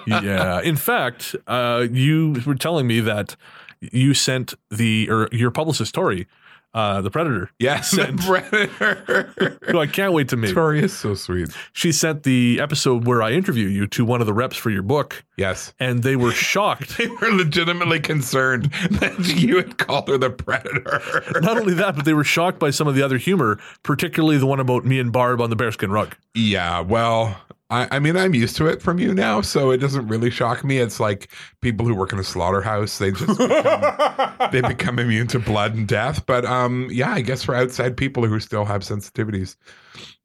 Yeah. 0.07 0.61
In 0.61 0.75
fact, 0.75 1.35
uh, 1.47 1.87
you 1.91 2.35
were 2.45 2.55
telling 2.55 2.87
me 2.87 2.99
that 3.01 3.35
you 3.81 4.13
sent 4.13 4.53
the, 4.69 5.09
or 5.09 5.29
your 5.31 5.51
publicist, 5.51 5.93
Tori, 5.95 6.27
uh, 6.73 7.01
the 7.01 7.09
Predator, 7.11 7.49
yes, 7.59 7.89
Sent- 7.91 8.19
Predator. 8.21 9.57
who 9.71 9.79
I 9.79 9.87
can't 9.87 10.13
wait 10.13 10.29
to 10.29 10.37
meet. 10.37 10.53
Tori 10.53 10.81
is 10.83 10.95
so 10.97 11.15
sweet. 11.15 11.49
She 11.73 11.91
sent 11.91 12.23
the 12.23 12.59
episode 12.61 13.05
where 13.07 13.21
I 13.23 13.31
interview 13.31 13.67
you 13.67 13.87
to 13.87 14.05
one 14.05 14.21
of 14.21 14.27
the 14.27 14.33
reps 14.33 14.55
for 14.57 14.69
your 14.69 14.83
book, 14.83 15.23
Yes. 15.37 15.73
and 15.79 16.03
they 16.03 16.15
were 16.15 16.31
shocked. 16.31 16.97
They 16.97 17.07
were 17.07 17.31
legitimately 17.31 17.99
concerned 18.01 18.65
that 18.91 19.17
you 19.37 19.57
had 19.57 19.77
called 19.77 20.07
her 20.09 20.17
the 20.17 20.29
Predator. 20.29 21.01
Not 21.41 21.57
only 21.57 21.73
that, 21.75 21.95
but 21.95 22.05
they 22.05 22.13
were 22.13 22.23
shocked 22.23 22.59
by 22.59 22.69
some 22.71 22.87
of 22.87 22.95
the 22.95 23.01
other 23.01 23.17
humor, 23.17 23.59
particularly 23.83 24.37
the 24.37 24.45
one 24.45 24.59
about 24.59 24.85
me 24.85 24.99
and 24.99 25.11
Barb 25.11 25.41
on 25.41 25.49
the 25.49 25.55
bearskin 25.55 25.91
rug. 25.91 26.15
yeah, 26.33 26.79
well, 26.81 27.39
I, 27.71 27.87
I 27.91 27.99
mean, 27.99 28.17
I'm 28.17 28.33
used 28.33 28.55
to 28.57 28.65
it 28.65 28.81
from 28.81 28.97
you 28.97 29.13
now, 29.13 29.41
so 29.41 29.69
it 29.69 29.77
doesn't 29.77 30.07
really 30.07 30.31
shock 30.31 30.63
me. 30.63 30.79
It's 30.79 30.99
like 30.99 31.29
people 31.61 31.85
who 31.85 31.93
work 31.93 32.11
in 32.11 32.17
a 32.17 32.23
slaughterhouse; 32.23 32.97
they 32.97 33.11
just 33.11 33.37
become, 33.37 34.33
they 34.51 34.61
become 34.61 34.97
immune 34.97 35.27
to 35.27 35.39
blood 35.39 35.75
and 35.75 35.87
death. 35.87 36.25
But 36.25 36.45
um, 36.45 36.87
yeah, 36.91 37.11
I 37.11 37.21
guess 37.21 37.43
for 37.43 37.53
outside 37.53 37.95
people 37.95 38.25
who 38.25 38.39
still 38.39 38.65
have 38.65 38.81
sensitivities, 38.81 39.55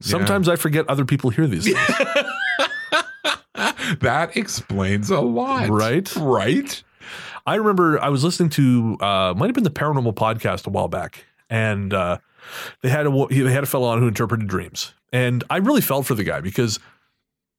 Sometimes 0.00 0.48
I 0.48 0.56
forget 0.56 0.88
other 0.88 1.04
people 1.04 1.30
hear 1.30 1.46
these 1.46 1.64
things. 1.64 1.78
that 4.00 4.36
explains 4.36 5.10
a 5.10 5.20
lot, 5.20 5.68
Right? 5.68 6.14
Right. 6.16 6.82
I 7.46 7.56
remember 7.56 8.00
I 8.00 8.08
was 8.08 8.24
listening 8.24 8.48
to 8.50 8.96
uh 9.00 9.34
might 9.36 9.46
have 9.46 9.54
been 9.54 9.64
the 9.64 9.70
paranormal 9.70 10.14
podcast 10.14 10.66
a 10.66 10.70
while 10.70 10.88
back, 10.88 11.26
and 11.50 11.92
uh, 11.92 12.18
they 12.82 12.88
had 12.88 13.06
a 13.06 13.26
they 13.28 13.52
had 13.52 13.64
a 13.64 13.66
fellow 13.66 13.88
on 13.88 13.98
who 14.00 14.08
interpreted 14.08 14.48
dreams, 14.48 14.94
and 15.12 15.44
I 15.50 15.58
really 15.58 15.82
felt 15.82 16.06
for 16.06 16.14
the 16.14 16.24
guy 16.24 16.40
because 16.40 16.78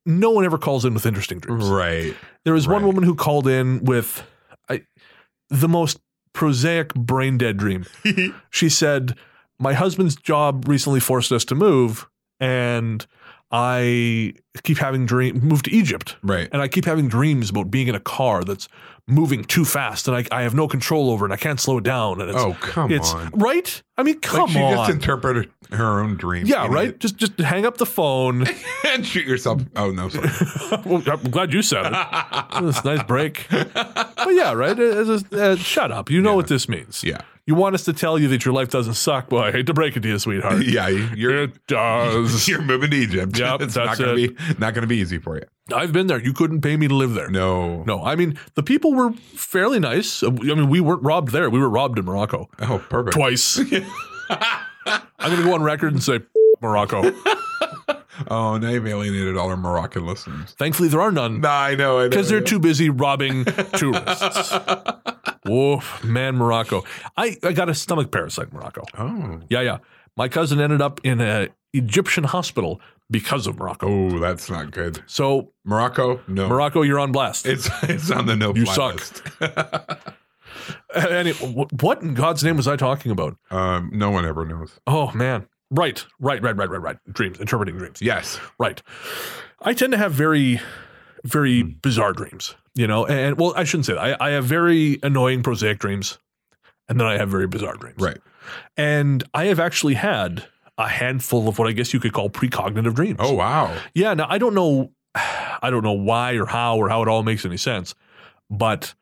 no 0.05 0.29
one 0.31 0.45
ever 0.45 0.57
calls 0.57 0.85
in 0.85 0.93
with 0.93 1.05
interesting 1.05 1.39
dreams. 1.39 1.65
Right. 1.65 2.15
There 2.43 2.53
was 2.53 2.67
one 2.67 2.85
woman 2.85 3.03
who 3.03 3.15
called 3.15 3.47
in 3.47 3.83
with 3.83 4.23
I, 4.69 4.83
the 5.49 5.67
most 5.67 5.99
prosaic 6.33 6.93
brain 6.93 7.37
dead 7.37 7.57
dream. 7.57 7.85
she 8.49 8.69
said, 8.69 9.15
"My 9.59 9.73
husband's 9.73 10.15
job 10.15 10.67
recently 10.67 10.99
forced 10.99 11.31
us 11.31 11.45
to 11.45 11.55
move, 11.55 12.07
and 12.39 13.05
I 13.57 14.33
keep 14.63 14.77
having 14.77 15.05
dream 15.05 15.39
move 15.39 15.63
to 15.63 15.71
Egypt." 15.71 16.17
Right. 16.23 16.49
and 16.51 16.61
I 16.61 16.67
keep 16.67 16.85
having 16.85 17.07
dreams 17.07 17.49
about 17.49 17.71
being 17.71 17.87
in 17.87 17.95
a 17.95 17.99
car 17.99 18.43
that's 18.43 18.67
moving 19.07 19.43
too 19.43 19.63
fast 19.65 20.07
and 20.07 20.17
I, 20.17 20.25
I 20.31 20.41
have 20.41 20.55
no 20.55 20.67
control 20.67 21.11
over 21.11 21.25
it 21.25 21.27
and 21.27 21.33
I 21.33 21.37
can't 21.37 21.59
slow 21.59 21.77
it 21.77 21.83
down 21.83 22.19
and 22.21 22.27
it's 22.31 22.39
Oh, 22.39 22.53
come 22.59 22.91
it's 22.91 23.13
on. 23.13 23.29
right 23.35 23.83
I 23.99 24.01
mean 24.03 24.19
come 24.19 24.45
like 24.45 24.49
she 24.53 24.59
on 24.63 24.73
just 24.77 24.89
interpreted 24.89 25.51
her 25.71 25.99
own 26.01 26.17
dream. 26.17 26.47
yeah 26.47 26.65
right 26.67 26.89
it. 26.89 26.99
just 26.99 27.15
just 27.17 27.37
hang 27.39 27.67
up 27.67 27.77
the 27.77 27.85
phone 27.85 28.47
and 28.87 29.05
shoot 29.05 29.27
yourself. 29.27 29.61
Oh 29.75 29.91
no, 29.91 30.09
sorry. 30.09 30.29
well, 30.85 31.03
I'm 31.05 31.29
glad 31.29 31.53
you 31.53 31.61
said 31.61 31.85
it 31.93 32.61
this 32.63 32.83
nice 32.83 33.03
break 33.03 33.45
but 33.51 34.29
yeah 34.31 34.53
right 34.53 34.77
It's 34.77 35.07
just, 35.07 35.31
uh, 35.33 35.55
shut 35.55 35.91
up 35.91 36.09
you 36.09 36.19
know 36.19 36.33
what 36.35 36.47
this 36.47 36.67
means 36.67 37.03
yeah. 37.03 37.21
You 37.47 37.53
want 37.55 37.75
us 37.75 37.83
to 37.85 37.93
tell 37.93 38.17
you 38.17 38.27
that 38.29 38.43
your 38.45 38.53
life 38.53 38.69
doesn't 38.69 38.95
suck 38.95 39.31
well 39.31 39.43
I 39.43 39.51
hate 39.51 39.67
to 39.67 39.73
break 39.73 39.95
it 39.97 40.01
to 40.01 40.07
you 40.09 40.19
sweetheart 40.19 40.63
Yeah, 40.65 40.87
you're 40.87 41.43
it 41.43 41.67
does 41.67 42.47
you're 42.49 42.61
moving 42.61 42.91
to 42.91 42.97
Egypt. 42.97 43.37
Yep, 43.37 43.61
it's 43.61 43.75
not 43.75 43.97
gonna 43.97 44.13
it. 44.13 44.37
be 44.37 44.55
not 44.57 44.73
gonna 44.73 44.87
be 44.87 44.97
easy 44.97 45.17
for 45.19 45.35
you. 45.35 45.43
I've 45.73 45.91
been 45.93 46.07
there 46.07 46.19
you 46.21 46.33
couldn't 46.33 46.61
pay 46.61 46.77
me 46.77 46.87
to 46.87 46.93
live 46.95 47.13
there 47.13 47.29
No. 47.29 47.83
no 47.83 48.03
I 48.03 48.15
mean 48.15 48.37
the 48.55 48.63
people 48.63 48.93
were 48.93 49.11
fairly 49.13 49.79
nice 49.79 50.23
I 50.23 50.29
mean 50.29 50.69
we 50.69 50.79
weren't 50.81 51.03
robbed 51.03 51.31
there 51.31 51.49
we 51.49 51.59
were 51.59 51.69
robbed 51.69 51.99
in 51.99 52.05
Morocco 52.05 52.49
Oh, 52.59 52.79
perfect. 52.89 53.15
twice. 53.15 53.59
I'm 54.87 55.31
going 55.31 55.37
to 55.37 55.43
go 55.43 55.53
on 55.55 55.63
record 55.63 55.93
and 55.93 56.01
say 56.03 56.19
Morocco. 56.61 57.11
Oh, 58.29 58.57
now 58.57 58.69
you've 58.69 58.87
alienated 58.87 59.35
all 59.37 59.49
our 59.49 59.57
Moroccan 59.57 60.05
listeners. 60.05 60.51
Thankfully, 60.57 60.87
there 60.89 61.01
are 61.01 61.11
none 61.11 61.41
No, 61.41 61.49
I 61.49 61.75
know. 61.75 61.99
I 61.99 62.03
know, 62.03 62.09
because 62.09 62.29
they're 62.29 62.39
too 62.41 62.59
busy 62.59 62.89
robbing 62.89 63.43
tourists. 63.45 64.53
Whoa, 65.45 65.81
man, 66.03 66.35
Morocco. 66.35 66.83
I, 67.17 67.37
I 67.43 67.53
got 67.53 67.69
a 67.69 67.75
stomach 67.75 68.11
parasite 68.11 68.49
in 68.51 68.57
Morocco. 68.57 68.83
Oh. 68.97 69.39
Yeah, 69.49 69.61
yeah. 69.61 69.77
My 70.17 70.27
cousin 70.27 70.59
ended 70.59 70.81
up 70.81 70.99
in 71.03 71.21
an 71.21 71.49
Egyptian 71.73 72.23
hospital 72.23 72.81
because 73.11 73.45
of 73.47 73.57
Morocco. 73.59 73.87
Oh, 73.87 74.19
that's 74.19 74.49
not 74.49 74.71
good. 74.71 75.03
So, 75.07 75.51
Morocco? 75.63 76.21
No. 76.27 76.47
Morocco, 76.47 76.81
you're 76.81 76.99
on 76.99 77.11
blast. 77.11 77.45
It's 77.45 77.69
it's 77.83 78.09
on 78.11 78.25
the 78.25 78.35
no 78.35 78.55
You 78.55 78.65
suck. 78.65 78.99
and 80.95 81.27
it, 81.27 81.35
what 81.37 82.01
in 82.01 82.13
God's 82.13 82.43
name 82.43 82.57
was 82.57 82.67
I 82.67 82.75
talking 82.75 83.11
about? 83.11 83.37
um, 83.51 83.89
no 83.93 84.09
one 84.09 84.25
ever 84.25 84.45
knows. 84.45 84.79
Oh, 84.87 85.11
man. 85.11 85.47
Right, 85.71 86.05
right, 86.19 86.41
right, 86.41 86.55
right, 86.55 86.69
right, 86.69 86.81
right. 86.81 86.97
Dreams, 87.11 87.39
interpreting 87.39 87.77
dreams. 87.77 88.01
Yes. 88.01 88.39
Right. 88.59 88.81
I 89.61 89.73
tend 89.73 89.91
to 89.93 89.97
have 89.97 90.13
very, 90.13 90.61
very 91.25 91.61
hmm. 91.61 91.71
bizarre 91.81 92.13
dreams, 92.13 92.55
you 92.73 92.87
know, 92.87 93.05
and 93.05 93.37
well, 93.37 93.53
I 93.55 93.63
shouldn't 93.63 93.85
say 93.85 93.93
that. 93.93 94.21
I, 94.21 94.27
I 94.27 94.29
have 94.31 94.45
very 94.45 94.99
annoying, 95.03 95.43
prosaic 95.43 95.79
dreams, 95.79 96.17
and 96.87 96.99
then 96.99 97.07
I 97.07 97.17
have 97.17 97.29
very 97.29 97.47
bizarre 97.47 97.75
dreams. 97.75 97.99
Right. 97.99 98.17
And 98.77 99.23
I 99.33 99.45
have 99.45 99.59
actually 99.59 99.95
had 99.95 100.45
a 100.77 100.87
handful 100.87 101.47
of 101.47 101.57
what 101.57 101.67
I 101.67 101.71
guess 101.71 101.93
you 101.93 101.99
could 101.99 102.13
call 102.13 102.29
precognitive 102.29 102.93
dreams. 102.93 103.17
Oh 103.19 103.33
wow. 103.33 103.75
yeah. 103.93 104.13
Now, 104.13 104.27
I 104.29 104.37
don't 104.37 104.53
know, 104.53 104.91
I 105.15 105.69
don't 105.69 105.83
know 105.83 105.93
why 105.93 106.33
or 106.33 106.45
how 106.45 106.77
or 106.77 106.89
how 106.89 107.01
it 107.01 107.07
all 107.07 107.23
makes 107.23 107.45
any 107.45 107.57
sense, 107.57 107.95
but 108.49 108.93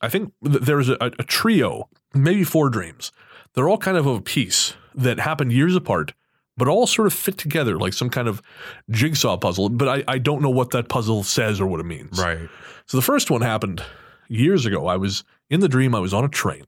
I 0.00 0.08
think 0.08 0.32
th- 0.44 0.62
there's 0.62 0.88
a, 0.88 0.96
a 1.00 1.24
trio, 1.24 1.88
maybe 2.14 2.44
four 2.44 2.70
dreams. 2.70 3.12
They're 3.54 3.68
all 3.68 3.78
kind 3.78 3.96
of 3.96 4.06
of 4.06 4.16
a 4.16 4.22
piece 4.22 4.74
that 4.94 5.20
happened 5.20 5.52
years 5.52 5.76
apart, 5.76 6.14
but 6.56 6.68
all 6.68 6.86
sort 6.86 7.06
of 7.06 7.12
fit 7.12 7.38
together 7.38 7.78
like 7.78 7.92
some 7.92 8.10
kind 8.10 8.28
of 8.28 8.42
jigsaw 8.90 9.36
puzzle. 9.36 9.68
But 9.68 9.88
I, 9.88 10.04
I 10.08 10.18
don't 10.18 10.42
know 10.42 10.50
what 10.50 10.70
that 10.70 10.88
puzzle 10.88 11.22
says 11.22 11.60
or 11.60 11.66
what 11.66 11.80
it 11.80 11.86
means. 11.86 12.18
Right. 12.18 12.48
So 12.86 12.96
the 12.96 13.02
first 13.02 13.30
one 13.30 13.40
happened 13.42 13.82
years 14.28 14.66
ago. 14.66 14.86
I 14.86 14.96
was 14.96 15.24
in 15.50 15.60
the 15.60 15.68
dream, 15.68 15.94
I 15.94 16.00
was 16.00 16.14
on 16.14 16.24
a 16.24 16.28
train. 16.28 16.64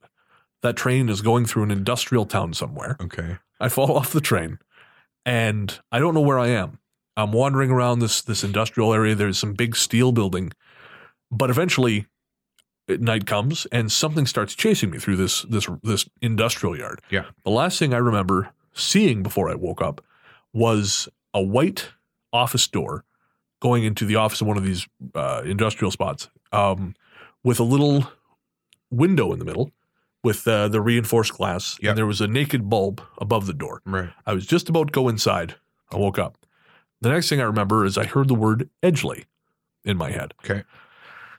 That 0.63 0.77
train 0.77 1.09
is 1.09 1.21
going 1.21 1.45
through 1.45 1.65
an 1.65 1.71
industrial 1.71 2.25
town 2.25 2.55
somewhere. 2.55 2.97
Okay. 3.01 3.37
I 3.61 3.69
fall 3.69 3.97
off 3.97 4.13
the 4.13 4.21
train 4.21 4.59
and 5.27 5.79
I 5.93 5.99
don't 5.99 6.15
know 6.15 6.21
where 6.21 6.39
I 6.39 6.49
am. 6.49 6.79
I'm 7.17 7.33
wandering 7.33 7.71
around 7.71 8.01
this 8.01 8.23
this 8.23 8.43
industrial 8.43 8.93
area. 8.93 9.15
There's 9.15 9.39
some 9.39 9.55
big 9.55 9.77
steel 9.77 10.11
building, 10.11 10.53
but 11.31 11.51
eventually 11.51 12.07
night 12.89 13.27
comes 13.27 13.67
and 13.67 13.91
something 13.91 14.27
starts 14.27 14.55
chasing 14.55 14.91
me 14.91 14.99
through 14.99 15.17
this 15.17 15.43
this 15.43 15.69
this 15.83 16.09
industrial 16.21 16.77
yard. 16.77 17.01
Yeah. 17.11 17.27
The 17.45 17.51
last 17.51 17.79
thing 17.79 17.95
I 17.95 17.99
remember 17.99 18.51
seeing 18.75 19.23
before 19.23 19.51
I 19.51 19.55
woke 19.55 19.81
up 19.81 20.05
was 20.53 21.09
a 21.33 21.43
white 21.43 21.89
office 22.33 22.67
door 22.67 23.05
going 23.61 23.85
into 23.85 24.05
the 24.05 24.17
office 24.17 24.41
of 24.41 24.47
one 24.47 24.57
of 24.57 24.65
these 24.65 24.87
uh, 25.15 25.43
industrial 25.45 25.91
spots 25.91 26.29
um, 26.53 26.95
with 27.43 27.59
a 27.59 27.65
little 27.65 28.07
window 28.91 29.33
in 29.33 29.39
the 29.39 29.45
middle 29.45 29.71
with 30.23 30.47
uh, 30.47 30.69
the 30.69 30.81
reinforced 30.81 31.33
glass. 31.35 31.77
Yep. 31.81 31.91
And 31.91 31.99
there 31.99 32.07
was 32.07 32.21
a 32.21 32.27
naked 32.27 32.69
bulb 32.69 33.03
above 33.19 33.47
the 33.47 33.53
door. 33.53 33.81
Right. 33.85 34.11
I 34.27 34.33
was 34.33 34.47
just 34.47 34.69
about 34.69 34.89
to 34.89 34.93
go 34.93 35.09
inside. 35.09 35.55
I 35.93 35.97
woke 35.97 36.19
up. 36.19 36.39
The 37.01 37.11
next 37.11 37.29
thing 37.29 37.41
I 37.41 37.45
remember 37.45 37.85
is 37.85 37.99
I 37.99 38.05
heard 38.05 38.29
the 38.29 38.35
word 38.35 38.69
Edgely 38.83 39.25
in 39.85 39.97
my 39.97 40.11
head. 40.11 40.35
Okay. 40.45 40.65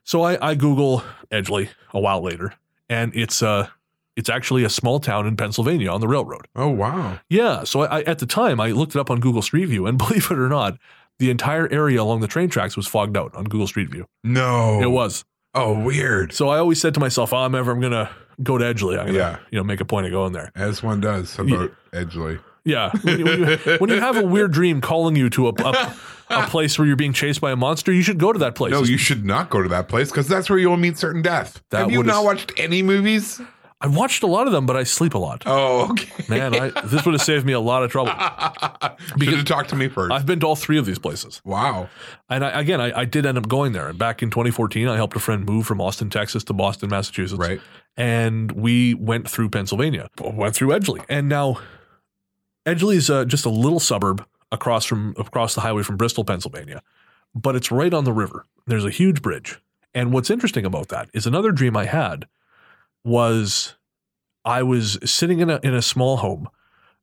So 0.03 0.21
I, 0.21 0.49
I 0.49 0.55
Google 0.55 1.03
Edgely 1.31 1.69
a 1.91 1.99
while 1.99 2.21
later, 2.21 2.53
and 2.87 3.11
it's 3.15 3.41
uh 3.41 3.69
it's 4.15 4.29
actually 4.29 4.63
a 4.63 4.69
small 4.69 4.99
town 4.99 5.27
in 5.27 5.35
Pennsylvania 5.35 5.89
on 5.91 5.99
the 6.01 6.07
railroad. 6.07 6.47
Oh 6.55 6.69
wow. 6.69 7.19
Yeah. 7.29 7.63
So 7.63 7.81
I, 7.81 7.99
I 7.99 8.01
at 8.03 8.19
the 8.19 8.25
time 8.25 8.59
I 8.59 8.71
looked 8.71 8.95
it 8.95 8.99
up 8.99 9.09
on 9.09 9.19
Google 9.19 9.41
Street 9.41 9.65
View, 9.65 9.85
and 9.87 9.97
believe 9.99 10.29
it 10.31 10.37
or 10.39 10.49
not, 10.49 10.77
the 11.19 11.29
entire 11.29 11.71
area 11.71 12.01
along 12.01 12.21
the 12.21 12.27
train 12.27 12.49
tracks 12.49 12.75
was 12.75 12.87
fogged 12.87 13.17
out 13.17 13.33
on 13.35 13.45
Google 13.45 13.67
Street 13.67 13.89
View. 13.89 14.05
No. 14.23 14.81
It 14.81 14.91
was. 14.91 15.23
Oh 15.53 15.77
weird. 15.79 16.33
So 16.33 16.49
I 16.49 16.57
always 16.57 16.79
said 16.81 16.93
to 16.95 16.99
myself, 16.99 17.31
oh, 17.33 17.37
I'm 17.37 17.55
ever 17.55 17.71
I'm 17.71 17.79
gonna 17.81 18.09
go 18.43 18.57
to 18.57 18.65
Edgely. 18.65 18.99
I'm 18.99 19.05
gonna 19.07 19.17
Yeah. 19.17 19.37
you 19.51 19.57
know 19.57 19.63
make 19.63 19.79
a 19.81 19.85
point 19.85 20.05
of 20.05 20.11
going 20.11 20.33
there. 20.33 20.51
As 20.55 20.83
one 20.83 20.99
does 21.01 21.37
about 21.39 21.71
Edgely. 21.93 22.39
Yeah. 22.65 22.91
When 23.03 23.19
you, 23.19 23.25
when, 23.25 23.39
you, 23.41 23.57
when 23.79 23.89
you 23.91 23.99
have 24.01 24.17
a 24.17 24.25
weird 24.25 24.51
dream 24.51 24.81
calling 24.81 25.15
you 25.15 25.29
to 25.29 25.49
a, 25.49 25.53
a, 25.63 25.95
a 26.31 26.43
place 26.47 26.79
where 26.79 26.87
you're 26.87 26.95
being 26.95 27.13
chased 27.13 27.39
by 27.39 27.51
a 27.51 27.55
monster, 27.55 27.93
you 27.93 28.01
should 28.01 28.17
go 28.17 28.33
to 28.33 28.39
that 28.39 28.55
place. 28.55 28.71
No, 28.71 28.83
you 28.83 28.97
should 28.97 29.23
not 29.23 29.49
go 29.51 29.61
to 29.61 29.69
that 29.69 29.87
place 29.87 30.09
because 30.09 30.27
that's 30.27 30.49
where 30.49 30.57
you'll 30.57 30.75
meet 30.75 30.97
certain 30.97 31.21
death. 31.21 31.61
That 31.69 31.81
Have 31.81 31.91
you 31.91 32.01
not 32.01 32.23
watched 32.23 32.51
any 32.57 32.81
movies? 32.81 33.39
I've 33.85 33.95
watched 33.95 34.23
a 34.23 34.27
lot 34.27 34.47
of 34.47 34.53
them, 34.53 34.65
but 34.65 34.75
I 34.75 34.83
sleep 34.83 35.13
a 35.13 35.19
lot. 35.19 35.43
Oh, 35.45 35.91
okay. 35.91 36.11
Man, 36.27 36.55
I, 36.55 36.69
this 36.85 37.05
would 37.05 37.13
have 37.13 37.21
saved 37.21 37.45
me 37.45 37.53
a 37.53 37.59
lot 37.59 37.83
of 37.83 37.91
trouble. 37.91 38.11
Should 39.19 39.33
have 39.33 39.45
talked 39.45 39.69
to 39.69 39.75
me 39.75 39.89
1st 39.89 40.11
I've 40.11 40.25
been 40.25 40.39
to 40.39 40.47
all 40.47 40.55
three 40.55 40.79
of 40.79 40.87
these 40.87 40.97
places. 40.97 41.39
wow. 41.45 41.87
And 42.27 42.43
I, 42.43 42.59
again, 42.59 42.81
I, 42.81 43.01
I 43.01 43.05
did 43.05 43.27
end 43.27 43.37
up 43.37 43.47
going 43.47 43.73
there. 43.73 43.87
And 43.87 43.99
back 43.99 44.23
in 44.23 44.31
2014, 44.31 44.87
I 44.87 44.95
helped 44.95 45.15
a 45.15 45.19
friend 45.19 45.45
move 45.45 45.67
from 45.67 45.79
Austin, 45.79 46.09
Texas 46.09 46.43
to 46.45 46.53
Boston, 46.53 46.89
Massachusetts. 46.89 47.39
Right. 47.39 47.61
And 47.95 48.51
we 48.53 48.95
went 48.95 49.29
through 49.29 49.49
Pennsylvania, 49.49 50.09
went 50.19 50.55
through 50.55 50.69
Edgely. 50.69 51.05
And 51.07 51.29
now 51.29 51.59
Edgely 52.65 52.95
is 52.95 53.11
uh, 53.11 53.25
just 53.25 53.45
a 53.45 53.51
little 53.51 53.79
suburb 53.79 54.25
across 54.51 54.85
from 54.85 55.13
across 55.17 55.53
the 55.53 55.61
highway 55.61 55.83
from 55.83 55.97
Bristol, 55.97 56.25
Pennsylvania, 56.25 56.81
but 57.35 57.55
it's 57.55 57.71
right 57.71 57.93
on 57.93 58.03
the 58.03 58.13
river. 58.13 58.45
There's 58.65 58.85
a 58.85 58.89
huge 58.89 59.21
bridge. 59.21 59.59
And 59.93 60.11
what's 60.11 60.29
interesting 60.29 60.65
about 60.65 60.89
that 60.89 61.09
is 61.13 61.25
another 61.25 61.51
dream 61.51 61.77
I 61.77 61.85
had 61.85 62.25
was 63.05 63.75
I 64.43 64.63
was 64.63 64.97
sitting 65.05 65.39
in 65.39 65.49
a 65.49 65.59
in 65.63 65.73
a 65.73 65.81
small 65.81 66.17
home. 66.17 66.49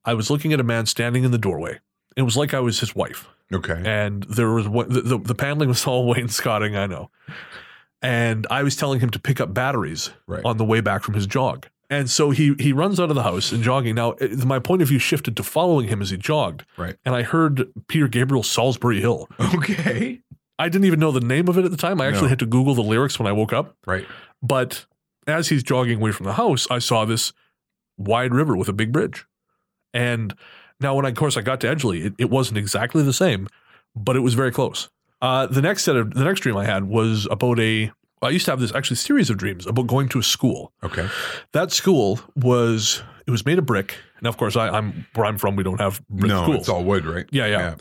I 0.04 0.14
was 0.14 0.28
looking 0.30 0.52
at 0.52 0.60
a 0.60 0.64
man 0.64 0.84
standing 0.86 1.24
in 1.24 1.30
the 1.30 1.38
doorway. 1.38 1.80
It 2.16 2.22
was 2.22 2.36
like 2.36 2.52
I 2.52 2.60
was 2.60 2.80
his 2.80 2.94
wife 2.94 3.28
Okay. 3.54 3.80
and 3.84 4.24
there 4.24 4.50
was 4.52 4.66
one, 4.68 4.88
the, 4.88 5.00
the, 5.02 5.18
the 5.18 5.34
paneling 5.34 5.68
was 5.68 5.86
all 5.86 6.06
wainscoting, 6.14 6.76
I 6.76 6.86
know. 6.86 7.10
And 8.02 8.46
I 8.50 8.62
was 8.62 8.76
telling 8.76 9.00
him 9.00 9.10
to 9.10 9.18
pick 9.20 9.40
up 9.40 9.54
batteries 9.54 10.10
Right. 10.26 10.44
on 10.44 10.56
the 10.56 10.64
way 10.64 10.80
back 10.80 11.02
from 11.02 11.14
his 11.14 11.26
jog. 11.26 11.68
And 11.88 12.08
so 12.10 12.30
he 12.30 12.54
he 12.58 12.72
runs 12.72 12.98
out 12.98 13.10
of 13.10 13.14
the 13.16 13.22
house 13.22 13.52
and 13.52 13.62
jogging. 13.62 13.94
Now, 13.94 14.14
my 14.46 14.58
point 14.58 14.80
of 14.82 14.88
view 14.88 14.98
shifted 14.98 15.36
to 15.36 15.42
following 15.42 15.88
him 15.88 16.00
as 16.00 16.08
he 16.10 16.16
jogged. 16.16 16.64
Right. 16.78 16.96
And 17.04 17.14
I 17.14 17.22
heard 17.22 17.68
Peter 17.86 18.08
Gabriel's 18.08 18.48
Solsbury 18.54 18.98
Hill. 19.00 19.28
Okay. 19.54 20.20
I 20.58 20.68
didn't 20.70 20.86
even 20.86 21.00
know 21.00 21.10
the 21.12 21.20
name 21.20 21.48
of 21.48 21.58
it 21.58 21.64
at 21.66 21.70
the 21.70 21.76
time. 21.76 22.00
I 22.00 22.06
actually 22.06 22.22
No. 22.24 22.28
had 22.30 22.38
to 22.40 22.46
Google 22.46 22.74
the 22.74 22.82
lyrics 22.82 23.18
when 23.18 23.26
I 23.26 23.32
woke 23.32 23.52
up. 23.52 23.76
Right. 23.86 24.06
But 24.42 24.86
as 25.26 25.48
he's 25.48 25.62
jogging 25.62 25.98
away 25.98 26.12
from 26.12 26.26
the 26.26 26.34
house, 26.34 26.66
I 26.70 26.78
saw 26.78 27.04
this 27.04 27.32
wide 27.96 28.34
river 28.34 28.56
with 28.56 28.68
a 28.68 28.72
big 28.72 28.92
bridge. 28.92 29.26
And 29.94 30.34
now, 30.80 30.94
when 30.94 31.06
I, 31.06 31.10
of 31.10 31.16
course 31.16 31.36
I 31.36 31.42
got 31.42 31.60
to 31.60 31.66
Edgely, 31.66 32.06
it, 32.06 32.14
it 32.18 32.30
wasn't 32.30 32.58
exactly 32.58 33.02
the 33.02 33.12
same, 33.12 33.48
but 33.94 34.16
it 34.16 34.20
was 34.20 34.34
very 34.34 34.50
close. 34.50 34.88
Uh, 35.20 35.46
the 35.46 35.62
next 35.62 35.84
set 35.84 35.94
of 35.96 36.14
the 36.14 36.24
next 36.24 36.40
dream 36.40 36.56
I 36.56 36.64
had 36.64 36.84
was 36.84 37.28
about 37.30 37.60
a. 37.60 37.92
I 38.20 38.30
used 38.30 38.44
to 38.44 38.52
have 38.52 38.60
this 38.60 38.72
actually 38.74 38.96
series 38.96 39.30
of 39.30 39.36
dreams 39.36 39.66
about 39.66 39.88
going 39.88 40.08
to 40.10 40.20
a 40.20 40.22
school. 40.22 40.72
Okay. 40.84 41.08
That 41.52 41.72
school 41.72 42.20
was 42.36 43.02
it 43.26 43.30
was 43.30 43.46
made 43.46 43.58
of 43.58 43.66
brick. 43.66 43.96
Now, 44.20 44.28
of 44.28 44.36
course, 44.36 44.56
I, 44.56 44.68
I'm 44.68 45.06
where 45.14 45.26
I'm 45.26 45.38
from. 45.38 45.56
We 45.56 45.62
don't 45.62 45.80
have 45.80 46.04
brick 46.08 46.28
no, 46.28 46.42
schools. 46.42 46.60
it's 46.60 46.68
all 46.68 46.84
wood, 46.84 47.04
right? 47.04 47.26
Yeah, 47.30 47.46
yeah. 47.46 47.74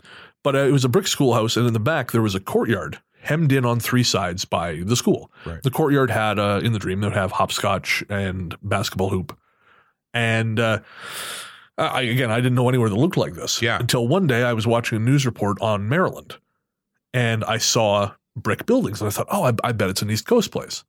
But 0.44 0.56
uh, 0.56 0.60
it 0.60 0.72
was 0.72 0.84
a 0.84 0.88
brick 0.88 1.06
schoolhouse, 1.06 1.56
and 1.56 1.66
in 1.66 1.72
the 1.72 1.80
back 1.80 2.12
there 2.12 2.22
was 2.22 2.34
a 2.34 2.40
courtyard 2.40 3.00
hemmed 3.22 3.52
in 3.52 3.64
on 3.64 3.80
three 3.80 4.02
sides 4.02 4.44
by 4.44 4.82
the 4.84 4.96
school. 4.96 5.30
Right. 5.46 5.62
The 5.62 5.70
courtyard 5.70 6.10
had, 6.10 6.38
uh, 6.38 6.60
in 6.62 6.72
the 6.72 6.78
dream, 6.78 7.02
it 7.02 7.06
would 7.06 7.16
have 7.16 7.32
hopscotch 7.32 8.04
and 8.08 8.54
basketball 8.62 9.10
hoop. 9.10 9.38
And 10.12 10.60
uh, 10.60 10.80
I, 11.78 12.02
again, 12.02 12.30
I 12.30 12.36
didn't 12.36 12.54
know 12.54 12.68
anywhere 12.68 12.88
that 12.88 12.96
looked 12.96 13.16
like 13.16 13.34
this. 13.34 13.62
Yeah. 13.62 13.78
Until 13.78 14.06
one 14.06 14.26
day 14.26 14.42
I 14.42 14.52
was 14.52 14.66
watching 14.66 14.96
a 14.96 15.00
news 15.00 15.24
report 15.24 15.60
on 15.60 15.88
Maryland, 15.88 16.36
and 17.14 17.44
I 17.44 17.58
saw 17.58 18.12
brick 18.36 18.66
buildings, 18.66 19.00
and 19.00 19.08
I 19.08 19.10
thought, 19.10 19.28
oh, 19.30 19.44
I, 19.44 19.52
I 19.64 19.72
bet 19.72 19.88
it's 19.88 20.02
an 20.02 20.10
East 20.10 20.26
Coast 20.26 20.50
place. 20.50 20.84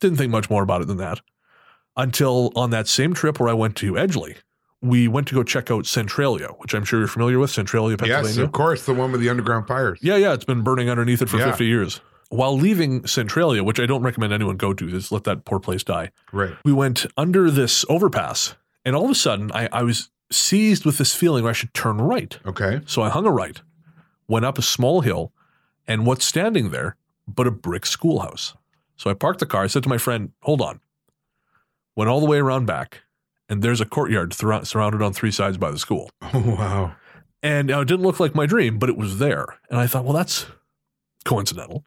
Didn't 0.00 0.18
think 0.18 0.30
much 0.30 0.50
more 0.50 0.62
about 0.62 0.82
it 0.82 0.86
than 0.86 0.98
that. 0.98 1.20
Until 1.96 2.52
on 2.56 2.70
that 2.70 2.88
same 2.88 3.14
trip 3.14 3.38
where 3.38 3.48
I 3.48 3.54
went 3.54 3.76
to 3.76 3.92
Edgely, 3.92 4.36
we 4.84 5.08
went 5.08 5.26
to 5.28 5.34
go 5.34 5.42
check 5.42 5.70
out 5.70 5.86
Centralia, 5.86 6.48
which 6.58 6.74
I'm 6.74 6.84
sure 6.84 6.98
you're 6.98 7.08
familiar 7.08 7.38
with, 7.38 7.50
Centralia, 7.50 7.96
Pennsylvania. 7.96 8.28
Yes, 8.28 8.36
of 8.38 8.52
course, 8.52 8.84
the 8.84 8.94
one 8.94 9.10
with 9.12 9.20
the 9.20 9.28
underground 9.30 9.66
fires. 9.66 9.98
Yeah, 10.02 10.16
yeah, 10.16 10.34
it's 10.34 10.44
been 10.44 10.62
burning 10.62 10.90
underneath 10.90 11.22
it 11.22 11.28
for 11.28 11.38
Yeah. 11.38 11.46
50 11.50 11.64
years. 11.66 12.00
While 12.28 12.56
leaving 12.58 13.06
Centralia, 13.06 13.62
which 13.64 13.78
I 13.80 13.86
don't 13.86 14.02
recommend 14.02 14.32
anyone 14.32 14.56
go 14.56 14.74
to, 14.74 14.90
just 14.90 15.10
let 15.12 15.24
that 15.24 15.44
poor 15.44 15.58
place 15.60 15.82
die. 15.84 16.10
Right. 16.32 16.54
We 16.64 16.72
went 16.72 17.06
under 17.16 17.50
this 17.50 17.84
overpass, 17.88 18.56
and 18.84 18.94
all 18.96 19.04
of 19.04 19.10
a 19.10 19.14
sudden, 19.14 19.50
I, 19.52 19.68
I 19.72 19.82
was 19.82 20.10
seized 20.30 20.84
with 20.84 20.98
this 20.98 21.14
feeling 21.14 21.44
where 21.44 21.50
I 21.50 21.54
should 21.54 21.72
turn 21.74 21.98
right. 21.98 22.36
Okay. 22.44 22.80
So 22.86 23.02
I 23.02 23.08
hung 23.08 23.24
a 23.26 23.30
right, 23.30 23.60
went 24.28 24.44
up 24.44 24.58
a 24.58 24.62
small 24.62 25.00
hill, 25.00 25.32
and 25.86 26.06
what's 26.06 26.24
standing 26.24 26.70
there 26.70 26.96
but 27.26 27.46
a 27.46 27.50
brick 27.50 27.86
schoolhouse? 27.86 28.54
So 28.96 29.10
I 29.10 29.14
parked 29.14 29.40
the 29.40 29.46
car. 29.46 29.62
I 29.64 29.66
said 29.68 29.82
to 29.84 29.88
my 29.88 29.98
friend, 29.98 30.32
"Hold 30.42 30.60
on." 30.60 30.80
Went 31.96 32.10
all 32.10 32.20
the 32.20 32.26
way 32.26 32.38
around 32.38 32.66
back, 32.66 33.02
and 33.48 33.62
there's 33.62 33.80
a 33.80 33.86
courtyard 33.86 34.32
thro- 34.32 34.62
surrounded 34.64 35.02
on 35.02 35.12
three 35.12 35.30
sides 35.30 35.56
by 35.56 35.70
the 35.70 35.78
school. 35.78 36.10
Oh 36.22 36.40
wow. 36.58 36.94
And 37.42 37.70
uh, 37.70 37.80
it 37.80 37.88
didn't 37.88 38.04
look 38.04 38.20
like 38.20 38.34
my 38.34 38.46
dream, 38.46 38.78
but 38.78 38.88
it 38.88 38.96
was 38.96 39.18
there. 39.18 39.58
And 39.68 39.78
I 39.78 39.86
thought, 39.86 40.04
well, 40.04 40.14
that's 40.14 40.46
coincidental. 41.24 41.84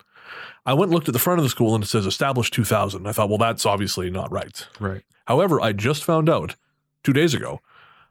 I 0.66 0.74
went 0.74 0.90
and 0.90 0.94
looked 0.96 1.08
at 1.08 1.14
the 1.14 1.20
front 1.20 1.40
of 1.40 1.44
the 1.44 1.50
school 1.50 1.74
and 1.74 1.84
it 1.84 1.88
says 1.88 2.06
established 2.06 2.54
2000. 2.54 3.08
I 3.08 3.12
thought, 3.12 3.30
well, 3.30 3.38
that's 3.38 3.66
obviously 3.66 4.10
not 4.10 4.32
right. 4.32 4.68
Right. 4.80 5.04
However, 5.26 5.60
I 5.62 5.72
just 5.74 6.04
found 6.04 6.30
out 6.30 6.56
two 7.04 7.14
days 7.14 7.34
ago, 7.34 7.60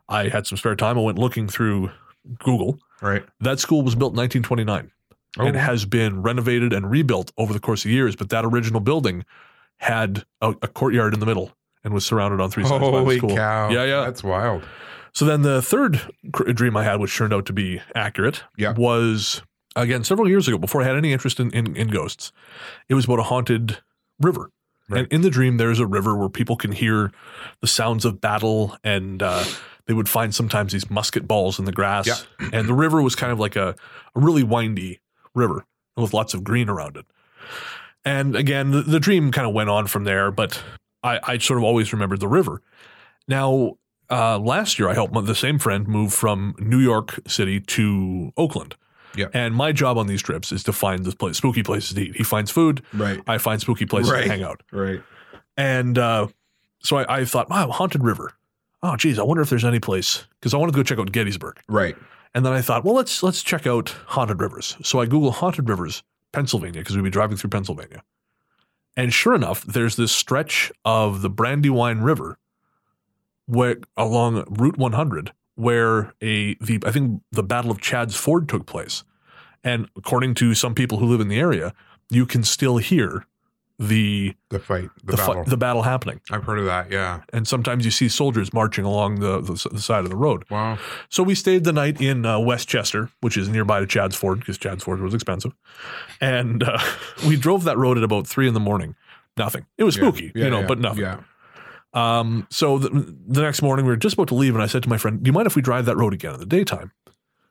I 0.09 0.29
had 0.29 0.47
some 0.47 0.59
spare 0.59 0.75
time. 0.77 0.99
I 0.99 1.03
went 1.03 1.19
looking 1.19 1.47
through 1.49 1.91
Google. 2.39 2.79
Right. 3.01 3.25
That 3.41 3.61
school 3.61 3.83
was 3.83 3.95
built 3.95 4.15
in 4.15 4.19
1929 4.19 4.91
Oh, 5.39 5.47
and 5.47 5.55
has 5.57 5.85
been 5.85 6.23
renovated 6.23 6.73
and 6.73 6.91
rebuilt 6.91 7.31
over 7.37 7.53
the 7.53 7.61
course 7.61 7.85
of 7.85 7.91
years. 7.91 8.17
But 8.17 8.31
that 8.31 8.45
original 8.45 8.81
building 8.81 9.25
had 9.79 10.25
a, 10.41 10.55
a 10.63 10.69
courtyard 10.69 11.13
in 11.13 11.21
the 11.21 11.27
middle 11.27 11.53
and 11.87 11.95
was 11.95 12.05
surrounded 12.05 12.41
on 12.43 12.51
three 12.51 12.65
sides 12.65 12.73
by 12.73 12.79
the 12.91 12.91
holy 12.99 13.17
school. 13.19 13.35
cow. 13.35 13.71
Yeah, 13.71 13.85
yeah. 13.85 14.01
That's 14.05 14.23
wild. 14.23 14.63
So 15.15 15.25
then 15.25 15.41
the 15.41 15.63
third 15.63 16.03
cr- 16.33 16.51
dream 16.53 16.77
I 16.77 16.85
had, 16.85 17.01
which 17.01 17.17
turned 17.17 17.33
out 17.33 17.47
to 17.47 17.55
be 17.55 17.81
accurate, 17.95 18.43
Yeah. 18.59 18.75
was 18.77 19.41
again 19.77 20.05
several 20.05 20.29
years 20.29 20.47
ago 20.49 20.59
before 20.59 20.83
I 20.83 20.85
had 20.85 20.97
any 20.97 21.13
interest 21.13 21.41
in, 21.41 21.51
in, 21.53 21.75
in 21.77 21.89
ghosts. 21.89 22.33
It 22.91 22.95
was 22.95 23.07
about 23.07 23.21
a 23.21 23.23
haunted 23.23 23.79
river. 24.21 24.51
Right. 24.89 25.01
And 25.05 25.13
in 25.13 25.21
the 25.23 25.31
dream, 25.31 25.57
there's 25.57 25.81
a 25.81 25.87
river 25.87 26.15
where 26.17 26.29
people 26.29 26.57
can 26.57 26.73
hear 26.73 27.13
the 27.61 27.67
sounds 27.67 28.05
of 28.05 28.21
battle, 28.21 28.77
and 28.85 29.23
uh, 29.23 29.43
they 29.87 29.95
would 29.95 30.09
find 30.09 30.35
sometimes 30.35 30.73
these 30.73 30.91
musket 30.91 31.27
balls 31.27 31.59
in 31.59 31.65
the 31.65 31.73
grass. 31.73 32.07
Yeah. 32.07 32.49
And 32.53 32.69
the 32.69 32.75
river 32.75 33.01
was 33.03 33.15
kind 33.17 33.33
of 33.33 33.39
like 33.41 33.57
a, 33.57 33.75
a 34.15 34.21
really 34.21 34.43
windy 34.45 35.01
river 35.35 35.65
with 35.97 36.13
lots 36.15 36.35
of 36.35 36.45
green 36.45 36.69
around 36.69 36.97
it. 36.97 37.07
And 38.05 38.37
again, 38.37 38.71
the, 38.71 38.83
the 38.83 39.01
dream 39.01 39.33
kind 39.33 39.47
of 39.49 39.55
went 39.55 39.71
on 39.71 39.87
from 39.87 40.05
there, 40.05 40.31
but 40.31 40.63
I, 41.07 41.21
I 41.35 41.39
sort 41.39 41.59
of 41.59 41.65
always 41.65 41.93
remembered 41.93 42.21
the 42.21 42.29
river. 42.29 42.61
Now, 43.29 43.77
uh, 44.11 44.39
last 44.39 44.79
year, 44.79 44.89
I 44.89 44.95
helped 44.95 45.15
the 45.27 45.35
same 45.35 45.59
friend 45.59 45.87
move 45.89 46.13
from 46.13 46.55
New 46.59 46.79
York 46.81 47.19
City 47.27 47.61
to 47.61 48.33
Oakland. 48.37 48.75
Yeah. 49.17 49.27
And 49.33 49.55
my 49.55 49.73
job 49.73 49.97
on 49.99 50.07
these 50.07 50.23
trips 50.23 50.53
is 50.53 50.63
to 50.65 50.73
find 50.73 51.05
this 51.05 51.15
place, 51.15 51.39
spooky 51.39 51.63
places 51.63 51.95
to 51.95 52.03
eat. 52.03 52.17
He 52.17 52.23
finds 52.25 52.51
food, 52.51 52.83
Right. 52.93 53.21
I 53.27 53.39
find 53.39 53.61
spooky 53.61 53.87
places 53.87 54.11
Right. 54.13 54.25
to 54.25 54.29
hang 54.31 54.43
out. 54.43 54.63
Right. 54.73 55.01
And 55.57 55.97
uh, 55.99 56.27
so 56.81 56.99
I, 56.99 57.21
I 57.21 57.25
thought, 57.25 57.49
wow, 57.49 57.71
haunted 57.71 58.05
river. 58.05 58.33
Oh, 58.83 58.95
geez, 58.97 59.19
I 59.19 59.23
wonder 59.23 59.43
if 59.43 59.49
there's 59.49 59.65
any 59.65 59.81
place 59.81 60.27
because 60.39 60.53
I 60.53 60.59
wanted 60.59 60.73
to 60.73 60.77
go 60.79 60.83
check 60.83 60.99
out 60.99 61.11
Gettysburg. 61.11 61.59
Right. 61.67 61.97
And 62.35 62.45
then 62.45 62.53
I 62.53 62.61
thought, 62.61 62.85
well, 62.85 62.95
let's 62.95 63.23
let's 63.23 63.43
check 63.43 63.67
out 63.67 63.89
haunted 64.07 64.39
rivers. 64.41 64.77
So 64.83 65.01
I 65.01 65.07
Google 65.07 65.31
haunted 65.33 65.67
rivers, 65.69 66.03
Pennsylvania, 66.33 66.83
because 66.83 66.95
we'd 66.95 67.03
be 67.03 67.11
driving 67.11 67.39
through 67.39 67.51
Pennsylvania. 67.51 68.03
And 68.97 69.13
sure 69.13 69.35
enough, 69.35 69.63
there's 69.65 69.97
this 69.97 70.13
stretch 70.13 70.73
of 70.85 71.23
the 71.23 71.29
Brandywine 71.29 72.01
River, 72.01 72.39
where 73.47 73.77
along 73.97 74.45
Route 74.49 74.79
100, 74.79 75.33
where 75.55 76.15
a 76.23 76.55
the 76.55 76.81
I 76.85 76.91
think 76.91 77.23
the 77.31 77.43
Battle 77.43 77.71
of 77.71 77.81
Chadds 77.81 78.17
Ford 78.17 78.49
took 78.49 78.67
place. 78.67 79.05
And 79.63 79.89
according 79.97 80.35
to 80.37 80.55
some 80.55 80.75
people 80.75 80.99
who 80.99 81.07
live 81.07 81.21
in 81.21 81.29
the 81.29 81.39
area, 81.39 81.75
you 82.09 82.25
can 82.25 82.45
still 82.45 82.79
hear 82.79 83.27
the 83.79 84.35
The 84.49 84.59
fight. 84.59 84.89
The, 85.05 85.13
the, 85.13 85.17
battle. 85.19 85.45
Fi- 85.45 85.51
the 85.51 85.57
battle 85.57 85.83
happening. 85.83 86.21
I've 86.31 86.45
heard 86.45 86.59
of 86.59 86.65
that. 86.65 86.91
Yeah. 86.91 87.21
And 87.33 87.47
sometimes 87.47 87.85
you 87.85 87.91
see 87.91 88.09
soldiers 88.09 88.53
marching 88.55 88.85
along 88.87 89.21
the, 89.21 89.41
the, 89.41 89.69
the 89.73 89.81
side 89.81 90.05
of 90.05 90.11
the 90.11 90.17
road. 90.17 90.45
Wow. 90.51 90.79
So 91.11 91.23
we 91.23 91.35
stayed 91.35 91.65
the 91.65 91.73
night 91.73 92.01
in 92.01 92.25
uh, 92.25 92.39
West 92.39 92.69
Chester, 92.69 93.11
which 93.21 93.37
is 93.37 93.49
nearby 93.49 93.81
to 93.81 93.87
Chadds 93.87 94.17
Ford 94.17 94.39
because 94.41 94.57
Chadds 94.57 94.83
Ford 94.83 95.01
was 95.01 95.13
expensive. 95.13 95.53
And 96.21 96.63
uh, 96.63 96.79
we 97.29 97.37
drove 97.37 97.65
that 97.65 97.77
road 97.77 97.99
at 97.99 98.05
about 98.05 98.27
three 98.27 98.49
in 98.49 98.55
the 98.55 98.61
morning. 98.61 98.95
Nothing. 99.37 99.67
It 99.77 99.85
was 99.85 99.97
Yeah. 99.97 100.03
spooky, 100.05 100.33
Yeah, 100.35 100.45
you 100.45 100.51
know, 100.51 100.61
yeah. 100.61 100.67
but 100.67 100.79
nothing. 100.79 101.03
Yeah. 101.03 101.21
Um, 101.93 102.47
so 102.51 102.79
the, 102.79 102.89
the 103.27 103.43
next 103.43 103.61
morning 103.63 103.85
we 103.87 103.91
were 103.93 103.97
just 103.97 104.15
about 104.15 104.29
to 104.29 104.35
leave, 104.35 104.55
and 104.55 104.63
I 104.63 104.67
said 104.67 104.83
to 104.83 104.89
my 104.89 104.99
friend, 104.99 105.23
"Do 105.23 105.29
you 105.29 105.33
mind 105.33 105.47
if 105.47 105.57
we 105.57 105.63
drive 105.63 105.87
that 105.87 105.97
road 105.97 106.13
again 106.13 106.35
in 106.35 106.41
the 106.41 106.45
daytime?" 106.47 106.93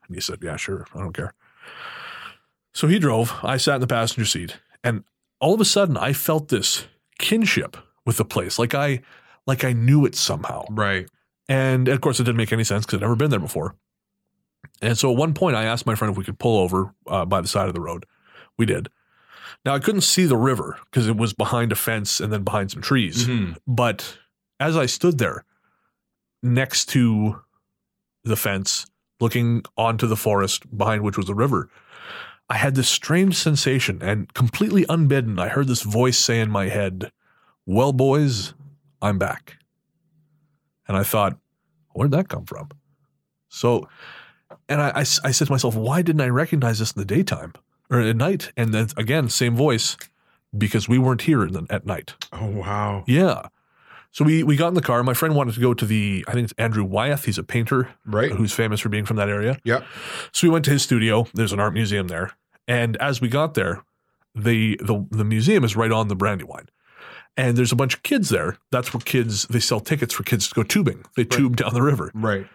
And 0.07 0.15
he 0.15 0.21
said, 0.21 0.37
"Yeah, 0.43 0.55
sure. 0.55 0.85
I 0.93 0.99
don't 0.99 1.13
care." 1.13 1.33
So 2.73 2.87
he 2.87 2.99
drove. 2.99 3.33
I 3.43 3.57
sat 3.57 3.75
in 3.75 3.81
the 3.81 3.87
passenger 3.87 4.25
seat, 4.25 4.57
and 4.83 5.03
all 5.39 5.53
of 5.53 5.61
a 5.61 5.65
sudden, 5.65 5.97
I 5.97 6.13
felt 6.13 6.49
this 6.49 6.85
kinship 7.19 7.77
with 8.05 8.17
the 8.17 8.25
place, 8.25 8.57
like 8.59 8.73
I, 8.73 9.01
like 9.47 9.63
I 9.63 9.73
knew 9.73 10.05
it 10.05 10.15
somehow. 10.15 10.65
Right. 10.69 11.07
And 11.47 11.87
of 11.87 12.01
course, 12.01 12.19
it 12.19 12.23
didn't 12.23 12.37
make 12.37 12.53
any 12.53 12.63
sense 12.63 12.85
because 12.85 12.97
I'd 12.97 13.01
never 13.01 13.15
been 13.15 13.31
there 13.31 13.39
before. 13.39 13.75
And 14.81 14.97
so 14.97 15.11
at 15.11 15.17
one 15.17 15.33
point, 15.33 15.55
I 15.55 15.65
asked 15.65 15.85
my 15.85 15.95
friend 15.95 16.11
if 16.11 16.17
we 16.17 16.23
could 16.23 16.39
pull 16.39 16.59
over 16.59 16.93
uh, 17.07 17.25
by 17.25 17.41
the 17.41 17.47
side 17.47 17.67
of 17.67 17.73
the 17.75 17.81
road. 17.81 18.05
We 18.57 18.65
did. 18.65 18.89
Now, 19.63 19.73
I 19.75 19.79
couldn't 19.79 20.01
see 20.01 20.25
the 20.25 20.37
river 20.37 20.79
because 20.85 21.07
it 21.07 21.17
was 21.17 21.33
behind 21.33 21.71
a 21.71 21.75
fence 21.75 22.19
and 22.19 22.31
then 22.31 22.43
behind 22.43 22.71
some 22.71 22.81
trees. 22.81 23.27
Mhm. 23.27 23.57
But 23.67 24.17
as 24.59 24.75
I 24.77 24.85
stood 24.85 25.17
there 25.17 25.45
next 26.43 26.87
to 26.89 27.41
the 28.23 28.35
fence, 28.35 28.85
looking 29.19 29.63
onto 29.77 30.07
the 30.07 30.15
forest 30.15 30.75
behind 30.77 31.03
which 31.03 31.17
was 31.17 31.27
the 31.27 31.35
river, 31.35 31.69
I 32.49 32.57
had 32.57 32.75
this 32.75 32.89
strange 32.89 33.35
sensation 33.35 34.01
and 34.01 34.33
completely 34.33 34.85
unbidden, 34.87 35.39
I 35.39 35.47
heard 35.47 35.67
this 35.67 35.81
voice 35.81 36.17
say 36.17 36.39
in 36.39 36.51
my 36.51 36.67
head, 36.69 37.11
Well, 37.65 37.91
boys, 37.91 38.53
I'm 39.01 39.17
back. 39.17 39.57
And 40.87 40.95
I 40.95 41.03
thought, 41.03 41.37
Where'd 41.93 42.11
that 42.11 42.29
come 42.29 42.45
from? 42.45 42.69
So, 43.49 43.87
and 44.67 44.81
I 44.81 45.03
said 45.03 45.47
to 45.47 45.51
myself, 45.51 45.75
Why 45.75 46.01
didn't 46.01 46.21
I 46.21 46.29
recognize 46.29 46.79
this 46.79 46.91
in 46.91 46.99
the 46.99 47.05
daytime 47.05 47.53
or 47.89 47.99
at 48.01 48.15
night? 48.15 48.51
And 48.55 48.73
then 48.73 48.89
again, 48.97 49.29
same 49.29 49.55
voice, 49.55 49.97
because 50.57 50.87
we 50.87 50.97
weren't 50.97 51.23
here 51.23 51.43
in 51.43 51.53
the, 51.53 51.65
at 51.69 51.85
night. 51.85 52.15
Oh 52.31 52.47
wow. 52.47 53.03
Yeah. 53.07 53.47
So 54.15 54.23
we 54.23 54.43
we 54.43 54.55
got 54.55 54.69
in 54.69 54.75
the 54.75 54.81
car. 54.81 55.03
My 55.03 55.13
friend 55.13 55.35
wanted 55.35 55.55
to 55.55 55.59
go 55.59 55.73
to 55.73 55.85
the 55.85 56.23
I 56.25 56.31
think 56.31 56.45
it's 56.45 56.53
Andrew 56.57 56.85
Wyeth. 56.85 57.25
He's 57.25 57.37
a 57.37 57.43
painter 57.43 57.89
Right. 58.05 58.31
who's 58.31 58.53
famous 58.53 58.79
for 58.79 58.87
being 58.87 59.03
from 59.03 59.17
that 59.17 59.27
area. 59.27 59.59
Yep. 59.65 59.83
So 60.31 60.47
we 60.47 60.51
went 60.53 60.63
to 60.65 60.71
his 60.71 60.83
studio. 60.83 61.27
There's 61.33 61.51
an 61.51 61.59
art 61.59 61.73
museum 61.73 62.07
there. 62.07 62.31
And 62.65 62.95
as 63.01 63.19
we 63.19 63.27
got 63.27 63.55
there, 63.55 63.83
the 64.33 64.79
the 64.81 65.05
the 65.11 65.25
museum 65.25 65.65
is 65.65 65.75
right 65.75 65.91
on 65.91 66.07
the 66.07 66.15
Brandywine. 66.15 66.69
And 67.35 67.57
there's 67.57 67.73
a 67.73 67.75
bunch 67.75 67.93
of 67.93 68.03
kids 68.03 68.29
there. 68.29 68.57
That's 68.71 68.93
where 68.93 69.01
kids 69.01 69.47
they 69.47 69.59
sell 69.59 69.81
tickets 69.81 70.13
for 70.13 70.23
kids 70.23 70.47
to 70.47 70.55
go 70.55 70.63
tubing. 70.63 71.03
They 71.17 71.25
tube 71.25 71.57
down 71.57 71.73
the 71.73 71.81
river. 71.81 72.09
Right. 72.13 72.47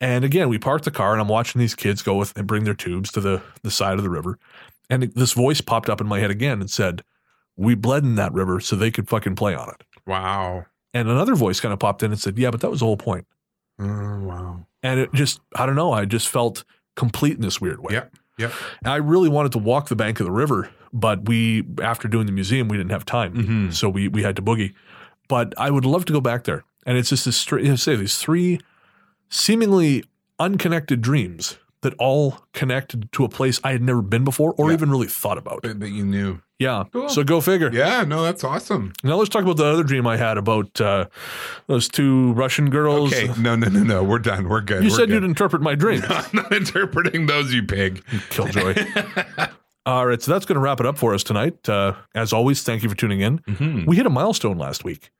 And 0.00 0.24
again, 0.24 0.48
we 0.48 0.58
parked 0.58 0.84
the 0.84 0.90
car 0.90 1.12
and 1.12 1.20
I'm 1.20 1.28
watching 1.28 1.60
these 1.60 1.76
kids 1.76 2.02
go 2.02 2.16
with 2.16 2.36
and 2.36 2.44
bring 2.44 2.64
their 2.64 2.74
tubes 2.74 3.12
to 3.12 3.20
the, 3.20 3.40
the 3.62 3.70
side 3.70 3.98
of 3.98 4.02
the 4.02 4.10
river. 4.10 4.36
And 4.90 5.04
this 5.14 5.32
voice 5.32 5.60
popped 5.60 5.88
up 5.88 6.00
in 6.00 6.08
my 6.08 6.18
head 6.18 6.32
again 6.32 6.60
and 6.60 6.68
said, 6.68 7.04
We 7.56 7.76
bled 7.76 8.02
in 8.02 8.16
that 8.16 8.32
river 8.32 8.58
so 8.58 8.74
they 8.74 8.90
could 8.90 9.08
fucking 9.08 9.36
play 9.36 9.54
on 9.54 9.68
it. 9.68 9.84
Wow. 10.06 10.66
And 10.94 11.08
another 11.10 11.34
voice 11.34 11.60
kind 11.60 11.72
of 11.72 11.78
popped 11.78 12.02
in 12.02 12.10
and 12.12 12.20
said, 12.20 12.38
Yeah, 12.38 12.50
but 12.50 12.60
that 12.62 12.70
was 12.70 12.80
the 12.80 12.86
whole 12.86 12.96
point. 12.96 13.26
Oh 13.78 14.20
wow. 14.20 14.66
And 14.82 15.00
it 15.00 15.12
just, 15.12 15.40
I 15.56 15.66
don't 15.66 15.74
know, 15.76 15.92
I 15.92 16.04
just 16.04 16.28
felt 16.28 16.64
complete 16.96 17.34
in 17.34 17.42
this 17.42 17.60
weird 17.60 17.80
way. 17.80 17.94
Yeah. 17.94 18.04
Yep. 18.38 18.52
And 18.84 18.92
I 18.92 18.96
really 18.96 19.28
wanted 19.28 19.52
to 19.52 19.58
walk 19.58 19.88
the 19.88 19.96
bank 19.96 20.20
of 20.20 20.26
the 20.26 20.32
river, 20.32 20.70
but 20.92 21.28
we, 21.28 21.64
after 21.82 22.08
doing 22.08 22.26
the 22.26 22.32
museum, 22.32 22.68
we 22.68 22.76
didn't 22.76 22.90
have 22.92 23.04
time. 23.04 23.34
Mhm. 23.34 23.74
So 23.74 23.88
we, 23.88 24.08
we 24.08 24.22
had 24.22 24.36
to 24.36 24.42
boogie. 24.42 24.74
But 25.28 25.54
I 25.58 25.70
would 25.70 25.84
love 25.84 26.04
to 26.06 26.12
go 26.12 26.20
back 26.20 26.44
there. 26.44 26.64
And 26.86 26.98
it's 26.98 27.08
just 27.10 27.24
this, 27.24 27.36
straight, 27.36 27.64
you 27.64 27.70
know, 27.70 27.76
say 27.76 27.96
these 27.96 28.16
three 28.18 28.60
seemingly 29.30 30.04
unconnected 30.38 31.00
dreams, 31.00 31.58
that 31.84 31.94
all 31.98 32.38
connected 32.52 33.10
to 33.12 33.24
a 33.24 33.28
place 33.28 33.60
I 33.64 33.72
had 33.72 33.80
never 33.82 34.02
been 34.02 34.24
before 34.24 34.52
or 34.58 34.68
Yeah. 34.68 34.74
even 34.74 34.90
really 34.90 35.06
thought 35.06 35.38
about. 35.38 35.62
That 35.62 35.78
that 35.80 35.90
you 35.90 36.04
knew. 36.04 36.40
Yeah. 36.58 36.84
Cool. 36.92 37.08
So 37.08 37.24
go 37.24 37.40
figure. 37.40 37.70
Yeah, 37.72 38.04
no, 38.04 38.22
that's 38.22 38.44
awesome. 38.44 38.92
Now 39.02 39.16
let's 39.16 39.28
talk 39.28 39.42
about 39.42 39.56
the 39.56 39.64
other 39.66 39.82
dream 39.82 40.06
I 40.06 40.16
had 40.16 40.38
about 40.38 40.80
uh, 40.80 41.06
those 41.66 41.88
two 41.88 42.32
Russian 42.34 42.70
girls. 42.70 43.12
Okay, 43.12 43.28
no, 43.40 43.56
no, 43.56 43.68
no, 43.68 43.82
no. 43.82 44.02
We're 44.04 44.18
done. 44.20 44.48
We're 44.48 44.60
good. 44.60 44.82
You 44.84 44.90
We're 44.90 44.96
said 44.96 45.08
good. 45.08 45.14
you'd 45.22 45.24
interpret 45.24 45.62
my 45.62 45.74
dreams. 45.74 46.04
I'm 46.08 46.24
not 46.32 46.52
interpreting 46.52 47.26
those, 47.26 47.52
you 47.52 47.62
pig. 47.64 48.04
Killjoy. 48.30 48.74
All 49.86 50.06
right, 50.06 50.22
so 50.22 50.32
that's 50.32 50.46
going 50.46 50.54
to 50.54 50.60
wrap 50.60 50.80
it 50.80 50.86
up 50.86 50.96
for 50.96 51.12
us 51.12 51.22
tonight. 51.22 51.68
Uh, 51.68 51.94
as 52.14 52.32
always, 52.32 52.62
thank 52.62 52.82
you 52.82 52.88
for 52.88 52.94
tuning 52.96 53.20
in. 53.20 53.40
Mm-hmm. 53.40 53.84
We 53.84 53.96
hit 53.96 54.06
a 54.06 54.10
milestone 54.10 54.56
last 54.56 54.82
week. 54.84 55.10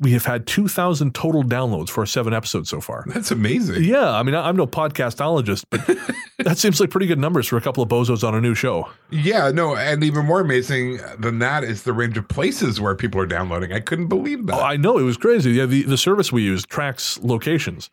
We 0.00 0.12
have 0.12 0.24
had 0.24 0.46
2,000 0.46 1.14
total 1.14 1.44
downloads 1.44 1.90
for 1.90 2.00
our 2.00 2.06
seven 2.06 2.32
episodes 2.32 2.70
so 2.70 2.80
far. 2.80 3.04
That's 3.06 3.30
amazing. 3.30 3.84
Yeah, 3.84 4.10
I 4.10 4.22
mean, 4.22 4.34
I'm 4.34 4.56
no 4.56 4.66
podcastologist, 4.66 5.64
but 5.68 5.98
that 6.38 6.56
seems 6.56 6.80
like 6.80 6.88
pretty 6.88 7.06
good 7.06 7.18
numbers 7.18 7.46
for 7.46 7.58
a 7.58 7.60
couple 7.60 7.82
of 7.82 7.90
bozos 7.90 8.26
on 8.26 8.34
a 8.34 8.40
new 8.40 8.54
show. 8.54 8.88
Yeah, 9.10 9.50
no, 9.50 9.76
and 9.76 10.02
even 10.02 10.24
more 10.24 10.40
amazing 10.40 11.00
than 11.18 11.38
that 11.40 11.64
is 11.64 11.82
the 11.82 11.92
range 11.92 12.16
of 12.16 12.26
places 12.28 12.80
where 12.80 12.94
people 12.94 13.20
are 13.20 13.26
downloading. 13.26 13.74
I 13.74 13.80
couldn't 13.80 14.08
believe 14.08 14.46
that. 14.46 14.56
Oh, 14.56 14.62
I 14.62 14.78
know 14.78 14.96
it 14.96 15.02
was 15.02 15.18
crazy. 15.18 15.52
Yeah, 15.52 15.66
the, 15.66 15.82
the 15.82 15.98
service 15.98 16.32
we 16.32 16.42
use 16.42 16.64
tracks 16.64 17.18
locations, 17.22 17.90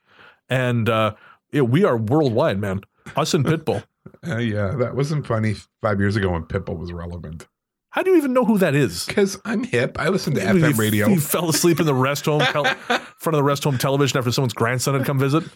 and 0.49 0.87
uh, 0.87 1.13
yeah, 1.51 1.61
we 1.61 1.83
are 1.83 1.97
worldwide, 1.97 2.59
man. 2.59 2.81
Us 3.15 3.33
and 3.33 3.45
Pitbull. 3.45 3.83
Uh, 4.25 4.37
yeah, 4.37 4.71
that 4.71 4.95
wasn't 4.95 5.27
funny 5.27 5.53
five 5.81 5.99
years 5.99 6.15
ago 6.15 6.31
when 6.31 6.43
Pitbull 6.43 6.77
was 6.77 6.93
relevant. 6.93 7.45
How 7.91 8.03
do 8.03 8.11
you 8.11 8.17
even 8.17 8.33
know 8.33 8.45
who 8.45 8.57
that 8.59 8.75
is? 8.75 9.05
Because 9.05 9.39
I'm 9.45 9.63
hip. 9.63 9.97
I 9.99 10.09
listen 10.09 10.33
to 10.35 10.41
You- 10.41 10.47
FM 10.47 10.69
you- 10.73 10.75
radio. 10.75 11.07
You 11.07 11.19
fell 11.19 11.49
asleep 11.49 11.79
in 11.79 11.85
the 11.85 11.93
rest 11.93 12.25
home 12.25 12.41
tel- 12.41 12.65
front 12.85 13.01
of 13.27 13.33
the 13.33 13.43
rest 13.43 13.63
home 13.63 13.77
television 13.77 14.17
after 14.17 14.31
someone's 14.31 14.53
grandson 14.53 14.93
had 14.95 15.05
come 15.05 15.19
visit. 15.19 15.43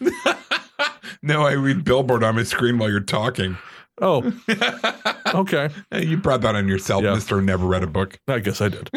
No, 1.24 1.42
I 1.46 1.52
read 1.52 1.84
Billboard 1.84 2.24
on 2.24 2.34
my 2.34 2.42
screen 2.42 2.78
while 2.78 2.90
you're 2.90 2.98
talking. 2.98 3.56
Oh, 4.00 4.32
okay. 5.34 5.68
You 5.92 6.16
brought 6.16 6.40
that 6.40 6.56
on 6.56 6.66
yourself, 6.66 7.04
Yeah. 7.04 7.14
Mister. 7.14 7.40
Never 7.40 7.64
read 7.64 7.84
a 7.84 7.86
book. 7.86 8.18
I 8.26 8.40
guess 8.40 8.60
I 8.60 8.70
did. 8.70 8.90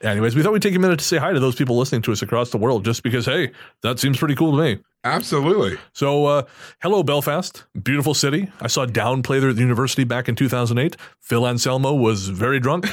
Anyways, 0.00 0.34
we 0.34 0.42
thought 0.42 0.52
we'd 0.54 0.62
take 0.62 0.74
a 0.74 0.78
minute 0.78 1.00
to 1.00 1.04
say 1.04 1.18
hi 1.18 1.32
to 1.34 1.40
those 1.40 1.54
people 1.54 1.76
listening 1.76 2.00
to 2.02 2.12
us 2.12 2.22
across 2.22 2.48
the 2.50 2.56
world, 2.56 2.82
just 2.86 3.02
because 3.02 3.26
hey, 3.26 3.50
that 3.82 3.98
seems 3.98 4.16
pretty 4.16 4.34
cool 4.34 4.56
to 4.56 4.62
me. 4.62 4.78
Absolutely. 5.04 5.76
So, 5.92 6.24
uh, 6.24 6.42
hello, 6.80 7.02
Belfast, 7.02 7.64
beautiful 7.82 8.14
city. 8.14 8.50
I 8.62 8.68
saw 8.68 8.86
Down 8.86 9.22
play 9.22 9.38
there 9.38 9.50
at 9.50 9.56
the 9.56 9.62
university 9.62 10.02
back 10.04 10.30
in 10.30 10.34
2008. 10.34 10.96
Phil 11.20 11.46
Anselmo 11.46 11.92
was 11.92 12.28
very 12.28 12.58
drunk. 12.58 12.86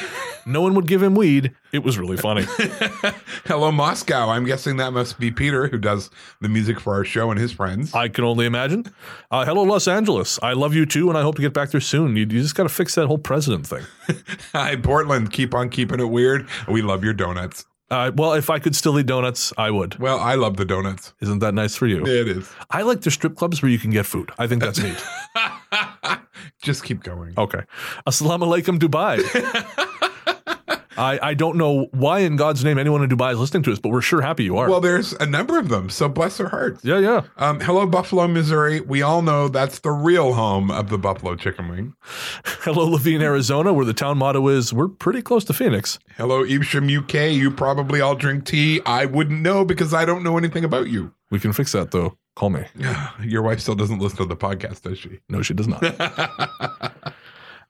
no 0.46 0.62
one 0.62 0.74
would 0.74 0.88
give 0.88 1.02
him 1.02 1.16
weed. 1.16 1.54
It 1.72 1.84
was 1.84 1.98
really 1.98 2.18
funny. 2.18 2.44
Hello, 3.46 3.72
Moscow. 3.72 4.30
I'm 4.30 4.46
guessing 4.46 4.76
that 4.78 4.92
must 4.92 5.20
be 5.20 5.32
Peter, 5.32 5.68
who 5.68 5.78
does 5.78 6.10
the 6.42 6.50
music 6.50 6.82
for 6.82 6.94
our 6.96 7.06
show 7.06 7.32
and 7.32 7.40
his 7.40 7.54
friends. 7.54 7.94
I 7.94 8.10
can 8.10 8.26
only 8.26 8.46
imagine. 8.46 8.86
Uh, 9.30 9.46
hello, 9.46 9.64
Los 9.64 9.88
Angeles. 9.88 10.38
I 10.44 10.52
love 10.52 10.74
you 10.74 10.86
too, 10.86 11.08
and 11.08 11.18
I 11.18 11.22
hope 11.22 11.36
to 11.36 11.42
get 11.42 11.54
back 11.54 11.72
there 11.72 11.80
soon. 11.80 12.18
You, 12.18 12.24
you 12.24 12.42
just 12.42 12.56
got 12.56 12.64
to 12.64 12.70
fix 12.70 12.96
that 12.96 13.08
whole 13.08 13.20
president 13.20 13.68
thing. 13.68 13.86
Hi, 14.54 14.76
Portland. 14.76 15.32
Keep 15.32 15.56
on 15.56 15.70
keeping 15.70 16.02
it 16.02 16.10
weird. 16.10 16.48
We 16.68 16.82
love 16.82 17.06
your 17.06 17.14
donuts. 17.14 17.66
Uh, 17.92 18.10
well, 18.16 18.32
if 18.34 18.50
I 18.50 18.58
could 18.58 18.74
still 18.74 18.98
eat 18.98 19.06
donuts, 19.06 19.52
I 19.58 19.70
would. 19.70 20.00
Well, 20.00 20.18
I 20.18 20.36
love 20.36 20.56
the 20.56 20.64
donuts. 20.64 21.14
Isn't 21.20 21.40
that 21.40 21.54
nice 21.54 21.76
for 21.76 21.88
you? 21.88 22.06
It 22.06 22.30
is. 22.30 22.50
I 22.70 22.84
like 22.84 23.02
the 23.02 23.12
strip 23.12 23.36
clubs 23.36 23.62
where 23.62 23.70
you 23.70 23.78
can 23.78 23.92
get 23.92 24.06
food. 24.06 24.32
I 24.40 24.48
think 24.48 24.62
that's 24.64 24.80
neat. 24.80 25.04
Just 26.64 26.86
keep 26.86 27.04
going. 27.04 27.34
Okay. 27.38 27.64
Assalamu 28.08 28.48
alaikum, 28.48 28.80
Dubai. 28.80 29.20
I, 31.02 31.30
I 31.30 31.34
don't 31.34 31.58
know 31.58 31.88
why 31.92 32.20
in 32.20 32.36
God's 32.36 32.64
name 32.64 32.78
anyone 32.78 33.02
in 33.02 33.10
Dubai 33.10 33.34
is 33.34 33.40
listening 33.40 33.64
to 33.64 33.72
us, 33.72 33.80
but 33.80 33.90
we're 33.90 34.02
sure 34.02 34.22
happy 34.22 34.44
you 34.44 34.58
are. 34.58 34.70
Well, 34.70 34.80
there's 34.80 35.14
a 35.14 35.26
number 35.26 35.58
of 35.58 35.70
them, 35.70 35.90
so 35.90 36.08
bless 36.08 36.38
their 36.38 36.50
hearts. 36.50 36.86
yeah, 36.86 37.00
yeah. 37.00 37.22
Um, 37.38 37.60
hello, 37.60 37.88
Buffalo, 37.88 38.28
Missouri. 38.28 38.82
We 38.82 39.02
all 39.02 39.24
know 39.24 39.48
that's 39.48 39.80
the 39.80 39.90
real 39.90 40.34
home 40.34 40.70
of 40.70 40.90
the 40.90 41.00
Buffalo 41.00 41.36
Chicken 41.36 41.70
Wing. 41.70 41.96
Hello, 42.62 42.88
Laveen, 42.88 43.22
Arizona, 43.22 43.74
where 43.74 43.86
the 43.86 43.94
town 43.94 44.20
motto 44.20 44.48
is 44.48 44.72
we're 44.72 44.88
pretty 44.88 45.24
close 45.24 45.44
to 45.46 45.54
Phoenix. 45.54 45.98
Hello, 46.18 46.44
Evesham, 46.44 46.88
UK. 46.96 47.32
You 47.32 47.50
probably 47.50 48.00
all 48.00 48.14
drink 48.14 48.46
tea. 48.46 48.80
I 48.86 49.06
wouldn't 49.06 49.42
know 49.42 49.66
because 49.66 49.96
I 49.96 50.06
don't 50.06 50.22
know 50.22 50.38
anything 50.38 50.64
about 50.64 50.88
you. 50.90 51.14
We 51.32 51.40
can 51.40 51.52
fix 51.52 51.72
that 51.72 51.90
though. 51.90 52.16
Call 52.36 52.52
me. 52.52 52.66
Yeah. 52.78 53.10
Your 53.24 53.42
wife 53.42 53.60
still 53.60 53.76
doesn't 53.76 54.00
listen 54.00 54.18
to 54.20 54.26
the 54.26 54.36
podcast, 54.36 54.84
does 54.84 55.00
she? 55.00 55.20
No, 55.30 55.42
she 55.42 55.56
does 55.56 55.68
not. 55.68 55.82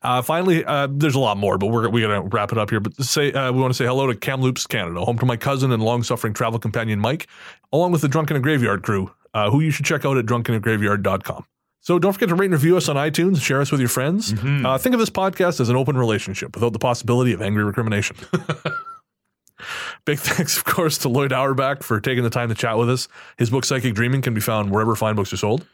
Uh, 0.04 0.22
finally, 0.22 0.66
uh, 0.66 0.88
there's 0.90 1.16
a 1.16 1.20
lot 1.20 1.38
more, 1.38 1.58
but 1.58 1.68
we're 1.68 1.88
we 1.90 2.02
gotta 2.02 2.22
wrap 2.22 2.52
it 2.52 2.58
up 2.58 2.70
here. 2.70 2.80
But 2.80 2.96
say 3.04 3.32
uh, 3.32 3.52
we 3.52 3.62
want 3.62 3.72
to 3.72 3.78
say 3.78 3.86
hello 3.86 4.08
to 4.08 4.16
Kamloops, 4.16 4.66
Canada, 4.66 5.02
home 5.06 5.20
to 5.20 5.26
my 5.26 5.38
cousin 5.38 5.72
and 5.72 5.84
long-suffering 5.84 6.34
travel 6.34 6.60
companion 6.60 7.00
Mike, 7.00 7.28
along 7.72 7.92
with 7.92 8.02
the 8.02 8.08
Drunken 8.08 8.36
and 8.36 8.44
Graveyard 8.44 8.82
crew, 8.84 9.12
uh, 9.34 9.52
who 9.52 9.60
you 9.60 9.70
should 9.72 9.86
check 9.86 10.04
out 10.04 10.18
at 10.18 10.26
drunkenandgraveyard.com. 10.26 11.46
So 11.84 11.98
don't 11.98 12.14
forget 12.14 12.30
to 12.30 12.36
rate 12.36 12.46
and 12.46 12.54
review 12.54 12.78
us 12.78 12.88
on 12.90 12.96
iTunes, 12.96 13.42
share 13.42 13.60
us 13.62 13.72
with 13.72 13.80
your 13.80 13.90
friends. 13.90 14.34
Uh, 14.66 14.78
think 14.78 14.94
of 14.94 15.00
this 15.00 15.10
podcast 15.10 15.60
as 15.60 15.70
an 15.70 15.76
open 15.76 15.98
relationship 15.98 16.56
without 16.56 16.74
the 16.74 16.80
possibility 16.80 17.34
of 17.34 17.42
angry 17.42 17.64
recrimination. 17.64 18.18
Big 20.06 20.20
thanks, 20.20 20.58
of 20.58 20.64
course, 20.64 20.98
to 21.00 21.08
Loyd 21.10 21.32
Auerbach 21.32 21.84
for 21.84 22.00
taking 22.00 22.24
the 22.24 22.30
time 22.30 22.50
to 22.50 22.56
chat 22.56 22.78
with 22.78 22.90
us. 22.90 23.08
His 23.38 23.50
book 23.50 23.66
Psychic 23.66 23.94
Dreaming 23.94 24.22
can 24.22 24.34
be 24.34 24.42
found 24.42 24.72
wherever 24.72 24.96
fine 24.96 25.16
books 25.16 25.34
are 25.34 25.38
sold. 25.38 25.66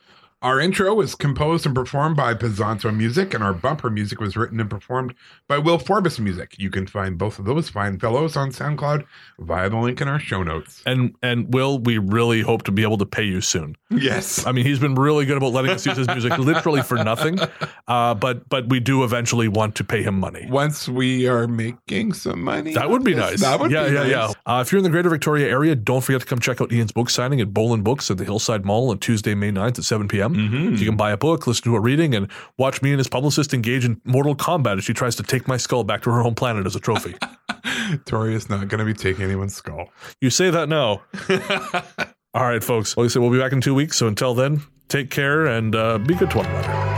Our 0.43 0.59
intro 0.59 0.93
was 0.93 1.15
composed 1.15 1.65
and 1.65 1.73
performed 1.73 2.15
by 2.15 2.35
Podzontom 2.35 2.95
Music, 2.95 3.34
and 3.34 3.43
our 3.43 3.53
bumper 3.55 3.89
music 3.89 4.19
was 4.22 4.38
written 4.38 4.59
and 4.59 4.69
performed 4.69 5.15
by 5.47 5.57
Wil 5.57 5.80
Forbis 5.80 6.19
Music. 6.19 6.53
You 6.59 6.69
can 6.69 6.85
find 6.85 7.18
both 7.18 7.39
of 7.39 7.45
those 7.45 7.69
fine 7.69 7.97
fellows 7.97 8.38
on 8.38 8.51
SoundCloud 8.51 9.03
via 9.39 9.68
the 9.72 9.77
link 9.77 9.99
in 9.99 10.07
our 10.07 10.19
show 10.19 10.43
notes. 10.43 10.84
And 10.85 11.15
and 11.23 11.51
Will, 11.51 11.80
we 11.80 11.97
really 11.97 12.41
hope 12.41 12.61
to 12.64 12.72
be 12.72 12.84
able 12.84 12.99
to 12.99 13.05
pay 13.07 13.23
you 13.23 13.41
soon. 13.41 13.76
Yes. 13.89 14.45
I 14.45 14.51
mean, 14.51 14.64
he's 14.64 14.77
been 14.77 14.93
really 14.93 15.26
good 15.26 15.38
about 15.38 15.53
letting 15.53 15.72
us 15.72 15.84
use 15.88 15.97
his 15.97 16.07
music 16.07 16.38
literally 16.38 16.84
for 16.84 17.03
nothing. 17.03 17.39
Uh, 17.88 18.14
but 18.14 18.47
but 18.47 18.69
we 18.69 18.80
do 18.80 19.03
eventually 19.03 19.47
want 19.47 19.73
to 19.77 19.84
pay 19.84 20.03
him 20.03 20.19
money. 20.19 20.45
Once 20.49 20.88
we 20.88 21.27
are 21.27 21.47
making 21.47 22.14
some 22.14 22.43
money. 22.43 22.73
That 22.76 22.91
would 22.91 23.03
be 23.03 23.11
Yes, 23.14 23.31
nice. 23.31 23.41
That 23.41 23.59
would 23.59 23.72
yeah, 23.72 23.88
be 23.88 23.93
yeah, 23.95 24.03
nice. 24.03 24.11
yeah. 24.11 24.31
Uh, 24.45 24.61
if 24.61 24.72
you're 24.72 24.77
in 24.77 24.84
the 24.84 24.89
greater 24.91 25.09
Victoria 25.09 25.47
area, 25.49 25.73
don't 25.73 26.01
forget 26.03 26.22
to 26.22 26.27
come 26.27 26.38
check 26.39 26.61
out 26.61 26.72
Ian's 26.72 26.91
book 26.91 27.09
signing 27.09 27.41
at 27.41 27.53
Bolen 27.55 27.81
Books 27.81 28.11
at 28.11 28.18
the 28.18 28.23
Hillside 28.26 28.65
Mall 28.65 28.91
on 28.91 28.99
Tuesday, 28.99 29.34
May 29.34 29.51
9th 29.51 29.80
at 29.80 29.84
7 29.85 30.07
p.m. 30.07 30.26
Mm-hmm. 30.33 30.75
You 30.75 30.85
can 30.85 30.97
buy 30.97 31.11
a 31.11 31.17
book, 31.17 31.47
listen 31.47 31.63
to 31.65 31.75
a 31.75 31.79
reading, 31.79 32.15
and 32.15 32.29
watch 32.57 32.81
me 32.81 32.91
and 32.91 32.99
his 32.99 33.07
publicist 33.07 33.53
engage 33.53 33.85
in 33.85 34.01
mortal 34.03 34.35
combat 34.35 34.77
as 34.77 34.83
she 34.83 34.93
tries 34.93 35.15
to 35.17 35.23
take 35.23 35.47
my 35.47 35.57
skull 35.57 35.83
back 35.83 36.01
to 36.03 36.11
her 36.11 36.21
home 36.21 36.35
planet 36.35 36.65
as 36.65 36.75
a 36.75 36.79
trophy. 36.79 37.15
Tori 38.05 38.35
is 38.35 38.49
not 38.49 38.67
going 38.67 38.79
to 38.79 38.85
be 38.85 38.93
taking 38.93 39.23
anyone's 39.23 39.55
skull. 39.55 39.89
you 40.21 40.29
say 40.29 40.49
that 40.49 40.69
now. 40.69 41.01
All 42.33 42.43
right, 42.43 42.63
folks. 42.63 42.95
Like 42.97 43.05
I 43.05 43.07
said, 43.07 43.21
we'll 43.21 43.31
be 43.31 43.39
back 43.39 43.51
in 43.53 43.61
two 43.61 43.73
weeks. 43.73 43.97
So 43.97 44.07
until 44.07 44.33
then, 44.33 44.61
take 44.89 45.09
care 45.09 45.45
and 45.45 45.75
uh, 45.75 45.97
be 45.97 46.15
good 46.15 46.29
to 46.31 46.37
one 46.37 46.45
another. 46.45 46.96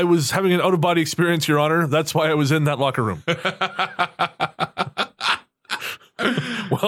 I 0.00 0.04
was 0.04 0.30
having 0.30 0.50
an 0.54 0.62
out 0.62 0.72
of 0.72 0.80
body 0.80 1.02
experience, 1.02 1.46
Your 1.46 1.58
Honor. 1.58 1.86
That's 1.86 2.14
why 2.14 2.30
I 2.30 2.34
was 2.34 2.50
in 2.50 2.64
that 2.64 2.78
locker 2.78 3.02
room. 3.02 3.22
well, 3.26 3.36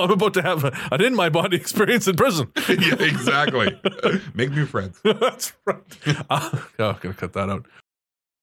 I'm 0.05 0.13
about 0.13 0.33
to 0.33 0.41
have 0.41 0.65
a, 0.65 0.75
an 0.91 1.03
in 1.03 1.15
my 1.15 1.29
body 1.29 1.59
experience 1.59 2.09
in 2.09 2.17
prison. 2.17 2.51
yeah, 2.71 2.95
exactly. 3.01 3.79
Make 4.33 4.53
new 4.53 4.65
friends. 4.65 4.99
That's 5.05 5.53
right. 5.67 5.83
Uh, 6.31 6.49
oh, 6.79 6.99
gonna 7.03 7.13
cut 7.13 7.35
that 7.35 7.51
out. 7.51 7.67